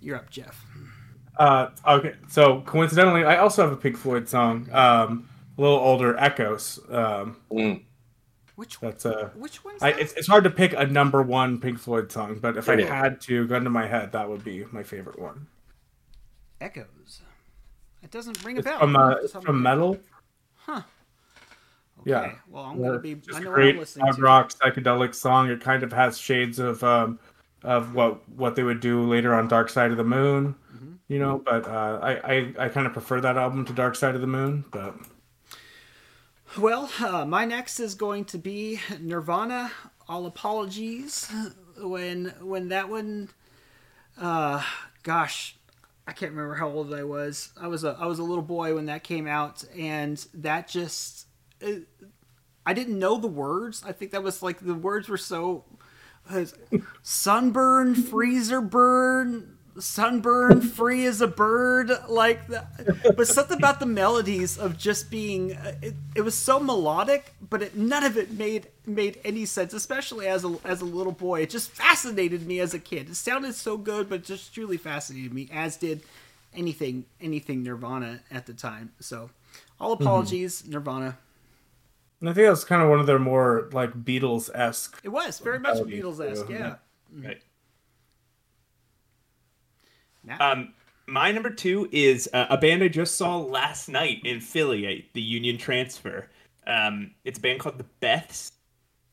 You're 0.00 0.16
up, 0.16 0.30
Jeff. 0.30 0.64
Uh, 1.40 1.70
okay, 1.88 2.14
so 2.28 2.60
coincidentally, 2.66 3.24
I 3.24 3.38
also 3.38 3.62
have 3.62 3.72
a 3.72 3.76
Pink 3.76 3.96
Floyd 3.96 4.28
song, 4.28 4.68
um, 4.72 5.26
a 5.56 5.60
little 5.60 5.78
older, 5.78 6.16
"Echoes." 6.18 6.78
Um, 6.90 7.36
mm. 7.50 7.82
Which 8.56 8.82
one? 8.82 8.90
that's 8.92 9.06
uh, 9.06 9.30
Which 9.34 9.64
one's 9.64 9.82
I, 9.82 9.92
that? 9.92 10.00
it's, 10.02 10.12
it's 10.12 10.26
hard 10.28 10.44
to 10.44 10.50
pick 10.50 10.74
a 10.74 10.84
number 10.86 11.22
one 11.22 11.58
Pink 11.58 11.78
Floyd 11.78 12.12
song, 12.12 12.38
but 12.42 12.58
if 12.58 12.68
I 12.68 12.74
It 12.74 12.80
is. 12.80 12.88
had 12.88 13.20
to, 13.22 13.46
gun 13.46 13.64
to 13.64 13.70
my 13.70 13.86
head, 13.86 14.12
that 14.12 14.28
would 14.28 14.44
be 14.44 14.66
my 14.70 14.82
favorite 14.82 15.18
one. 15.18 15.46
Echoes. 16.60 17.22
It 18.02 18.10
doesn't 18.10 18.44
ring 18.44 18.56
a 18.56 18.58
It's 18.58 18.66
bell. 18.68 18.78
from 18.78 18.96
uh, 18.96 19.10
it's 19.22 19.32
from 19.32 19.62
Meddle. 19.62 19.98
Huh. 20.56 20.82
Okay. 22.00 22.10
yeah. 22.10 22.32
Well, 22.48 22.64
I'm 22.64 22.82
gonna 22.82 22.98
be. 22.98 23.14
just 23.14 23.38
I 23.38 23.40
a 23.40 23.44
know 23.44 23.50
what 23.50 23.60
I'm 23.60 23.62
great 23.62 23.78
listening 23.78 24.04
hard 24.04 24.16
to. 24.16 24.22
rock 24.22 24.52
psychedelic 24.52 25.14
song. 25.14 25.48
It 25.48 25.62
kind 25.62 25.82
of 25.82 25.92
has 25.92 26.18
shades 26.18 26.58
of 26.58 26.84
um, 26.84 27.18
of 27.62 27.94
what 27.94 28.28
what 28.30 28.56
they 28.56 28.62
would 28.62 28.80
do 28.80 29.02
later 29.02 29.34
on 29.34 29.48
Dark 29.48 29.68
Side 29.70 29.90
of 29.90 29.96
the 29.96 30.04
Moon, 30.04 30.54
Mm-hmm. 30.74 30.92
you 31.08 31.18
know. 31.18 31.42
But 31.44 31.66
uh, 31.66 31.98
I, 32.02 32.34
I 32.34 32.54
I 32.58 32.68
kind 32.68 32.86
of 32.86 32.92
prefer 32.92 33.20
that 33.20 33.36
album 33.36 33.64
to 33.66 33.72
Dark 33.72 33.96
Side 33.96 34.14
of 34.14 34.20
the 34.20 34.26
Moon. 34.26 34.64
But 34.70 34.94
Well, 36.58 36.90
uh, 37.00 37.24
my 37.24 37.44
next 37.44 37.78
is 37.80 37.94
going 37.94 38.24
to 38.26 38.38
be 38.38 38.80
Nirvana. 39.00 39.70
All 40.08 40.26
apologies. 40.26 41.30
When 41.78 42.34
when 42.40 42.68
that 42.68 42.88
one, 42.88 43.30
uh, 44.20 44.62
gosh, 45.02 45.56
I 46.06 46.12
can't 46.12 46.32
remember 46.32 46.54
how 46.54 46.68
old 46.68 46.92
I 46.92 47.04
was. 47.04 47.52
I 47.60 47.68
was 47.68 47.84
a 47.84 47.96
I 47.98 48.06
was 48.06 48.18
a 48.18 48.24
little 48.24 48.42
boy 48.42 48.74
when 48.74 48.86
that 48.86 49.04
came 49.04 49.26
out, 49.26 49.64
and 49.78 50.24
that 50.34 50.66
just 50.68 51.26
it, 51.60 51.86
I 52.66 52.74
didn't 52.74 52.98
know 52.98 53.16
the 53.18 53.28
words. 53.28 53.82
I 53.86 53.92
think 53.92 54.10
that 54.10 54.22
was 54.22 54.42
like 54.42 54.60
the 54.60 54.74
words 54.74 55.08
were 55.08 55.16
so 55.16 55.64
sunburn, 57.02 57.94
freezer 57.94 58.60
burn, 58.60 59.58
sunburn, 59.78 60.60
free 60.60 61.06
as 61.06 61.20
a 61.20 61.26
bird. 61.26 61.90
Like, 62.08 62.46
that. 62.48 63.16
but 63.16 63.26
something 63.26 63.56
about 63.56 63.80
the 63.80 63.86
melodies 63.86 64.58
of 64.58 64.78
just 64.78 65.10
being 65.10 65.54
uh, 65.54 65.74
it, 65.82 65.94
it 66.16 66.20
was 66.22 66.34
so 66.34 66.60
melodic, 66.60 67.34
but 67.48 67.62
it, 67.62 67.76
none 67.76 68.04
of 68.04 68.16
it 68.16 68.32
made 68.32 68.68
made 68.86 69.20
any 69.24 69.44
sense. 69.44 69.72
Especially 69.72 70.26
as 70.26 70.44
a 70.44 70.56
as 70.64 70.80
a 70.80 70.84
little 70.84 71.12
boy, 71.12 71.42
it 71.42 71.50
just 71.50 71.70
fascinated 71.70 72.46
me 72.46 72.60
as 72.60 72.74
a 72.74 72.78
kid. 72.78 73.10
It 73.10 73.16
sounded 73.16 73.54
so 73.54 73.76
good, 73.76 74.08
but 74.08 74.24
just 74.24 74.54
truly 74.54 74.76
fascinated 74.76 75.32
me. 75.32 75.48
As 75.52 75.76
did 75.76 76.02
anything 76.54 77.04
anything 77.20 77.62
Nirvana 77.62 78.20
at 78.30 78.46
the 78.46 78.54
time. 78.54 78.92
So, 79.00 79.30
all 79.80 79.92
apologies, 79.92 80.66
Nirvana. 80.66 81.18
And 82.20 82.28
I 82.28 82.32
think 82.32 82.46
that's 82.46 82.64
kind 82.64 82.82
of 82.82 82.88
one 82.88 83.00
of 83.00 83.06
their 83.06 83.18
more 83.18 83.68
like 83.72 83.92
Beatles 84.04 84.50
esque. 84.54 85.00
It 85.02 85.08
was 85.08 85.38
very 85.38 85.58
much 85.58 85.78
Beatles 85.78 86.20
esque, 86.20 86.48
yeah. 86.48 86.76
Right. 87.12 87.42
Matt? 90.22 90.40
Um, 90.40 90.74
my 91.06 91.32
number 91.32 91.50
two 91.50 91.88
is 91.90 92.28
uh, 92.32 92.46
a 92.50 92.58
band 92.58 92.82
I 92.82 92.88
just 92.88 93.16
saw 93.16 93.38
last 93.38 93.88
night 93.88 94.20
in 94.24 94.40
Philly, 94.40 95.08
the 95.12 95.22
Union 95.22 95.58
Transfer. 95.58 96.28
Um, 96.66 97.12
it's 97.24 97.38
a 97.38 97.42
band 97.42 97.60
called 97.60 97.78
the 97.78 97.86
Beths. 98.00 98.52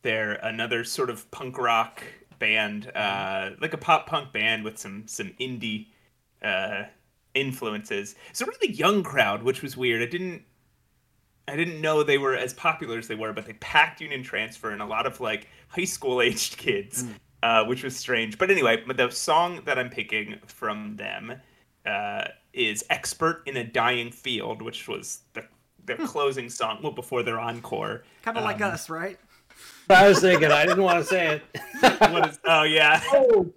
They're 0.04 0.34
another 0.34 0.84
sort 0.84 1.10
of 1.10 1.30
punk 1.32 1.58
rock 1.58 2.04
band, 2.40 2.92
uh, 2.94 3.52
like 3.62 3.74
a 3.74 3.78
pop 3.78 4.06
punk 4.06 4.32
band 4.32 4.64
with 4.64 4.78
some 4.78 5.08
some 5.08 5.34
indie 5.40 5.88
uh, 6.44 6.84
influences. 7.34 8.16
It's 8.30 8.42
a 8.42 8.46
really 8.46 8.74
young 8.74 9.02
crowd, 9.02 9.44
which 9.44 9.62
was 9.62 9.76
weird. 9.76 10.02
I 10.02 10.06
didn't 10.06 10.44
I 11.48 11.56
didn't 11.56 11.80
know 11.80 12.04
they 12.04 12.18
were 12.18 12.36
as 12.36 12.54
popular 12.54 12.98
as 12.98 13.08
they 13.08 13.16
were, 13.16 13.34
but 13.34 13.46
they 13.46 13.54
packed 13.54 14.02
Union 14.02 14.24
Transfer 14.24 14.72
and 14.72 14.82
a 14.82 14.86
lot 14.86 15.06
of 15.06 15.20
like 15.22 15.48
high 15.70 15.86
school 15.86 16.22
aged 16.22 16.58
kids, 16.58 17.06
uh, 17.44 17.64
which 17.66 17.84
was 17.84 17.96
strange. 17.96 18.38
But 18.38 18.52
anyway, 18.52 18.84
the 18.86 19.10
song 19.10 19.62
that 19.66 19.80
I'm 19.80 19.90
picking 19.90 20.40
from 20.46 20.98
them 20.98 21.34
uh, 21.86 22.26
is 22.54 22.84
"Expert 22.90 23.44
in 23.46 23.58
a 23.58 23.64
Dying 23.64 24.12
Field," 24.12 24.62
which 24.62 24.88
was 24.88 25.22
the 25.34 25.44
their 25.86 25.98
closing 25.98 26.50
song, 26.50 26.80
well 26.84 26.92
before 26.92 27.24
their 27.24 27.40
encore. 27.40 28.04
kind 28.22 28.38
of 28.38 28.44
like 28.44 28.62
um, 28.62 28.74
us, 28.74 28.90
right? 28.90 29.18
I 29.90 30.08
was 30.10 30.20
thinking 30.20 30.52
I 30.52 30.66
didn't 30.66 30.84
want 30.84 31.00
to 31.00 31.06
say 31.06 31.36
it. 31.36 31.44
What 32.12 32.30
is? 32.30 32.40
Oh 32.46 32.64
yeah. 32.64 33.02
Oh, 33.14 33.52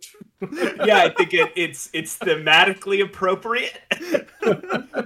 yeah, 0.84 0.98
I 0.98 1.10
think 1.10 1.34
it, 1.34 1.52
it's 1.56 1.90
it's 1.92 2.16
thematically 2.16 3.02
appropriate, 3.02 3.78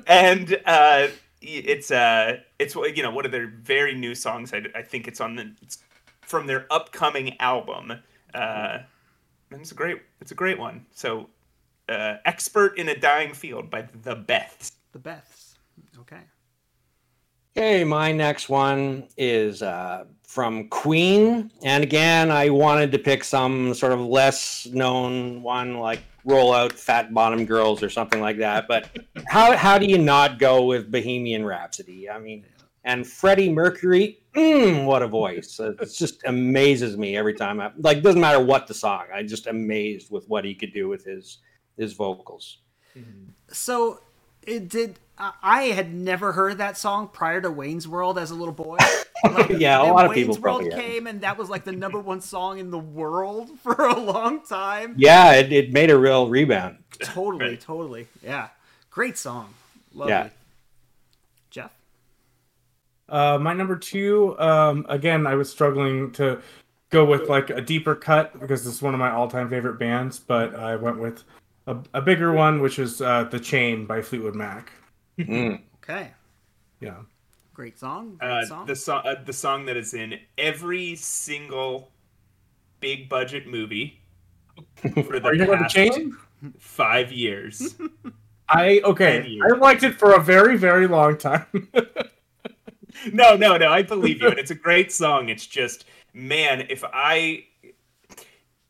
and 0.06 0.60
uh, 0.66 1.08
it's 1.44 1.90
uh, 1.90 2.38
it's 2.58 2.74
you 2.74 3.02
know 3.02 3.10
one 3.10 3.24
of 3.24 3.32
their 3.32 3.46
very 3.46 3.94
new 3.94 4.14
songs. 4.14 4.52
I, 4.52 4.62
I 4.74 4.82
think 4.82 5.06
it's 5.06 5.20
on 5.20 5.36
the 5.36 5.52
it's 5.62 5.78
from 6.22 6.46
their 6.46 6.66
upcoming 6.70 7.38
album. 7.40 7.92
Uh, 8.32 8.78
and 9.50 9.60
it's 9.60 9.72
a 9.72 9.74
great 9.74 10.02
it's 10.20 10.32
a 10.32 10.34
great 10.34 10.58
one. 10.58 10.86
So, 10.92 11.28
uh, 11.88 12.16
"Expert 12.24 12.78
in 12.78 12.88
a 12.88 12.96
Dying 12.96 13.32
Field" 13.32 13.70
by 13.70 13.82
the 14.02 14.16
Beths. 14.16 14.72
The 14.92 14.98
Beths. 14.98 15.54
Okay. 16.00 16.22
Okay, 17.56 17.84
my 17.84 18.10
next 18.10 18.48
one 18.48 19.06
is 19.16 19.62
uh, 19.62 20.06
from 20.26 20.68
Queen. 20.70 21.52
And 21.62 21.84
again, 21.84 22.32
I 22.32 22.50
wanted 22.50 22.90
to 22.90 22.98
pick 22.98 23.22
some 23.22 23.74
sort 23.74 23.92
of 23.92 24.00
less 24.00 24.66
known 24.72 25.40
one 25.40 25.78
like 25.78 26.00
Roll 26.24 26.52
Out 26.52 26.72
Fat 26.72 27.14
Bottom 27.14 27.46
Girls 27.46 27.80
or 27.80 27.88
something 27.88 28.20
like 28.20 28.38
that. 28.38 28.66
But 28.66 28.90
how, 29.28 29.56
how 29.56 29.78
do 29.78 29.86
you 29.86 29.98
not 29.98 30.40
go 30.40 30.64
with 30.64 30.90
Bohemian 30.90 31.44
Rhapsody? 31.44 32.10
I 32.10 32.18
mean, 32.18 32.44
and 32.82 33.06
Freddie 33.06 33.52
Mercury, 33.52 34.18
mm, 34.34 34.84
what 34.84 35.02
a 35.02 35.06
voice. 35.06 35.60
It 35.60 35.94
just 35.96 36.24
amazes 36.24 36.96
me 36.96 37.16
every 37.16 37.34
time. 37.34 37.60
I, 37.60 37.70
like, 37.78 38.02
doesn't 38.02 38.20
matter 38.20 38.44
what 38.44 38.66
the 38.66 38.74
song, 38.74 39.04
I'm 39.14 39.28
just 39.28 39.46
amazed 39.46 40.10
with 40.10 40.28
what 40.28 40.44
he 40.44 40.56
could 40.56 40.72
do 40.72 40.88
with 40.88 41.04
his, 41.04 41.38
his 41.76 41.92
vocals. 41.92 42.58
So 43.48 44.00
it 44.42 44.68
did. 44.68 44.98
I 45.16 45.64
had 45.66 45.94
never 45.94 46.32
heard 46.32 46.58
that 46.58 46.76
song 46.76 47.08
prior 47.12 47.40
to 47.40 47.50
Wayne's 47.50 47.86
World 47.86 48.18
as 48.18 48.30
a 48.30 48.34
little 48.34 48.54
boy. 48.54 48.78
Like, 49.24 49.48
yeah, 49.58 49.80
a 49.80 49.88
lot 49.90 50.04
of 50.04 50.12
people 50.12 50.34
Wayne's 50.34 50.42
World 50.42 50.60
probably 50.68 50.84
came, 50.84 51.06
and 51.06 51.22
that 51.22 51.38
was 51.38 51.48
like 51.48 51.64
the 51.64 51.72
number 51.72 51.98
one 51.98 52.20
song 52.20 52.58
in 52.58 52.70
the 52.70 52.78
world 52.78 53.48
for 53.62 53.72
a 53.72 53.98
long 53.98 54.42
time. 54.44 54.94
Yeah, 54.98 55.32
it, 55.32 55.50
it 55.50 55.72
made 55.72 55.88
a 55.90 55.96
real 55.98 56.28
rebound. 56.28 56.76
Totally, 57.02 57.46
Right. 57.52 57.60
totally. 57.60 58.06
Yeah, 58.22 58.48
great 58.90 59.16
song. 59.16 59.54
Love 59.94 60.10
Yeah. 60.10 60.24
it. 60.26 60.32
Jeff. 61.48 61.72
Uh, 63.08 63.38
my 63.40 63.54
number 63.54 63.76
two, 63.76 64.38
um, 64.38 64.84
again, 64.90 65.26
I 65.26 65.36
was 65.36 65.50
struggling 65.50 66.10
to 66.12 66.42
go 66.90 67.06
with 67.06 67.30
like 67.30 67.48
a 67.48 67.62
deeper 67.62 67.94
cut 67.94 68.38
because 68.38 68.62
this 68.62 68.74
is 68.74 68.82
one 68.82 68.92
of 68.92 69.00
my 69.00 69.10
all-time 69.10 69.48
favorite 69.48 69.78
bands, 69.78 70.18
but 70.18 70.54
I 70.54 70.76
went 70.76 70.98
with 70.98 71.24
a, 71.66 71.78
a 71.94 72.02
bigger 72.02 72.30
one, 72.30 72.60
which 72.60 72.78
is 72.78 73.00
uh, 73.00 73.24
"The 73.24 73.40
Chain" 73.40 73.86
by 73.86 74.02
Fleetwood 74.02 74.34
Mac. 74.34 74.70
Mm. 75.18 75.60
Okay, 75.84 76.12
Yeah, 76.80 77.02
great 77.52 77.78
song. 77.78 78.16
Great 78.18 78.30
Uh, 78.30 78.46
song. 78.46 78.66
the 78.66 78.74
song 78.74 79.02
uh, 79.04 79.16
the 79.22 79.32
song 79.34 79.66
that 79.66 79.76
is 79.76 79.92
in 79.92 80.18
every 80.38 80.96
single 80.96 81.90
big 82.80 83.08
budget 83.08 83.46
movie 83.46 84.00
for 85.04 85.20
the 85.20 85.26
are 85.26 85.34
you 85.34 85.44
talking 85.44 85.54
about 85.54 85.60
past 85.60 85.76
"The 85.76 86.52
five 86.58 87.12
years. 87.12 87.74
I 88.48 88.80
okay. 88.84 89.26
years. 89.26 89.52
I 89.52 89.56
liked 89.58 89.82
it 89.82 89.94
for 89.94 90.14
a 90.14 90.20
very, 90.20 90.56
very 90.56 90.86
long 90.86 91.16
time. 91.18 91.46
no, 93.12 93.36
no, 93.36 93.56
no. 93.56 93.68
I 93.70 93.82
believe 93.82 94.20
you, 94.20 94.28
and 94.28 94.38
it's 94.38 94.50
a 94.50 94.54
great 94.54 94.92
song. 94.92 95.28
It's 95.28 95.46
just, 95.46 95.86
man, 96.12 96.66
if 96.68 96.84
I, 96.92 97.44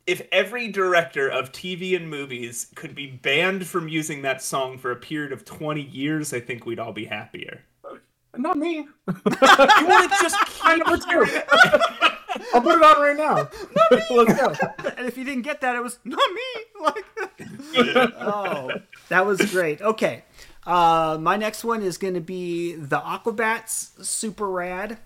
if 0.07 0.27
every 0.31 0.69
director 0.69 1.29
of 1.29 1.53
TV 1.53 1.97
and 1.97 2.09
movies 2.09 2.69
could 2.75 2.95
be 2.95 3.07
banned 3.07 3.67
from 3.67 3.89
using 3.89 4.23
that 4.23 4.43
song 4.43 4.79
for 4.79 4.91
a 4.91 4.97
period 4.97 5.33
of 5.33 5.45
twenty 5.45 5.83
years, 5.83 6.33
I 6.33 6.41
think 6.41 6.67
we'd 6.67 6.79
all 6.79 6.93
be 6.93 7.07
happier. 7.07 7.63
Not 8.37 8.57
me. 8.57 8.87
You 9.07 9.87
want 9.87 10.13
to 10.13 10.19
just 10.21 10.37
My 10.65 10.77
number 10.77 10.97
two. 10.99 11.41
I'll 12.53 12.61
put 12.61 12.77
it 12.77 12.83
on 12.83 13.01
right 13.01 13.17
now. 13.17 13.49
Let's 14.11 14.35
go. 14.41 14.55
and 14.97 15.07
if 15.07 15.17
you 15.17 15.25
didn't 15.25 15.43
get 15.43 15.61
that, 15.61 15.77
it 15.77 15.83
was 15.83 15.99
not 16.05 16.21
me. 16.33 16.41
Like, 16.85 17.05
oh, 18.21 18.71
that 19.09 19.25
was 19.25 19.41
great. 19.51 19.81
Okay, 19.81 20.25
uh, 20.67 21.17
my 21.19 21.37
next 21.39 21.65
one 21.65 21.83
is 21.83 21.97
going 21.97 22.13
to 22.13 22.21
be 22.21 22.75
the 22.75 22.99
Aquabats. 22.99 24.05
Super 24.05 24.51
rad. 24.51 24.99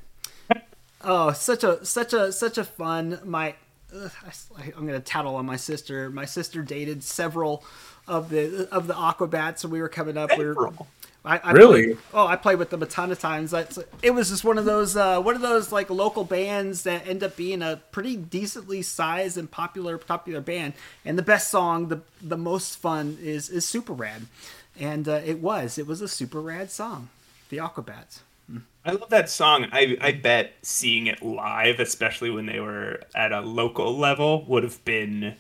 Oh, 1.03 1.31
such 1.33 1.63
a 1.63 1.85
such 1.85 2.13
a 2.13 2.33
such 2.33 2.59
a 2.59 2.65
fun. 2.65 3.21
My, 3.25 3.55
ugh, 3.95 4.11
I, 4.59 4.65
am 4.77 4.87
going 4.87 4.89
to 4.89 5.01
tattle 5.01 5.37
on 5.37 5.47
my 5.47 5.57
sister. 5.57 6.11
My 6.11 6.25
sister 6.25 6.63
dated 6.63 7.03
several 7.03 7.65
of 8.07 8.31
the 8.31 8.69
of 8.73 8.87
the 8.87 8.95
Aquabats 8.95 9.65
when 9.65 9.73
we 9.73 9.81
were 9.81 9.89
coming 9.89 10.17
up. 10.17 10.37
We 10.37 10.47
were, 10.47 10.71
I, 11.25 11.39
I 11.39 11.51
Really? 11.53 11.87
played- 11.95 11.99
oh, 12.15 12.27
I 12.27 12.37
played 12.37 12.59
with 12.59 12.71
them 12.71 12.83
a 12.83 12.87
ton 12.87 13.11
of 13.13 13.19
times. 13.19 13.51
That's 13.51 13.79
it 14.03 14.13
was 14.13 14.31
just 14.31 14.45
one 14.45 14.57
of 14.57 14.65
those 14.65 14.97
uh, 14.97 15.21
one 15.21 15.35
of 15.35 15.43
those 15.43 15.73
like 15.73 15.91
local 15.91 16.25
bands 16.25 16.85
that 16.85 17.07
end 17.07 17.23
up 17.23 17.37
being 17.37 17.61
a 17.61 17.81
pretty 17.93 18.17
decently 18.17 18.83
sized 18.83 19.37
and 19.37 19.51
popular 19.51 19.99
popular 19.99 20.41
band. 20.41 20.75
And 21.05 21.19
the 21.19 21.23
best 21.23 21.51
song, 21.51 21.89
the 21.89 22.01
the 22.23 22.39
most 22.39 22.77
fun 22.77 23.19
is 23.21 23.51
is 23.51 23.67
Super 23.67 23.93
Rad, 23.93 24.23
and 24.79 25.09
uh, 25.09 25.21
it 25.25 25.41
was 25.41 25.77
it 25.77 25.87
was 25.87 26.01
a 26.01 26.09
super 26.09 26.41
rad 26.41 26.71
song, 26.71 27.09
the 27.51 27.59
Aquabats. 27.59 28.21
I 28.85 28.93
love 28.93 29.11
that 29.11 29.29
song. 29.29 29.67
I 29.73 29.97
I 30.01 30.13
bet 30.13 30.55
seeing 30.63 31.07
it 31.09 31.23
live, 31.23 31.81
especially 31.81 32.31
when 32.31 32.47
they 32.47 32.61
were 32.61 33.01
at 33.15 33.33
a 33.33 33.41
local 33.41 33.97
level, 33.97 34.45
would 34.47 34.63
have 34.63 34.83
been 34.85 35.35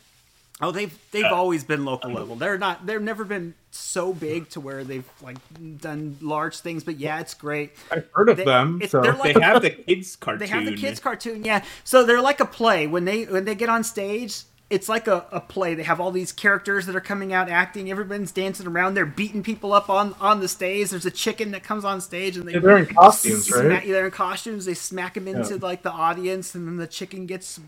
Oh, 0.60 0.72
they've 0.72 0.92
they've 1.12 1.24
uh, 1.24 1.34
always 1.34 1.62
been 1.62 1.84
local 1.84 2.10
level. 2.10 2.34
They're 2.34 2.58
not. 2.58 2.84
They've 2.84 3.00
never 3.00 3.24
been 3.24 3.54
so 3.70 4.12
big 4.12 4.48
to 4.50 4.60
where 4.60 4.82
they've 4.82 5.08
like 5.22 5.36
done 5.80 6.16
large 6.20 6.58
things. 6.58 6.82
But 6.82 6.98
yeah, 6.98 7.20
it's 7.20 7.34
great. 7.34 7.72
I've 7.92 8.08
heard 8.12 8.28
of 8.28 8.38
They- 8.38 8.44
them. 8.44 8.76
it's- 8.82 8.90
So 8.90 9.00
they're 9.00 9.12
they 9.12 9.40
have 9.40 9.62
the 9.62 9.70
kids 9.70 10.16
cartoon. 10.16 10.38
They 10.40 10.46
have 10.48 10.64
the 10.64 10.74
kids 10.76 10.98
cartoon, 10.98 11.44
yeah. 11.44 11.64
So 11.84 12.04
they're 12.04 12.20
like 12.20 12.40
a 12.40 12.44
play 12.44 12.88
when 12.88 13.04
they 13.04 13.24
when 13.26 13.44
they 13.44 13.54
get 13.54 13.68
on 13.68 13.84
stage. 13.84 14.42
It's 14.70 14.86
like 14.88 15.06
a, 15.06 15.24
a 15.32 15.40
play. 15.40 15.74
They 15.74 15.82
have 15.84 15.98
all 15.98 16.10
these 16.10 16.30
characters 16.30 16.84
that 16.86 16.94
are 16.94 17.00
coming 17.00 17.32
out 17.32 17.48
acting. 17.48 17.90
Everyone's 17.90 18.32
dancing 18.32 18.66
around. 18.66 18.92
They're 18.94 19.06
beating 19.06 19.42
people 19.42 19.72
up 19.72 19.88
on 19.88 20.14
on 20.20 20.40
the 20.40 20.48
stage. 20.48 20.90
There's 20.90 21.06
a 21.06 21.10
chicken 21.10 21.52
that 21.52 21.62
comes 21.64 21.86
on 21.86 22.02
stage 22.02 22.36
and 22.36 22.46
they 22.46 22.52
Yeah, 22.52 22.58
they're 22.58 22.76
in 22.78 22.86
costumes, 22.86 23.46
smack, 23.46 23.64
right? 23.64 23.86
They're 23.86 24.04
in 24.04 24.10
costumes. 24.10 24.66
They 24.66 24.74
smack 24.74 25.16
him 25.16 25.26
into 25.26 25.54
Yeah. 25.54 25.60
like 25.62 25.82
the 25.82 25.90
audience, 25.90 26.54
and 26.54 26.66
then 26.68 26.76
the 26.76 26.86
chicken 26.86 27.24
gets 27.24 27.58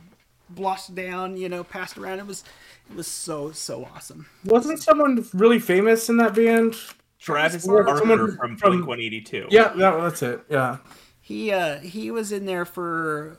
bloshed 0.55 0.95
down. 0.95 1.39
You 1.39 1.49
know, 1.49 1.65
passed 1.65 1.97
around. 1.97 2.19
It 2.19 2.27
was 2.27 2.45
it 2.91 2.97
was 2.97 3.07
so 3.07 3.51
so 3.53 3.89
awesome. 3.95 4.27
Wasn't 4.45 4.83
someone 4.83 5.25
really 5.33 5.59
famous 5.59 6.11
in 6.11 6.19
that 6.19 6.35
band? 6.35 6.77
Travis 7.19 7.67
Barker 7.67 7.97
someone 7.97 8.37
from 8.37 8.57
from- 8.59 8.71
Blink 8.73 8.87
One 8.87 9.01
Eighty 9.01 9.23
Two. 9.23 9.47
Yeah, 9.51 9.69
that, 9.77 10.01
that's 10.01 10.23
it. 10.23 10.43
Yeah. 10.51 10.79
He 11.23 11.51
uh, 11.51 11.79
he 11.79 12.11
was 12.11 12.31
in 12.33 12.45
there 12.45 12.65
for 12.67 13.39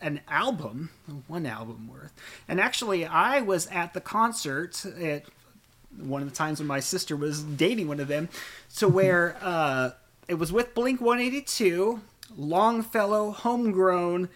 an 0.00 0.20
album, 0.28 0.90
one 1.26 1.46
album 1.46 1.88
worth. 1.92 2.12
And 2.48 2.60
actually, 2.60 3.04
I 3.04 3.40
was 3.40 3.66
at 3.68 3.94
the 3.94 4.00
concert 4.00 4.84
at 4.84 5.24
one 5.98 6.22
of 6.22 6.28
the 6.28 6.34
times 6.34 6.58
when 6.58 6.66
my 6.66 6.80
sister 6.80 7.16
was 7.16 7.42
dating 7.42 7.88
one 7.88 8.00
of 8.00 8.08
them, 8.08 8.28
to 8.76 8.88
where 8.88 9.36
uh, 9.40 9.90
it 10.28 10.34
was 10.34 10.52
with 10.52 10.74
Blink 10.74 11.00
182, 11.00 12.00
Longfellow, 12.36 13.32
Homegrown, 13.32 14.28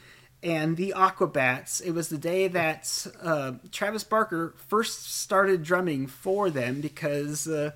and 0.42 0.76
the 0.76 0.92
Aquabats. 0.96 1.82
It 1.84 1.92
was 1.92 2.08
the 2.08 2.18
day 2.18 2.46
that 2.48 3.06
uh, 3.22 3.52
Travis 3.72 4.04
Barker 4.04 4.54
first 4.68 5.12
started 5.16 5.62
drumming 5.62 6.06
for 6.06 6.50
them 6.50 6.80
because 6.80 7.48
uh, 7.48 7.72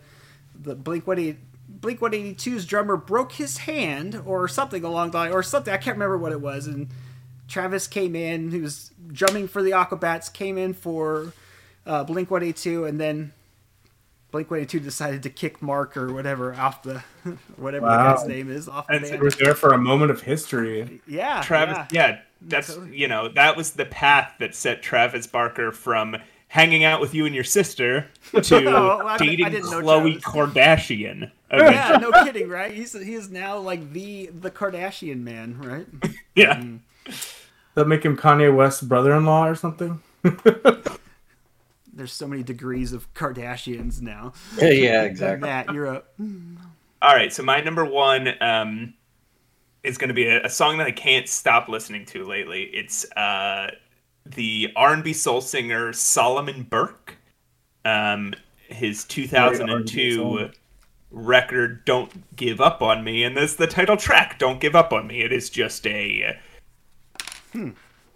the 0.55 0.75
Blink 0.75 1.07
180 1.07 1.47
Blink 1.71 2.01
182's 2.01 2.67
drummer 2.67 2.97
broke 2.97 3.33
his 3.33 3.59
hand 3.59 4.21
or 4.27 4.49
something 4.49 4.85
along 4.85 5.13
the 5.13 5.19
line 5.19 5.33
or 5.33 5.43
something 5.43 5.73
I 5.73 5.77
can't 5.77 5.97
remember 5.97 6.19
what 6.19 6.33
it 6.33 6.41
was 6.41 6.67
and 6.67 6.89
Travis 7.51 7.87
came 7.87 8.15
in 8.17 8.51
he 8.51 8.61
was 8.61 8.91
drumming 9.13 9.47
for 9.49 9.63
the 9.63 9.73
Aquabats 9.73 10.33
came 10.33 10.57
in 10.57 10.73
for 10.73 11.33
uh, 11.85 12.05
Blink 12.05 12.31
182 12.31 12.85
and 12.87 12.99
then 13.01 13.33
Blink 14.31 14.49
182 14.51 14.81
decided 14.83 15.23
to 15.25 15.31
kick 15.31 15.61
Mark 15.61 15.97
or 15.97 16.13
whatever 16.15 16.55
off 16.55 16.83
the 16.85 17.03
whatever 17.57 17.87
Wow. 17.87 18.15
the 18.15 18.19
guy's 18.21 18.29
name 18.29 18.51
is 18.51 18.69
off 18.69 18.87
the 18.87 18.93
That's- 18.95 19.11
They 19.11 19.17
band. 19.19 19.33
there 19.41 19.55
for 19.55 19.73
a 19.73 19.79
moment 19.79 20.11
of 20.13 20.23
history. 20.23 21.01
yeah 21.07 21.43
Travis. 21.43 21.77
yeah. 21.93 22.09
Yeah, 22.11 22.19
that's 22.43 22.79
you 22.91 23.09
know 23.09 23.29
that 23.29 23.57
was 23.57 23.73
the 23.73 23.85
path 23.85 24.35
that 24.39 24.55
set 24.55 24.81
Travis 24.83 25.27
Barker 25.27 25.73
from 25.73 26.17
hanging 26.49 26.85
out 26.85 27.01
with 27.01 27.15
you 27.15 27.27
and 27.27 27.35
your 27.35 27.45
sister 27.45 28.07
to 28.43 28.65
Oh, 28.67 29.07
I 29.07 29.19
dating 29.19 29.47
Khloe 29.47 30.21
Kardashian. 30.23 31.31
yeah 31.53 31.99
no 32.01 32.11
kidding 32.25 32.49
right 32.49 32.73
he's 32.73 32.93
he 32.93 33.15
is 33.15 33.29
now 33.31 33.59
like 33.59 33.93
the 33.93 34.27
the 34.33 34.51
Kardashian 34.51 35.23
man 35.23 35.59
right 35.59 35.87
yeah. 36.37 36.63
That 37.81 37.89
make 37.89 38.05
him 38.05 38.15
Kanye 38.15 38.55
West's 38.55 38.83
brother-in-law 38.83 39.49
or 39.49 39.55
something. 39.55 40.03
there's 41.91 42.13
so 42.13 42.29
many 42.29 42.43
degrees 42.43 42.93
of 42.93 43.11
Kardashians 43.15 44.03
now 44.03 44.35
yeah, 44.59 45.05
exactly. 45.05 45.49
that 45.49 45.73
you're 45.73 45.87
a 45.87 46.03
All 47.01 47.15
right, 47.15 47.33
so 47.33 47.43
my 47.43 47.63
number 47.63 47.87
one 47.87 48.35
um, 48.43 48.93
is 49.83 49.97
going 49.97 50.09
to 50.09 50.15
be 50.15 50.27
a, 50.27 50.45
a 50.45 50.51
song 50.51 50.77
that 50.77 50.87
I 50.87 50.93
can't 50.93 51.27
stop 51.27 51.71
listening 51.71 52.05
to 52.05 52.27
lately. 52.27 52.65
It's 52.65 53.11
uh, 53.13 53.71
the 54.27 54.69
R&B 54.77 55.15
soul 55.15 55.41
singer 55.41 55.95
Solomon 55.95 56.65
Burke. 56.65 57.17
Um, 57.87 58.35
his 58.69 59.05
2002 59.05 60.51
record 61.11 61.87
"Don't 61.87 62.37
Give 62.37 62.61
Up 62.61 62.83
on 62.83 63.03
Me," 63.05 63.25
and 63.25 63.35
this 63.35 63.55
the 63.55 63.67
title 63.67 63.97
track 63.97 64.39
"Don't 64.39 64.61
Give 64.61 64.77
Up 64.77 64.93
on 64.93 65.07
Me." 65.07 65.23
It 65.23 65.33
is 65.33 65.49
just 65.49 65.87
a 65.87 66.39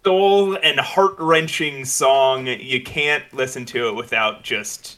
soul 0.03 0.57
and 0.61 0.79
heart 0.79 1.15
wrenching 1.17 1.85
song. 1.85 2.47
You 2.47 2.81
can't 2.81 3.23
listen 3.33 3.65
to 3.65 3.89
it 3.89 3.95
without 3.95 4.43
just 4.43 4.97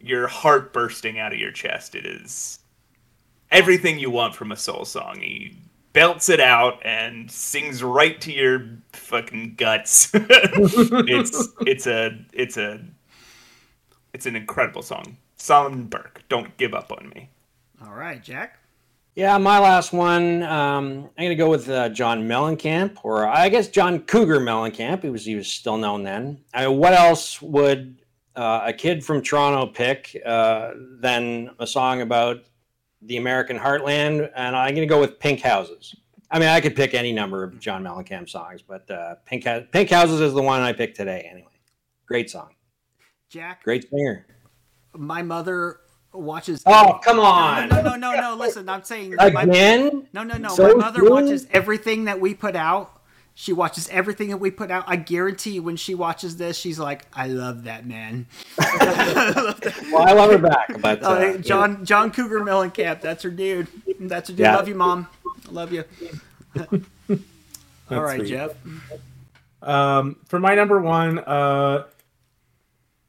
your 0.00 0.26
heart 0.26 0.72
bursting 0.72 1.18
out 1.18 1.32
of 1.32 1.38
your 1.38 1.52
chest. 1.52 1.94
It 1.94 2.04
is 2.04 2.58
everything 3.50 3.98
you 3.98 4.10
want 4.10 4.34
from 4.34 4.52
a 4.52 4.56
soul 4.56 4.84
song. 4.84 5.20
He 5.20 5.56
belts 5.92 6.28
it 6.28 6.40
out 6.40 6.84
and 6.84 7.30
sings 7.30 7.82
right 7.82 8.20
to 8.20 8.32
your 8.32 8.68
fucking 8.92 9.54
guts. 9.56 10.10
it's 10.14 11.48
it's 11.60 11.86
a 11.86 12.18
it's 12.32 12.56
a 12.56 12.80
it's 14.12 14.26
an 14.26 14.36
incredible 14.36 14.82
song. 14.82 15.16
Solomon 15.36 15.84
Burke, 15.84 16.22
don't 16.28 16.56
give 16.56 16.74
up 16.74 16.92
on 16.92 17.08
me. 17.10 17.28
All 17.84 17.94
right, 17.94 18.22
Jack. 18.22 18.58
Yeah, 19.14 19.38
my 19.38 19.60
last 19.60 19.92
one. 19.92 20.42
Um, 20.42 21.08
I'm 21.16 21.24
gonna 21.24 21.36
go 21.36 21.48
with 21.48 21.68
uh, 21.68 21.88
John 21.90 22.26
Mellencamp, 22.26 22.98
or 23.04 23.26
I 23.26 23.48
guess 23.48 23.68
John 23.68 24.00
Cougar 24.00 24.40
Mellencamp. 24.40 25.02
He 25.02 25.08
was 25.08 25.24
he 25.24 25.36
was 25.36 25.46
still 25.46 25.76
known 25.76 26.02
then. 26.02 26.40
I 26.52 26.66
what 26.66 26.94
else 26.94 27.40
would 27.40 28.02
uh, 28.34 28.62
a 28.64 28.72
kid 28.72 29.04
from 29.04 29.22
Toronto 29.22 29.66
pick 29.70 30.20
uh, 30.26 30.72
than 31.00 31.50
a 31.60 31.66
song 31.66 32.00
about 32.00 32.42
the 33.02 33.16
American 33.16 33.56
heartland? 33.56 34.32
And 34.34 34.56
I'm 34.56 34.74
gonna 34.74 34.86
go 34.86 35.00
with 35.00 35.20
Pink 35.20 35.40
Houses. 35.40 35.94
I 36.28 36.40
mean, 36.40 36.48
I 36.48 36.60
could 36.60 36.74
pick 36.74 36.92
any 36.92 37.12
number 37.12 37.44
of 37.44 37.60
John 37.60 37.84
Mellencamp 37.84 38.28
songs, 38.28 38.62
but 38.62 38.90
uh, 38.90 39.14
Pink 39.26 39.46
Pink 39.70 39.90
Houses 39.90 40.20
is 40.20 40.34
the 40.34 40.42
one 40.42 40.60
I 40.60 40.72
picked 40.72 40.96
today. 40.96 41.28
Anyway, 41.30 41.52
great 42.04 42.30
song. 42.30 42.50
Jack. 43.28 43.62
Great 43.62 43.88
singer. 43.88 44.26
My 44.92 45.22
mother 45.22 45.78
watches. 46.14 46.62
Oh, 46.66 47.00
come 47.02 47.18
on. 47.20 47.68
No, 47.68 47.82
no, 47.82 47.96
no, 47.96 48.12
no, 48.14 48.20
no. 48.20 48.36
Listen, 48.36 48.68
I'm 48.68 48.82
saying. 48.84 49.14
My, 49.16 49.42
Again? 49.42 50.06
no, 50.12 50.22
no, 50.22 50.36
no. 50.36 50.48
So 50.50 50.68
my 50.68 50.74
mother 50.86 51.00
soon? 51.00 51.10
watches 51.10 51.46
everything 51.50 52.04
that 52.04 52.20
we 52.20 52.34
put 52.34 52.56
out. 52.56 52.90
She 53.36 53.52
watches 53.52 53.88
everything 53.88 54.28
that 54.28 54.36
we 54.36 54.52
put 54.52 54.70
out. 54.70 54.84
I 54.86 54.94
guarantee 54.94 55.58
when 55.58 55.74
she 55.74 55.96
watches 55.96 56.36
this, 56.36 56.56
she's 56.56 56.78
like, 56.78 57.04
"I 57.12 57.26
love 57.26 57.64
that 57.64 57.84
man." 57.86 58.26
Well, 59.92 60.02
I 60.02 60.12
love 60.12 60.30
her 60.30 60.38
back, 60.38 60.80
but 60.80 61.02
Uh, 61.02 61.08
uh, 61.08 61.36
John 61.38 61.84
John 61.84 62.10
Cougar 62.10 62.40
Mellencamp. 62.40 63.00
That's 63.00 63.22
her 63.24 63.30
dude. 63.30 63.66
That's 64.00 64.28
her 64.28 64.34
dude. 64.34 64.44
Yeah. 64.44 64.56
Love 64.56 64.68
you, 64.68 64.74
mom. 64.74 65.08
I 65.48 65.50
love 65.52 65.72
you. 65.72 65.84
All 67.90 68.02
right, 68.02 68.20
sweet. 68.20 68.28
Jeff. 68.28 68.52
Um, 69.62 70.16
for 70.26 70.38
my 70.38 70.54
number 70.54 70.80
one, 70.80 71.18
uh, 71.20 71.84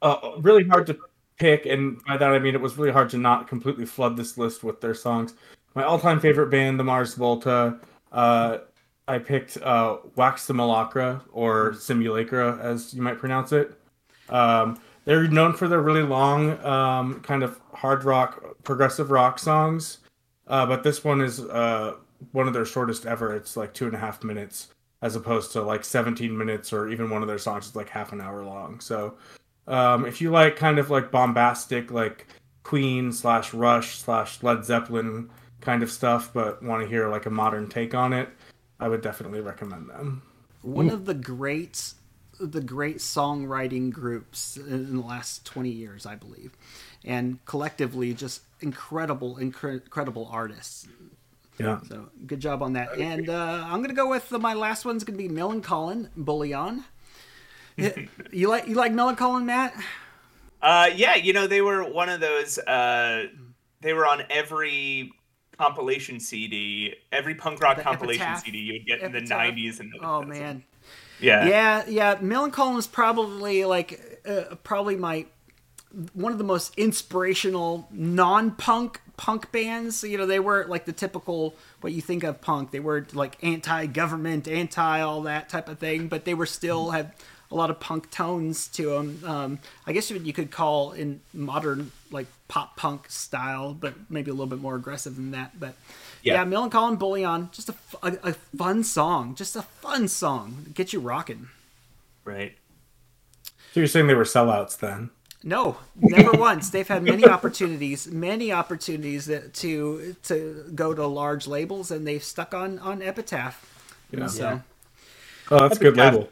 uh, 0.02 0.32
really 0.40 0.68
hard 0.68 0.88
to 0.88 0.98
pick, 1.38 1.66
and 1.66 2.04
by 2.06 2.18
that 2.18 2.32
I 2.32 2.40
mean 2.40 2.56
it 2.56 2.62
was 2.62 2.78
really 2.78 2.92
hard 2.92 3.10
to 3.12 3.18
not 3.18 3.48
completely 3.48 3.86
flood 3.86 4.18
this 4.18 4.38
list 4.38 4.64
with 4.64 4.82
their 4.82 4.94
songs. 4.94 5.34
My 5.74 5.84
all-time 5.84 6.20
favorite 6.20 6.48
band, 6.48 6.80
the 6.80 6.84
Mars 6.84 7.16
Volta. 7.16 7.80
Uh, 8.12 8.60
I 9.08 9.20
picked 9.20 9.58
uh, 9.58 9.98
Wax 10.16 10.44
Simulacra 10.44 11.22
or 11.32 11.74
Simulacra, 11.74 12.58
as 12.62 12.94
you 12.94 13.02
might 13.02 13.20
pronounce 13.20 13.52
it. 13.52 13.80
Um, 14.30 14.80
they're 15.04 15.28
known 15.28 15.54
for 15.54 15.68
their 15.68 15.82
really 15.82 16.02
long, 16.02 16.58
um, 16.66 17.20
kind 17.22 17.44
of 17.44 17.60
hard 17.74 18.04
rock, 18.04 18.44
progressive 18.64 19.12
rock 19.12 19.38
songs, 19.38 20.00
uh, 20.48 20.66
but 20.66 20.82
this 20.82 21.04
one 21.04 21.22
is 21.22 21.42
uh, 21.42 21.96
one 22.32 22.48
of 22.48 22.54
their 22.54 22.66
shortest 22.66 23.06
ever. 23.06 23.36
It's 23.36 23.56
like 23.56 23.74
two 23.74 23.86
and 23.86 23.96
a 23.96 24.00
half 24.00 24.24
minutes 24.24 24.70
as 25.02 25.16
opposed 25.16 25.52
to 25.52 25.62
like 25.62 25.84
17 25.86 26.36
minutes 26.36 26.74
or 26.74 26.90
even 26.90 27.10
one 27.12 27.22
of 27.22 27.28
their 27.28 27.38
songs 27.38 27.68
is 27.68 27.76
like 27.76 27.90
half 27.90 28.12
an 28.12 28.22
hour 28.22 28.44
long. 28.44 28.80
So 28.80 29.16
um, 29.68 30.06
if 30.06 30.22
you 30.22 30.32
like 30.32 30.56
kind 30.56 30.80
of 30.80 30.90
like 30.90 31.12
bombastic, 31.12 31.92
like 31.92 32.28
Queen 32.64 33.12
slash 33.12 33.54
Rush 33.54 33.98
slash 33.98 34.42
Led 34.44 34.66
Zeppelin 34.66 35.30
kind 35.62 35.84
of 35.84 35.92
stuff, 35.92 36.32
but 36.34 36.62
want 36.64 36.84
to 36.84 36.88
hear 36.88 37.10
like 37.10 37.26
a 37.26 37.30
modern 37.30 37.70
take 37.70 37.94
on 37.94 38.14
it, 38.14 38.30
I 38.80 38.88
would 38.88 39.02
definitely 39.02 39.42
recommend 39.42 39.90
them. 39.90 40.22
One 40.62 40.90
of 40.90 41.06
the 41.06 41.14
great, 41.14 41.94
the 42.40 42.62
great 42.62 42.98
songwriting 42.98 43.92
groups 43.92 44.58
in 44.58 44.98
the 44.98 45.02
last 45.06 45.46
twenty 45.46 45.70
years, 45.70 46.06
I 46.06 46.16
believe, 46.16 46.58
and 47.04 47.44
collectively 47.46 48.14
just 48.14 48.42
incredible, 48.62 49.38
incre- 49.38 49.84
incredible 49.84 50.28
artists. 50.32 50.88
Yeah. 51.58 51.80
So 51.88 52.10
good 52.26 52.40
job 52.40 52.62
on 52.62 52.74
that. 52.74 52.98
And 52.98 53.30
uh, 53.30 53.64
I'm 53.66 53.82
gonna 53.82 53.94
go 53.94 54.10
with 54.10 54.32
uh, 54.34 54.40
my 54.40 54.54
last 54.54 54.86
one's 54.86 55.04
gonna 55.04 55.18
be 55.18 55.30
Millencolin 55.30 56.10
Bullion. 56.18 56.84
You 58.32 58.50
like 58.50 58.68
you 58.68 58.76
like 58.76 58.94
Millencolin, 58.94 59.46
Matt? 59.46 59.76
Uh, 60.62 60.90
yeah, 60.96 61.16
you 61.16 61.34
know 61.34 61.48
they 61.48 61.62
were 61.62 61.84
one 61.84 62.10
of 62.10 62.20
those. 62.20 62.58
Uh, 62.58 63.28
they 63.82 63.94
were 63.94 64.08
on 64.08 64.24
every 64.30 65.12
compilation 65.58 66.20
CD, 66.20 66.96
every 67.12 67.36
punk 67.36 67.62
rock 67.62 67.78
The 67.78 67.84
compilation 67.84 68.26
Epitaph- 68.26 68.44
CD 68.44 68.58
you'd 68.60 68.86
get 68.86 69.02
in 69.02 69.12
the 69.12 69.22
'90s 69.22 69.80
and 69.80 69.92
the 69.92 70.06
Oh 70.06 70.22
man, 70.24 70.64
yeah, 71.20 71.48
yeah, 71.48 71.84
yeah. 71.88 72.16
Millencolin 72.16 72.76
was 72.76 72.88
probably 72.88 73.66
like 73.66 74.22
uh, 74.26 74.56
probably 74.64 74.96
my 74.96 75.26
one 76.14 76.32
of 76.32 76.38
the 76.38 76.44
most 76.44 76.74
inspirational 76.78 77.88
non-punk 77.92 79.02
punk 79.18 79.52
bands. 79.52 80.04
You 80.04 80.18
know, 80.18 80.26
they 80.26 80.40
were 80.40 80.66
like 80.68 80.86
the 80.86 80.94
typical 80.94 81.56
what 81.82 81.94
you 81.94 82.02
think 82.02 82.24
of 82.24 82.42
punk. 82.42 82.72
They 82.72 82.80
were 82.80 83.06
like 83.14 83.38
anti-government, 83.44 84.48
anti 84.48 85.02
all 85.02 85.22
that 85.24 85.50
type 85.50 85.70
of 85.70 85.80
thing, 85.80 86.08
but 86.08 86.26
they 86.26 86.34
were 86.34 86.46
still 86.46 86.92
had 86.92 87.14
a 87.56 87.58
lot 87.58 87.70
of 87.70 87.80
punk 87.80 88.12
tones 88.12 88.68
to 88.68 88.90
them. 88.90 89.22
Um, 89.26 89.60
I 89.88 89.94
guess 89.94 90.12
you 90.12 90.34
could 90.34 90.52
call 90.52 90.92
in 90.92 91.22
modern 91.34 91.92
like 92.12 92.28
pop 92.50 92.76
punk 92.76 93.10
style, 93.10 93.74
but 93.74 93.94
maybe 94.10 94.30
a 94.30 94.34
little 94.34 94.46
bit 94.46 94.60
more 94.60 94.76
aggressive 94.76 95.16
than 95.16 95.32
that. 95.32 95.58
But 95.58 95.74
yeah, 96.22 96.34
Yeah. 96.34 96.46
Millencolin 96.46 97.00
Bullion, 97.00 97.50
just 97.54 97.70
a, 97.70 97.72
f- 97.72 97.96
a- 98.04 98.30
a 98.30 98.34
fun 98.34 98.84
song, 98.84 99.36
just 99.36 99.56
a 99.56 99.62
fun 99.62 100.10
song, 100.10 100.66
get 100.74 100.92
you 100.92 101.00
rocking. 101.00 101.48
right. 102.26 102.54
So 103.74 103.80
you're 103.82 103.88
saying 103.88 104.08
they 104.08 104.14
were 104.14 104.24
sellouts 104.24 104.78
then? 104.78 105.10
No, 105.44 105.78
never 106.00 106.32
once. 106.38 106.70
They've 106.70 106.88
had 106.88 107.04
many 107.04 107.26
opportunities, 107.26 108.08
many 108.08 108.52
opportunities 108.52 109.26
that, 109.28 109.54
to 109.56 110.16
to 110.24 110.72
go 110.76 110.94
to 110.94 111.06
large 111.08 111.46
labels, 111.48 111.92
and 111.92 112.06
they've 112.08 112.24
stuck 112.24 112.54
on 112.54 112.80
on 112.80 113.02
Epitaph. 113.02 113.56
Yeah. 114.12 114.28
So 114.28 114.62
Oh, 115.52 115.60
that's 115.60 115.78
a 115.78 115.80
good 115.80 115.94
Epitaph. 116.00 116.14
label. 116.14 116.30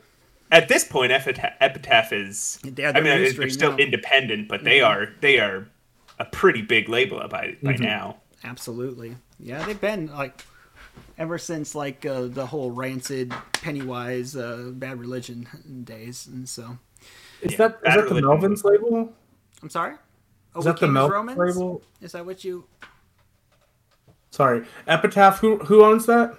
At 0.54 0.68
this 0.68 0.84
point, 0.84 1.12
Epitaph, 1.12 1.54
Epitaph 1.60 2.14
is. 2.14 2.60
Yeah, 2.64 2.92
I 2.96 3.02
mean, 3.02 3.34
they're 3.36 3.50
still 3.50 3.72
now. 3.72 3.78
Mm-hmm. 3.78 3.80
independent, 3.82 4.48
but 4.48 4.64
they 4.64 4.82
are 4.82 5.10
they 5.20 5.40
are 5.40 5.68
a 6.20 6.26
pretty 6.26 6.62
big 6.62 6.88
label 6.90 7.18
by 7.28 7.58
by 7.64 7.74
Mm-hmm. 7.74 7.84
now. 7.84 8.18
absolutely, 8.44 9.16
yeah, 9.40 9.64
they've 9.66 9.82
been 9.82 10.08
like 10.08 10.46
ever 11.18 11.38
since 11.40 11.74
like 11.74 12.06
uh, 12.06 12.28
the 12.28 12.46
whole 12.46 12.70
rancid 12.72 13.34
Pennywise 13.54 14.36
uh, 14.36 14.70
Bad 14.74 15.00
Religion 15.00 15.48
days, 15.86 16.28
and 16.28 16.48
so 16.48 16.78
Is 17.42 17.54
Yeah, 17.54 17.58
that 17.58 17.72
is 17.72 17.80
Bad 17.84 17.98
that 17.98 18.10
the 18.10 18.22
Melvins 18.22 18.64
label? 18.64 19.12
I'm 19.64 19.70
sorry. 19.72 19.96
Oh, 20.56 20.60
Is 20.60 20.66
that 20.66 20.80
the 20.80 20.86
Melvins 20.88 21.36
label? 21.36 21.82
Is 22.00 22.12
that 22.12 22.24
what 22.28 22.44
you? 22.44 22.66
Sorry, 24.30 24.66
Epitaph. 24.88 25.40
Who 25.40 25.58
who 25.58 25.84
owns 25.84 26.06
that? 26.06 26.36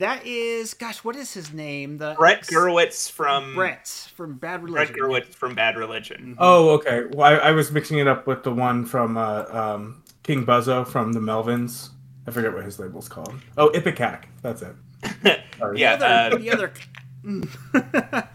That 0.00 0.26
is, 0.26 0.72
gosh, 0.72 1.04
what 1.04 1.14
is 1.14 1.34
his 1.34 1.52
name? 1.52 1.98
The 1.98 2.14
Brett 2.16 2.44
Gurewitz 2.44 3.10
from 3.10 3.54
Brett 3.54 3.86
from 4.16 4.38
Bad 4.38 4.62
Religion. 4.62 4.94
Brett 4.94 5.02
Religion. 5.02 5.30
Gurewitz 5.30 5.34
from 5.34 5.54
Bad 5.54 5.76
Religion. 5.76 6.36
Oh, 6.38 6.70
okay. 6.70 7.04
Well, 7.12 7.26
I, 7.26 7.48
I 7.48 7.50
was 7.50 7.70
mixing 7.70 7.98
it 7.98 8.08
up 8.08 8.26
with 8.26 8.42
the 8.42 8.50
one 8.50 8.86
from 8.86 9.18
uh, 9.18 9.44
um, 9.50 10.02
King 10.22 10.46
Buzzo 10.46 10.88
from 10.88 11.12
the 11.12 11.20
Melvins. 11.20 11.90
I 12.26 12.30
forget 12.30 12.54
what 12.54 12.64
his 12.64 12.78
label's 12.78 13.10
called. 13.10 13.34
Oh, 13.58 13.68
Ipecac. 13.74 14.24
That's 14.42 14.62
it. 14.62 14.74
Yeah, 15.74 15.96
the 15.96 16.06
uh, 16.06 16.08
other, 16.08 16.38
the 16.38 16.50
other. 16.50 16.72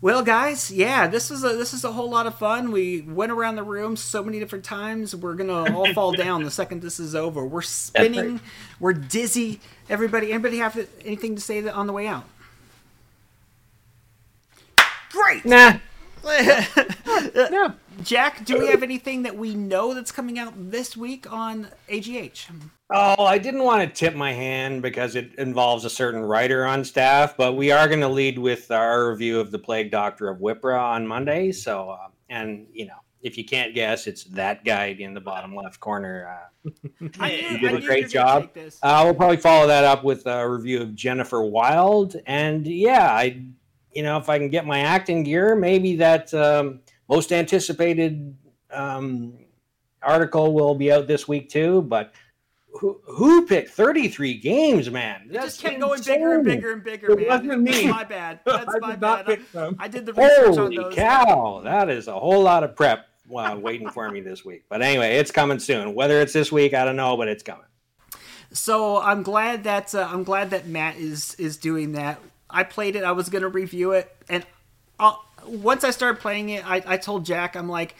well, 0.00 0.22
guys, 0.22 0.70
yeah, 0.70 1.08
this 1.08 1.30
is 1.30 1.42
a 1.42 1.56
this 1.56 1.74
is 1.74 1.82
a 1.84 1.92
whole 1.92 2.08
lot 2.08 2.26
of 2.26 2.36
fun. 2.36 2.70
We 2.70 3.00
went 3.00 3.32
around 3.32 3.56
the 3.56 3.62
room 3.64 3.96
so 3.96 4.22
many 4.22 4.38
different 4.38 4.64
times. 4.64 5.14
We're 5.14 5.34
gonna 5.34 5.74
all 5.74 5.92
fall 5.92 6.12
down 6.16 6.44
the 6.44 6.50
second 6.50 6.82
this 6.82 7.00
is 7.00 7.14
over. 7.14 7.44
We're 7.44 7.62
spinning. 7.62 8.32
right. 8.34 8.40
We're 8.78 8.92
dizzy. 8.92 9.60
Everybody, 9.90 10.32
anybody 10.32 10.58
have 10.58 10.78
anything 11.04 11.34
to 11.34 11.40
say 11.40 11.60
that 11.62 11.74
on 11.74 11.86
the 11.86 11.92
way 11.92 12.06
out? 12.06 12.24
Great. 15.10 15.44
nah. 15.44 15.78
No. 17.50 17.74
Jack, 18.04 18.44
do 18.44 18.58
we 18.60 18.68
have 18.68 18.84
anything 18.84 19.24
that 19.24 19.36
we 19.36 19.54
know 19.56 19.92
that's 19.92 20.12
coming 20.12 20.38
out 20.38 20.52
this 20.70 20.96
week 20.96 21.30
on 21.32 21.68
AGH? 21.88 22.46
Oh, 22.90 23.24
I 23.24 23.38
didn't 23.38 23.64
want 23.64 23.82
to 23.82 23.92
tip 23.92 24.14
my 24.14 24.32
hand 24.32 24.82
because 24.82 25.16
it 25.16 25.34
involves 25.36 25.84
a 25.84 25.90
certain 25.90 26.22
writer 26.22 26.64
on 26.64 26.84
staff, 26.84 27.36
but 27.36 27.54
we 27.54 27.72
are 27.72 27.88
going 27.88 28.00
to 28.00 28.08
lead 28.08 28.38
with 28.38 28.70
our 28.70 29.10
review 29.10 29.40
of 29.40 29.50
the 29.50 29.58
Plague 29.58 29.90
Doctor 29.90 30.28
of 30.28 30.38
Wippra 30.38 30.80
on 30.80 31.06
Monday. 31.08 31.50
So, 31.50 31.90
uh, 31.90 32.08
and 32.30 32.68
you 32.72 32.86
know, 32.86 32.94
if 33.20 33.36
you 33.36 33.44
can't 33.44 33.74
guess, 33.74 34.06
it's 34.06 34.24
that 34.24 34.64
guy 34.64 34.96
in 34.98 35.12
the 35.12 35.20
bottom 35.20 35.56
left 35.56 35.80
corner. 35.80 36.28
Uh, 36.64 36.70
I 37.20 37.32
You 37.32 37.58
did 37.58 37.74
a 37.74 37.80
great 37.80 37.80
you 37.80 37.84
were 37.84 37.84
gonna 37.84 38.08
job. 38.08 38.42
take 38.42 38.54
this. 38.54 38.78
Uh, 38.80 39.00
we'll 39.04 39.14
probably 39.14 39.38
follow 39.38 39.66
that 39.66 39.82
up 39.84 40.04
with 40.04 40.24
a 40.26 40.48
review 40.48 40.80
of 40.82 40.94
Jennifer 40.94 41.42
Wild, 41.42 42.14
and 42.26 42.64
yeah, 42.66 43.08
I, 43.12 43.42
you 43.92 44.02
know, 44.02 44.18
if 44.18 44.28
I 44.28 44.38
can 44.38 44.48
get 44.48 44.66
my 44.66 44.80
acting 44.80 45.22
gear, 45.24 45.54
maybe 45.56 45.96
that 45.96 46.32
um, 46.34 46.80
most 47.08 47.32
anticipated 47.32 48.36
um, 48.70 49.38
article 50.02 50.52
will 50.52 50.74
be 50.74 50.92
out 50.92 51.06
this 51.06 51.26
week 51.26 51.48
too. 51.50 51.82
But 51.82 52.12
who, 52.80 53.00
who 53.06 53.46
picked 53.46 53.70
33 53.70 54.34
games, 54.34 54.90
man? 54.90 55.28
It 55.30 55.32
just 55.32 55.60
kept 55.60 55.80
going 55.80 56.00
bigger 56.02 56.34
and 56.34 56.44
bigger 56.44 56.72
and 56.72 56.84
bigger, 56.84 57.10
It 57.12 57.18
man. 57.20 57.28
wasn't 57.28 57.62
me. 57.62 57.72
That's 57.72 57.84
my 57.86 58.04
bad. 58.04 58.40
That's 58.46 58.74
I 58.74 58.78
my 58.78 58.96
bad. 58.96 59.40
them. 59.52 59.76
I 59.78 59.88
did 59.88 60.06
the 60.06 60.12
research 60.12 60.48
on 60.48 60.54
Holy 60.56 60.76
those. 60.76 60.94
cow! 60.94 61.60
That 61.64 61.88
is 61.90 62.08
a 62.08 62.18
whole 62.18 62.42
lot 62.42 62.62
of 62.62 62.76
prep 62.76 63.06
uh, 63.34 63.56
waiting 63.60 63.88
for 63.90 64.10
me 64.10 64.20
this 64.20 64.44
week. 64.44 64.64
But 64.68 64.82
anyway, 64.82 65.16
it's 65.16 65.30
coming 65.30 65.58
soon. 65.58 65.94
Whether 65.94 66.20
it's 66.20 66.32
this 66.32 66.52
week, 66.52 66.74
I 66.74 66.84
don't 66.84 66.96
know, 66.96 67.16
but 67.16 67.26
it's 67.28 67.42
coming. 67.42 67.64
So 68.52 69.00
I'm 69.00 69.22
glad 69.22 69.64
that 69.64 69.94
uh, 69.94 70.08
I'm 70.10 70.22
glad 70.24 70.50
that 70.50 70.66
Matt 70.66 70.96
is 70.96 71.34
is 71.34 71.56
doing 71.56 71.92
that. 71.92 72.18
I 72.50 72.64
played 72.64 72.96
it. 72.96 73.04
I 73.04 73.12
was 73.12 73.28
gonna 73.28 73.48
review 73.48 73.92
it, 73.92 74.14
and 74.28 74.44
I'll, 74.98 75.24
once 75.46 75.84
I 75.84 75.90
started 75.90 76.20
playing 76.20 76.50
it, 76.50 76.68
I, 76.68 76.82
I 76.86 76.96
told 76.96 77.24
Jack, 77.24 77.56
I'm 77.56 77.68
like, 77.68 77.94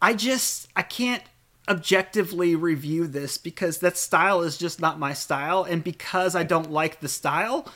I 0.00 0.14
just 0.14 0.68
I 0.76 0.82
can't 0.82 1.22
objectively 1.68 2.56
review 2.56 3.06
this 3.06 3.38
because 3.38 3.78
that 3.78 3.96
style 3.96 4.42
is 4.42 4.58
just 4.58 4.80
not 4.80 4.98
my 4.98 5.12
style, 5.12 5.62
and 5.62 5.82
because 5.84 6.34
I 6.34 6.42
don't 6.42 6.70
like 6.70 7.00
the 7.00 7.08
style, 7.08 7.68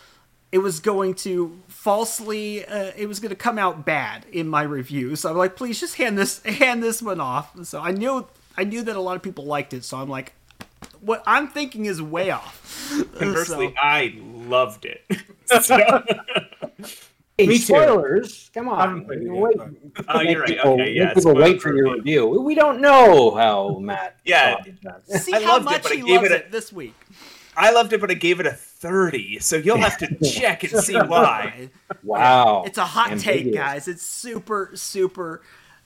it 0.52 0.58
was 0.58 0.80
going 0.80 1.14
to 1.14 1.60
falsely 1.68 2.64
uh, 2.66 2.92
it 2.96 3.06
was 3.06 3.20
going 3.20 3.30
to 3.30 3.36
come 3.36 3.58
out 3.58 3.84
bad 3.84 4.26
in 4.32 4.48
my 4.48 4.62
review. 4.62 5.16
So 5.16 5.30
I'm 5.30 5.36
like, 5.36 5.56
please 5.56 5.80
just 5.80 5.96
hand 5.96 6.18
this 6.18 6.42
hand 6.42 6.82
this 6.82 7.02
one 7.02 7.20
off. 7.20 7.64
So 7.64 7.80
I 7.80 7.92
knew 7.92 8.26
I 8.56 8.64
knew 8.64 8.82
that 8.82 8.96
a 8.96 9.00
lot 9.00 9.16
of 9.16 9.22
people 9.22 9.44
liked 9.44 9.72
it, 9.72 9.84
so 9.84 9.98
I'm 9.98 10.08
like, 10.08 10.32
what 11.00 11.22
I'm 11.26 11.48
thinking 11.48 11.86
is 11.86 12.00
way 12.02 12.30
off. 12.30 12.62
Conversely, 13.18 13.68
So- 13.68 13.74
I 13.80 14.14
loved 14.22 14.84
it. 14.86 15.04
So- 15.62 16.02
Hey, 17.38 17.46
Me 17.48 17.58
too. 17.58 17.64
spoilers! 17.64 18.50
Come 18.54 18.66
on, 18.70 19.04
played 19.04 19.20
it 19.20 19.24
yet, 19.24 19.32
wait, 19.34 19.56
oh, 20.08 20.20
you're 20.20 20.40
right. 20.40 20.48
people, 20.48 20.70
Okay, 20.72 20.92
yeah. 20.92 21.12
people 21.12 21.34
wait 21.34 21.60
for 21.60 21.74
your 21.74 21.92
review. 21.96 22.28
review. 22.28 22.40
We 22.40 22.54
don't 22.54 22.80
know 22.80 23.34
how 23.34 23.78
Matt. 23.78 24.16
Yeah. 24.24 24.56
thought 24.82 25.06
see 25.06 25.34
I 25.34 25.42
how 25.42 25.58
loved 25.58 25.66
it, 25.66 25.70
much 25.70 25.82
but 25.82 25.92
he 25.92 25.98
gave 26.00 26.22
loves 26.22 26.30
it 26.30 26.32
it, 26.32 26.50
this 26.50 26.72
week. 26.72 26.94
I 27.54 27.72
loved 27.72 27.92
it, 27.92 28.00
but 28.00 28.10
I 28.10 28.14
gave 28.14 28.40
it 28.40 28.46
a 28.46 28.52
30. 28.52 29.40
So 29.40 29.56
you'll 29.56 29.76
have 29.76 29.98
to 29.98 30.16
check 30.24 30.62
and 30.64 30.82
see 30.82 30.94
why. 30.98 31.68
Wow, 32.02 32.62
It's 32.66 32.78
a 32.78 32.86
hot 32.86 33.18
take, 33.18 33.52
guys. 33.52 33.86
It's 33.86 34.02
super, 34.02 34.70
super 34.72 35.42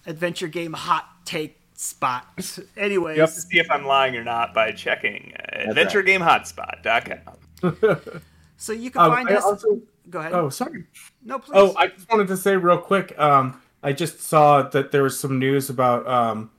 adventure 0.06 0.46
game 0.48 0.72
hot 0.72 1.08
take 1.24 1.59
spot. 1.80 2.58
Anyways, 2.76 3.16
You 3.16 3.22
have 3.22 3.34
to 3.34 3.40
see 3.40 3.58
if 3.58 3.70
I'm 3.70 3.86
lying 3.86 4.16
or 4.16 4.24
not 4.24 4.52
by 4.52 4.72
checking 4.72 5.32
uh, 5.52 5.72
AdventureGameHotspot.com. 5.72 7.36
so 8.56 8.72
you 8.72 8.90
can 8.90 9.00
Um, 9.02 9.12
find 9.12 9.28
I 9.28 9.34
us. 9.34 9.44
also, 9.44 9.80
Go 10.08 10.20
ahead. 10.20 10.32
oh, 10.32 10.48
sorry. 10.50 10.84
no, 11.24 11.38
please. 11.38 11.52
Oh, 11.54 11.74
I 11.76 11.88
just 11.88 12.08
wanted 12.10 12.28
to 12.28 12.36
say 12.36 12.56
real 12.56 12.78
quick. 12.78 13.18
Um, 13.18 13.60
I 13.82 13.92
just 13.92 14.20
saw 14.20 14.62
that 14.62 14.92
there 14.92 15.02
was 15.02 15.18
some 15.18 15.38
news 15.38 15.70
about 15.70 16.06
um, 16.06 16.50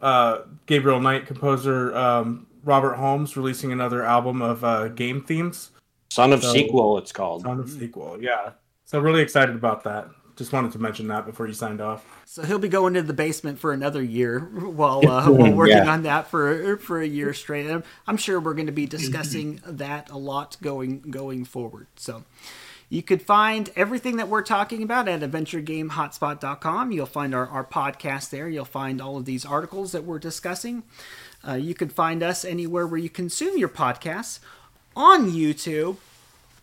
uh, 0.00 0.42
Gabriel 0.66 1.00
Knight 1.00 1.26
composer 1.26 1.94
um, 1.96 2.46
Robert 2.64 2.94
Holmes 2.94 3.36
releasing 3.36 3.72
another 3.72 4.04
album 4.04 4.42
of 4.42 4.62
uh, 4.64 4.88
game 4.88 5.22
themes. 5.22 5.70
Son 6.10 6.32
of 6.32 6.42
So- 6.42 6.52
Sequel, 6.52 6.98
it's 6.98 7.12
called. 7.12 7.42
Son 7.42 7.60
of 7.60 7.68
sequel, 7.70 8.18
yeah. 8.22 8.50
So 8.84 8.98
really 9.00 9.22
excited 9.22 9.54
about 9.54 9.84
that. 9.84 10.08
Just 10.38 10.52
wanted 10.52 10.70
to 10.72 10.78
mention 10.78 11.08
that 11.08 11.26
before 11.26 11.46
you 11.48 11.52
signed 11.52 11.80
off. 11.80 12.06
So 12.24 12.44
he'll 12.44 12.58
be 12.60 12.68
going 12.68 12.94
to 12.94 13.02
the 13.02 13.12
basement 13.12 13.58
for 13.58 13.72
another 13.72 14.00
year 14.02 14.38
while 14.54 15.06
uh, 15.06 15.28
while 15.30 15.52
working 15.52 15.76
Yeah. 15.76 15.90
on 15.92 16.04
that 16.04 16.28
for 16.28 16.76
for 16.78 17.00
a 17.02 17.06
year 17.06 17.34
straight. 17.34 17.68
I'm, 17.68 17.82
I'm 18.06 18.16
sure 18.16 18.38
we're 18.38 18.54
going 18.54 18.66
to 18.66 18.72
be 18.72 18.86
discussing 18.86 19.60
that 19.66 20.08
a 20.10 20.16
lot 20.16 20.56
going 20.62 21.00
going 21.02 21.44
forward. 21.44 21.88
So 21.96 22.22
you 22.88 23.02
could 23.02 23.20
find 23.20 23.68
everything 23.76 24.16
that 24.16 24.28
we're 24.28 24.42
talking 24.42 24.82
about 24.82 25.08
at 25.08 25.20
adventuregamehotspot.com. 25.22 26.92
You'll 26.92 27.06
find 27.06 27.34
our, 27.34 27.46
our 27.48 27.64
podcast 27.64 28.30
there. 28.30 28.48
You'll 28.48 28.64
find 28.64 29.00
all 29.02 29.16
of 29.16 29.24
these 29.24 29.44
articles 29.44 29.92
that 29.92 30.04
we're 30.04 30.18
discussing. 30.18 30.84
Uh, 31.46 31.54
you 31.54 31.74
can 31.74 31.88
find 31.88 32.22
us 32.22 32.44
anywhere 32.44 32.86
where 32.86 32.98
you 32.98 33.10
consume 33.10 33.58
your 33.58 33.68
podcasts 33.68 34.38
on 34.96 35.30
YouTube 35.30 35.96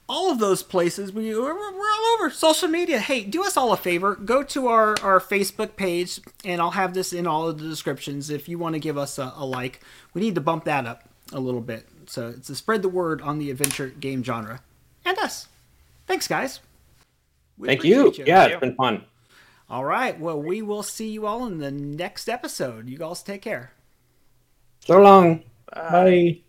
all 0.08 0.32
of 0.32 0.40
those 0.40 0.62
places 0.62 1.12
we 1.12 1.34
we're, 1.36 1.54
we're 1.54 1.92
all 1.92 2.06
over 2.16 2.30
social 2.30 2.68
media. 2.68 3.00
Hey 3.00 3.24
do 3.24 3.44
us 3.44 3.58
all 3.58 3.74
a 3.74 3.78
favor. 3.78 4.16
Go 4.16 4.44
to 4.44 4.68
our 4.68 4.96
our 5.02 5.20
facebook 5.20 5.76
page 5.76 6.20
and 6.44 6.62
i'll 6.62 6.72
have 6.72 6.94
this 6.94 7.12
in 7.14 7.26
all 7.26 7.48
of 7.48 7.58
the 7.58 7.68
descriptions 7.68 8.30
if 8.30 8.48
you 8.48 8.58
want 8.60 8.74
to 8.74 8.80
give 8.80 8.98
us 8.98 9.18
a, 9.18 9.34
a 9.36 9.46
like. 9.46 9.82
We 10.14 10.22
need 10.22 10.36
to 10.36 10.42
bump 10.42 10.66
that 10.66 10.86
up 10.86 11.10
a 11.34 11.40
little 11.40 11.62
bit. 11.62 11.88
So 12.08 12.30
it's 12.30 12.48
to 12.48 12.56
spread 12.56 12.82
the 12.84 12.90
word 12.90 13.22
on 13.22 13.40
the 13.40 13.50
adventure 13.50 13.88
game 13.90 14.24
genre. 14.24 14.62
And 15.04 15.18
us. 15.20 15.48
Thanks 16.08 16.28
guys. 16.28 16.60
We 17.58 17.68
Thank 17.68 17.84
you. 17.84 18.02
appreciate 18.02 18.28
Yeah, 18.28 18.46
it's 18.46 18.60
been 18.60 18.76
fun. 18.76 19.04
all 19.70 19.86
right 19.86 20.20
well 20.20 20.40
we 20.42 20.62
will 20.62 20.84
see 20.84 21.10
you 21.10 21.26
all 21.26 21.46
in 21.48 21.58
the 21.60 21.72
next 21.72 22.30
episode. 22.30 22.88
You 22.90 22.98
guys 22.98 23.24
take 23.24 23.42
care. 23.42 23.72
So 24.82 25.02
long. 25.02 25.44
Bye. 25.74 26.42